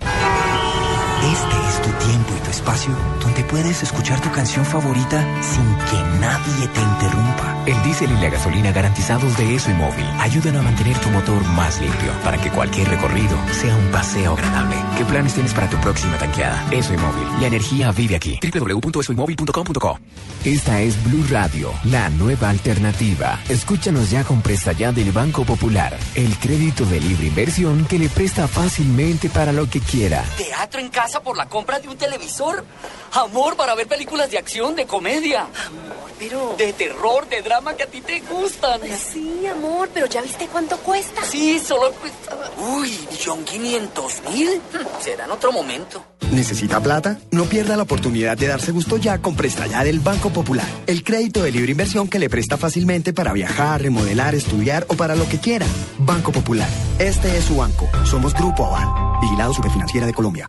Este 0.00 1.56
es 1.68 1.82
tu 1.82 1.90
tiempo 2.06 2.32
y 2.34 2.40
tu 2.42 2.50
espacio 2.50 2.96
donde 3.20 3.44
puedes 3.44 3.82
escuchar 3.82 4.18
tu 4.22 4.32
canción 4.32 4.64
favorita 4.64 5.26
sin 5.42 5.76
que 5.76 6.18
nadie 6.20 6.68
te 6.68 6.80
interrumpa. 6.80 7.61
El 7.64 7.80
diésel 7.84 8.10
y 8.10 8.20
la 8.20 8.28
gasolina 8.28 8.72
garantizados 8.72 9.38
de 9.38 9.54
ESO 9.54 9.70
y 9.70 9.74
Móvil 9.74 10.04
ayudan 10.18 10.56
a 10.56 10.62
mantener 10.62 10.98
tu 10.98 11.08
motor 11.10 11.44
más 11.50 11.80
limpio 11.80 12.12
para 12.24 12.36
que 12.36 12.50
cualquier 12.50 12.88
recorrido 12.88 13.38
sea 13.52 13.76
un 13.76 13.88
paseo 13.92 14.32
agradable. 14.32 14.74
¿Qué 14.98 15.04
planes 15.04 15.34
tienes 15.34 15.54
para 15.54 15.70
tu 15.70 15.76
próxima 15.76 16.18
tanqueada? 16.18 16.66
ESO 16.72 16.94
y 16.94 16.96
Móvil. 16.96 17.40
La 17.40 17.46
energía 17.46 17.92
vive 17.92 18.16
aquí. 18.16 18.40
www.esoymóvil.com.co 18.42 20.00
Esta 20.44 20.80
es 20.80 21.04
Blue 21.04 21.24
Radio, 21.30 21.72
la 21.84 22.10
nueva 22.10 22.50
alternativa. 22.50 23.38
Escúchanos 23.48 24.10
ya 24.10 24.24
con 24.24 24.42
presta 24.42 24.72
ya 24.72 24.90
del 24.90 25.12
Banco 25.12 25.44
Popular, 25.44 25.96
el 26.16 26.36
crédito 26.38 26.84
de 26.84 26.98
libre 26.98 27.28
inversión 27.28 27.84
que 27.84 28.00
le 28.00 28.08
presta 28.08 28.48
fácilmente 28.48 29.30
para 29.30 29.52
lo 29.52 29.70
que 29.70 29.78
quiera. 29.78 30.24
¿Teatro 30.36 30.80
en 30.80 30.88
casa 30.88 31.22
por 31.22 31.36
la 31.36 31.46
compra 31.46 31.78
de 31.78 31.86
un 31.88 31.96
televisor? 31.96 32.64
Amor, 33.12 33.54
para 33.54 33.76
ver 33.76 33.86
películas 33.86 34.32
de 34.32 34.38
acción, 34.38 34.74
de 34.74 34.84
comedia. 34.86 35.42
Amor, 35.42 36.10
pero... 36.18 36.54
De 36.58 36.72
terror, 36.72 37.28
de 37.28 37.42
drama 37.42 37.51
que 37.76 37.82
a 37.82 37.86
ti 37.86 38.00
te 38.00 38.20
gustan. 38.20 38.80
Sí, 39.12 39.46
amor, 39.46 39.90
pero 39.92 40.06
¿ya 40.06 40.22
viste 40.22 40.48
cuánto 40.48 40.76
cuesta? 40.78 41.22
Sí, 41.22 41.58
solo 41.58 41.92
cuesta... 41.92 42.36
Uy, 42.58 42.98
millón 43.10 43.44
quinientos 43.44 44.22
mil. 44.32 44.60
Será 45.00 45.26
en 45.26 45.30
otro 45.30 45.52
momento. 45.52 46.02
¿Necesita 46.30 46.80
plata? 46.80 47.18
No 47.30 47.44
pierda 47.44 47.76
la 47.76 47.82
oportunidad 47.82 48.38
de 48.38 48.46
darse 48.46 48.72
gusto 48.72 48.96
ya 48.96 49.18
con 49.18 49.36
Presta 49.36 49.66
Ya 49.66 49.84
del 49.84 50.00
Banco 50.00 50.30
Popular. 50.30 50.66
El 50.86 51.04
crédito 51.04 51.42
de 51.42 51.52
libre 51.52 51.72
inversión 51.72 52.08
que 52.08 52.18
le 52.18 52.30
presta 52.30 52.56
fácilmente 52.56 53.12
para 53.12 53.34
viajar, 53.34 53.82
remodelar, 53.82 54.34
estudiar 54.34 54.86
o 54.88 54.94
para 54.94 55.14
lo 55.14 55.28
que 55.28 55.38
quiera. 55.38 55.66
Banco 55.98 56.32
Popular. 56.32 56.68
Este 56.98 57.36
es 57.36 57.44
su 57.44 57.56
banco. 57.56 57.88
Somos 58.04 58.32
Grupo 58.32 58.66
Aval. 58.66 59.20
Vigilado 59.20 59.52
Superfinanciera 59.52 60.06
de 60.06 60.14
Colombia. 60.14 60.48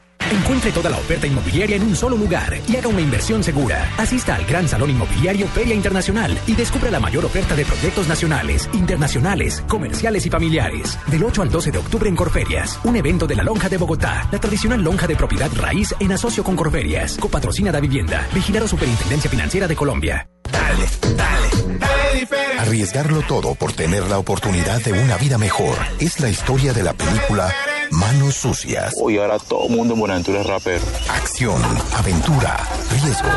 Encuentre 0.29 0.71
toda 0.71 0.89
la 0.89 0.97
oferta 0.97 1.27
inmobiliaria 1.27 1.75
en 1.75 1.83
un 1.83 1.95
solo 1.95 2.15
lugar 2.15 2.59
y 2.67 2.75
haga 2.75 2.87
una 2.87 3.01
inversión 3.01 3.43
segura. 3.43 3.89
Asista 3.97 4.35
al 4.35 4.45
Gran 4.45 4.67
Salón 4.67 4.91
Inmobiliario 4.91 5.47
Feria 5.47 5.73
Internacional 5.73 6.37
y 6.47 6.55
descubra 6.55 6.91
la 6.91 6.99
mayor 6.99 7.25
oferta 7.25 7.55
de 7.55 7.65
proyectos 7.65 8.07
nacionales, 8.07 8.69
internacionales, 8.73 9.63
comerciales 9.67 10.25
y 10.25 10.29
familiares. 10.29 10.97
Del 11.07 11.23
8 11.23 11.41
al 11.41 11.49
12 11.49 11.71
de 11.71 11.77
octubre 11.79 12.09
en 12.09 12.15
Corferias, 12.15 12.79
un 12.83 12.95
evento 12.95 13.27
de 13.27 13.35
la 13.35 13.43
Lonja 13.43 13.69
de 13.69 13.77
Bogotá, 13.77 14.27
la 14.31 14.39
tradicional 14.39 14.83
lonja 14.83 15.07
de 15.07 15.15
propiedad 15.15 15.49
raíz 15.55 15.95
en 15.99 16.11
asocio 16.11 16.43
con 16.43 16.55
Corferias, 16.55 17.17
copatrocina 17.17 17.71
da 17.71 17.79
vivienda, 17.79 18.27
vigilado 18.33 18.67
Superintendencia 18.67 19.29
Financiera 19.29 19.67
de 19.67 19.75
Colombia. 19.75 20.27
Dale, 20.51 20.85
dale, 21.15 21.77
dale. 21.79 22.59
Arriesgarlo 22.59 23.21
todo 23.21 23.55
por 23.55 23.73
tener 23.73 24.03
la 24.07 24.19
oportunidad 24.19 24.81
de 24.81 24.93
una 24.93 25.17
vida 25.17 25.37
mejor 25.37 25.77
es 25.99 26.19
la 26.19 26.29
historia 26.29 26.73
de 26.73 26.83
la 26.83 26.93
película 26.93 27.53
Manos 27.91 28.35
Sucias. 28.35 28.93
Hoy 29.01 29.17
ahora 29.17 29.37
todo 29.37 29.67
el 29.67 29.75
mundo 29.75 29.93
en 29.93 29.99
Buenaventura 29.99 30.41
es 30.41 30.47
rapero. 30.47 30.83
Acción, 31.09 31.61
aventura, 31.93 32.57
riesgo. 32.89 33.29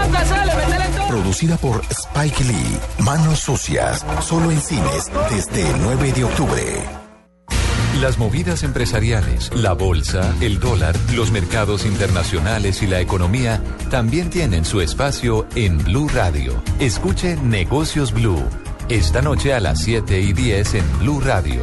Producida 1.08 1.56
por 1.56 1.82
Spike 1.90 2.44
Lee. 2.44 2.78
Manos 3.00 3.40
Sucias. 3.40 4.04
Solo 4.20 4.50
en 4.50 4.60
cines 4.60 5.10
desde 5.30 5.68
el 5.68 5.82
9 5.82 6.12
de 6.12 6.24
octubre. 6.24 6.82
Las 8.00 8.18
movidas 8.18 8.64
empresariales, 8.64 9.50
la 9.54 9.72
bolsa, 9.72 10.34
el 10.40 10.58
dólar, 10.58 10.96
los 11.14 11.30
mercados 11.30 11.86
internacionales 11.86 12.82
y 12.82 12.86
la 12.86 13.00
economía 13.00 13.62
también 13.90 14.30
tienen 14.30 14.64
su 14.64 14.80
espacio 14.80 15.46
en 15.54 15.78
Blue 15.78 16.08
Radio. 16.08 16.60
Escuche 16.80 17.36
Negocios 17.36 18.12
Blue. 18.12 18.42
Esta 18.88 19.22
noche 19.22 19.54
a 19.54 19.60
las 19.60 19.80
7 19.82 20.20
y 20.20 20.32
10 20.32 20.74
en 20.74 20.98
Blue 20.98 21.20
Radio. 21.20 21.62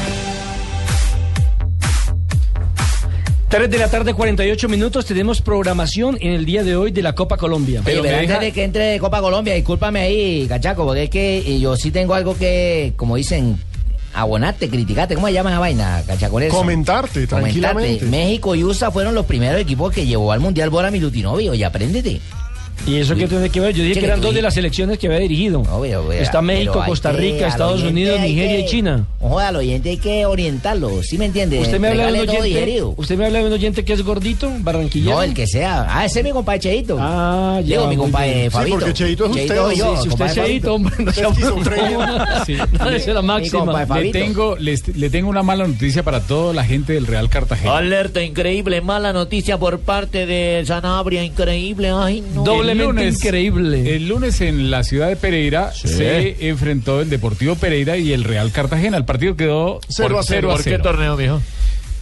3 3.51 3.69
de 3.69 3.77
la 3.77 3.89
tarde, 3.89 4.13
48 4.13 4.69
minutos. 4.69 5.05
Tenemos 5.05 5.41
programación 5.41 6.17
en 6.21 6.31
el 6.31 6.45
día 6.45 6.63
de 6.63 6.77
hoy 6.77 6.91
de 6.91 7.01
la 7.01 7.15
Copa 7.15 7.35
Colombia. 7.35 7.81
Pero 7.83 8.01
antes 8.01 8.39
de 8.39 8.53
que 8.53 8.63
entre 8.63 8.97
Copa 8.97 9.19
Colombia, 9.19 9.53
discúlpame 9.55 9.99
ahí, 9.99 10.45
cachaco, 10.47 10.85
porque 10.85 11.03
es 11.03 11.09
que 11.09 11.59
yo 11.59 11.75
sí 11.75 11.91
tengo 11.91 12.13
algo 12.13 12.37
que, 12.37 12.93
como 12.95 13.17
dicen, 13.17 13.59
abonarte, 14.13 14.69
criticarte. 14.69 15.15
¿Cómo 15.15 15.27
se 15.27 15.33
llama 15.33 15.49
esa 15.49 15.59
vaina, 15.59 16.01
cachacones? 16.07 16.49
Comentarte, 16.49 17.27
tranquilamente. 17.27 18.05
México 18.05 18.55
y 18.55 18.63
USA 18.63 18.89
fueron 18.89 19.13
los 19.13 19.25
primeros 19.25 19.59
equipos 19.59 19.93
que 19.93 20.05
llevó 20.05 20.31
al 20.31 20.39
Mundial 20.39 20.69
Bora 20.69 20.89
Milutinovi. 20.89 21.49
Oye, 21.49 21.65
apréndete. 21.65 22.21
¿Y 22.85 22.97
eso 22.97 23.15
qué 23.15 23.27
tiene 23.27 23.49
que 23.49 23.59
ver? 23.59 23.75
Yo 23.75 23.83
dije 23.83 23.99
que 23.99 24.05
eran 24.05 24.21
dos 24.21 24.33
de 24.33 24.41
las 24.41 24.53
selecciones 24.53 24.97
que 24.97 25.07
había 25.07 25.19
dirigido. 25.19 25.63
Está 26.11 26.41
México, 26.41 26.83
Costa 26.85 27.11
Rica, 27.11 27.47
Estados 27.47 27.83
Unidos, 27.83 28.19
Nigeria 28.19 28.59
y 28.59 28.65
China. 28.65 29.05
Ojo, 29.19 29.39
al 29.39 29.55
oyente 29.55 29.89
hay 29.89 29.97
que 29.97 30.25
orientarlo, 30.25 31.03
¿sí 31.03 31.17
me 31.17 31.25
entiende? 31.25 31.59
¿Usted 31.59 31.79
me, 31.79 31.89
habla 31.89 32.11
de 32.11 32.21
un 32.23 32.29
oyente, 32.29 32.83
¿Usted 32.97 33.17
me 33.17 33.25
habla 33.27 33.39
de 33.39 33.45
un 33.45 33.53
oyente 33.53 33.85
que 33.85 33.93
es 33.93 34.01
gordito, 34.01 34.51
barranquillero? 34.59 35.15
No, 35.15 35.23
el 35.23 35.33
que 35.33 35.45
sea. 35.45 35.85
Ah, 35.87 36.05
ese 36.05 36.19
es 36.19 36.25
mi 36.25 36.31
compadre 36.31 36.59
Cheito. 36.59 36.97
Ah, 36.99 37.59
ya. 37.63 37.77
Digo, 37.77 37.87
mi 37.87 37.97
compadre 37.97 38.49
Fabito. 38.49 38.77
Sí, 38.77 38.79
porque 38.79 38.93
Cheito 38.93 39.25
es 39.25 39.31
usted. 39.31 39.47
Sí, 39.69 39.81
si 40.01 40.09
usted 40.09 40.25
es 40.25 40.33
Cheito, 40.33 40.75
hombre, 40.75 40.95
no 40.99 41.11
sea 41.11 41.29
sí. 42.45 42.53
Esa 42.73 42.95
es 42.95 43.07
la 43.07 43.21
máxima. 43.21 43.85
Le 43.95 44.11
tengo, 44.11 44.55
le 44.57 45.09
tengo 45.09 45.29
una 45.29 45.43
mala 45.43 45.67
noticia 45.67 46.03
para 46.03 46.21
toda 46.21 46.53
la 46.53 46.63
gente 46.63 46.93
del 46.93 47.07
Real 47.07 47.29
Cartagena. 47.29 47.77
Alerta 47.77 48.23
increíble, 48.23 48.81
mala 48.81 49.13
noticia 49.13 49.57
por 49.57 49.79
parte 49.79 50.25
de 50.25 50.63
Sanabria, 50.65 51.23
increíble. 51.23 51.91
Ay, 51.91 52.23
no. 52.33 52.43
Doblemente 52.77 53.15
increíble. 53.15 53.95
El 53.95 54.07
lunes 54.07 54.41
en 54.41 54.71
la 54.71 54.83
ciudad 54.83 55.07
de 55.07 55.15
Pereira 55.15 55.71
se 55.73 56.47
enfrentó 56.49 57.01
el 57.01 57.09
Deportivo 57.09 57.55
Pereira 57.55 57.97
y 57.97 58.13
el 58.13 58.23
Real 58.23 58.51
Cartagena. 58.51 58.97
El 58.97 59.05
partido 59.05 59.35
quedó 59.35 59.79
0 59.89 60.19
a 60.19 60.23
0. 60.23 60.49
¿Por 60.49 60.63
qué 60.63 60.79
torneo, 60.79 61.15
mijo? 61.17 61.41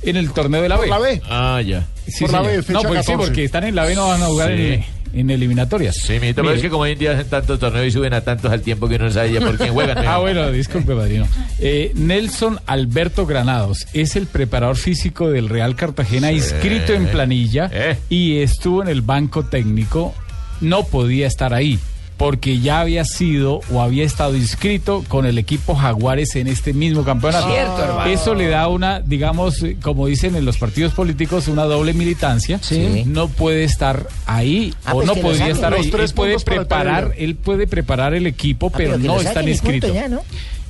En 0.02 0.16
el 0.16 0.32
torneo 0.32 0.62
de 0.62 0.70
la 0.70 0.78
B. 0.78 0.88
¿Por 0.88 0.90
la 0.90 1.00
B? 1.00 1.22
Ah, 1.30 1.62
ya. 1.62 1.86
Sí, 2.08 2.24
Por 2.24 2.32
la 2.32 2.42
B, 2.42 2.64
fecha 2.64 2.74
no, 2.74 2.82
pues 2.82 3.06
14. 3.06 3.12
sí, 3.12 3.18
porque 3.18 3.44
están 3.44 3.64
en 3.66 3.76
la 3.76 3.86
B, 3.86 3.96
no 3.96 4.08
van 4.08 4.22
a 4.22 4.26
jugar 4.28 4.52
en, 4.52 4.84
en, 5.14 5.30
eliminatorias. 5.30 5.96
Sí, 5.96 6.20
mi 6.22 6.34
pero 6.34 6.52
es 6.52 6.62
que 6.62 6.70
como 6.70 6.84
hoy 6.84 6.92
en 6.92 7.00
día 7.00 7.12
hacen 7.12 7.28
tantos 7.28 7.60
torneos 7.60 7.86
y 7.86 7.92
suben 7.92 8.14
a 8.14 8.22
tantos 8.22 8.52
al 8.52 8.62
tiempo 8.62 8.88
que 8.88 8.96
uno 8.96 9.06
no 9.06 9.12
sabe 9.12 9.34
ya 9.34 9.42
por 9.42 9.58
quién 9.58 9.74
juegan. 9.74 9.98
ah, 10.08 10.18
bueno, 10.18 10.52
disculpe, 10.52 10.96
padrino. 10.96 11.28
Eh, 11.60 11.92
Nelson 11.96 12.60
Alberto 12.66 13.26
Granados 13.26 13.88
es 13.94 14.16
el 14.16 14.28
preparador 14.28 14.78
físico 14.78 15.30
del 15.30 15.50
Real 15.50 15.76
Cartagena, 15.76 16.30
sí. 16.30 16.36
inscrito 16.36 16.94
en 16.94 17.08
planilla 17.08 17.70
eh. 17.72 17.98
y 18.10 18.38
estuvo 18.38 18.82
en 18.82 18.88
el 18.88 19.02
banco 19.02 19.44
técnico. 19.44 20.16
No 20.62 20.84
podía 20.84 21.28
estar 21.28 21.54
ahí 21.54 21.80
porque 22.18 22.60
ya 22.60 22.82
había 22.82 23.06
sido 23.06 23.62
o 23.72 23.82
había 23.82 24.04
estado 24.04 24.36
inscrito 24.36 25.06
con 25.08 25.26
el 25.26 25.38
equipo 25.38 25.74
Jaguares 25.74 26.36
en 26.36 26.48
este 26.48 26.74
mismo 26.74 27.06
campeonato. 27.06 27.48
Cierto, 27.50 27.82
hermano. 27.82 28.12
Eso 28.12 28.36
le 28.36 28.50
da 28.50 28.68
una, 28.68 29.00
digamos, 29.00 29.64
como 29.82 30.06
dicen 30.08 30.36
en 30.36 30.44
los 30.44 30.58
partidos 30.58 30.92
políticos, 30.94 31.48
una 31.48 31.64
doble 31.64 31.94
militancia. 31.94 32.60
Sí. 32.62 33.04
No 33.06 33.30
puede 33.30 33.64
estar 33.64 34.06
ahí 34.26 34.74
Ah, 34.84 34.92
o 34.92 34.96
pues 34.96 35.08
no 35.08 35.16
podría 35.16 35.48
estar 35.48 35.72
Los 35.72 35.86
ahí. 35.86 35.92
tres 35.92 36.10
Él 36.12 36.16
puede 36.16 36.40
preparar, 36.40 37.14
él 37.18 37.36
puede 37.36 37.68
preparar 37.68 38.14
el 38.14 38.28
equipo, 38.28 38.68
Ah, 38.68 38.76
pero 38.76 38.98
no 38.98 39.22
están 39.22 39.48
inscritos. 39.48 39.94
ya, 39.94 40.10
¿no? 40.10 40.22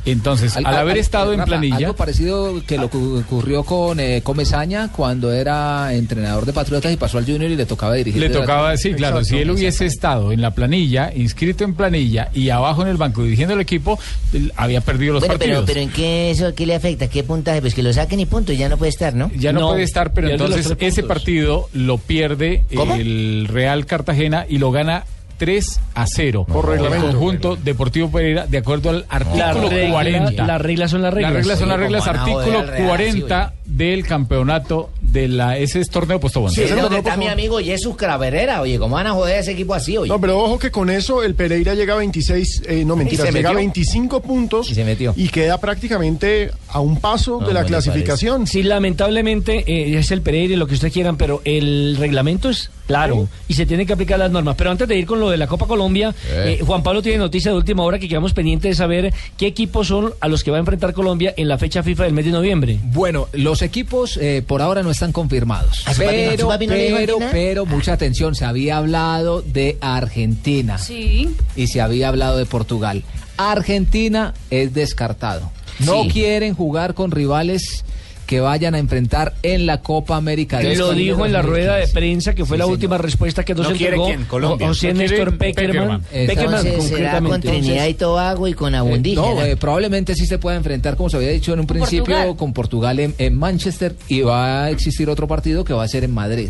Entonces, 0.05 0.55
al, 0.57 0.65
Al- 0.65 0.75
haber 0.77 0.93
al- 0.93 0.99
estado 0.99 1.33
en 1.33 1.39
Rafa, 1.39 1.47
planilla, 1.49 1.75
Algo 1.77 1.95
parecido 1.95 2.61
que 2.65 2.77
lo 2.77 2.89
que 2.89 2.97
ocurrió 2.97 3.63
con 3.63 3.99
eh, 3.99 4.21
Comesaña 4.23 4.91
cuando 4.91 5.31
era 5.31 5.93
entrenador 5.93 6.45
de 6.45 6.53
Patriotas 6.53 6.91
y 6.91 6.97
pasó 6.97 7.17
al 7.17 7.25
Junior 7.25 7.51
y 7.51 7.55
le 7.55 7.65
tocaba 7.65 7.93
dirigir. 7.95 8.19
Le 8.21 8.29
tocaba 8.29 8.63
la- 8.63 8.71
decir, 8.71 8.95
claro, 8.95 9.23
si 9.23 9.37
él 9.37 9.51
hubiese 9.51 9.85
estado 9.85 10.31
en 10.31 10.41
la 10.41 10.51
planilla, 10.51 11.11
inscrito 11.15 11.63
en 11.63 11.73
planilla 11.75 12.29
y 12.33 12.49
abajo 12.49 12.81
en 12.81 12.87
el 12.87 12.97
banco 12.97 13.23
dirigiendo 13.23 13.53
el 13.55 13.61
equipo, 13.61 13.99
él 14.33 14.51
había 14.55 14.81
perdido 14.81 15.13
los 15.13 15.21
Bueno, 15.21 15.35
pero, 15.37 15.55
partidos. 15.55 15.65
pero 15.65 15.79
¿en 15.81 15.89
qué 15.89 16.31
eso 16.31 16.53
qué 16.55 16.65
le 16.65 16.75
afecta? 16.75 17.07
¿Qué 17.07 17.23
puntaje? 17.23 17.61
Pues 17.61 17.73
que 17.73 17.83
lo 17.83 17.91
saquen 17.93 18.19
y 18.19 18.25
punto, 18.25 18.53
ya 18.53 18.69
no 18.69 18.77
puede 18.77 18.89
estar, 18.89 19.13
¿no? 19.13 19.29
ya 19.35 19.51
no, 19.53 19.59
No, 19.59 19.67
puede 19.71 19.83
estar, 19.83 20.13
pero 20.13 20.29
entonces 20.29 20.73
ese 20.79 21.03
partido 21.03 21.67
lo 21.73 21.97
pierde 21.97 22.63
¿Cómo? 22.75 22.95
el 22.95 23.47
Real 23.49 23.85
Cartagena 23.85 24.45
y 24.49 24.57
lo 24.59 24.71
gana 24.71 25.03
3 25.39 25.79
a 25.95 26.05
0 26.05 26.45
Por 26.47 26.65
el 26.65 26.71
reglamento. 26.73 27.07
conjunto 27.07 27.55
Deportivo 27.55 28.11
Pereira 28.11 28.45
de 28.45 28.57
acuerdo 28.59 28.91
al 28.91 29.05
artículo 29.09 29.69
regla- 29.69 29.91
40. 29.91 30.45
las 30.45 30.61
reglas 30.61 30.91
son 30.91 31.01
las 31.01 31.13
reglas. 31.13 31.31
Las 31.33 31.41
reglas 31.41 31.59
son 31.59 31.67
Sí, 31.67 31.71
las 31.71 31.79
reglas, 31.79 32.07
artículo 32.07 32.61
Real, 32.65 32.87
40 32.87 33.53
del 33.65 34.05
campeonato 34.05 34.89
de 35.01 35.27
la, 35.27 35.57
ese 35.57 35.79
es 35.79 35.89
torneo 35.89 36.19
postobón. 36.19 36.51
Sí, 36.51 36.61
es 36.61 36.75
donde 36.75 36.97
está 36.99 37.17
mi 37.17 37.27
amigo 37.27 37.59
Jesús 37.59 37.95
Craverera. 37.95 38.61
Oye, 38.61 38.77
¿cómo 38.77 38.95
van 38.95 39.07
a 39.07 39.11
joder 39.13 39.37
a 39.37 39.39
ese 39.39 39.51
equipo 39.53 39.73
así, 39.73 39.97
oye? 39.97 40.09
No, 40.09 40.19
pero 40.21 40.37
ojo 40.37 40.59
que 40.59 40.69
con 40.71 40.89
eso 40.89 41.23
el 41.23 41.33
Pereira 41.35 41.73
llega 41.73 41.93
a 41.93 41.97
26, 41.97 42.63
eh, 42.67 42.83
no 42.85 42.95
mentiras, 42.95 43.25
se 43.27 43.31
llega 43.33 43.49
a 43.49 43.53
metió? 43.53 43.57
25 43.65 44.21
puntos 44.21 44.69
Y 44.69 44.75
se 44.75 44.83
metió. 44.83 45.13
y 45.15 45.29
queda 45.29 45.57
prácticamente 45.59 46.51
a 46.67 46.79
un 46.81 46.99
paso 46.99 47.39
de 47.39 47.53
la 47.53 47.63
clasificación. 47.63 48.45
Sí, 48.45 48.61
lamentablemente 48.63 49.63
eh, 49.65 49.97
es 49.97 50.11
el 50.11 50.21
Pereira 50.21 50.53
y 50.53 50.57
lo 50.57 50.67
que 50.67 50.73
ustedes 50.73 50.93
quieran, 50.93 51.15
pero 51.17 51.41
el 51.45 51.95
reglamento 51.97 52.49
es 52.49 52.69
claro 52.89 53.29
y 53.47 53.53
se 53.53 53.65
tienen 53.67 53.85
que 53.85 53.93
aplicar 53.93 54.17
las 54.17 54.31
normas. 54.31 54.55
Pero 54.57 54.71
antes 54.71 54.87
de 54.87 54.97
ir 54.97 55.05
con 55.05 55.19
lo 55.19 55.29
de 55.29 55.37
la 55.37 55.45
Copa 55.47 55.67
Colombia, 55.67 56.13
Eh. 56.29 56.57
eh, 56.59 56.63
Juan 56.65 56.81
Pablo 56.83 57.01
tiene 57.03 57.19
noticia 57.19 57.51
de 57.51 57.57
última 57.57 57.83
hora 57.83 57.99
que 57.99 58.07
quedamos 58.09 58.33
pendientes 58.33 58.71
de 58.71 58.75
saber 58.75 59.13
qué 59.37 59.45
equipos 59.47 59.87
son 59.87 60.13
a 60.19 60.27
los 60.27 60.43
que 60.43 60.49
va 60.51 60.57
a 60.57 60.59
enfrentar 60.59 60.93
Colombia 60.93 61.33
en 61.37 61.47
la 61.47 61.57
fecha 61.59 61.83
FIFA 61.83 62.05
del 62.05 62.13
mes 62.13 62.25
de 62.25 62.31
noviembre. 62.31 62.79
Bueno, 62.85 63.27
los 63.33 63.61
equipos 63.61 64.17
eh, 64.17 64.43
por 64.45 64.61
ahora 64.63 64.81
no 64.81 64.89
están 64.89 65.11
confirmados. 65.11 65.83
¿A 65.87 65.93
su 65.93 66.01
papi 66.01 66.65
no- 66.67 66.73
Pero, 66.73 66.89
no 66.89 66.97
pero, 66.97 67.19
pero, 67.31 67.65
mucha 67.67 67.93
atención, 67.93 68.33
se 68.35 68.43
había 68.45 68.77
hablado 68.77 69.41
de 69.43 69.77
Argentina 69.81 70.77
Sí. 70.79 71.29
y 71.55 71.67
se 71.67 71.81
había 71.81 72.07
hablado 72.09 72.37
de 72.37 72.45
Portugal. 72.47 73.03
Argentina 73.37 74.33
es 74.49 74.73
descartado. 74.73 75.51
No 75.79 76.03
Sí. 76.03 76.09
quieren 76.09 76.53
jugar 76.55 76.93
con 76.93 77.11
rivales 77.11 77.85
que 78.29 78.39
vayan 78.41 78.75
a 78.75 78.77
enfrentar 78.77 79.33
en 79.41 79.65
la 79.65 79.81
Copa 79.81 80.15
América. 80.15 80.59
de 80.59 80.75
Lo 80.75 80.91
España 80.91 80.93
dijo 80.99 81.25
en 81.25 81.31
la 81.33 81.41
2015. 81.41 81.49
rueda 81.49 81.75
de 81.77 81.87
prensa 81.91 82.35
que 82.35 82.45
fue 82.45 82.57
Sí, 82.57 82.59
la 82.59 82.65
señor. 82.65 82.73
última 82.75 82.97
respuesta 82.99 83.43
que 83.43 83.55
nos 83.55 83.63
¿No 83.67 83.75
quiere 83.75 83.85
entregó 83.95 84.05
quién? 84.05 84.25
Colombia. 84.25 84.67
José 84.67 84.93
¿No 84.93 84.99
quiere 84.99 85.09
Néstor 85.15 85.37
Peckerman. 85.39 86.01
Peckerman? 86.03 86.63
Será 86.81 87.21
con. 87.21 87.41
Trinidad 87.41 87.87
y 87.87 87.93
Tobago 87.95 88.47
y 88.47 88.53
con 88.53 88.75
Abundí. 88.75 89.15
No, 89.15 89.41
eh, 89.41 89.57
probablemente 89.57 90.13
sí 90.13 90.27
se 90.27 90.37
pueda 90.37 90.57
enfrentar, 90.57 90.95
como 90.95 91.09
se 91.09 91.17
había 91.17 91.29
dicho 91.31 91.53
en 91.53 91.61
un 91.61 91.65
principio, 91.65 92.05
Portugal. 92.05 92.35
con 92.37 92.53
Portugal 92.53 92.99
en, 92.99 93.15
en 93.17 93.35
Manchester 93.35 93.95
y 94.07 94.21
va 94.21 94.65
a 94.65 94.69
existir 94.69 95.09
otro 95.09 95.27
partido 95.27 95.63
que 95.65 95.73
va 95.73 95.83
a 95.83 95.87
ser 95.87 96.03
en 96.03 96.13
Madrid. 96.13 96.49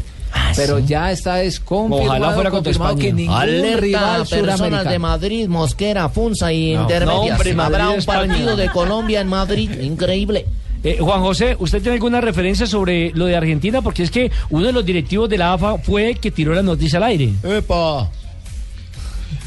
Pero 0.58 0.80
ya 0.80 1.14
está 1.14 1.42
es 1.44 1.62
confirmado, 1.62 2.10
Ojalá 2.10 2.34
fuera 2.34 2.50
contra 2.52 2.74
confirmado 2.74 2.92
España. 2.98 3.08
que 3.08 3.14
ningún 3.14 3.36
Alerta, 3.36 3.78
rival 3.80 4.28
personas 4.28 4.84
de 4.90 5.00
Madrid, 5.00 5.48
Mosquera, 5.48 6.10
Funza 6.10 6.52
y 6.52 6.74
No. 6.74 6.82
Intermedias. 6.82 7.16
No, 7.30 7.34
hombre, 7.36 7.54
Madrid, 7.54 7.74
Habrá 7.76 7.90
un 7.92 8.00
España. 8.00 8.28
partido 8.34 8.56
de 8.58 8.70
Colombia 8.70 9.22
en 9.22 9.28
Madrid. 9.30 9.72
Increíble. 9.82 10.46
Eh, 10.84 10.98
Juan 11.00 11.22
José, 11.22 11.56
¿usted 11.60 11.82
tiene 11.82 11.96
alguna 11.96 12.22
referencia 12.22 12.66
sobre 12.66 13.12
lo 13.14 13.26
de 13.26 13.36
Argentina? 13.36 13.82
Porque 13.82 14.04
es 14.04 14.12
que 14.12 14.32
uno 14.50 14.68
de 14.68 14.72
los 14.72 14.86
directivos 14.86 15.30
de 15.30 15.38
la 15.38 15.54
AFA 15.54 15.78
fue 15.78 16.12
el 16.12 16.20
que 16.20 16.32
tiró 16.32 16.54
la 16.54 16.64
noticia 16.64 16.98
al 16.98 17.04
aire. 17.04 17.34
¡Epa! 17.44 18.10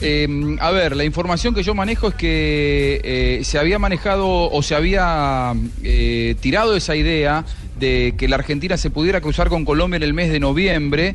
Eh, 0.05 0.57
a 0.59 0.71
ver, 0.73 0.97
la 0.97 1.05
información 1.05 1.55
que 1.55 1.63
yo 1.63 1.75
manejo 1.75 2.09
es 2.09 2.15
que 2.15 3.01
eh, 3.05 3.45
se 3.45 3.59
había 3.59 3.79
manejado 3.79 4.51
o 4.51 4.63
se 4.63 4.75
había 4.75 5.55
eh, 5.85 6.35
tirado 6.41 6.75
esa 6.75 6.97
idea 6.97 7.45
de 7.79 8.15
que 8.19 8.27
la 8.27 8.37
Argentina 8.37 8.77
se 8.77 8.91
pudiera 8.91 9.21
cruzar 9.21 9.49
con 9.49 9.65
Colombia 9.65 9.97
en 9.97 10.03
el 10.03 10.13
mes 10.13 10.31
de 10.31 10.41
noviembre. 10.41 11.15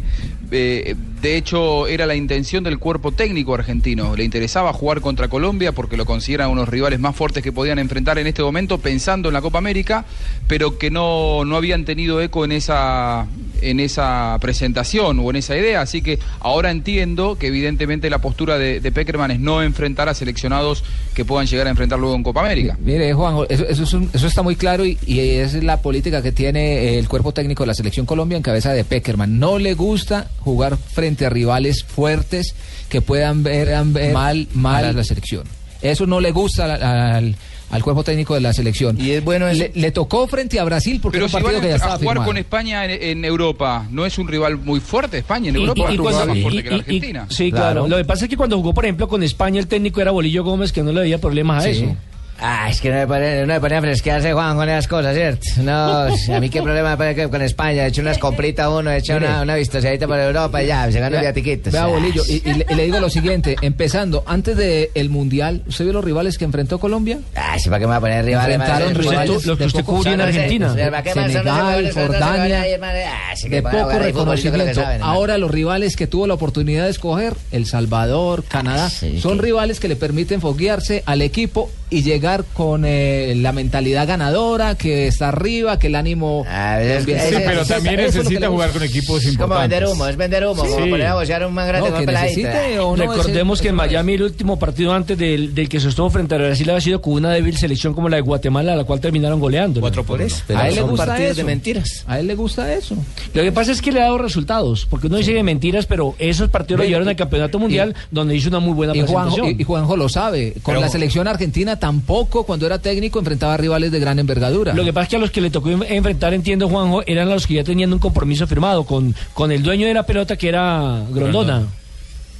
Eh, 0.51 0.95
de 1.21 1.35
hecho, 1.35 1.87
era 1.87 2.05
la 2.05 2.15
intención 2.15 2.63
del 2.63 2.77
cuerpo 2.77 3.11
técnico 3.11 3.55
argentino. 3.55 4.15
Le 4.15 4.23
interesaba 4.23 4.71
jugar 4.71 5.01
contra 5.01 5.27
Colombia 5.27 5.71
porque 5.71 5.97
lo 5.97 6.05
consideran 6.05 6.51
unos 6.51 6.69
rivales 6.69 6.99
más 6.99 7.15
fuertes 7.15 7.43
que 7.43 7.51
podían 7.51 7.79
enfrentar 7.79 8.19
en 8.19 8.27
este 8.27 8.43
momento, 8.43 8.77
pensando 8.77 9.29
en 9.29 9.33
la 9.33 9.41
Copa 9.41 9.57
América, 9.57 10.05
pero 10.47 10.77
que 10.77 10.91
no, 10.91 11.43
no 11.43 11.55
habían 11.55 11.85
tenido 11.85 12.21
eco 12.21 12.45
en 12.45 12.51
esa, 12.51 13.25
en 13.61 13.79
esa 13.79 14.37
presentación 14.39 15.19
o 15.19 15.29
en 15.31 15.37
esa 15.37 15.57
idea. 15.57 15.81
Así 15.81 16.03
que 16.03 16.19
ahora 16.39 16.69
entiendo 16.69 17.37
que 17.37 17.47
evidentemente 17.47 18.09
la 18.09 18.19
postura 18.19 18.57
de, 18.57 18.87
Peckerman 18.87 19.31
es 19.31 19.39
no 19.39 19.61
enfrentar 19.61 20.07
a 20.09 20.13
seleccionados 20.13 20.83
que 21.13 21.25
puedan 21.25 21.45
llegar 21.45 21.67
a 21.67 21.71
enfrentar 21.71 21.99
luego 21.99 22.15
en 22.15 22.23
Copa 22.23 22.41
América. 22.41 22.77
Mire, 22.79 23.13
Juan, 23.13 23.45
eso, 23.49 23.65
es 23.65 23.79
eso 23.79 24.27
está 24.27 24.43
muy 24.43 24.55
claro 24.55 24.85
y, 24.85 24.97
y 25.05 25.19
es 25.19 25.61
la 25.63 25.81
política 25.81 26.21
que 26.21 26.31
tiene 26.31 26.97
el 26.97 27.07
cuerpo 27.07 27.33
técnico 27.33 27.63
de 27.63 27.67
la 27.67 27.73
selección 27.73 28.05
Colombia 28.05 28.37
en 28.37 28.43
cabeza 28.43 28.71
de 28.71 28.83
Peckerman. 28.83 29.39
No 29.39 29.59
le 29.59 29.73
gusta 29.73 30.27
jugar 30.39 30.77
frente 30.77 31.25
a 31.25 31.29
rivales 31.29 31.83
fuertes 31.83 32.55
que 32.89 33.01
puedan 33.01 33.43
ver, 33.43 33.69
ver 33.87 34.13
mal, 34.13 34.47
mal 34.53 34.85
a 34.85 34.93
la 34.93 35.03
selección. 35.03 35.43
Eso 35.81 36.05
no 36.07 36.19
le 36.19 36.31
gusta 36.31 36.65
al, 36.65 36.81
al- 36.83 37.35
al 37.69 37.83
cuerpo 37.83 38.01
técnico 38.03 38.33
de 38.33 38.39
la 38.39 38.53
selección. 38.53 38.97
Y 38.99 39.11
es 39.11 39.23
bueno 39.23 39.45
le, 39.51 39.71
le 39.75 39.91
tocó 39.91 40.25
frente 40.27 40.57
a 40.57 40.63
Brasil 40.63 40.99
porque 41.01 41.17
Pero 41.17 41.25
era 41.25 41.31
si 41.31 41.35
un 41.37 41.43
van 41.43 41.51
partido 41.53 41.61
que 41.61 41.67
ya 41.67 41.75
a 41.75 41.87
jugar 41.97 41.99
firmado. 41.99 42.25
con 42.25 42.37
España 42.37 42.85
en, 42.85 42.91
en 43.03 43.25
Europa, 43.25 43.85
¿no 43.91 44.05
es 44.05 44.17
un 44.17 44.27
rival 44.29 44.57
muy 44.57 44.79
fuerte 44.79 45.17
España 45.17 45.49
en 45.49 45.57
Y- 45.57 45.59
Europa? 45.59 45.91
y- 45.91 45.93
y 45.93 45.97
cuando- 45.97 46.25
más 46.27 46.39
fuerte 46.39 46.59
y- 46.59 46.63
que 46.63 46.69
la 46.69 46.75
y- 46.75 46.77
y- 46.77 46.81
Argentina. 46.81 47.27
sí, 47.29 47.51
claro. 47.51 47.87
Lo 47.89 47.97
que 47.97 48.05
pasa 48.05 48.23
es 48.25 48.29
que 48.29 48.37
cuando 48.37 48.55
jugó, 48.55 48.73
por 48.73 48.85
ejemplo, 48.85 49.07
con 49.09 49.21
España, 49.21 49.59
el 49.59 49.67
técnico 49.67 49.99
era 49.99 50.11
Bolillo 50.11 50.45
Gómez, 50.45 50.71
que 50.71 50.81
no 50.81 50.93
le 50.93 51.01
veía 51.01 51.19
problemas 51.19 51.65
a 51.65 51.67
Sí. 51.67 51.71
eso. 51.83 51.95
Ah, 52.39 52.69
es 52.69 52.79
que 52.81 52.89
no 52.91 52.97
me 52.97 53.07
pone, 53.07 53.41
no 53.41 53.47
me 53.53 53.59
pone 53.59 53.75
a 53.75 53.81
fresquearse, 53.81 54.33
Juan, 54.33 54.55
con 54.55 54.69
esas 54.69 54.87
cosas, 54.87 55.15
¿cierto? 55.15 55.41
No, 55.63 55.73
a 56.03 56.39
mí 56.39 56.49
qué 56.49 56.61
problema 56.61 56.95
me 56.95 57.15
que 57.15 57.29
con 57.29 57.41
España. 57.41 57.85
He 57.85 57.87
hecho 57.87 58.01
unas 58.01 58.17
compritas 58.17 58.67
uno, 58.69 58.91
he 58.91 58.97
hecho 58.97 59.13
Mire. 59.13 59.27
una, 59.27 59.41
una 59.41 59.55
vistoseadita 59.55 60.07
por 60.07 60.19
Europa 60.19 60.61
y 60.61 60.67
ya, 60.67 60.91
se 60.91 60.99
ganó 60.99 61.13
Vea- 61.13 61.21
viatiquitos. 61.21 61.73
vea, 61.73 61.87
Bolillo, 61.87 62.23
y, 62.27 62.47
y 62.49 62.53
le, 62.53 62.65
y 62.69 62.75
le 62.75 62.83
digo 62.85 62.99
lo 62.99 63.09
siguiente, 63.09 63.55
empezando, 63.61 64.23
antes 64.27 64.55
del 64.57 65.09
Mundial, 65.09 65.63
¿usted 65.67 65.85
vio 65.85 65.93
los 65.93 66.03
rivales 66.05 66.37
que 66.37 66.45
enfrentó 66.45 66.79
Colombia? 66.79 67.19
Ah, 67.35 67.57
sí, 67.57 67.69
¿para 67.69 67.79
qué 67.79 67.85
me 67.85 67.91
va 67.91 67.95
a 67.97 68.01
poner 68.01 68.25
rivales? 68.25 68.55
Enfrentaron 68.55 68.95
rivales 68.95 69.45
los 69.45 69.57
que 69.57 69.63
de 69.63 69.67
usted 69.67 69.83
cubrió 69.83 70.13
en. 70.13 70.21
Argentina. 70.21 70.75
¿Para 70.75 71.03
qué 71.03 71.15
más 71.15 71.31
son 71.31 71.45
los 71.45 71.53
Senegal, 71.53 71.91
Jordania, 71.93 72.63
ah, 72.83 73.33
de 73.49 73.61
poco 73.61 73.99
reconocimiento. 73.99 74.83
Ahora 75.01 75.37
los 75.37 75.49
rivales 75.51 75.95
que 75.95 76.07
tuvo 76.07 76.27
la 76.27 76.33
oportunidad 76.35 76.85
de 76.85 76.91
escoger, 76.91 77.33
El 77.51 77.65
Salvador, 77.65 78.43
Canadá, 78.43 78.89
son 78.89 79.39
rivales 79.39 79.79
que 79.79 79.87
le 79.87 79.95
permiten 79.95 80.41
foguearse 80.41 81.03
al 81.05 81.21
equipo 81.21 81.69
y 81.89 82.01
llegar 82.03 82.43
con 82.53 82.83
eh, 82.85 83.33
la 83.37 83.53
mentalidad 83.53 84.07
ganadora, 84.07 84.75
que 84.75 85.07
está 85.07 85.29
arriba, 85.29 85.79
que 85.79 85.87
el 85.87 85.95
ánimo... 85.95 86.45
es 86.81 87.05
que- 87.05 87.17
Sí, 87.19 87.35
pero 87.45 87.65
también 87.65 87.99
es 87.99 88.07
lo 88.15 88.23
que 88.23 88.27
necesita 88.29 88.49
jugar 88.49 88.71
con 88.71 88.83
equipos 88.83 89.23
Es 89.23 89.37
como 89.37 89.43
importantes. 89.45 89.69
vender 89.79 89.89
humo, 89.95 90.07
es 90.07 90.17
vender 90.17 90.45
humo, 90.45 90.63
como 90.65 90.83
Sí. 90.83 90.89
poner 90.89 91.07
a 91.07 91.13
bocear 91.15 91.45
un 91.47 91.53
man 91.53 91.67
grande 91.67 91.89
No, 91.89 91.97
que 91.99 92.05
necesite 92.05 92.79
o 92.79 92.95
no, 92.97 93.03
Recordemos 93.11 93.61
que 93.61 93.69
en 93.69 93.75
Miami 93.75 94.13
el 94.15 94.23
último 94.23 94.59
partido 94.59 94.93
antes 94.93 95.17
del, 95.17 95.55
del 95.55 95.69
que 95.69 95.79
se 95.79 95.89
estuvo 95.89 96.09
frente 96.09 96.35
a 96.35 96.37
Brasil 96.37 96.69
había 96.69 96.81
sido 96.81 97.01
con 97.01 97.13
una 97.13 97.31
débil 97.31 97.55
selección 97.57 97.93
como 97.93 98.09
la 98.09 98.17
de 98.17 98.21
Guatemala, 98.21 98.73
a 98.73 98.75
la 98.75 98.83
cual 98.83 98.99
terminaron 98.99 99.39
goleando. 99.39 99.79
Cuatro 99.79 100.03
por 100.03 100.21
eso. 100.21 100.43
a 100.55 100.67
él 100.67 100.75
le 100.75 100.81
gusta 100.81 101.23
eso. 101.23 101.35
de 101.35 101.43
mentiras. 101.43 102.03
A 102.07 102.19
él 102.19 102.27
le 102.27 102.35
gusta 102.35 102.73
eso. 102.73 102.95
Lo 103.33 103.43
que 103.43 103.51
pasa 103.51 103.71
es 103.71 103.81
que 103.81 103.91
le 103.91 104.01
ha 104.01 104.05
dado 104.05 104.17
resultados, 104.17 104.85
porque 104.89 105.07
uno 105.07 105.17
dice 105.17 105.33
de 105.33 105.43
mentiras, 105.43 105.85
pero 105.85 106.15
esos 106.19 106.49
partidos 106.49 106.79
lo 106.81 106.85
llevaron 106.85 107.07
al 107.07 107.15
campeonato 107.15 107.59
mundial, 107.59 107.95
donde 108.11 108.35
hizo 108.35 108.49
una 108.49 108.59
muy 108.59 108.73
buena 108.73 108.93
Y 108.95 109.01
Juanjo, 109.01 109.35
presentación. 109.35 109.55
y- 109.57 109.61
y 109.61 109.63
Juanjo 109.63 109.95
lo 109.97 110.09
sabe. 110.09 110.53
Con 110.61 110.73
Pero- 110.73 110.81
la 110.81 110.89
selección 110.89 111.27
argentina 111.27 111.76
tampoco, 111.79 112.43
cuando 112.43 112.65
era 112.65 112.79
técnico, 112.79 113.19
enfrentaba 113.19 113.57
rivales 113.57 113.91
de 113.91 113.99
gran 113.99 114.19
envergadura. 114.19 114.73
Lo 114.73 114.83
que 114.83 114.93
pasa 114.93 115.03
es 115.03 115.09
que 115.09 115.15
a 115.15 115.19
los 115.19 115.31
que 115.31 115.41
le 115.41 115.49
tocó 115.49 115.69
en- 115.69 115.83
enfrentar, 115.83 116.33
entiendo, 116.33 116.67
Juanjo, 116.69 117.03
eran 117.07 117.27
a 117.29 117.33
los 117.33 117.47
que 117.47 117.55
ya 117.55 117.63
tenían 117.63 117.91
un 117.93 117.99
compromiso 117.99 118.47
firmado 118.47 118.83
con, 118.85 119.13
con 119.33 119.51
el 119.51 119.63
dueño 119.63 119.87
de 119.87 119.93
la 119.93 120.03
pelota, 120.03 120.35
que 120.35 120.49
era 120.49 121.03
Grondona. 121.09 121.67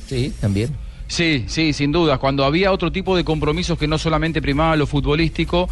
Sí, 0.07 0.33
también. 0.39 0.75
Sí, 1.07 1.45
sí, 1.47 1.71
sin 1.71 1.91
duda. 1.91 2.17
Cuando 2.17 2.43
había 2.43 2.71
otro 2.71 2.91
tipo 2.91 3.15
de 3.15 3.23
compromisos 3.23 3.77
que 3.77 3.87
no 3.87 3.97
solamente 3.97 4.41
primaba 4.41 4.75
lo 4.75 4.85
futbolístico, 4.85 5.69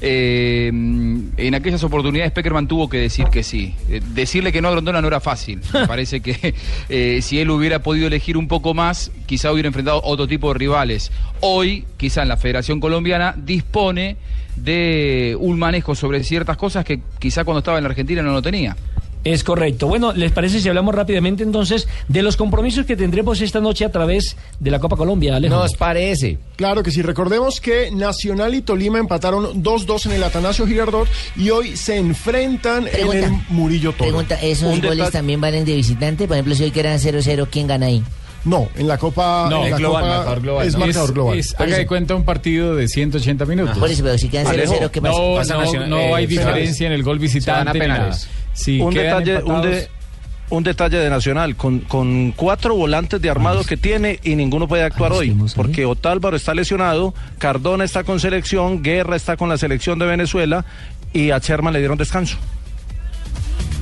eh, 0.00 0.68
en 0.68 1.54
aquellas 1.54 1.84
oportunidades 1.84 2.32
Peckerman 2.32 2.66
tuvo 2.66 2.88
que 2.88 2.98
decir 2.98 3.26
que 3.26 3.42
sí. 3.42 3.74
Eh, 3.90 4.00
decirle 4.14 4.50
que 4.50 4.62
no 4.62 4.68
a 4.68 4.70
Grondona 4.70 5.02
no 5.02 5.08
era 5.08 5.20
fácil. 5.20 5.60
Me 5.74 5.86
parece 5.86 6.20
que 6.20 6.54
eh, 6.88 7.20
si 7.22 7.38
él 7.38 7.50
hubiera 7.50 7.82
podido 7.82 8.06
elegir 8.06 8.36
un 8.36 8.48
poco 8.48 8.72
más, 8.72 9.10
quizá 9.26 9.52
hubiera 9.52 9.66
enfrentado 9.66 10.00
otro 10.02 10.26
tipo 10.26 10.52
de 10.52 10.58
rivales. 10.58 11.12
Hoy, 11.40 11.84
quizá 11.98 12.22
en 12.22 12.28
la 12.28 12.38
Federación 12.38 12.80
Colombiana, 12.80 13.34
dispone 13.36 14.16
de 14.56 15.36
un 15.38 15.58
manejo 15.58 15.94
sobre 15.94 16.24
ciertas 16.24 16.56
cosas 16.56 16.84
que 16.84 17.00
quizá 17.18 17.44
cuando 17.44 17.58
estaba 17.58 17.78
en 17.78 17.84
la 17.84 17.90
Argentina 17.90 18.22
no 18.22 18.32
lo 18.32 18.42
tenía. 18.42 18.76
Es 19.32 19.44
correcto. 19.44 19.88
Bueno, 19.88 20.12
¿les 20.12 20.32
parece 20.32 20.60
si 20.60 20.68
hablamos 20.68 20.94
rápidamente 20.94 21.42
entonces 21.42 21.86
de 22.08 22.22
los 22.22 22.36
compromisos 22.36 22.86
que 22.86 22.96
tendremos 22.96 23.40
esta 23.40 23.60
noche 23.60 23.84
a 23.84 23.92
través 23.92 24.36
de 24.58 24.70
la 24.70 24.78
Copa 24.78 24.96
Colombia, 24.96 25.36
Alejo? 25.36 25.54
Nos 25.54 25.74
parece. 25.74 26.38
Claro 26.56 26.82
que 26.82 26.90
sí, 26.90 27.02
recordemos 27.02 27.60
que 27.60 27.90
Nacional 27.90 28.54
y 28.54 28.62
Tolima 28.62 28.98
empataron 28.98 29.62
2-2 29.62 30.06
en 30.06 30.12
el 30.12 30.24
Atanasio 30.24 30.66
Girardot 30.66 31.08
y 31.36 31.50
hoy 31.50 31.76
se 31.76 31.96
enfrentan 31.96 32.86
en 32.88 33.12
el 33.24 33.30
Murillo 33.50 33.92
Toro. 33.92 34.04
Pregunta, 34.10 34.34
¿esos 34.40 34.72
Un 34.74 34.80
goles 34.80 35.10
también 35.10 35.40
valen 35.40 35.64
de 35.64 35.74
visitante? 35.74 36.26
Por 36.26 36.36
ejemplo, 36.36 36.54
si 36.54 36.64
hoy 36.64 36.70
quedan 36.70 36.98
0-0, 36.98 37.48
¿quién 37.50 37.66
gana 37.66 37.86
ahí? 37.86 38.02
No, 38.44 38.68
en 38.76 38.86
la 38.88 38.96
Copa 38.96 39.48
No, 39.50 39.64
en 39.64 39.70
la 39.70 39.76
es 39.76 39.76
global, 39.78 40.02
Copa 40.04 40.14
marcador 40.16 40.40
global. 40.42 40.66
es 40.66 40.72
no. 40.74 40.78
marcador 40.78 41.12
global. 41.12 41.38
es- 41.38 41.54
haga 41.58 41.76
de 41.76 41.86
cuenta 41.86 42.14
un 42.14 42.24
partido 42.24 42.76
de 42.76 42.88
180 42.88 43.44
minutos. 43.44 43.76
Por 43.76 43.90
eso, 43.90 44.02
pero 44.04 44.16
si 44.16 44.28
quedan 44.28 44.46
0-0, 44.46 44.90
¿qué 44.90 45.02
pasa? 45.02 45.18
No, 45.18 45.34
Pasa 45.34 45.54
no, 45.54 45.60
Nacional- 45.62 45.90
no 45.90 45.98
eh, 45.98 46.14
hay 46.14 46.26
penales. 46.26 46.28
diferencia 46.30 46.86
en 46.86 46.92
el 46.92 47.02
gol 47.02 47.18
visitante. 47.18 47.78
ni 47.78 47.86
nada. 47.86 48.16
Un, 48.80 48.92
detalle, 49.04 49.36
un, 49.44 49.62
de- 49.62 49.88
un 50.50 50.62
detalle 50.64 50.96
de 50.98 51.10
Nacional, 51.10 51.56
con, 51.56 51.80
con 51.80 52.32
cuatro 52.32 52.74
volantes 52.74 53.20
de 53.20 53.28
armado 53.30 53.64
que 53.64 53.76
tiene 53.76 54.18
y 54.24 54.34
ninguno 54.34 54.66
puede 54.66 54.82
actuar 54.82 55.12
hoy, 55.12 55.28
porque 55.56 55.84
Otálvaro 55.84 56.36
está 56.36 56.54
lesionado, 56.54 57.14
Cardona 57.38 57.84
está 57.84 58.02
con 58.04 58.18
selección, 58.18 58.82
Guerra 58.82 59.14
está 59.16 59.36
con 59.36 59.48
la 59.48 59.58
selección 59.58 59.98
de 59.98 60.06
Venezuela 60.06 60.64
y 61.12 61.30
a 61.30 61.38
Sherman 61.38 61.72
le 61.72 61.78
dieron 61.80 61.98
descanso. 61.98 62.36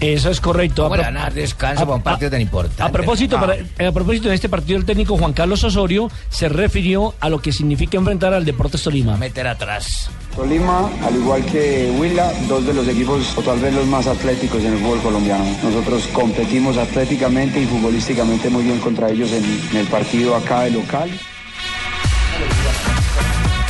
Eso 0.00 0.30
es 0.30 0.40
correcto. 0.40 0.82
¿Cómo 0.84 0.96
le 0.96 1.02
van 1.02 1.16
a 1.16 1.30
descanso 1.30 1.84
para 1.84 1.96
un 1.96 2.02
partido 2.02 2.30
tan 2.30 2.40
importante? 2.40 2.82
A 2.82 2.92
propósito, 2.92 3.40
para- 3.40 3.56
a 3.88 3.92
propósito 3.92 4.28
de 4.28 4.34
este 4.34 4.48
partido, 4.48 4.78
el 4.78 4.84
técnico 4.84 5.16
Juan 5.16 5.32
Carlos 5.32 5.64
Osorio 5.64 6.10
se 6.28 6.48
refirió 6.50 7.14
a 7.18 7.28
lo 7.30 7.40
que 7.40 7.50
significa 7.50 7.96
enfrentar 7.96 8.34
al 8.34 8.44
Deportes 8.44 8.82
Tolima. 8.82 9.16
Meter 9.16 9.46
atrás. 9.46 10.10
Tolima, 10.34 10.90
al 11.02 11.16
igual 11.16 11.44
que 11.46 11.90
Huila, 11.98 12.30
dos 12.46 12.66
de 12.66 12.74
los 12.74 12.86
equipos 12.88 13.32
o 13.36 13.40
tal 13.42 13.58
vez 13.58 13.72
los 13.72 13.86
más 13.86 14.06
atléticos 14.06 14.62
en 14.62 14.74
el 14.74 14.78
fútbol 14.80 15.00
colombiano. 15.00 15.44
Nosotros 15.62 16.06
competimos 16.12 16.76
atléticamente 16.76 17.58
y 17.60 17.64
futbolísticamente 17.66 18.50
muy 18.50 18.64
bien 18.64 18.78
contra 18.80 19.08
ellos 19.08 19.30
en, 19.32 19.42
en 19.70 19.76
el 19.78 19.86
partido 19.86 20.36
acá 20.36 20.62
de 20.62 20.72
local. 20.72 21.08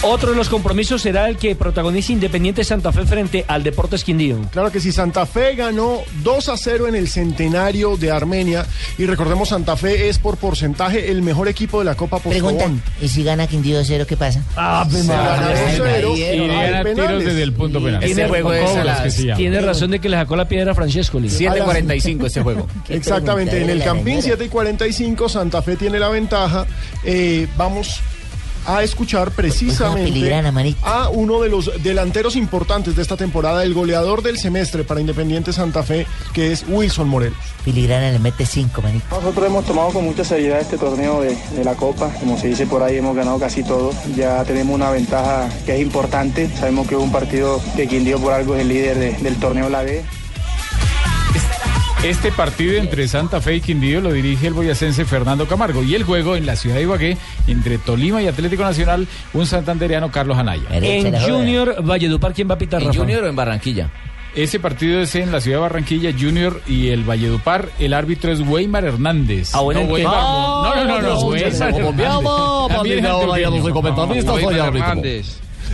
Otro 0.02 0.30
de 0.30 0.36
los 0.36 0.48
compromisos 0.48 1.02
será 1.02 1.28
el 1.28 1.36
que 1.36 1.56
protagoniza 1.56 2.12
Independiente 2.12 2.64
Santa 2.64 2.92
Fe 2.92 3.06
frente 3.06 3.44
al 3.48 3.62
Deportes 3.62 4.04
Quindío. 4.04 4.38
Claro 4.52 4.70
que 4.70 4.78
sí, 4.78 4.92
Santa 4.92 5.26
Fe 5.26 5.54
ganó 5.54 6.00
2 6.22 6.48
a 6.48 6.56
0 6.56 6.88
en 6.88 6.94
el 6.94 7.08
centenario 7.08 7.96
de 7.96 8.10
Armenia. 8.10 8.66
Y 8.98 9.06
recordemos, 9.06 9.48
Santa 9.48 9.76
Fe 9.76 10.08
es 10.08 10.18
por 10.18 10.36
porcentaje 10.36 11.10
el 11.10 11.22
mejor 11.22 11.48
equipo 11.48 11.78
de 11.78 11.86
la 11.86 11.94
Copa 11.94 12.18
Pregunta, 12.20 12.64
Postobón. 12.64 12.82
¿y 13.00 13.08
si 13.08 13.24
gana 13.24 13.46
Quindío 13.46 13.82
0 13.82 14.04
qué 14.06 14.16
pasa? 14.16 14.42
Ah, 14.54 14.86
Se 14.90 15.06
ganó 15.06 15.48
2-0 15.50 16.16
Y 16.16 16.46
gana 16.46 16.84
tiros 16.84 17.24
desde 17.24 17.42
el 17.42 17.52
punto 17.52 17.82
penal. 17.82 18.00
Tiene, 19.36 19.60
razón 19.60 19.90
de 19.90 19.98
que 19.98 20.08
le 20.08 20.16
sacó 20.16 20.36
la 20.36 20.46
piedra 20.46 20.72
a 20.72 20.74
Francesco. 20.74 21.18
7.45 21.18 22.26
este 22.26 22.42
juego. 22.42 22.66
Exactamente, 22.88 23.62
en 23.62 23.70
el 23.70 23.82
Campín 23.82 24.22
7 24.22 24.44
y 24.44 24.48
45 24.48 25.28
Santa 25.28 25.62
Fe 25.62 25.76
tiene 25.76 25.98
la 25.98 26.10
ventaja. 26.10 26.66
Eh, 27.02 27.48
vamos 27.56 28.00
a 28.66 28.82
escuchar 28.82 29.30
precisamente 29.30 30.10
a 30.82 31.08
uno 31.08 31.40
de 31.40 31.48
los 31.48 31.70
delanteros 31.82 32.36
importantes 32.36 32.96
de 32.96 33.02
esta 33.02 33.16
temporada, 33.16 33.62
el 33.64 33.74
goleador 33.74 34.22
del 34.22 34.38
semestre 34.38 34.84
para 34.84 35.00
Independiente 35.00 35.52
Santa 35.52 35.82
Fe, 35.82 36.06
que 36.32 36.52
es 36.52 36.64
Wilson 36.68 37.08
Morelos. 37.08 37.38
Filigrana 37.64 38.10
le 38.12 38.18
mete 38.18 38.46
5, 38.46 38.80
manito. 38.82 39.04
Nosotros 39.10 39.46
hemos 39.46 39.64
tomado 39.64 39.88
con 39.90 40.04
mucha 40.04 40.24
seriedad 40.24 40.60
este 40.60 40.78
torneo 40.78 41.20
de, 41.20 41.36
de 41.56 41.64
la 41.64 41.74
Copa. 41.74 42.10
Como 42.20 42.38
se 42.38 42.48
dice 42.48 42.66
por 42.66 42.82
ahí, 42.82 42.96
hemos 42.96 43.16
ganado 43.16 43.38
casi 43.38 43.62
todo. 43.64 43.92
Ya 44.16 44.42
tenemos 44.44 44.74
una 44.74 44.90
ventaja 44.90 45.48
que 45.64 45.74
es 45.76 45.80
importante. 45.82 46.48
Sabemos 46.58 46.86
que 46.86 46.94
es 46.94 47.00
un 47.00 47.10
partido 47.12 47.60
que 47.76 47.88
Quindío 47.88 48.18
por 48.20 48.32
algo 48.32 48.54
es 48.54 48.60
el 48.62 48.68
líder 48.68 48.98
de- 48.98 49.12
del 49.14 49.36
torneo 49.36 49.68
La 49.68 49.82
B. 49.82 50.04
Este 52.04 52.30
partido 52.30 52.76
entre 52.76 53.08
Santa 53.08 53.40
Fe 53.40 53.56
y 53.56 53.60
Quindío 53.60 54.00
lo 54.00 54.12
dirige 54.12 54.46
el 54.46 54.52
boyacense 54.52 55.04
Fernando 55.04 55.46
Camargo 55.46 55.82
y 55.82 55.94
el 55.94 56.04
juego 56.04 56.36
en 56.36 56.46
la 56.46 56.54
ciudad 56.54 56.76
de 56.76 56.82
Ibagué 56.82 57.16
entre 57.48 57.78
Tolima 57.78 58.22
y 58.22 58.28
Atlético 58.28 58.62
Nacional, 58.62 59.08
un 59.32 59.46
santandereano 59.46 60.10
Carlos 60.12 60.38
Anaya. 60.38 60.64
En 60.70 61.18
Junior 61.18 61.82
Valledupar, 61.82 62.32
¿quién 62.32 62.48
va 62.48 62.54
a 62.54 62.58
pitar, 62.58 62.80
¿En 62.80 62.88
Rafa? 62.88 63.00
Junior 63.00 63.24
o 63.24 63.28
en 63.28 63.34
Barranquilla? 63.34 63.90
Ese 64.36 64.60
partido 64.60 65.00
es 65.00 65.14
en 65.14 65.32
la 65.32 65.40
ciudad 65.40 65.56
de 65.56 65.62
Barranquilla, 65.62 66.12
Junior 66.12 66.60
y 66.66 66.88
el 66.88 67.02
Valledupar. 67.04 67.70
El 67.78 67.94
árbitro 67.94 68.30
es 68.30 68.40
Weimar 68.40 68.84
Hernández. 68.84 69.54
Ah, 69.54 69.62
bueno, 69.62 69.80
no, 69.84 69.96
no, 69.96 70.74
no, 70.74 70.84
no, 70.84 71.00
no, 71.00 71.36
ya 71.36 71.48
no 73.50 73.60
soy 74.22 74.46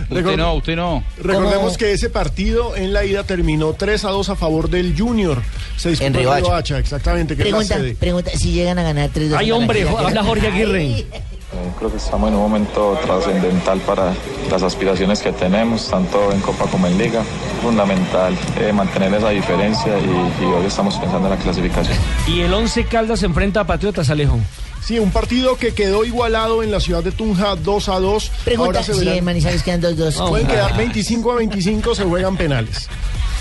Usted 0.09 0.37
no, 0.37 0.55
usted 0.55 0.75
no. 0.75 1.03
Recordemos 1.17 1.77
que 1.77 1.91
ese 1.91 2.09
partido 2.09 2.75
en 2.75 2.93
la 2.93 3.05
ida 3.05 3.23
terminó 3.23 3.73
3 3.73 4.05
a 4.05 4.09
2 4.09 4.29
a 4.29 4.35
favor 4.35 4.69
del 4.69 4.97
Junior. 4.97 5.41
Se 5.77 5.89
disputó 5.89 6.07
En 6.07 6.13
Riohacha. 6.13 6.77
Exactamente, 6.77 7.35
que 7.35 7.43
Pregunta, 7.43 7.77
pregunta, 7.99 8.31
si 8.35 8.51
llegan 8.51 8.79
a 8.79 8.83
ganar 8.83 9.09
3 9.13 9.31
2 9.31 9.39
Ay, 9.39 9.51
hombre, 9.51 9.87
habla 9.87 10.23
Jorge 10.23 10.47
Aguirre. 10.47 11.05
Eh, 11.53 11.71
Creo 11.77 11.91
que 11.91 11.97
estamos 11.97 12.29
en 12.29 12.35
un 12.35 12.41
momento 12.41 12.97
trascendental 13.05 13.79
para 13.81 14.13
las 14.49 14.63
aspiraciones 14.63 15.21
que 15.21 15.31
tenemos, 15.31 15.87
tanto 15.89 16.31
en 16.31 16.39
Copa 16.41 16.65
como 16.65 16.87
en 16.87 16.97
Liga. 16.97 17.23
Fundamental 17.61 18.35
eh, 18.59 18.71
mantener 18.73 19.13
esa 19.13 19.29
diferencia 19.29 19.97
y, 19.99 20.43
y 20.43 20.45
hoy 20.45 20.65
estamos 20.65 20.95
pensando 20.97 21.27
en 21.27 21.35
la 21.37 21.39
clasificación. 21.39 21.97
Y 22.27 22.41
el 22.41 22.53
11 22.53 22.85
Caldas 22.85 23.19
se 23.19 23.25
enfrenta 23.27 23.61
a 23.61 23.63
Patriotas 23.65 24.09
Alejo. 24.09 24.39
Sí, 24.83 24.99
un 24.99 25.11
partido 25.11 25.55
que 25.55 25.73
quedó 25.73 26.03
igualado 26.03 26.61
en 26.61 26.69
la 26.71 26.81
ciudad 26.81 27.01
de 27.03 27.11
Tunja 27.13 27.55
2 27.55 27.87
a 27.89 27.99
2. 27.99 28.31
Pregunta, 28.43 28.65
Ahora 28.79 28.83
se 28.83 28.93
si 28.93 29.05
verán- 29.05 29.23
Manizales 29.23 29.63
quedan 29.63 29.79
2 29.79 29.95
2. 29.95 30.29
Pueden 30.29 30.47
quedar 30.47 30.75
25 30.75 31.31
a 31.31 31.35
25, 31.35 31.95
se 31.95 32.03
juegan 32.03 32.35
penales. 32.35 32.89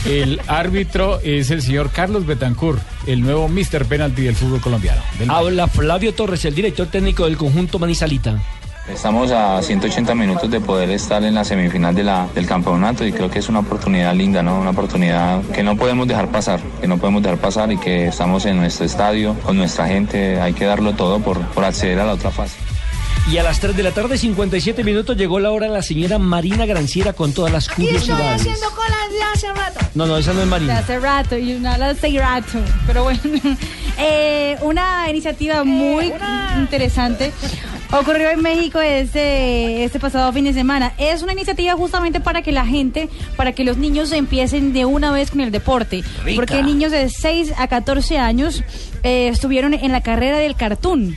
El 0.07 0.41
árbitro 0.49 1.20
es 1.23 1.51
el 1.51 1.62
señor 1.62 1.91
Carlos 1.91 2.27
Betancourt, 2.27 2.81
el 3.07 3.20
nuevo 3.20 3.49
Mr. 3.49 3.85
Penalty 3.87 4.23
del 4.23 4.35
fútbol 4.35 4.61
colombiano. 4.61 5.01
Del- 5.19 5.31
Habla 5.31 5.69
Flavio 5.69 6.12
Torres, 6.12 6.45
el 6.45 6.55
director 6.55 6.89
técnico 6.89 7.24
del 7.24 7.37
conjunto 7.37 7.79
Manizalita. 7.79 8.41
Estamos 8.93 9.31
a 9.31 9.62
180 9.62 10.12
minutos 10.16 10.51
de 10.51 10.61
poder 10.61 10.91
estar 10.91 11.23
en 11.23 11.35
la 11.37 11.45
semifinal 11.45 11.95
de 11.95 12.03
la, 12.03 12.27
del 12.35 12.47
campeonato 12.47 13.07
y 13.07 13.12
creo 13.12 13.31
que 13.31 13.39
es 13.39 13.49
una 13.49 13.61
oportunidad 13.61 14.12
linda, 14.12 14.43
¿no? 14.43 14.59
Una 14.61 14.70
oportunidad 14.70 15.41
que 15.55 15.62
no 15.62 15.77
podemos 15.77 16.09
dejar 16.09 16.29
pasar, 16.33 16.59
que 16.81 16.89
no 16.89 16.99
podemos 16.99 17.23
dejar 17.23 17.39
pasar 17.39 17.70
y 17.70 17.77
que 17.79 18.09
estamos 18.09 18.45
en 18.45 18.57
nuestro 18.57 18.85
estadio, 18.85 19.35
con 19.45 19.57
nuestra 19.57 19.87
gente, 19.87 20.41
hay 20.41 20.53
que 20.53 20.65
darlo 20.65 20.95
todo 20.95 21.20
por, 21.20 21.39
por 21.51 21.65
acceder 21.65 22.01
a 22.01 22.07
la 22.07 22.15
otra 22.15 22.33
fase. 22.33 22.57
Y 23.31 23.39
a 23.39 23.43
las 23.43 23.61
3 23.61 23.77
de 23.77 23.82
la 23.82 23.93
tarde, 23.93 24.19
57 24.19 24.82
minutos, 24.85 25.16
llegó 25.16 25.39
la 25.39 25.51
hora 25.53 25.66
de 25.66 25.73
la 25.73 25.82
señora 25.82 26.19
Marina 26.19 26.66
Granciera 26.66 27.12
con 27.12 27.32
todas 27.32 27.53
las 27.53 27.69
curiosidades. 27.69 28.43
colas 28.43 29.09
ya 29.19 29.32
hace 29.32 29.53
rato. 29.53 29.81
No, 29.94 30.07
no, 30.07 30.16
esa 30.16 30.32
no 30.32 30.40
es 30.40 30.44
De 30.44 30.51
Marina. 30.51 30.78
hace 30.78 30.99
rato 30.99 31.39
y 31.39 31.55
una 31.55 31.78
de 31.78 31.85
hace 31.85 32.19
rato. 32.19 32.59
Pero 32.86 33.05
bueno, 33.05 33.20
eh, 33.99 34.57
una 34.62 35.09
iniciativa 35.09 35.65
muy 35.65 36.12
interesante 36.59 37.32
ocurrió 37.93 38.31
en 38.31 38.40
México 38.40 38.81
este, 38.81 39.85
este 39.85 40.01
pasado 40.01 40.32
fin 40.32 40.44
de 40.44 40.53
semana. 40.53 40.93
Es 40.99 41.23
una 41.23 41.32
iniciativa 41.32 41.74
justamente 41.74 42.20
para 42.20 42.43
que 42.43 42.53
la 42.53 42.66
gente, 42.66 43.09
para 43.36 43.53
que 43.53 43.65
los 43.65 43.77
niños 43.77 44.12
empiecen 44.12 44.73
de 44.73 44.85
una 44.85 45.12
vez 45.12 45.31
con 45.31 45.40
el 45.40 45.51
deporte. 45.51 46.03
Rica. 46.24 46.36
Porque 46.36 46.62
niños 46.62 46.90
de 46.90 47.09
6 47.09 47.53
a 47.57 47.69
14 47.69 48.19
años 48.19 48.65
eh, 49.03 49.28
estuvieron 49.28 49.74
en 49.74 49.93
la 49.93 50.01
carrera 50.01 50.39
del 50.39 50.57
cartoon. 50.57 51.16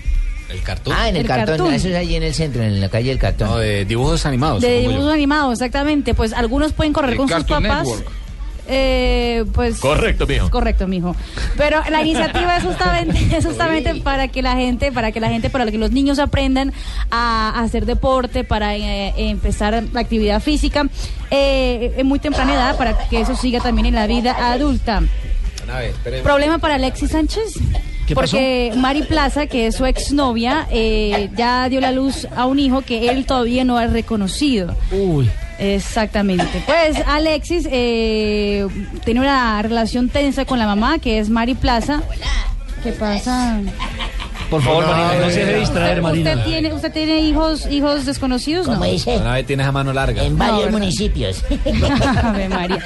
El 0.49 0.61
cartón. 0.61 0.93
Ah, 0.95 1.09
en 1.09 1.15
el, 1.15 1.22
El 1.22 1.27
cartón. 1.27 1.57
cartón. 1.57 1.73
Eso 1.73 1.89
es 1.89 1.95
allí 1.95 2.15
en 2.15 2.23
el 2.23 2.34
centro, 2.34 2.63
en 2.63 2.80
la 2.80 2.89
calle 2.89 3.09
del 3.09 3.19
cartón. 3.19 3.49
No, 3.49 3.57
de 3.57 3.85
dibujos 3.85 4.26
animados. 4.26 4.61
De 4.61 4.84
yo. 4.84 4.89
dibujos 4.89 5.13
animados, 5.13 5.53
exactamente. 5.53 6.13
Pues 6.13 6.34
algunos 6.34 6.73
pueden 6.73 6.93
correr 6.93 7.15
con 7.15 7.27
sus 7.27 7.38
Cartoon 7.38 7.63
papás. 7.63 7.88
Network. 7.88 8.26
Eh, 8.67 9.45
pues 9.53 9.80
Correcto, 9.80 10.26
mijo. 10.26 10.49
Correcto, 10.49 10.88
mijo. 10.88 11.15
Pero 11.55 11.81
la 11.89 12.01
iniciativa 12.01 12.57
es 12.57 12.63
justamente, 12.63 13.27
es 13.38 13.45
justamente 13.45 13.95
para 13.95 14.27
que 14.27 14.41
la 14.41 14.55
gente, 14.55 14.91
para 14.91 15.11
que 15.11 15.19
la 15.19 15.30
gente, 15.30 15.49
para 15.49 15.69
que 15.69 15.77
los 15.77 15.91
niños 15.91 16.19
aprendan 16.19 16.73
a, 17.11 17.61
hacer 17.61 17.85
deporte, 17.85 18.43
para 18.43 18.76
eh, 18.76 19.13
empezar 19.17 19.84
la 19.93 19.99
actividad 19.99 20.41
física 20.41 20.88
eh, 21.30 21.93
en 21.97 22.07
muy 22.07 22.19
temprana 22.19 22.53
edad, 22.53 22.77
para 22.77 22.97
que 23.07 23.22
eso 23.22 23.35
siga 23.35 23.59
también 23.59 23.88
en 23.88 23.95
la 23.95 24.07
vida 24.07 24.51
adulta. 24.51 25.03
A 25.72 25.80
ver, 25.80 25.89
espere. 25.91 26.22
¿Problema 26.22 26.57
para 26.57 26.76
Alexis 26.76 27.11
Sánchez? 27.11 27.59
¿Qué 28.07 28.15
pasó? 28.15 28.38
Porque 28.38 28.73
Mari 28.76 29.03
Plaza, 29.03 29.48
que 29.48 29.68
es 29.68 29.76
su 29.76 29.86
exnovia, 29.86 30.68
eh, 30.72 31.30
ya 31.36 31.68
dio 31.69 31.82
la 31.82 31.91
luz 31.91 32.27
a 32.36 32.45
un 32.45 32.60
hijo 32.60 32.82
que 32.82 33.10
él 33.10 33.26
todavía 33.26 33.64
no 33.64 33.77
ha 33.77 33.88
reconocido. 33.88 34.76
Uy. 34.91 35.30
Exactamente. 35.57 36.64
Pues 36.65 36.98
Alexis 37.07 37.68
eh, 37.72 38.68
tiene 39.06 39.22
una 39.22 39.61
relación 39.61 40.10
tensa 40.10 40.45
con 40.45 40.60
la 40.60 40.65
mamá, 40.65 40.99
que 40.99 41.19
es 41.19 41.30
Mari 41.30 41.56
Plaza. 41.56 42.03
¿Qué 42.84 42.91
pasa? 42.91 43.61
Por 44.49 44.61
favor, 44.61 44.85
Marina, 44.85 45.26
no 45.26 45.30
se 45.31 45.45
deje 45.45 45.59
distraer, 45.59 46.01
Marina. 46.01 46.31
¿Usted 46.31 46.43
tiene, 46.45 46.73
usted 46.73 46.91
tiene 46.93 47.19
hijos 47.22 47.65
hijos 47.69 48.05
desconocidos? 48.05 48.67
No. 48.67 48.73
Como 48.73 48.85
dice, 48.85 49.17
Una 49.17 49.34
vez 49.34 49.45
tienes 49.45 49.65
a 49.65 49.72
mano 49.72 49.91
larga. 49.93 50.23
en 50.23 50.38
varios 50.38 50.65
¿verdad? 50.65 50.72
municipios. 50.72 51.43
Ave 52.23 52.49
María. 52.49 52.80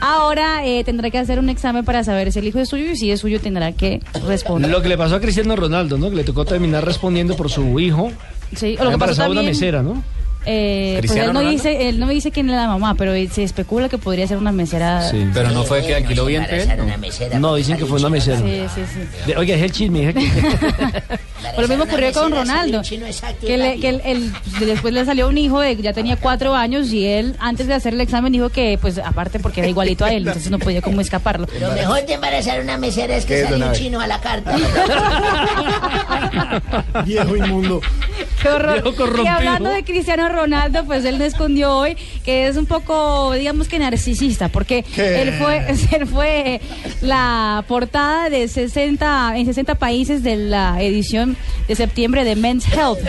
Ahora 0.00 0.64
eh, 0.66 0.82
tendrá 0.84 1.10
que 1.10 1.18
hacer 1.18 1.38
un 1.38 1.48
examen 1.48 1.84
para 1.84 2.02
saber 2.04 2.32
si 2.32 2.38
el 2.40 2.46
hijo 2.48 2.58
es 2.60 2.68
suyo 2.68 2.90
y 2.92 2.96
si 2.96 3.10
es 3.10 3.20
suyo 3.20 3.40
tendrá 3.40 3.72
que 3.72 4.00
responder. 4.26 4.70
Lo 4.70 4.82
que 4.82 4.88
le 4.88 4.98
pasó 4.98 5.16
a 5.16 5.20
Cristiano 5.20 5.54
Ronaldo, 5.56 5.98
¿no? 5.98 6.10
Que 6.10 6.16
le 6.16 6.24
tocó 6.24 6.44
terminar 6.44 6.84
respondiendo 6.84 7.36
por 7.36 7.50
su 7.50 7.78
hijo. 7.80 8.10
Sí, 8.56 8.76
Había 8.78 8.84
lo 8.84 8.90
que 8.90 8.92
pasa 8.92 8.92
embarazado 8.94 9.30
una 9.32 9.38
también, 9.40 9.54
mesera, 9.56 9.82
¿no? 9.82 10.02
Eh, 10.46 10.96
pues 10.98 11.10
¿Cristiano 11.12 11.40
él 11.40 11.44
no 11.46 11.50
dice, 11.50 11.88
él 11.88 11.98
no 11.98 12.08
dice 12.08 12.30
quién 12.30 12.48
es 12.50 12.56
la 12.56 12.66
mamá, 12.66 12.94
pero 12.94 13.12
se 13.30 13.42
especula 13.42 13.88
que 13.88 13.98
podría 13.98 14.26
ser 14.26 14.36
una 14.38 14.52
mesera. 14.52 15.08
Sí. 15.10 15.26
Pero 15.32 15.50
no 15.50 15.64
fue 15.64 15.84
que 15.84 15.94
alquiló 15.94 16.26
bien 16.26 16.46
¿no? 16.76 16.84
una 16.84 16.96
mesera 16.96 17.38
No, 17.38 17.48
porque 17.48 17.58
dicen 17.58 17.76
que 17.78 17.86
fue 17.86 17.98
una 17.98 18.10
mesera. 18.10 18.38
Sí, 18.38 18.62
sí, 18.74 18.80
sí. 18.92 19.26
De- 19.26 19.36
oiga, 19.36 19.56
es 19.56 19.62
el 19.62 19.72
chisme. 19.72 20.14
el- 21.42 21.54
Por 21.54 21.62
lo 21.62 21.68
mismo 21.68 21.84
ocurrió 21.84 22.12
con 22.12 22.32
Ronaldo, 22.32 22.82
que, 23.40 23.56
le- 23.58 23.80
que 23.80 23.88
él- 23.88 24.02
él, 24.04 24.32
pues, 24.56 24.66
después 24.66 24.94
le 24.94 25.04
salió 25.04 25.28
un 25.28 25.38
hijo, 25.38 25.60
de, 25.60 25.76
ya 25.76 25.92
tenía 25.92 26.16
cuatro 26.16 26.54
años 26.54 26.92
y 26.92 27.06
él 27.06 27.36
antes 27.38 27.66
de 27.66 27.74
hacer 27.74 27.94
el 27.94 28.00
examen 28.00 28.32
dijo 28.32 28.48
que, 28.50 28.78
pues 28.80 28.98
aparte 28.98 29.38
porque 29.40 29.60
era 29.60 29.68
igualito 29.68 30.04
a 30.04 30.12
él, 30.12 30.26
entonces 30.26 30.50
no 30.50 30.58
podía 30.58 30.80
como 30.82 31.00
escaparlo. 31.00 31.46
Lo 31.60 31.72
mejor 31.72 32.04
de 32.06 32.14
embarazar 32.14 32.60
una 32.60 32.76
mesera 32.78 33.16
es 33.16 33.24
¿Qué 33.24 33.42
que 33.42 33.50
don 33.50 33.62
un 33.62 33.72
chino 33.72 34.00
a 34.00 34.06
la 34.06 34.20
carta. 34.20 34.56
Viejo 37.04 37.36
inmundo. 37.36 37.80
Qué 38.42 38.48
horror. 38.48 38.94
Y 39.22 39.26
hablando 39.26 39.70
de 39.70 39.84
Cristiano 39.84 40.28
Ronaldo, 40.28 40.84
pues 40.84 41.04
él 41.04 41.18
no 41.18 41.24
escondió 41.24 41.72
hoy 41.76 41.96
que 42.24 42.46
es 42.46 42.56
un 42.56 42.66
poco, 42.66 43.32
digamos 43.32 43.68
que 43.68 43.78
narcisista, 43.78 44.48
porque 44.48 44.82
¿Qué? 44.82 45.22
él 45.22 45.32
fue, 45.34 45.64
él 45.92 46.06
fue 46.06 46.60
la 47.00 47.64
portada 47.68 48.28
de 48.30 48.48
60, 48.48 49.36
en 49.36 49.46
60 49.46 49.74
países 49.76 50.22
de 50.22 50.36
la 50.36 50.80
edición 50.82 51.33
de 51.68 51.74
septiembre 51.74 52.24
de 52.24 52.36
Men's 52.36 52.66
Health, 52.66 53.00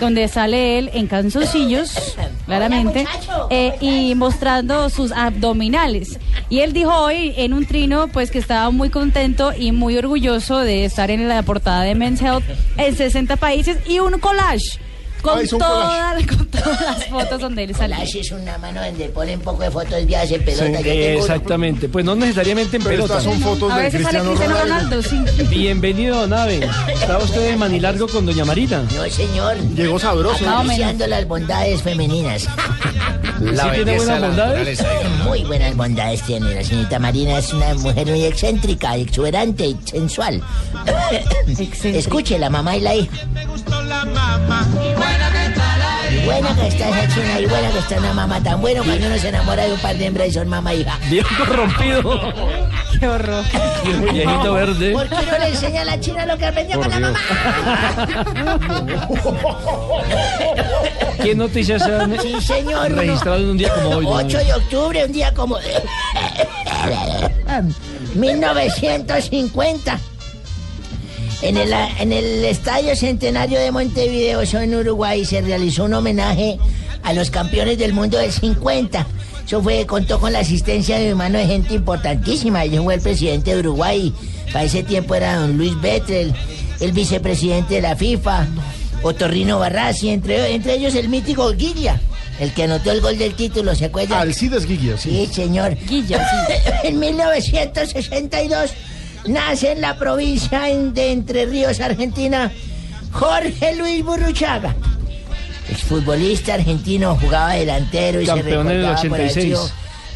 donde 0.00 0.28
sale 0.28 0.78
él 0.78 0.90
en 0.94 1.06
calzoncillos, 1.06 2.16
claramente, 2.46 3.06
eh, 3.50 3.74
y 3.80 4.14
mostrando 4.14 4.90
sus 4.90 5.12
abdominales. 5.12 6.18
Y 6.48 6.60
él 6.60 6.72
dijo 6.72 6.92
hoy 6.92 7.34
en 7.36 7.54
un 7.54 7.66
trino, 7.66 8.08
pues 8.08 8.30
que 8.30 8.38
estaba 8.38 8.70
muy 8.70 8.90
contento 8.90 9.52
y 9.56 9.72
muy 9.72 9.96
orgulloso 9.96 10.58
de 10.58 10.84
estar 10.84 11.10
en 11.10 11.28
la 11.28 11.42
portada 11.42 11.82
de 11.82 11.94
Men's 11.94 12.20
Health 12.20 12.44
en 12.76 12.96
60 12.96 13.36
países 13.36 13.78
y 13.88 14.00
un 14.00 14.18
collage. 14.18 14.80
Con, 15.22 15.38
Ah, 15.38 15.42
un 15.42 15.48
todas, 15.58 16.26
con 16.26 16.46
todas 16.48 16.80
las 16.80 17.06
fotos 17.06 17.40
donde 17.40 17.64
él 17.64 17.74
sale. 17.74 17.96
Es 18.02 18.30
una 18.32 18.56
mano 18.58 18.82
donde 18.82 19.08
ponen 19.10 19.38
un 19.38 19.44
poco 19.44 19.62
de 19.62 19.70
fotos 19.70 20.06
vías 20.06 20.30
en 20.30 20.44
pelota. 20.44 20.82
Sí, 20.82 20.88
exactamente. 20.90 21.88
Pues 21.88 22.04
no 22.04 22.14
necesariamente 22.14 22.76
en 22.78 22.82
Pero 22.82 22.96
pelota. 23.06 23.18
estas 23.18 23.32
son 23.32 23.42
fotos 23.42 23.70
A 23.72 23.76
de 23.76 23.82
veces 23.84 24.02
sale 24.02 24.18
Cristiano 24.20 24.30
Cristiano 24.36 24.64
Ronaldo. 24.64 25.02
Ronaldo, 25.02 25.34
sí. 25.42 25.44
Bienvenido, 25.44 26.26
Nave. 26.26 26.68
¿Estaba 26.88 27.22
usted 27.24 27.50
en 27.50 27.58
Manilargo 27.58 28.08
con 28.08 28.24
Doña 28.26 28.44
Marita? 28.44 28.82
No, 28.94 29.04
señor. 29.10 29.56
Llegó 29.74 29.98
sabroso. 29.98 30.48
Acariciando 30.48 31.06
las 31.06 31.26
bondades 31.28 31.82
femeninas. 31.82 32.42
¿Sí 32.42 33.54
tiene 33.74 33.96
buenas 33.96 34.20
bondades? 34.20 34.84
Muy 35.24 35.44
buenas 35.44 35.74
bondades 35.76 36.22
tiene. 36.22 36.54
La 36.54 36.64
señorita 36.64 36.98
Marina 36.98 37.38
es 37.38 37.52
una 37.52 37.74
mujer 37.74 38.06
muy 38.06 38.24
excéntrica, 38.24 38.96
exuberante 38.96 39.66
y 39.68 39.76
sensual. 39.84 40.42
Escuche, 41.84 42.38
la 42.38 42.50
mamá 42.50 42.76
y 42.76 42.80
la 42.80 42.94
hija. 42.94 43.12
Y 46.12 46.24
buena 46.24 46.54
que 46.56 46.66
está 46.68 46.88
esa 46.88 47.14
china 47.14 47.40
y 47.40 47.46
buena 47.46 47.70
que 47.70 47.78
está 47.78 47.98
una 47.98 48.12
mamá 48.12 48.42
tan 48.42 48.60
bueno 48.60 48.82
cuando 48.84 49.06
uno 49.06 49.18
se 49.18 49.28
enamora 49.28 49.64
de 49.64 49.72
un 49.72 49.78
par 49.80 49.96
de 49.96 50.06
hembras 50.06 50.28
y 50.28 50.32
son 50.32 50.48
mamá 50.48 50.72
e 50.72 50.76
hija. 50.78 50.98
Bien 51.08 51.24
corrompido. 51.38 52.32
Qué 52.98 53.06
horror. 53.08 53.44
Viejito 54.12 54.52
verde. 54.52 54.92
¿Por 54.92 55.08
qué 55.08 55.26
no 55.26 55.38
le 55.38 55.48
enseña 55.48 55.82
a 55.82 55.84
la 55.84 56.00
china 56.00 56.26
lo 56.26 56.36
que 56.36 56.46
aprendió 56.46 56.80
con 56.80 56.90
la 56.90 57.00
mamá? 57.00 57.18
¿Qué 61.22 61.34
noticias 61.34 61.82
se 61.82 61.94
han 61.94 62.20
Sí, 62.20 62.40
señor. 62.40 62.90
registrado 62.92 63.38
en 63.38 63.50
un 63.50 63.56
día 63.58 63.72
como 63.74 63.88
hoy? 63.96 64.06
8 64.08 64.38
de 64.38 64.54
octubre, 64.54 65.04
un 65.04 65.12
día 65.12 65.32
como... 65.34 65.58
1950. 68.14 70.00
En 71.42 71.56
el, 71.56 71.72
en 71.72 72.12
el 72.12 72.44
Estadio 72.44 72.94
Centenario 72.94 73.58
de 73.60 73.72
Montevideo, 73.72 74.42
eso 74.42 74.58
en 74.60 74.74
Uruguay, 74.74 75.24
se 75.24 75.40
realizó 75.40 75.84
un 75.84 75.94
homenaje 75.94 76.58
a 77.02 77.14
los 77.14 77.30
campeones 77.30 77.78
del 77.78 77.94
mundo 77.94 78.18
del 78.18 78.30
50. 78.30 79.06
Eso 79.46 79.62
fue, 79.62 79.86
contó 79.86 80.20
con 80.20 80.32
la 80.32 80.40
asistencia 80.40 80.98
de 80.98 81.14
mano 81.14 81.38
de 81.38 81.46
gente 81.46 81.74
importantísima. 81.74 82.66
Yo 82.66 82.84
fue 82.84 82.94
el 82.96 83.00
presidente 83.00 83.54
de 83.54 83.60
Uruguay. 83.60 84.12
Para 84.52 84.64
ese 84.64 84.82
tiempo 84.82 85.14
era 85.14 85.36
don 85.36 85.56
Luis 85.56 85.80
Bettel, 85.80 86.34
el 86.80 86.92
vicepresidente 86.92 87.76
de 87.76 87.80
la 87.80 87.96
FIFA, 87.96 88.46
Otorrino 89.02 89.58
Barrasi, 89.58 90.10
entre, 90.10 90.54
entre 90.54 90.74
ellos 90.74 90.94
el 90.94 91.08
mítico 91.08 91.52
Guilla, 91.52 92.00
el 92.38 92.52
que 92.52 92.64
anotó 92.64 92.90
el 92.90 93.00
gol 93.00 93.16
del 93.16 93.34
título, 93.34 93.74
¿se 93.74 93.86
acuerdan? 93.86 94.20
Alcides 94.20 94.66
Guilla, 94.66 94.98
sí. 94.98 95.26
Sí, 95.26 95.34
señor. 95.34 95.76
en 96.84 96.98
1962 96.98 98.70
nace 99.26 99.72
en 99.72 99.80
la 99.80 99.96
provincia 99.96 100.62
de 100.62 101.12
Entre 101.12 101.46
Ríos, 101.46 101.80
Argentina, 101.80 102.50
Jorge 103.12 103.76
Luis 103.76 104.04
Burruchaga. 104.04 104.74
Exfutbolista 105.68 106.54
argentino, 106.54 107.16
jugaba 107.20 107.52
delantero 107.54 108.20
y 108.20 108.26
Campeón 108.26 108.66
se 108.66 108.72
en 108.74 108.80
el 108.80 108.82
recordaba 108.86 109.02
por 109.02 109.14
haber 109.20 109.26
86. 109.30 109.44
sido- 109.44 109.70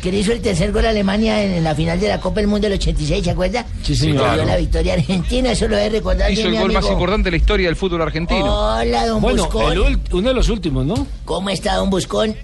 que 0.04 0.12
le 0.12 0.18
hizo 0.18 0.32
el 0.32 0.42
tercer 0.42 0.70
gol 0.70 0.84
a 0.84 0.90
Alemania 0.90 1.42
en, 1.42 1.52
en 1.54 1.64
la 1.64 1.74
final 1.74 1.98
de 1.98 2.08
la 2.08 2.20
Copa 2.20 2.40
del 2.40 2.46
Mundo 2.46 2.68
del 2.68 2.76
86, 2.78 3.24
¿se 3.24 3.30
acuerda? 3.30 3.64
Sí, 3.82 3.96
señor. 3.96 4.28
Que 4.28 4.34
dio 4.34 4.44
la 4.44 4.56
victoria 4.58 4.92
argentina, 4.92 5.50
eso 5.52 5.66
lo 5.66 5.78
he 5.78 5.88
recordado 5.88 6.30
Hizo 6.30 6.42
bien, 6.42 6.52
el 6.56 6.58
mi 6.58 6.62
gol 6.62 6.72
más 6.74 6.90
importante 6.90 7.24
de 7.28 7.30
la 7.30 7.36
historia 7.38 7.68
del 7.68 7.76
fútbol 7.76 8.02
argentino. 8.02 8.44
Hola, 8.44 9.06
don 9.06 9.22
Bueno, 9.22 9.44
Buscón. 9.44 9.96
uno 10.12 10.28
de 10.28 10.34
los 10.34 10.50
últimos, 10.50 10.84
¿no? 10.84 11.06
¿Cómo 11.24 11.48
está, 11.48 11.76
don 11.76 11.88
Buscón? 11.88 12.36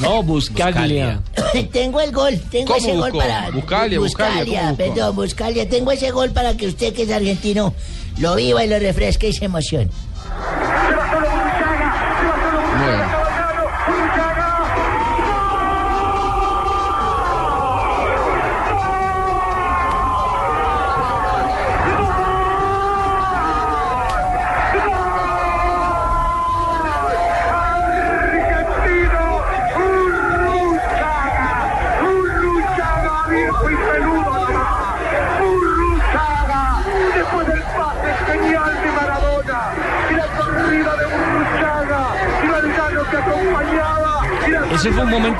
No, 0.00 0.22
Buscaglia. 0.24 1.20
tengo 1.72 2.00
el 2.00 2.10
gol, 2.10 2.36
tengo 2.50 2.74
¿Cómo 2.74 2.78
ese 2.84 2.96
gol 2.96 3.12
para. 3.12 3.48
Buscalia, 3.52 4.00
Buscalia, 4.00 4.44
¿cómo 4.44 4.70
buscó? 4.72 4.76
perdón, 4.94 5.14
Buscalia. 5.14 5.68
Tengo 5.68 5.92
ese 5.92 6.10
gol 6.10 6.30
para 6.32 6.56
que 6.56 6.66
usted, 6.66 6.92
que 6.92 7.04
es 7.04 7.12
argentino, 7.12 7.72
lo 8.18 8.34
viva 8.34 8.64
y 8.64 8.68
lo 8.68 8.76
refresque 8.80 9.28
y 9.28 9.32
se 9.32 9.44
emocione. 9.44 9.88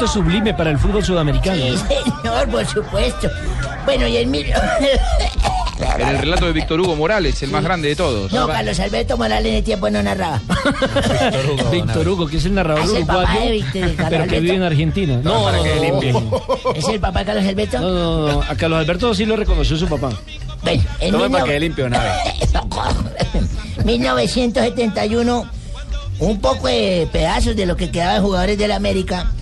Momento 0.05 0.07
sublime 0.07 0.55
para 0.55 0.71
el 0.71 0.79
fútbol 0.79 1.05
sudamericano. 1.05 1.57
Sí, 1.57 1.77
señor, 2.23 2.49
por 2.49 2.67
supuesto. 2.67 3.29
Bueno, 3.85 4.07
y 4.07 4.17
el 4.17 4.27
mil... 4.27 4.47
En 5.99 6.09
el 6.09 6.19
relato 6.19 6.47
de 6.47 6.53
Víctor 6.53 6.81
Hugo 6.81 6.95
Morales, 6.95 7.43
el 7.43 7.51
más 7.51 7.65
grande 7.65 7.89
de 7.89 7.97
todos. 7.97 8.33
No, 8.33 8.47
Carlos 8.47 8.79
Alberto 8.79 9.17
Morales 9.17 9.47
en 9.51 9.55
el 9.59 9.65
tiempo 9.65 9.91
no 9.91 10.03
narraba. 10.03 10.41
Víctor 11.73 12.09
Hugo, 12.09 12.27
que 12.29 12.37
es 12.37 12.45
el 12.45 12.55
narrador 12.55 12.85
Es 12.85 12.93
el 12.95 13.05
papá 13.07 13.25
uruguayo, 13.25 13.51
Víctor, 13.51 13.83
pero 13.83 13.97
que 13.97 14.05
Alberto. 14.05 14.41
vive 14.41 14.55
en 14.55 14.63
Argentina. 14.63 15.21
No, 15.23 15.43
para 15.45 15.57
no, 15.59 15.63
que 15.65 16.13
no, 16.13 16.21
no. 16.21 16.43
¿Es 16.77 16.89
el 16.89 17.01
papá 17.01 17.21
de 17.21 17.25
Carlos 17.27 17.45
Alberto? 17.45 17.81
No, 17.81 17.91
no, 17.91 18.33
no, 18.33 18.43
a 18.43 18.55
Carlos 18.55 18.79
Alberto 18.79 19.15
sí 19.15 19.25
lo 19.27 19.35
reconoció 19.37 19.77
su 19.77 19.89
papá. 19.89 20.11
Bueno, 20.63 20.83
en 21.01 21.11
Tome 21.11 21.25
mil 21.25 21.33
para 21.33 21.45
no- 21.45 21.51
que 21.51 21.61
limpie 21.61 21.85
una 21.85 21.99
vez. 22.01 22.13
1971, 23.85 25.51
un 26.21 26.41
poco 26.41 26.69
de 26.69 27.09
pedazos 27.13 27.57
de 27.57 27.67
lo 27.67 27.77
que 27.77 27.91
quedaba 27.91 28.15
de 28.15 28.21
jugadores 28.21 28.59
del 28.59 28.71
América 28.73 29.33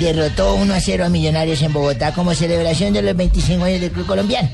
derrotó 0.00 0.54
1 0.54 0.74
a 0.74 0.80
0 0.80 1.04
a 1.04 1.08
Millonarios 1.08 1.62
en 1.62 1.72
Bogotá 1.72 2.12
como 2.12 2.34
celebración 2.34 2.92
de 2.92 3.02
los 3.02 3.16
25 3.16 3.64
años 3.64 3.80
del 3.80 3.90
club 3.90 4.06
colombiano. 4.06 4.48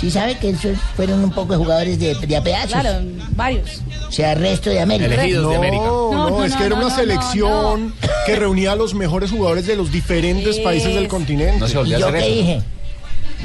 ¿Sí 0.00 0.10
sabe 0.10 0.36
que 0.38 0.50
esos 0.50 0.76
fueron 0.96 1.22
un 1.22 1.30
poco 1.30 1.52
de 1.52 1.58
jugadores 1.58 1.98
de, 1.98 2.14
de 2.14 2.36
a 2.36 2.42
pedazos? 2.42 2.72
Claro, 2.72 2.98
varios. 3.36 3.80
O 4.08 4.12
sea, 4.12 4.34
resto 4.34 4.68
de 4.70 4.80
América. 4.80 5.16
no, 5.40 5.52
No, 5.52 6.12
No, 6.12 6.30
no, 6.30 6.44
es 6.44 6.52
no, 6.52 6.58
que 6.58 6.64
era 6.64 6.74
no, 6.76 6.84
una 6.84 6.90
no, 6.90 6.96
selección 6.96 7.94
que 8.26 8.36
reunía 8.36 8.72
a 8.72 8.76
los 8.76 8.92
mejores 8.94 9.30
jugadores 9.30 9.66
de 9.66 9.76
los 9.76 9.92
diferentes 9.92 10.58
países 10.58 10.94
del 10.94 11.08
continente. 11.08 11.64
¿Y 11.64 11.90
yo 11.90 12.12
qué 12.12 12.28
dije? 12.28 12.62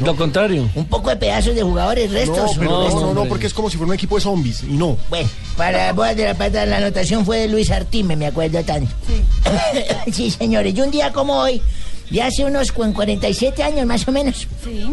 Lo 0.04 0.16
contrario. 0.16 0.70
Un 0.76 0.86
poco 0.86 1.10
de 1.10 1.18
pedazos 1.18 1.56
de 1.56 1.62
jugadores, 1.62 2.12
restos. 2.12 2.56
No, 2.56 2.60
pero 2.60 2.72
no, 2.72 2.84
restos. 2.86 3.02
no, 3.02 3.14
no, 3.14 3.26
porque 3.26 3.48
es 3.48 3.54
como 3.54 3.70
si 3.70 3.78
fuera 3.78 3.90
un 3.90 3.96
equipo 3.96 4.16
de 4.16 4.22
zombies. 4.22 4.64
Y 4.64 4.74
no. 4.74 4.98
Bueno, 5.10 5.28
para 5.58 5.92
voy 5.94 6.08
a 6.10 6.16
de 6.16 6.26
la 6.26 6.36
pata, 6.36 6.66
la 6.66 6.78
anotación 6.78 7.26
fue 7.26 7.40
de 7.40 7.48
Luis 7.50 7.70
Artime, 7.70 8.16
me 8.16 8.28
acuerdo 8.28 8.64
tanto. 8.64 8.92
Sí. 9.06 9.22
señores, 10.40 10.74
y 10.76 10.82
un 10.82 10.92
día 10.92 11.12
como 11.12 11.36
hoy, 11.38 11.62
de 12.10 12.22
hace 12.22 12.44
unos 12.46 12.72
cu- 12.72 12.92
47 12.94 13.64
años 13.64 13.86
más 13.86 14.08
o 14.08 14.12
menos. 14.12 14.48
Sí. 14.64 14.86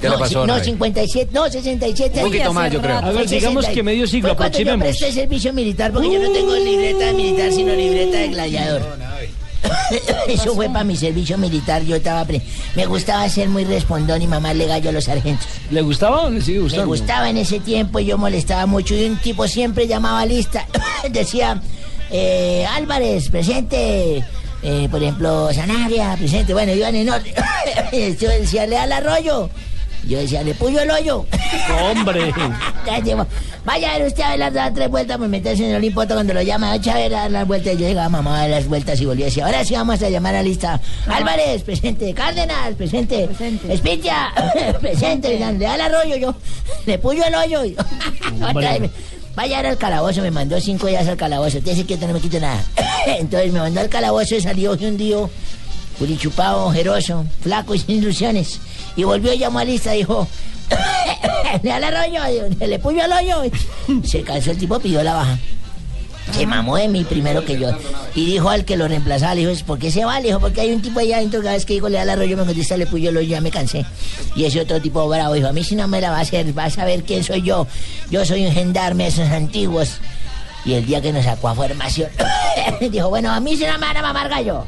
¿Qué 0.00 0.08
no, 0.08 0.18
ci- 0.18 0.46
No, 0.46 0.58
57, 0.58 1.30
no, 1.32 1.48
67 1.48 2.18
Un 2.18 2.24
poquito 2.26 2.52
más, 2.52 2.70
yo 2.72 2.80
creo. 2.82 2.98
A 2.98 3.10
ver, 3.12 3.26
digamos 3.28 3.66
que 3.66 3.82
medio 3.82 4.06
siglo, 4.06 4.36
cuando 4.36 4.58
yo 4.58 4.62
aproximemos. 4.72 4.98
presté 4.98 5.12
servicio 5.20 5.52
militar, 5.52 5.92
porque 5.92 6.12
yo 6.12 6.20
no 6.20 6.30
tengo 6.30 6.54
libreta 6.56 7.06
de 7.06 7.12
militar, 7.14 7.52
sino 7.52 7.72
libreta 7.74 8.18
de 8.18 8.28
gladiador. 8.28 8.82
Eso 10.28 10.54
fue 10.54 10.66
para 10.68 10.84
mi 10.84 10.94
servicio 10.96 11.38
militar, 11.38 11.82
yo 11.84 11.96
estaba... 11.96 12.24
pre- 12.26 12.42
Me 12.74 12.84
gustaba 12.86 13.26
ser 13.30 13.48
muy 13.48 13.64
respondón 13.64 14.20
y 14.20 14.26
mamarle 14.26 14.66
gallo 14.66 14.90
a 14.90 14.92
los 14.92 15.04
sargentos. 15.04 15.46
¿Le 15.70 15.80
gustaba 15.80 16.22
o 16.22 16.30
le 16.30 16.42
sigue 16.42 16.58
Me 16.58 16.64
gustando? 16.64 16.86
gustaba 16.88 17.30
en 17.30 17.38
ese 17.38 17.60
tiempo 17.60 17.98
y 17.98 18.04
yo 18.06 18.18
molestaba 18.18 18.66
mucho. 18.66 18.94
Y 18.94 19.04
un 19.06 19.16
tipo 19.16 19.48
siempre 19.48 19.86
llamaba 19.86 20.26
lista. 20.26 20.66
Decía, 21.10 21.62
eh, 22.16 22.66
Álvarez, 22.66 23.28
presente. 23.28 24.24
Eh, 24.62 24.88
por 24.88 25.02
ejemplo, 25.02 25.52
Sanabria, 25.52 26.14
presente. 26.16 26.52
Bueno, 26.54 26.72
iban 26.72 26.94
en 26.94 27.10
orden. 27.10 27.34
yo 28.20 28.28
decía, 28.30 28.66
le 28.66 28.76
da 28.76 28.84
el 28.84 28.92
arroyo. 28.92 29.50
Yo 30.06 30.18
decía, 30.18 30.42
le 30.42 30.54
puyo 30.54 30.80
el 30.80 30.90
hoyo. 30.90 31.26
Hombre. 31.90 32.32
Vaya 33.64 33.94
a 33.94 33.98
ver 33.98 34.06
usted 34.08 34.22
a 34.22 34.36
ver 34.36 34.52
las 34.52 34.74
tres 34.74 34.90
vueltas, 34.90 35.16
pues 35.16 35.30
meterse 35.30 35.64
en 35.64 35.70
el 35.70 35.76
Olimpoto 35.76 36.12
cuando 36.12 36.34
lo 36.34 36.42
llama, 36.42 36.72
a 36.72 36.78
ver 36.78 37.14
a 37.14 37.22
dar 37.22 37.30
las 37.30 37.46
vueltas. 37.46 37.72
Yo 37.78 37.88
llegaba 37.88 38.10
mamá 38.10 38.36
a 38.36 38.40
dar 38.42 38.50
las 38.50 38.68
vueltas 38.68 39.00
y 39.00 39.06
volvía 39.06 39.28
así. 39.28 39.40
Ahora 39.40 39.64
sí 39.64 39.74
vamos 39.74 40.02
a 40.02 40.10
llamar 40.10 40.34
a 40.34 40.42
lista. 40.42 40.80
Álvarez, 41.06 41.62
presente. 41.62 42.12
Cárdenas, 42.12 42.74
presente. 42.76 43.28
Espitia, 43.68 44.32
presente. 44.80 45.38
Le 45.38 45.58
da 45.58 45.74
el 45.74 45.80
arroyo 45.80 46.16
yo. 46.16 46.34
Le 46.84 46.98
puyo 46.98 47.24
el 47.24 47.34
hoyo. 47.34 47.62
Otra 48.48 48.78
vez. 48.78 48.90
Vaya 49.34 49.60
al 49.60 49.76
calabozo, 49.76 50.22
me 50.22 50.30
mandó 50.30 50.60
cinco 50.60 50.86
días 50.86 51.06
al 51.08 51.16
calabozo. 51.16 51.58
Usted 51.58 51.72
dice 51.74 51.86
que 51.86 51.96
no 51.96 52.12
me 52.12 52.20
quito 52.20 52.38
nada. 52.38 52.64
Entonces 53.06 53.52
me 53.52 53.58
mandó 53.58 53.80
al 53.80 53.88
calabozo 53.88 54.36
y 54.36 54.40
salió 54.40 54.72
un 54.72 54.96
día 54.96 55.16
purichupado, 55.98 56.66
ojeroso, 56.66 57.24
flaco 57.40 57.74
y 57.74 57.78
sin 57.78 57.98
ilusiones. 57.98 58.60
Y 58.96 59.04
volvió 59.04 59.32
y 59.32 59.38
llamó 59.38 59.58
a 59.58 59.64
lista 59.64 59.92
dijo, 59.92 60.26
le 61.62 61.68
da 61.68 61.76
el 61.78 61.84
arroyo, 61.84 62.48
le 62.60 62.78
puyo 62.78 63.02
al 63.02 63.12
hoyo. 63.12 63.42
Se 64.04 64.22
cansó 64.22 64.52
el 64.52 64.58
tipo, 64.58 64.78
pidió 64.78 65.02
la 65.02 65.14
baja. 65.14 65.38
Se 66.34 66.46
mamó 66.46 66.76
de 66.76 66.88
mí 66.88 67.04
primero 67.04 67.44
que 67.44 67.60
yo. 67.60 67.68
Y 68.16 68.26
dijo 68.26 68.50
al 68.50 68.64
que 68.64 68.76
lo 68.76 68.88
reemplazaba, 68.88 69.36
le 69.36 69.46
dijo, 69.46 69.64
¿por 69.64 69.78
qué 69.78 69.92
se 69.92 70.04
va? 70.04 70.18
Le 70.18 70.28
dijo, 70.28 70.40
porque 70.40 70.62
hay 70.62 70.72
un 70.72 70.82
tipo 70.82 70.98
allá 70.98 71.18
adentro, 71.18 71.40
cada 71.40 71.54
vez 71.54 71.64
que 71.64 71.74
digo 71.74 71.88
le 71.88 71.96
da 71.98 72.04
la 72.04 72.16
rollo, 72.16 72.36
me 72.36 72.44
contesta, 72.44 72.76
le 72.76 72.86
puyo, 72.86 73.12
lo 73.12 73.20
ya 73.20 73.40
me 73.40 73.52
cansé. 73.52 73.86
Y 74.34 74.44
ese 74.44 74.60
otro 74.60 74.80
tipo 74.80 75.08
bravo 75.08 75.34
dijo, 75.34 75.46
a 75.46 75.52
mí 75.52 75.62
si 75.62 75.76
no 75.76 75.86
me 75.86 76.00
la 76.00 76.10
va 76.10 76.18
a 76.18 76.20
hacer, 76.22 76.52
vas 76.52 76.76
a 76.78 76.84
ver 76.84 77.04
quién 77.04 77.22
soy 77.22 77.42
yo. 77.42 77.68
Yo 78.10 78.24
soy 78.24 78.44
un 78.46 78.52
gendarme 78.52 79.04
de 79.04 79.10
esos 79.10 79.28
antiguos. 79.30 79.98
Y 80.64 80.72
el 80.72 80.84
día 80.84 81.00
que 81.00 81.12
nos 81.12 81.24
sacó 81.24 81.50
a 81.50 81.54
formación, 81.54 82.10
dijo, 82.90 83.10
bueno, 83.10 83.30
a 83.30 83.38
mí 83.38 83.56
si 83.56 83.64
no 83.64 83.74
me 83.74 83.86
van 83.86 83.96
a 83.96 84.02
mamar 84.02 84.28
gallo. 84.28 84.64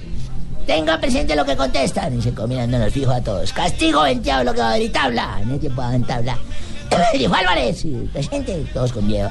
Tenga 0.68 1.00
presente 1.00 1.34
lo 1.34 1.44
que 1.44 1.56
contestan. 1.56 2.16
Y 2.16 2.22
se 2.22 2.30
nos 2.32 2.92
fijo 2.92 3.10
a 3.10 3.20
todos. 3.20 3.52
Castigo 3.52 4.02
venteado 4.02 4.44
lo 4.44 4.54
que 4.54 4.60
va 4.60 4.74
a 4.74 4.92
tabla. 4.92 5.40
No 5.44 5.58
tiempo 5.58 5.82
en 5.82 6.04
tabla. 6.04 6.38
dijo 7.18 7.34
Álvarez, 7.34 7.84
presente. 8.12 8.66
Todos 8.72 8.92
con 8.92 9.06
miedo. 9.06 9.30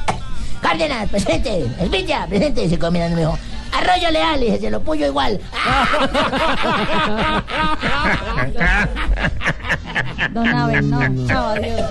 Cárdenas, 0.65 1.07
presente. 1.09 1.67
Esvilla, 1.79 2.25
presente. 2.25 2.67
Se 2.67 2.79
combinando 2.79 3.15
me 3.15 3.21
dijo, 3.21 3.37
Arroyo 3.71 4.09
Leal. 4.09 4.43
Y 4.43 4.57
se 4.57 4.71
lo 4.71 4.81
puyo 4.81 5.05
igual. 5.05 5.39
Don 10.33 10.47
Aben, 10.47 10.89
no. 10.89 11.27
Chao, 11.27 11.49
adiós. 11.49 11.81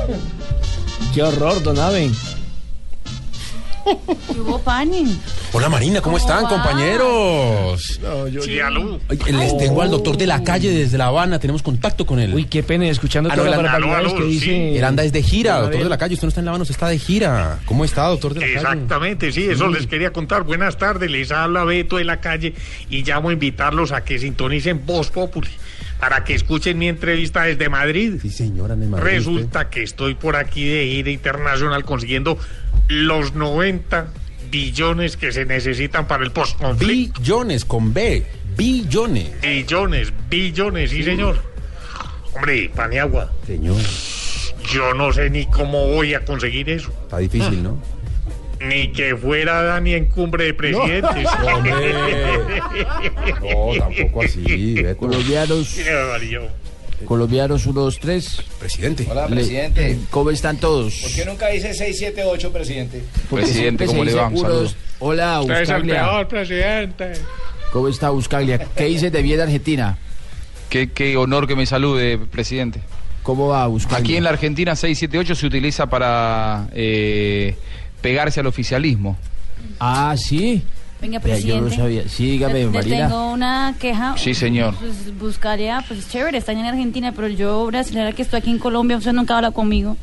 Qué 1.14 1.22
horror, 1.22 1.62
don 1.62 1.78
Aben. 1.78 2.12
¿Qué 3.84 4.40
hubo, 4.40 4.58
Pani? 4.60 5.18
Hola 5.52 5.68
Marina, 5.68 6.00
¿cómo, 6.00 6.16
están, 6.16 6.44
va? 6.44 6.48
compañeros? 6.48 8.00
Ay, 9.08 9.32
Les 9.32 9.56
tengo 9.58 9.82
al 9.82 9.90
doctor 9.90 10.16
de 10.16 10.26
la 10.26 10.42
calle 10.42 10.70
desde 10.70 10.96
La 10.98 11.06
Habana, 11.06 11.38
tenemos 11.38 11.62
contacto 11.62 12.06
con 12.06 12.18
él. 12.18 12.34
Uy, 12.34 12.44
qué 12.46 12.62
pena, 12.62 12.86
escuchando 12.88 13.30
Ah, 13.30 13.34
todas 13.36 13.50
las 13.50 13.62
barbaridades 13.62 14.12
que 14.14 14.22
sí. 14.22 14.28
dice. 14.28 14.78
Él 14.78 14.84
anda 14.84 15.04
es 15.04 15.12
de 15.12 15.22
gira, 15.22 15.60
doctor 15.60 15.82
de 15.82 15.88
la 15.88 15.98
calle. 15.98 16.14
Usted 16.14 16.24
no 16.26 16.28
está 16.30 16.40
en 16.40 16.44
La 16.46 16.50
Habana, 16.52 16.62
usted 16.62 16.74
está 16.74 16.88
de 16.88 16.98
gira. 16.98 17.60
¿Cómo 17.66 17.84
está, 17.84 18.06
doctor 18.08 18.34
de 18.34 18.40
la 18.40 18.46
calle? 18.46 18.56
Exactamente, 18.58 19.32
sí, 19.32 19.44
eso 19.48 19.68
les 19.68 19.86
quería 19.86 20.12
contar. 20.12 20.42
Buenas 20.44 20.76
tardes, 20.78 21.10
les 21.10 21.30
habla 21.30 21.64
Beto 21.64 21.96
de 21.98 22.04
la 22.04 22.20
calle 22.20 22.54
y 22.90 23.02
llamo 23.04 23.28
a 23.28 23.32
invitarlos 23.32 23.92
a 23.92 24.02
que 24.04 24.18
sintonicen 24.18 24.84
Voz 24.86 25.10
Populi 25.10 25.48
para 26.00 26.24
que 26.24 26.34
escuchen 26.34 26.76
mi 26.76 26.88
entrevista 26.88 27.42
desde 27.44 27.68
Madrid. 27.68 28.14
Sí, 28.20 28.30
señora, 28.30 28.76
de 28.76 28.86
Madrid. 28.86 29.04
Resulta 29.06 29.70
que 29.70 29.82
estoy 29.82 30.14
por 30.14 30.36
aquí 30.36 30.64
de 30.66 30.86
gira 30.86 31.10
internacional 31.10 31.84
consiguiendo 31.84 32.36
los 32.88 33.34
90 33.34 34.08
billones 34.50 35.16
que 35.16 35.32
se 35.32 35.44
necesitan 35.44 36.06
para 36.06 36.24
el 36.24 36.30
postconflicto. 36.30 37.20
Billones 37.20 37.64
con 37.64 37.92
B. 37.92 38.24
Billones. 38.56 39.40
Billones, 39.40 40.12
billones, 40.28 40.90
sí, 40.90 41.02
señor. 41.02 41.36
Hombre, 42.34 42.70
Paniagua, 42.74 43.32
Señor, 43.46 43.80
yo 44.72 44.92
no 44.94 45.12
sé 45.12 45.30
ni 45.30 45.46
cómo 45.46 45.86
voy 45.88 46.14
a 46.14 46.24
conseguir 46.24 46.68
eso. 46.70 46.90
está 47.02 47.18
difícil, 47.18 47.62
¿no? 47.62 47.80
Ni 48.60 48.92
que 48.92 49.14
fuera 49.16 49.62
Dani 49.62 49.94
en 49.94 50.06
cumbre 50.06 50.44
de 50.46 50.54
presidentes. 50.54 51.28
No, 53.42 53.78
tampoco 53.78 54.22
así. 54.22 54.76
Colombianos, 54.98 55.74
Qué 55.74 55.92
barbaridad. 55.92 56.42
Colombianos 57.04 57.66
1, 57.66 57.80
2, 57.80 57.98
3. 58.00 58.42
Presidente. 58.58 59.06
Hola, 59.10 59.28
Le- 59.28 59.36
presidente. 59.36 59.98
¿Cómo 60.10 60.30
están 60.30 60.56
todos? 60.58 60.94
¿Por 61.02 61.12
qué 61.12 61.24
nunca 61.24 61.48
dice 61.48 61.74
6, 61.74 61.96
7, 61.98 62.24
8, 62.24 62.52
presidente? 62.52 63.02
Porque 63.30 63.44
Presidente, 63.46 63.86
¿cómo 63.86 64.04
le 64.04 64.14
va? 64.14 64.30
Hola, 65.00 65.40
Usted 65.40 65.54
es 65.54 65.68
el 65.68 65.74
Buscaglia. 65.74 66.02
peor 66.04 66.28
presidente. 66.28 67.12
¿Cómo 67.72 67.88
está 67.88 68.10
Buscaglia? 68.10 68.58
¿Qué 68.76 68.84
dice 68.84 69.10
de 69.10 69.22
bien 69.22 69.40
Argentina? 69.40 69.98
Qué, 70.70 70.90
qué 70.90 71.16
honor 71.16 71.46
que 71.46 71.56
me 71.56 71.66
salude, 71.66 72.18
presidente. 72.18 72.80
¿Cómo 73.22 73.48
va 73.48 73.66
Buscaglia? 73.66 73.98
Aquí 73.98 74.16
en 74.16 74.24
la 74.24 74.30
Argentina 74.30 74.76
678 74.76 75.34
se 75.34 75.46
utiliza 75.46 75.86
para 75.86 76.68
eh, 76.72 77.56
pegarse 78.00 78.40
al 78.40 78.46
oficialismo. 78.46 79.16
Ah, 79.80 80.14
sí. 80.16 80.62
Venga, 81.04 81.18
Vea, 81.18 81.36
yo 81.38 81.42
presidente. 81.58 81.76
no 81.76 81.82
sabía. 81.82 82.08
Sí, 82.08 82.30
dígame, 82.30 82.66
Marina. 82.66 83.08
tengo 83.08 83.30
una 83.32 83.74
queja. 83.78 84.14
Sí, 84.16 84.32
señor. 84.32 84.74
Pues 84.76 85.18
buscaría, 85.18 85.84
pues 85.86 86.08
chévere, 86.08 86.38
están 86.38 86.56
en 86.56 86.64
Argentina, 86.64 87.12
pero 87.14 87.28
yo, 87.28 87.66
brasileña 87.66 88.10
que 88.12 88.22
estoy 88.22 88.38
aquí 88.38 88.50
en 88.50 88.58
Colombia, 88.58 88.96
usted 88.96 89.12
nunca 89.12 89.36
habla 89.36 89.50
conmigo. 89.50 89.98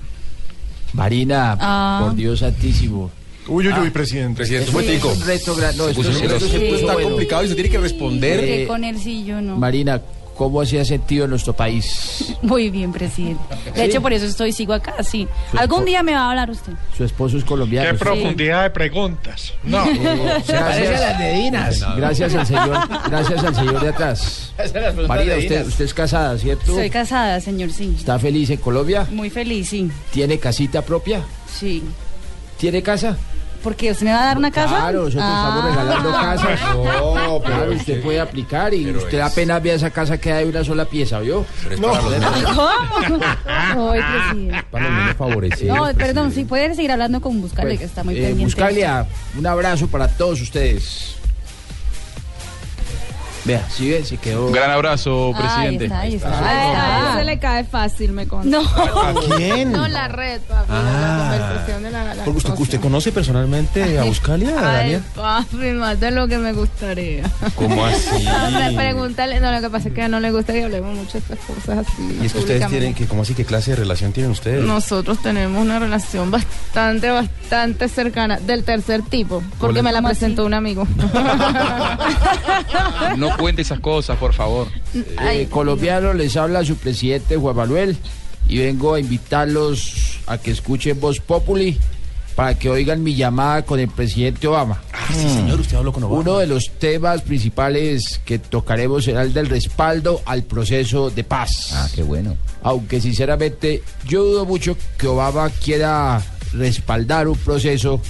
Marina, 0.94 1.58
Ah. 1.60 2.02
por 2.04 2.16
Dios 2.16 2.40
santísimo. 2.40 3.10
Uy, 3.48 3.68
uy, 3.68 3.74
uy, 3.74 3.88
Ah. 3.88 3.92
presidente. 3.92 4.36
Presidente, 4.38 4.70
un 4.70 4.76
Sí, 4.78 4.82
momentico. 4.84 5.12
es 5.12 5.18
un 5.18 5.26
reto 5.26 5.56
gran- 5.56 5.76
no, 5.78 5.84
Se 5.86 5.90
esto- 5.90 6.02
puso 6.04 6.10
esto 6.12 6.22
celoso. 6.28 6.48
se 6.48 6.60
puso 6.60 6.76
Está 6.82 6.94
bueno. 6.94 7.10
complicado 7.10 7.44
y 7.44 7.48
se 7.48 7.56
tiene 7.56 7.70
que 7.72 7.78
responder. 7.80 8.40
Eh, 8.44 8.68
con 8.68 8.84
él 8.84 9.00
sí, 9.00 9.24
yo 9.26 9.42
no. 9.42 9.58
Marina, 9.58 10.00
¿cómo 10.42 10.66
se 10.66 10.80
ha 10.80 10.86
sentido 10.86 11.26
en 11.26 11.30
nuestro 11.30 11.54
país? 11.54 12.36
Muy 12.42 12.72
bien, 12.72 12.92
presidente. 12.92 13.44
De 13.76 13.76
¿Sí? 13.76 13.82
hecho, 13.82 14.02
por 14.02 14.12
eso 14.12 14.26
estoy, 14.26 14.52
sigo 14.52 14.74
acá, 14.74 15.04
sí. 15.04 15.28
Su 15.52 15.60
Algún 15.60 15.86
día 15.86 16.02
me 16.02 16.14
va 16.14 16.22
a 16.22 16.30
hablar 16.32 16.50
usted. 16.50 16.74
Su 16.98 17.04
esposo 17.04 17.38
es 17.38 17.44
colombiano. 17.44 17.92
Qué 17.92 17.96
¿sí? 17.96 18.04
profundidad 18.04 18.64
de 18.64 18.72
preguntas. 18.72 19.54
No. 19.64 19.84
Parece 20.48 20.96
a 20.96 21.00
las 21.00 21.20
de 21.20 21.34
Dinas. 21.34 21.86
Gracias 21.96 22.34
al 22.34 22.48
señor, 22.48 22.76
gracias 23.08 23.44
al 23.44 23.56
señor 23.56 23.82
de 23.82 23.90
atrás. 23.90 24.54
De 24.58 25.38
usted, 25.38 25.68
usted 25.68 25.86
es 25.86 25.94
casada, 25.94 26.36
¿cierto? 26.40 26.74
Soy 26.74 26.90
casada, 26.90 27.40
señor, 27.40 27.72
sí. 27.72 27.94
¿Está 27.96 28.18
feliz 28.18 28.50
en 28.50 28.58
Colombia? 28.58 29.06
Muy 29.12 29.30
feliz, 29.30 29.70
sí. 29.70 29.92
¿Tiene 30.12 30.40
casita 30.40 30.82
propia? 30.82 31.22
Sí. 31.54 31.84
¿Tiene 32.58 32.82
casa? 32.82 33.16
Porque 33.64 33.92
usted 33.92 34.06
me 34.06 34.12
va 34.14 34.22
a 34.24 34.26
dar 34.26 34.38
una 34.38 34.50
casa. 34.52 34.70
Claro, 34.76 35.04
nosotros 35.04 35.24
estamos 35.24 35.64
Ah. 35.64 35.70
regalando 35.70 36.12
casas. 36.12 36.60
No, 37.32 37.40
pero 37.40 37.56
claro, 37.58 37.72
usted 37.74 38.02
puede 38.02 38.20
aplicar 38.20 38.74
y 38.74 38.86
pero 38.86 38.98
usted 39.00 39.20
es- 39.20 39.24
apenas 39.24 39.62
vea 39.64 39.76
esa 39.76 39.90
casa 39.92 40.18
que 40.18 40.32
hay 40.32 40.46
una 40.46 40.64
sola 40.64 40.86
pieza, 40.86 41.20
¿vio? 41.20 41.46
Pero 41.64 41.76
es 41.76 41.82
para 41.82 42.02
los 42.02 42.12
menos- 42.12 42.44
¿Cómo? 42.44 43.24
Ay, 43.92 44.02
presidente. 44.02 44.66
para 44.72 44.86
los 44.90 44.94
menos 44.98 45.16
favorecidos. 45.18 45.78
No, 45.78 45.84
perdón, 45.86 45.98
presidente. 45.98 46.36
si 46.36 46.44
puede 46.46 46.76
seguir 46.76 46.92
hablando 46.92 47.22
con 47.22 47.40
Buscarle, 47.42 47.72
Pues, 47.72 47.80
que 47.80 47.86
está 47.86 48.04
muy 48.04 48.16
eh, 48.16 48.22
pendiente. 48.22 48.44
Buscalia, 48.46 49.06
un 49.38 49.46
abrazo 49.48 49.88
para 49.88 50.08
todos 50.08 50.42
ustedes. 50.42 51.16
Vea, 53.44 53.68
si 53.70 53.90
ve, 53.90 54.06
se 54.06 54.18
quedó. 54.18 54.46
Un 54.48 54.52
gran 54.52 54.70
abrazo, 54.70 55.34
presidente. 55.38 55.86
Ahí 55.94 56.16
está, 56.16 56.30
ahí 56.30 56.36
está. 56.36 56.40
Ay, 56.40 56.46
Ahí 56.46 56.76
a 56.76 56.98
está. 56.98 57.12
él 57.14 57.18
se 57.18 57.24
le 57.26 57.40
cae 57.40 57.64
fácil, 57.64 58.12
me 58.12 58.28
consta. 58.28 58.50
No. 58.52 58.62
¿A 58.62 59.14
quién? 59.38 59.72
No, 59.72 59.88
la 59.88 60.08
red, 60.08 60.42
papi, 60.42 60.68
Ah. 60.70 61.30
la 61.32 61.38
conversación 61.40 61.84
de 61.84 61.92
la, 61.92 62.16
usted, 62.32 62.54
usted 62.60 62.80
conoce 62.80 63.12
personalmente 63.12 63.98
a 63.98 64.04
Buscalia, 64.04 64.52
Daniel? 64.52 65.02
papi, 65.16 65.72
más 65.72 66.00
de 66.00 66.12
lo 66.12 66.28
que 66.28 66.38
me 66.38 66.54
gustaría. 66.54 67.24
¿Cómo 67.56 67.84
así? 67.86 68.26
No, 68.52 68.76
pregúntale, 68.76 69.40
no, 69.40 69.52
lo 69.52 69.60
que 69.62 69.70
pasa 69.70 69.88
es 69.90 69.94
que 69.96 70.08
no 70.08 70.20
le 70.20 70.32
gusta 70.32 70.54
que 70.54 70.64
hablemos 70.64 70.96
mucho 70.96 71.14
de 71.14 71.20
estas 71.20 71.40
cosas 71.40 71.80
así. 71.88 72.18
Y 72.22 72.26
es 72.26 72.34
que 72.34 72.40
ustedes 72.40 72.68
tienen 72.68 72.94
que, 72.94 73.08
¿cómo 73.08 73.24
así? 73.24 73.34
¿Qué 73.34 73.46
clase 73.46 73.72
de 73.72 73.78
relación 73.78 74.12
tienen 74.14 74.32
ustedes? 74.32 74.64
Nosotros 74.64 75.22
tenemos 75.22 75.62
una 75.62 75.80
relación 75.80 76.30
bastante, 76.32 77.10
bastante 77.10 77.88
cercana, 77.90 78.40
del 78.40 78.64
tercer 78.64 79.02
tipo, 79.04 79.42
porque 79.60 79.82
me 79.82 79.92
la 79.92 80.00
¿Cómo 80.00 80.10
presentó 80.10 80.46
un 80.46 80.54
amigo. 80.54 80.88
No 83.18 83.31
cuente 83.40 83.62
esas 83.62 83.80
cosas, 83.80 84.18
por 84.18 84.34
favor. 84.34 84.68
Eh, 84.94 85.48
colombiano, 85.50 86.14
les 86.14 86.36
habla 86.38 86.64
su 86.64 86.76
presidente 86.76 87.38
Juan 87.38 87.56
Manuel 87.56 87.98
y 88.48 88.58
vengo 88.58 88.94
a 88.94 89.00
invitarlos 89.00 90.20
a 90.28 90.38
que 90.38 90.52
escuchen 90.52 91.00
Voz 91.00 91.20
Populi 91.20 91.78
para 92.36 92.58
que 92.58 92.70
oigan 92.70 93.04
mi 93.04 93.16
llamada 93.16 93.64
con 93.64 93.80
el 93.80 93.90
presidente 93.90 94.48
Obama. 94.48 94.82
Ah, 94.94 95.08
sí, 95.14 95.30
señor, 95.30 95.60
usted 95.60 95.78
habló 95.78 95.92
con 95.92 96.04
Obama. 96.04 96.22
Uno 96.22 96.38
de 96.38 96.48
los 96.48 96.72
temas 96.72 97.22
principales 97.22 98.22
que 98.26 98.40
tocaremos 98.40 99.04
será 99.04 99.24
el 99.24 99.34
del 99.34 99.48
respaldo 99.48 100.22
al 100.26 100.44
proceso 100.44 101.10
de 101.10 101.24
paz. 101.24 101.72
Ah, 101.74 101.88
qué 101.94 102.04
bueno. 102.04 102.36
Aunque 102.64 103.02
sinceramente 103.02 103.84
yo 104.08 104.24
dudo 104.24 104.46
mucho 104.46 104.78
que 104.98 105.08
Obama 105.08 105.50
quiera 105.50 106.22
respaldar 106.54 107.28
un 107.28 107.38
proceso 107.38 108.02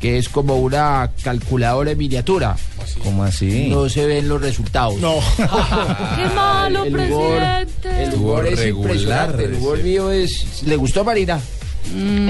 que 0.00 0.16
es 0.16 0.28
como 0.28 0.56
una 0.56 1.10
calculadora 1.22 1.90
en 1.90 1.98
miniatura. 1.98 2.56
¿Cómo 3.04 3.22
así? 3.22 3.68
No 3.68 3.88
se 3.88 4.06
ven 4.06 4.28
los 4.28 4.40
resultados. 4.40 4.96
No. 4.98 5.16
¡Qué 5.36 6.34
malo, 6.34 6.84
El 6.84 6.94
humor, 6.96 7.38
presidente! 7.38 8.04
el 8.04 8.14
humor 8.14 8.46
es 8.46 8.58
regular, 8.58 8.90
impresionante. 8.90 9.44
El 9.44 9.54
humor 9.54 9.76
sí. 9.76 9.82
mío 9.84 10.10
es. 10.10 10.62
¿Le 10.64 10.76
gustó 10.76 11.04
Marina? 11.04 11.38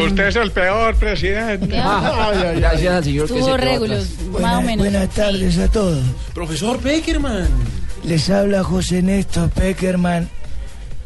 Usted 0.04 0.28
es 0.28 0.36
el 0.36 0.50
peor 0.50 0.96
presidente. 0.96 1.76
Ah, 1.78 2.32
gracias 2.56 2.94
al 2.94 3.04
señor 3.04 3.28
que 3.28 3.42
se 3.42 3.50
atrás. 3.50 3.80
más 4.40 4.58
o 4.58 4.62
menos. 4.62 4.78
Buenas 4.78 5.08
tardes 5.10 5.58
a 5.58 5.68
todos. 5.68 6.02
Profesor 6.34 6.78
Peckerman. 6.78 7.48
Les 8.04 8.30
habla 8.30 8.64
José 8.64 9.02
Néstor 9.02 9.50
Peckerman 9.50 10.28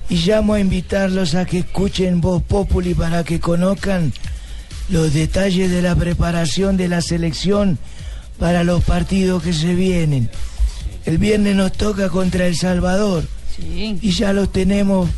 y 0.09 0.17
llamo 0.17 0.55
a 0.55 0.61
invitarlos 0.61 1.35
a 1.35 1.45
que 1.45 1.61
escuchen 1.61 2.21
Voz 2.21 2.43
Populi 2.43 2.95
para 2.95 3.25
que 3.25 3.41
conozcan 3.41 4.13
los 4.89 5.13
detalles 5.15 5.71
de 5.71 5.83
la 5.83 5.95
preparación 5.97 6.77
de 6.77 6.89
la 6.89 7.01
selección 7.01 7.79
para 8.39 8.65
los 8.65 8.83
partidos 8.85 9.43
que 9.43 9.53
se 9.53 9.75
vienen. 9.75 10.29
El 11.07 11.19
viernes 11.19 11.55
nos 11.57 11.73
toca 11.73 12.09
contra 12.09 12.47
El 12.47 12.57
Salvador 12.57 13.25
Sí. 13.57 13.99
y 14.03 14.11
ya 14.11 14.33
los 14.33 14.51
tenemos 14.51 15.09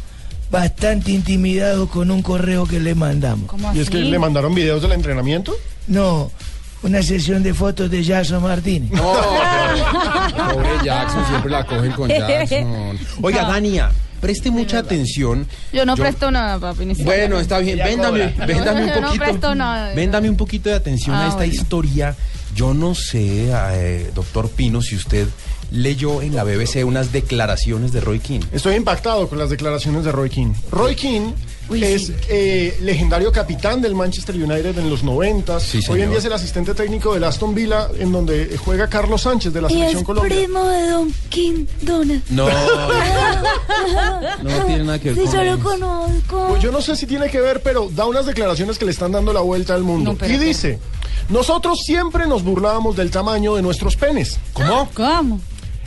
bastante 0.51 1.11
intimidados 1.13 1.89
con 1.89 2.11
un 2.11 2.23
correo 2.23 2.67
que 2.67 2.79
le 2.81 2.95
mandamos. 2.95 3.49
¿Cómo 3.49 3.73
¿Y 3.75 3.81
es 3.81 3.91
que 3.91 3.99
le 3.99 4.19
mandaron 4.19 4.55
videos 4.55 4.83
del 4.83 4.93
entrenamiento? 4.93 5.55
No, 5.87 6.31
una 6.83 7.03
sesión 7.03 7.43
de 7.43 7.55
fotos 7.55 7.91
de 7.91 8.05
Jason 8.05 8.43
Martínez. 8.43 8.91
No, 8.93 9.15
pobre 10.53 10.69
Jackson, 10.85 11.25
siempre 11.29 11.51
la 11.51 11.65
cogen 11.65 11.93
con 11.93 12.09
Jackson. 12.11 12.99
Oiga. 13.23 13.43
Dania, 13.45 13.91
preste 14.27 14.51
mucha 14.51 14.79
atención. 14.79 15.47
Yo 15.73 15.87
no 15.87 15.95
presto 15.97 16.31
nada, 16.31 16.59
papi. 16.59 16.85
Bueno, 17.05 17.39
está 17.39 17.59
bien, 17.59 17.79
véndame, 17.79 18.35
véndame 18.47 18.83
un 18.83 18.89
Yo 18.89 19.01
no 19.01 19.07
poquito. 19.09 19.25
presto 19.25 19.55
nada. 19.55 19.95
Véndame 19.95 20.29
un 20.29 20.37
poquito 20.37 20.69
de 20.69 20.75
atención 20.75 21.15
Ah, 21.15 21.25
a 21.25 21.29
esta 21.29 21.37
bueno. 21.39 21.53
historia 21.55 22.17
Yo 22.55 22.73
no 22.75 22.95
sé, 22.95 23.51
eh, 23.53 24.11
doctor 24.15 24.49
Pino, 24.49 24.81
si 24.81 24.97
usted 24.97 25.29
leyó 25.71 26.23
en 26.23 26.35
la 26.35 26.43
BBC 26.45 26.85
unas 26.85 27.13
declaraciones 27.13 27.93
de 27.93 28.01
Roy 28.01 28.19
King. 28.21 28.41
Estoy 28.53 28.77
impactado 28.77 29.29
con 29.29 29.39
las 29.39 29.51
declaraciones 29.51 30.05
de 30.05 30.13
Roy 30.13 30.31
King. 30.31 30.53
Roy 30.71 30.95
King 30.95 31.33
es 31.75 32.13
eh, 32.29 32.77
legendario 32.83 33.33
capitán 33.33 33.81
del 33.83 33.95
Manchester 33.95 34.35
United 34.37 34.79
en 34.79 34.89
los 34.91 35.03
90. 35.03 35.59
Sí, 35.61 35.81
Hoy 35.89 36.03
en 36.03 36.11
día 36.11 36.19
es 36.19 36.25
el 36.25 36.33
asistente 36.33 36.75
técnico 36.75 37.15
del 37.15 37.25
Aston 37.25 37.55
Villa, 37.55 37.89
en 37.99 38.13
donde 38.13 38.57
juega 38.59 38.89
Carlos 38.89 39.23
Sánchez 39.23 39.53
de 39.53 39.61
la 39.63 39.69
Y 39.69 39.75
Selección 39.75 40.01
es 40.01 40.07
Colombia. 40.07 40.37
primo 40.37 40.65
de 40.65 40.89
Don 40.89 41.15
King 41.29 41.67
Donald. 41.83 42.23
No, 42.31 42.49
no 44.43 44.65
tiene 44.67 44.85
nada 44.85 44.99
que 44.99 45.13
ver 45.13 45.17
Sí, 45.19 45.25
con 45.25 45.33
yo 45.33 45.43
lo 45.45 45.55
eso. 45.55 45.63
conozco. 45.65 46.47
Pues 46.49 46.63
yo 46.63 46.73
no 46.73 46.81
sé 46.81 46.97
si 46.97 47.07
tiene 47.07 47.29
que 47.31 47.41
ver, 47.41 47.63
pero 47.63 47.89
da 47.91 48.07
unas 48.07 48.27
declaraciones 48.27 48.79
que 48.79 48.85
le 48.85 48.91
están 48.93 49.13
dando 49.13 49.33
la 49.33 49.41
vuelta 49.41 49.75
al 49.75 49.83
mundo. 49.83 50.13
No, 50.13 50.19
pero 50.19 50.33
y 50.35 50.39
dice, 50.39 50.79
nosotros 51.29 51.79
siempre 51.85 52.27
nos 52.27 52.43
burlábamos 52.43 52.97
del 52.97 53.11
tamaño 53.11 53.55
de 53.57 53.63
nuestros 53.63 53.97
penes. 53.97 54.39
¿Cómo? 54.53 54.89
¿Cómo? 54.95 55.41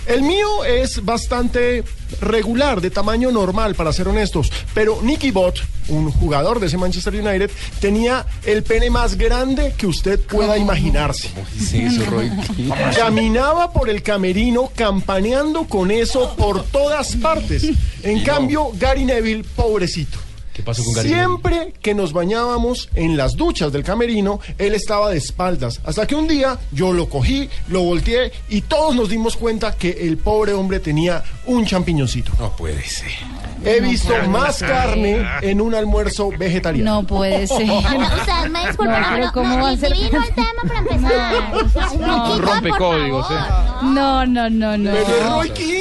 El 0.06 0.24
mío 0.24 0.66
es 0.66 1.04
bastante 1.06 1.84
regular, 2.22 2.82
de 2.82 2.90
tamaño 2.90 3.32
normal, 3.32 3.76
para 3.76 3.94
ser 3.94 4.08
honestos. 4.08 4.52
Pero 4.74 5.00
Nicky 5.04 5.32
Bott, 5.32 5.60
un 5.88 6.12
jugador 6.12 6.60
de 6.60 6.68
ese 6.68 6.78
Manchester 6.78 7.14
United, 7.14 7.52
tenía 7.80 8.26
el 8.46 8.64
pene 8.64 8.90
más 8.90 9.16
grande 9.18 9.74
que 9.78 9.86
usted 9.88 10.20
pueda 10.20 10.58
imaginarse. 10.58 11.30
Eso, 11.74 12.06
Roy 12.06 12.30
King. 12.56 12.70
Caminaba 12.96 13.72
por 13.72 13.90
el 13.90 14.02
camerino 14.02 14.72
campaneando 14.76 15.66
con 15.66 15.92
eso 15.92 16.36
por 16.36 16.64
todas 16.64 17.16
partes. 17.18 17.70
En 18.02 18.24
cambio, 18.24 18.72
Gary 18.80 19.04
Neville, 19.04 19.44
pobrecito. 19.58 20.18
¿Qué 20.60 20.64
pasó 20.65 20.84
con? 20.84 20.94
Siempre 20.95 21.73
que 21.81 21.94
nos 21.95 22.11
bañábamos 22.11 22.90
en 22.94 23.15
las 23.15 23.38
duchas 23.38 23.72
del 23.72 23.81
camerino, 23.86 24.41
él 24.57 24.73
estaba 24.76 25.10
de 25.10 25.18
espaldas. 25.18 25.80
Hasta 25.86 26.06
que 26.06 26.15
un 26.15 26.27
día 26.27 26.57
yo 26.73 26.91
lo 26.91 27.07
cogí, 27.07 27.49
lo 27.69 27.84
volteé 27.84 28.34
y 28.49 28.60
todos 28.61 28.94
nos 28.94 29.07
dimos 29.07 29.38
cuenta 29.38 29.76
que 29.76 29.90
el 30.02 30.18
pobre 30.18 30.52
hombre 30.52 30.81
tenía 30.81 31.23
un 31.45 31.65
champiñoncito. 31.65 32.34
No 32.38 32.52
puede 32.57 32.84
ser. 32.84 33.07
He 33.64 33.80
visto 33.80 34.14
más 34.27 34.60
carne 34.60 35.26
en 35.41 35.61
un 35.61 35.73
almuerzo 35.76 36.30
vegetariano. 36.38 36.95
No 36.95 37.07
puede 37.07 37.48
ser. 37.48 37.61
Ustedes 37.69 38.49
me 38.52 38.68
disculpan, 38.68 39.02
No, 39.02 39.07
pero 39.15 39.31
¿cómo 39.34 39.57
va 39.64 39.69
a 39.69 39.77
ser? 39.77 39.94
divino 39.94 40.22
el 40.22 40.36
tema 40.36 40.61
para 40.68 40.80
empezar. 40.80 41.69
Sea, 41.72 41.98
No. 42.07 42.40
Rompe 42.40 42.69
códigos. 42.72 43.27
¿eh? 43.31 43.36
No, 43.84 44.26
no, 44.26 44.49
no, 44.49 44.77
no. 44.77 44.91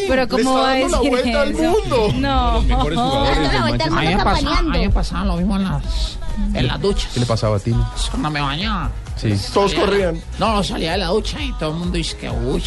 Pero 0.09 0.29
¿cómo 0.29 0.55
va 0.55 0.73
a 0.73 0.79
dando 0.79 0.89
la 0.89 0.99
decir 0.99 1.11
vuelta 1.11 1.43
al 1.43 1.51
eso? 1.51 1.63
mundo. 1.63 2.13
No. 2.15 2.63
mejores 2.63 2.99
jugadores 2.99 3.53
Dando 3.53 3.95
la 3.95 4.63
al 4.71 4.75
A 4.77 4.79
mí 4.79 4.85
mundo 4.85 4.89
me 4.91 4.95
pasaba, 4.95 5.25
lo 5.25 5.37
mismo 5.37 5.57
en 5.57 5.65
las, 5.65 6.19
en 6.55 6.67
las 6.67 6.81
duchas. 6.81 7.11
¿Qué 7.13 7.21
le 7.21 7.27
pasaba 7.27 7.57
a 7.57 7.61
ti? 7.61 7.75
Cuando 8.11 8.31
me 8.31 8.41
bañaba. 8.41 8.91
Sí. 9.17 9.35
Todos 9.53 9.73
Salía- 9.73 9.85
corrían. 9.87 10.23
No, 10.39 10.63
salía 10.63 10.93
de 10.93 10.99
la 10.99 11.07
ducha 11.09 11.43
y 11.43 11.53
todo 11.55 11.71
el 11.71 11.77
mundo 11.77 11.97
dice 11.97 12.17
que 12.17 12.31
uy. 12.31 12.63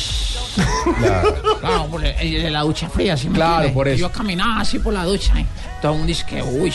Claro. 0.99 1.60
Claro, 1.61 1.86
por 1.88 2.03
el- 2.03 2.44
de 2.44 2.52
la 2.52 2.61
ducha 2.61 2.90
fría, 2.90 3.15
¿sí 3.15 3.30
me 3.30 3.36
Claro, 3.36 3.72
por 3.73 3.88
eso. 3.88 3.99
Yo 4.02 4.11
caminaba 4.11 4.60
así 4.60 4.78
por 4.80 4.94
la 4.94 5.06
ducha 5.06 5.40
y 5.40 5.45
todo 5.82 5.94
el 5.94 5.98
mundo 5.99 6.07
dice 6.07 6.26
que 6.26 6.41
uy. 6.44 6.73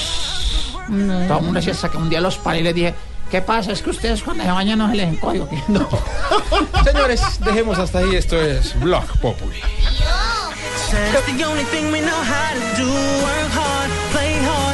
Todo 1.28 1.38
el 1.38 1.44
mundo 1.44 1.52
decía 1.54 1.72
hasta 1.74 1.90
que 1.90 1.96
un 1.98 2.08
día 2.08 2.20
los 2.20 2.38
paré 2.38 2.60
y 2.60 2.62
les 2.62 2.74
dije, 2.74 2.94
¿qué 3.30 3.42
pasa? 3.42 3.72
Es 3.72 3.82
que 3.82 3.90
ustedes 3.90 4.22
cuando 4.22 4.44
se 4.44 4.50
bañan 4.50 4.78
no 4.78 4.88
se 4.88 4.94
les 4.96 5.08
encoge. 5.12 5.42
No. 5.68 5.86
Señores, 6.84 7.20
dejemos 7.40 7.78
hasta 7.78 7.98
ahí. 7.98 8.14
Esto 8.14 8.40
es 8.40 8.78
Blog 8.80 9.04
Populi. 9.20 9.60
That's 11.12 11.26
the 11.26 11.44
only 11.44 11.64
thing 11.64 11.92
we 11.92 12.00
know 12.00 12.16
how 12.16 12.54
to 12.54 12.82
do. 12.82 12.88
Work 12.88 13.52
hard, 13.52 13.90
play 14.12 14.34
hard. 14.46 14.65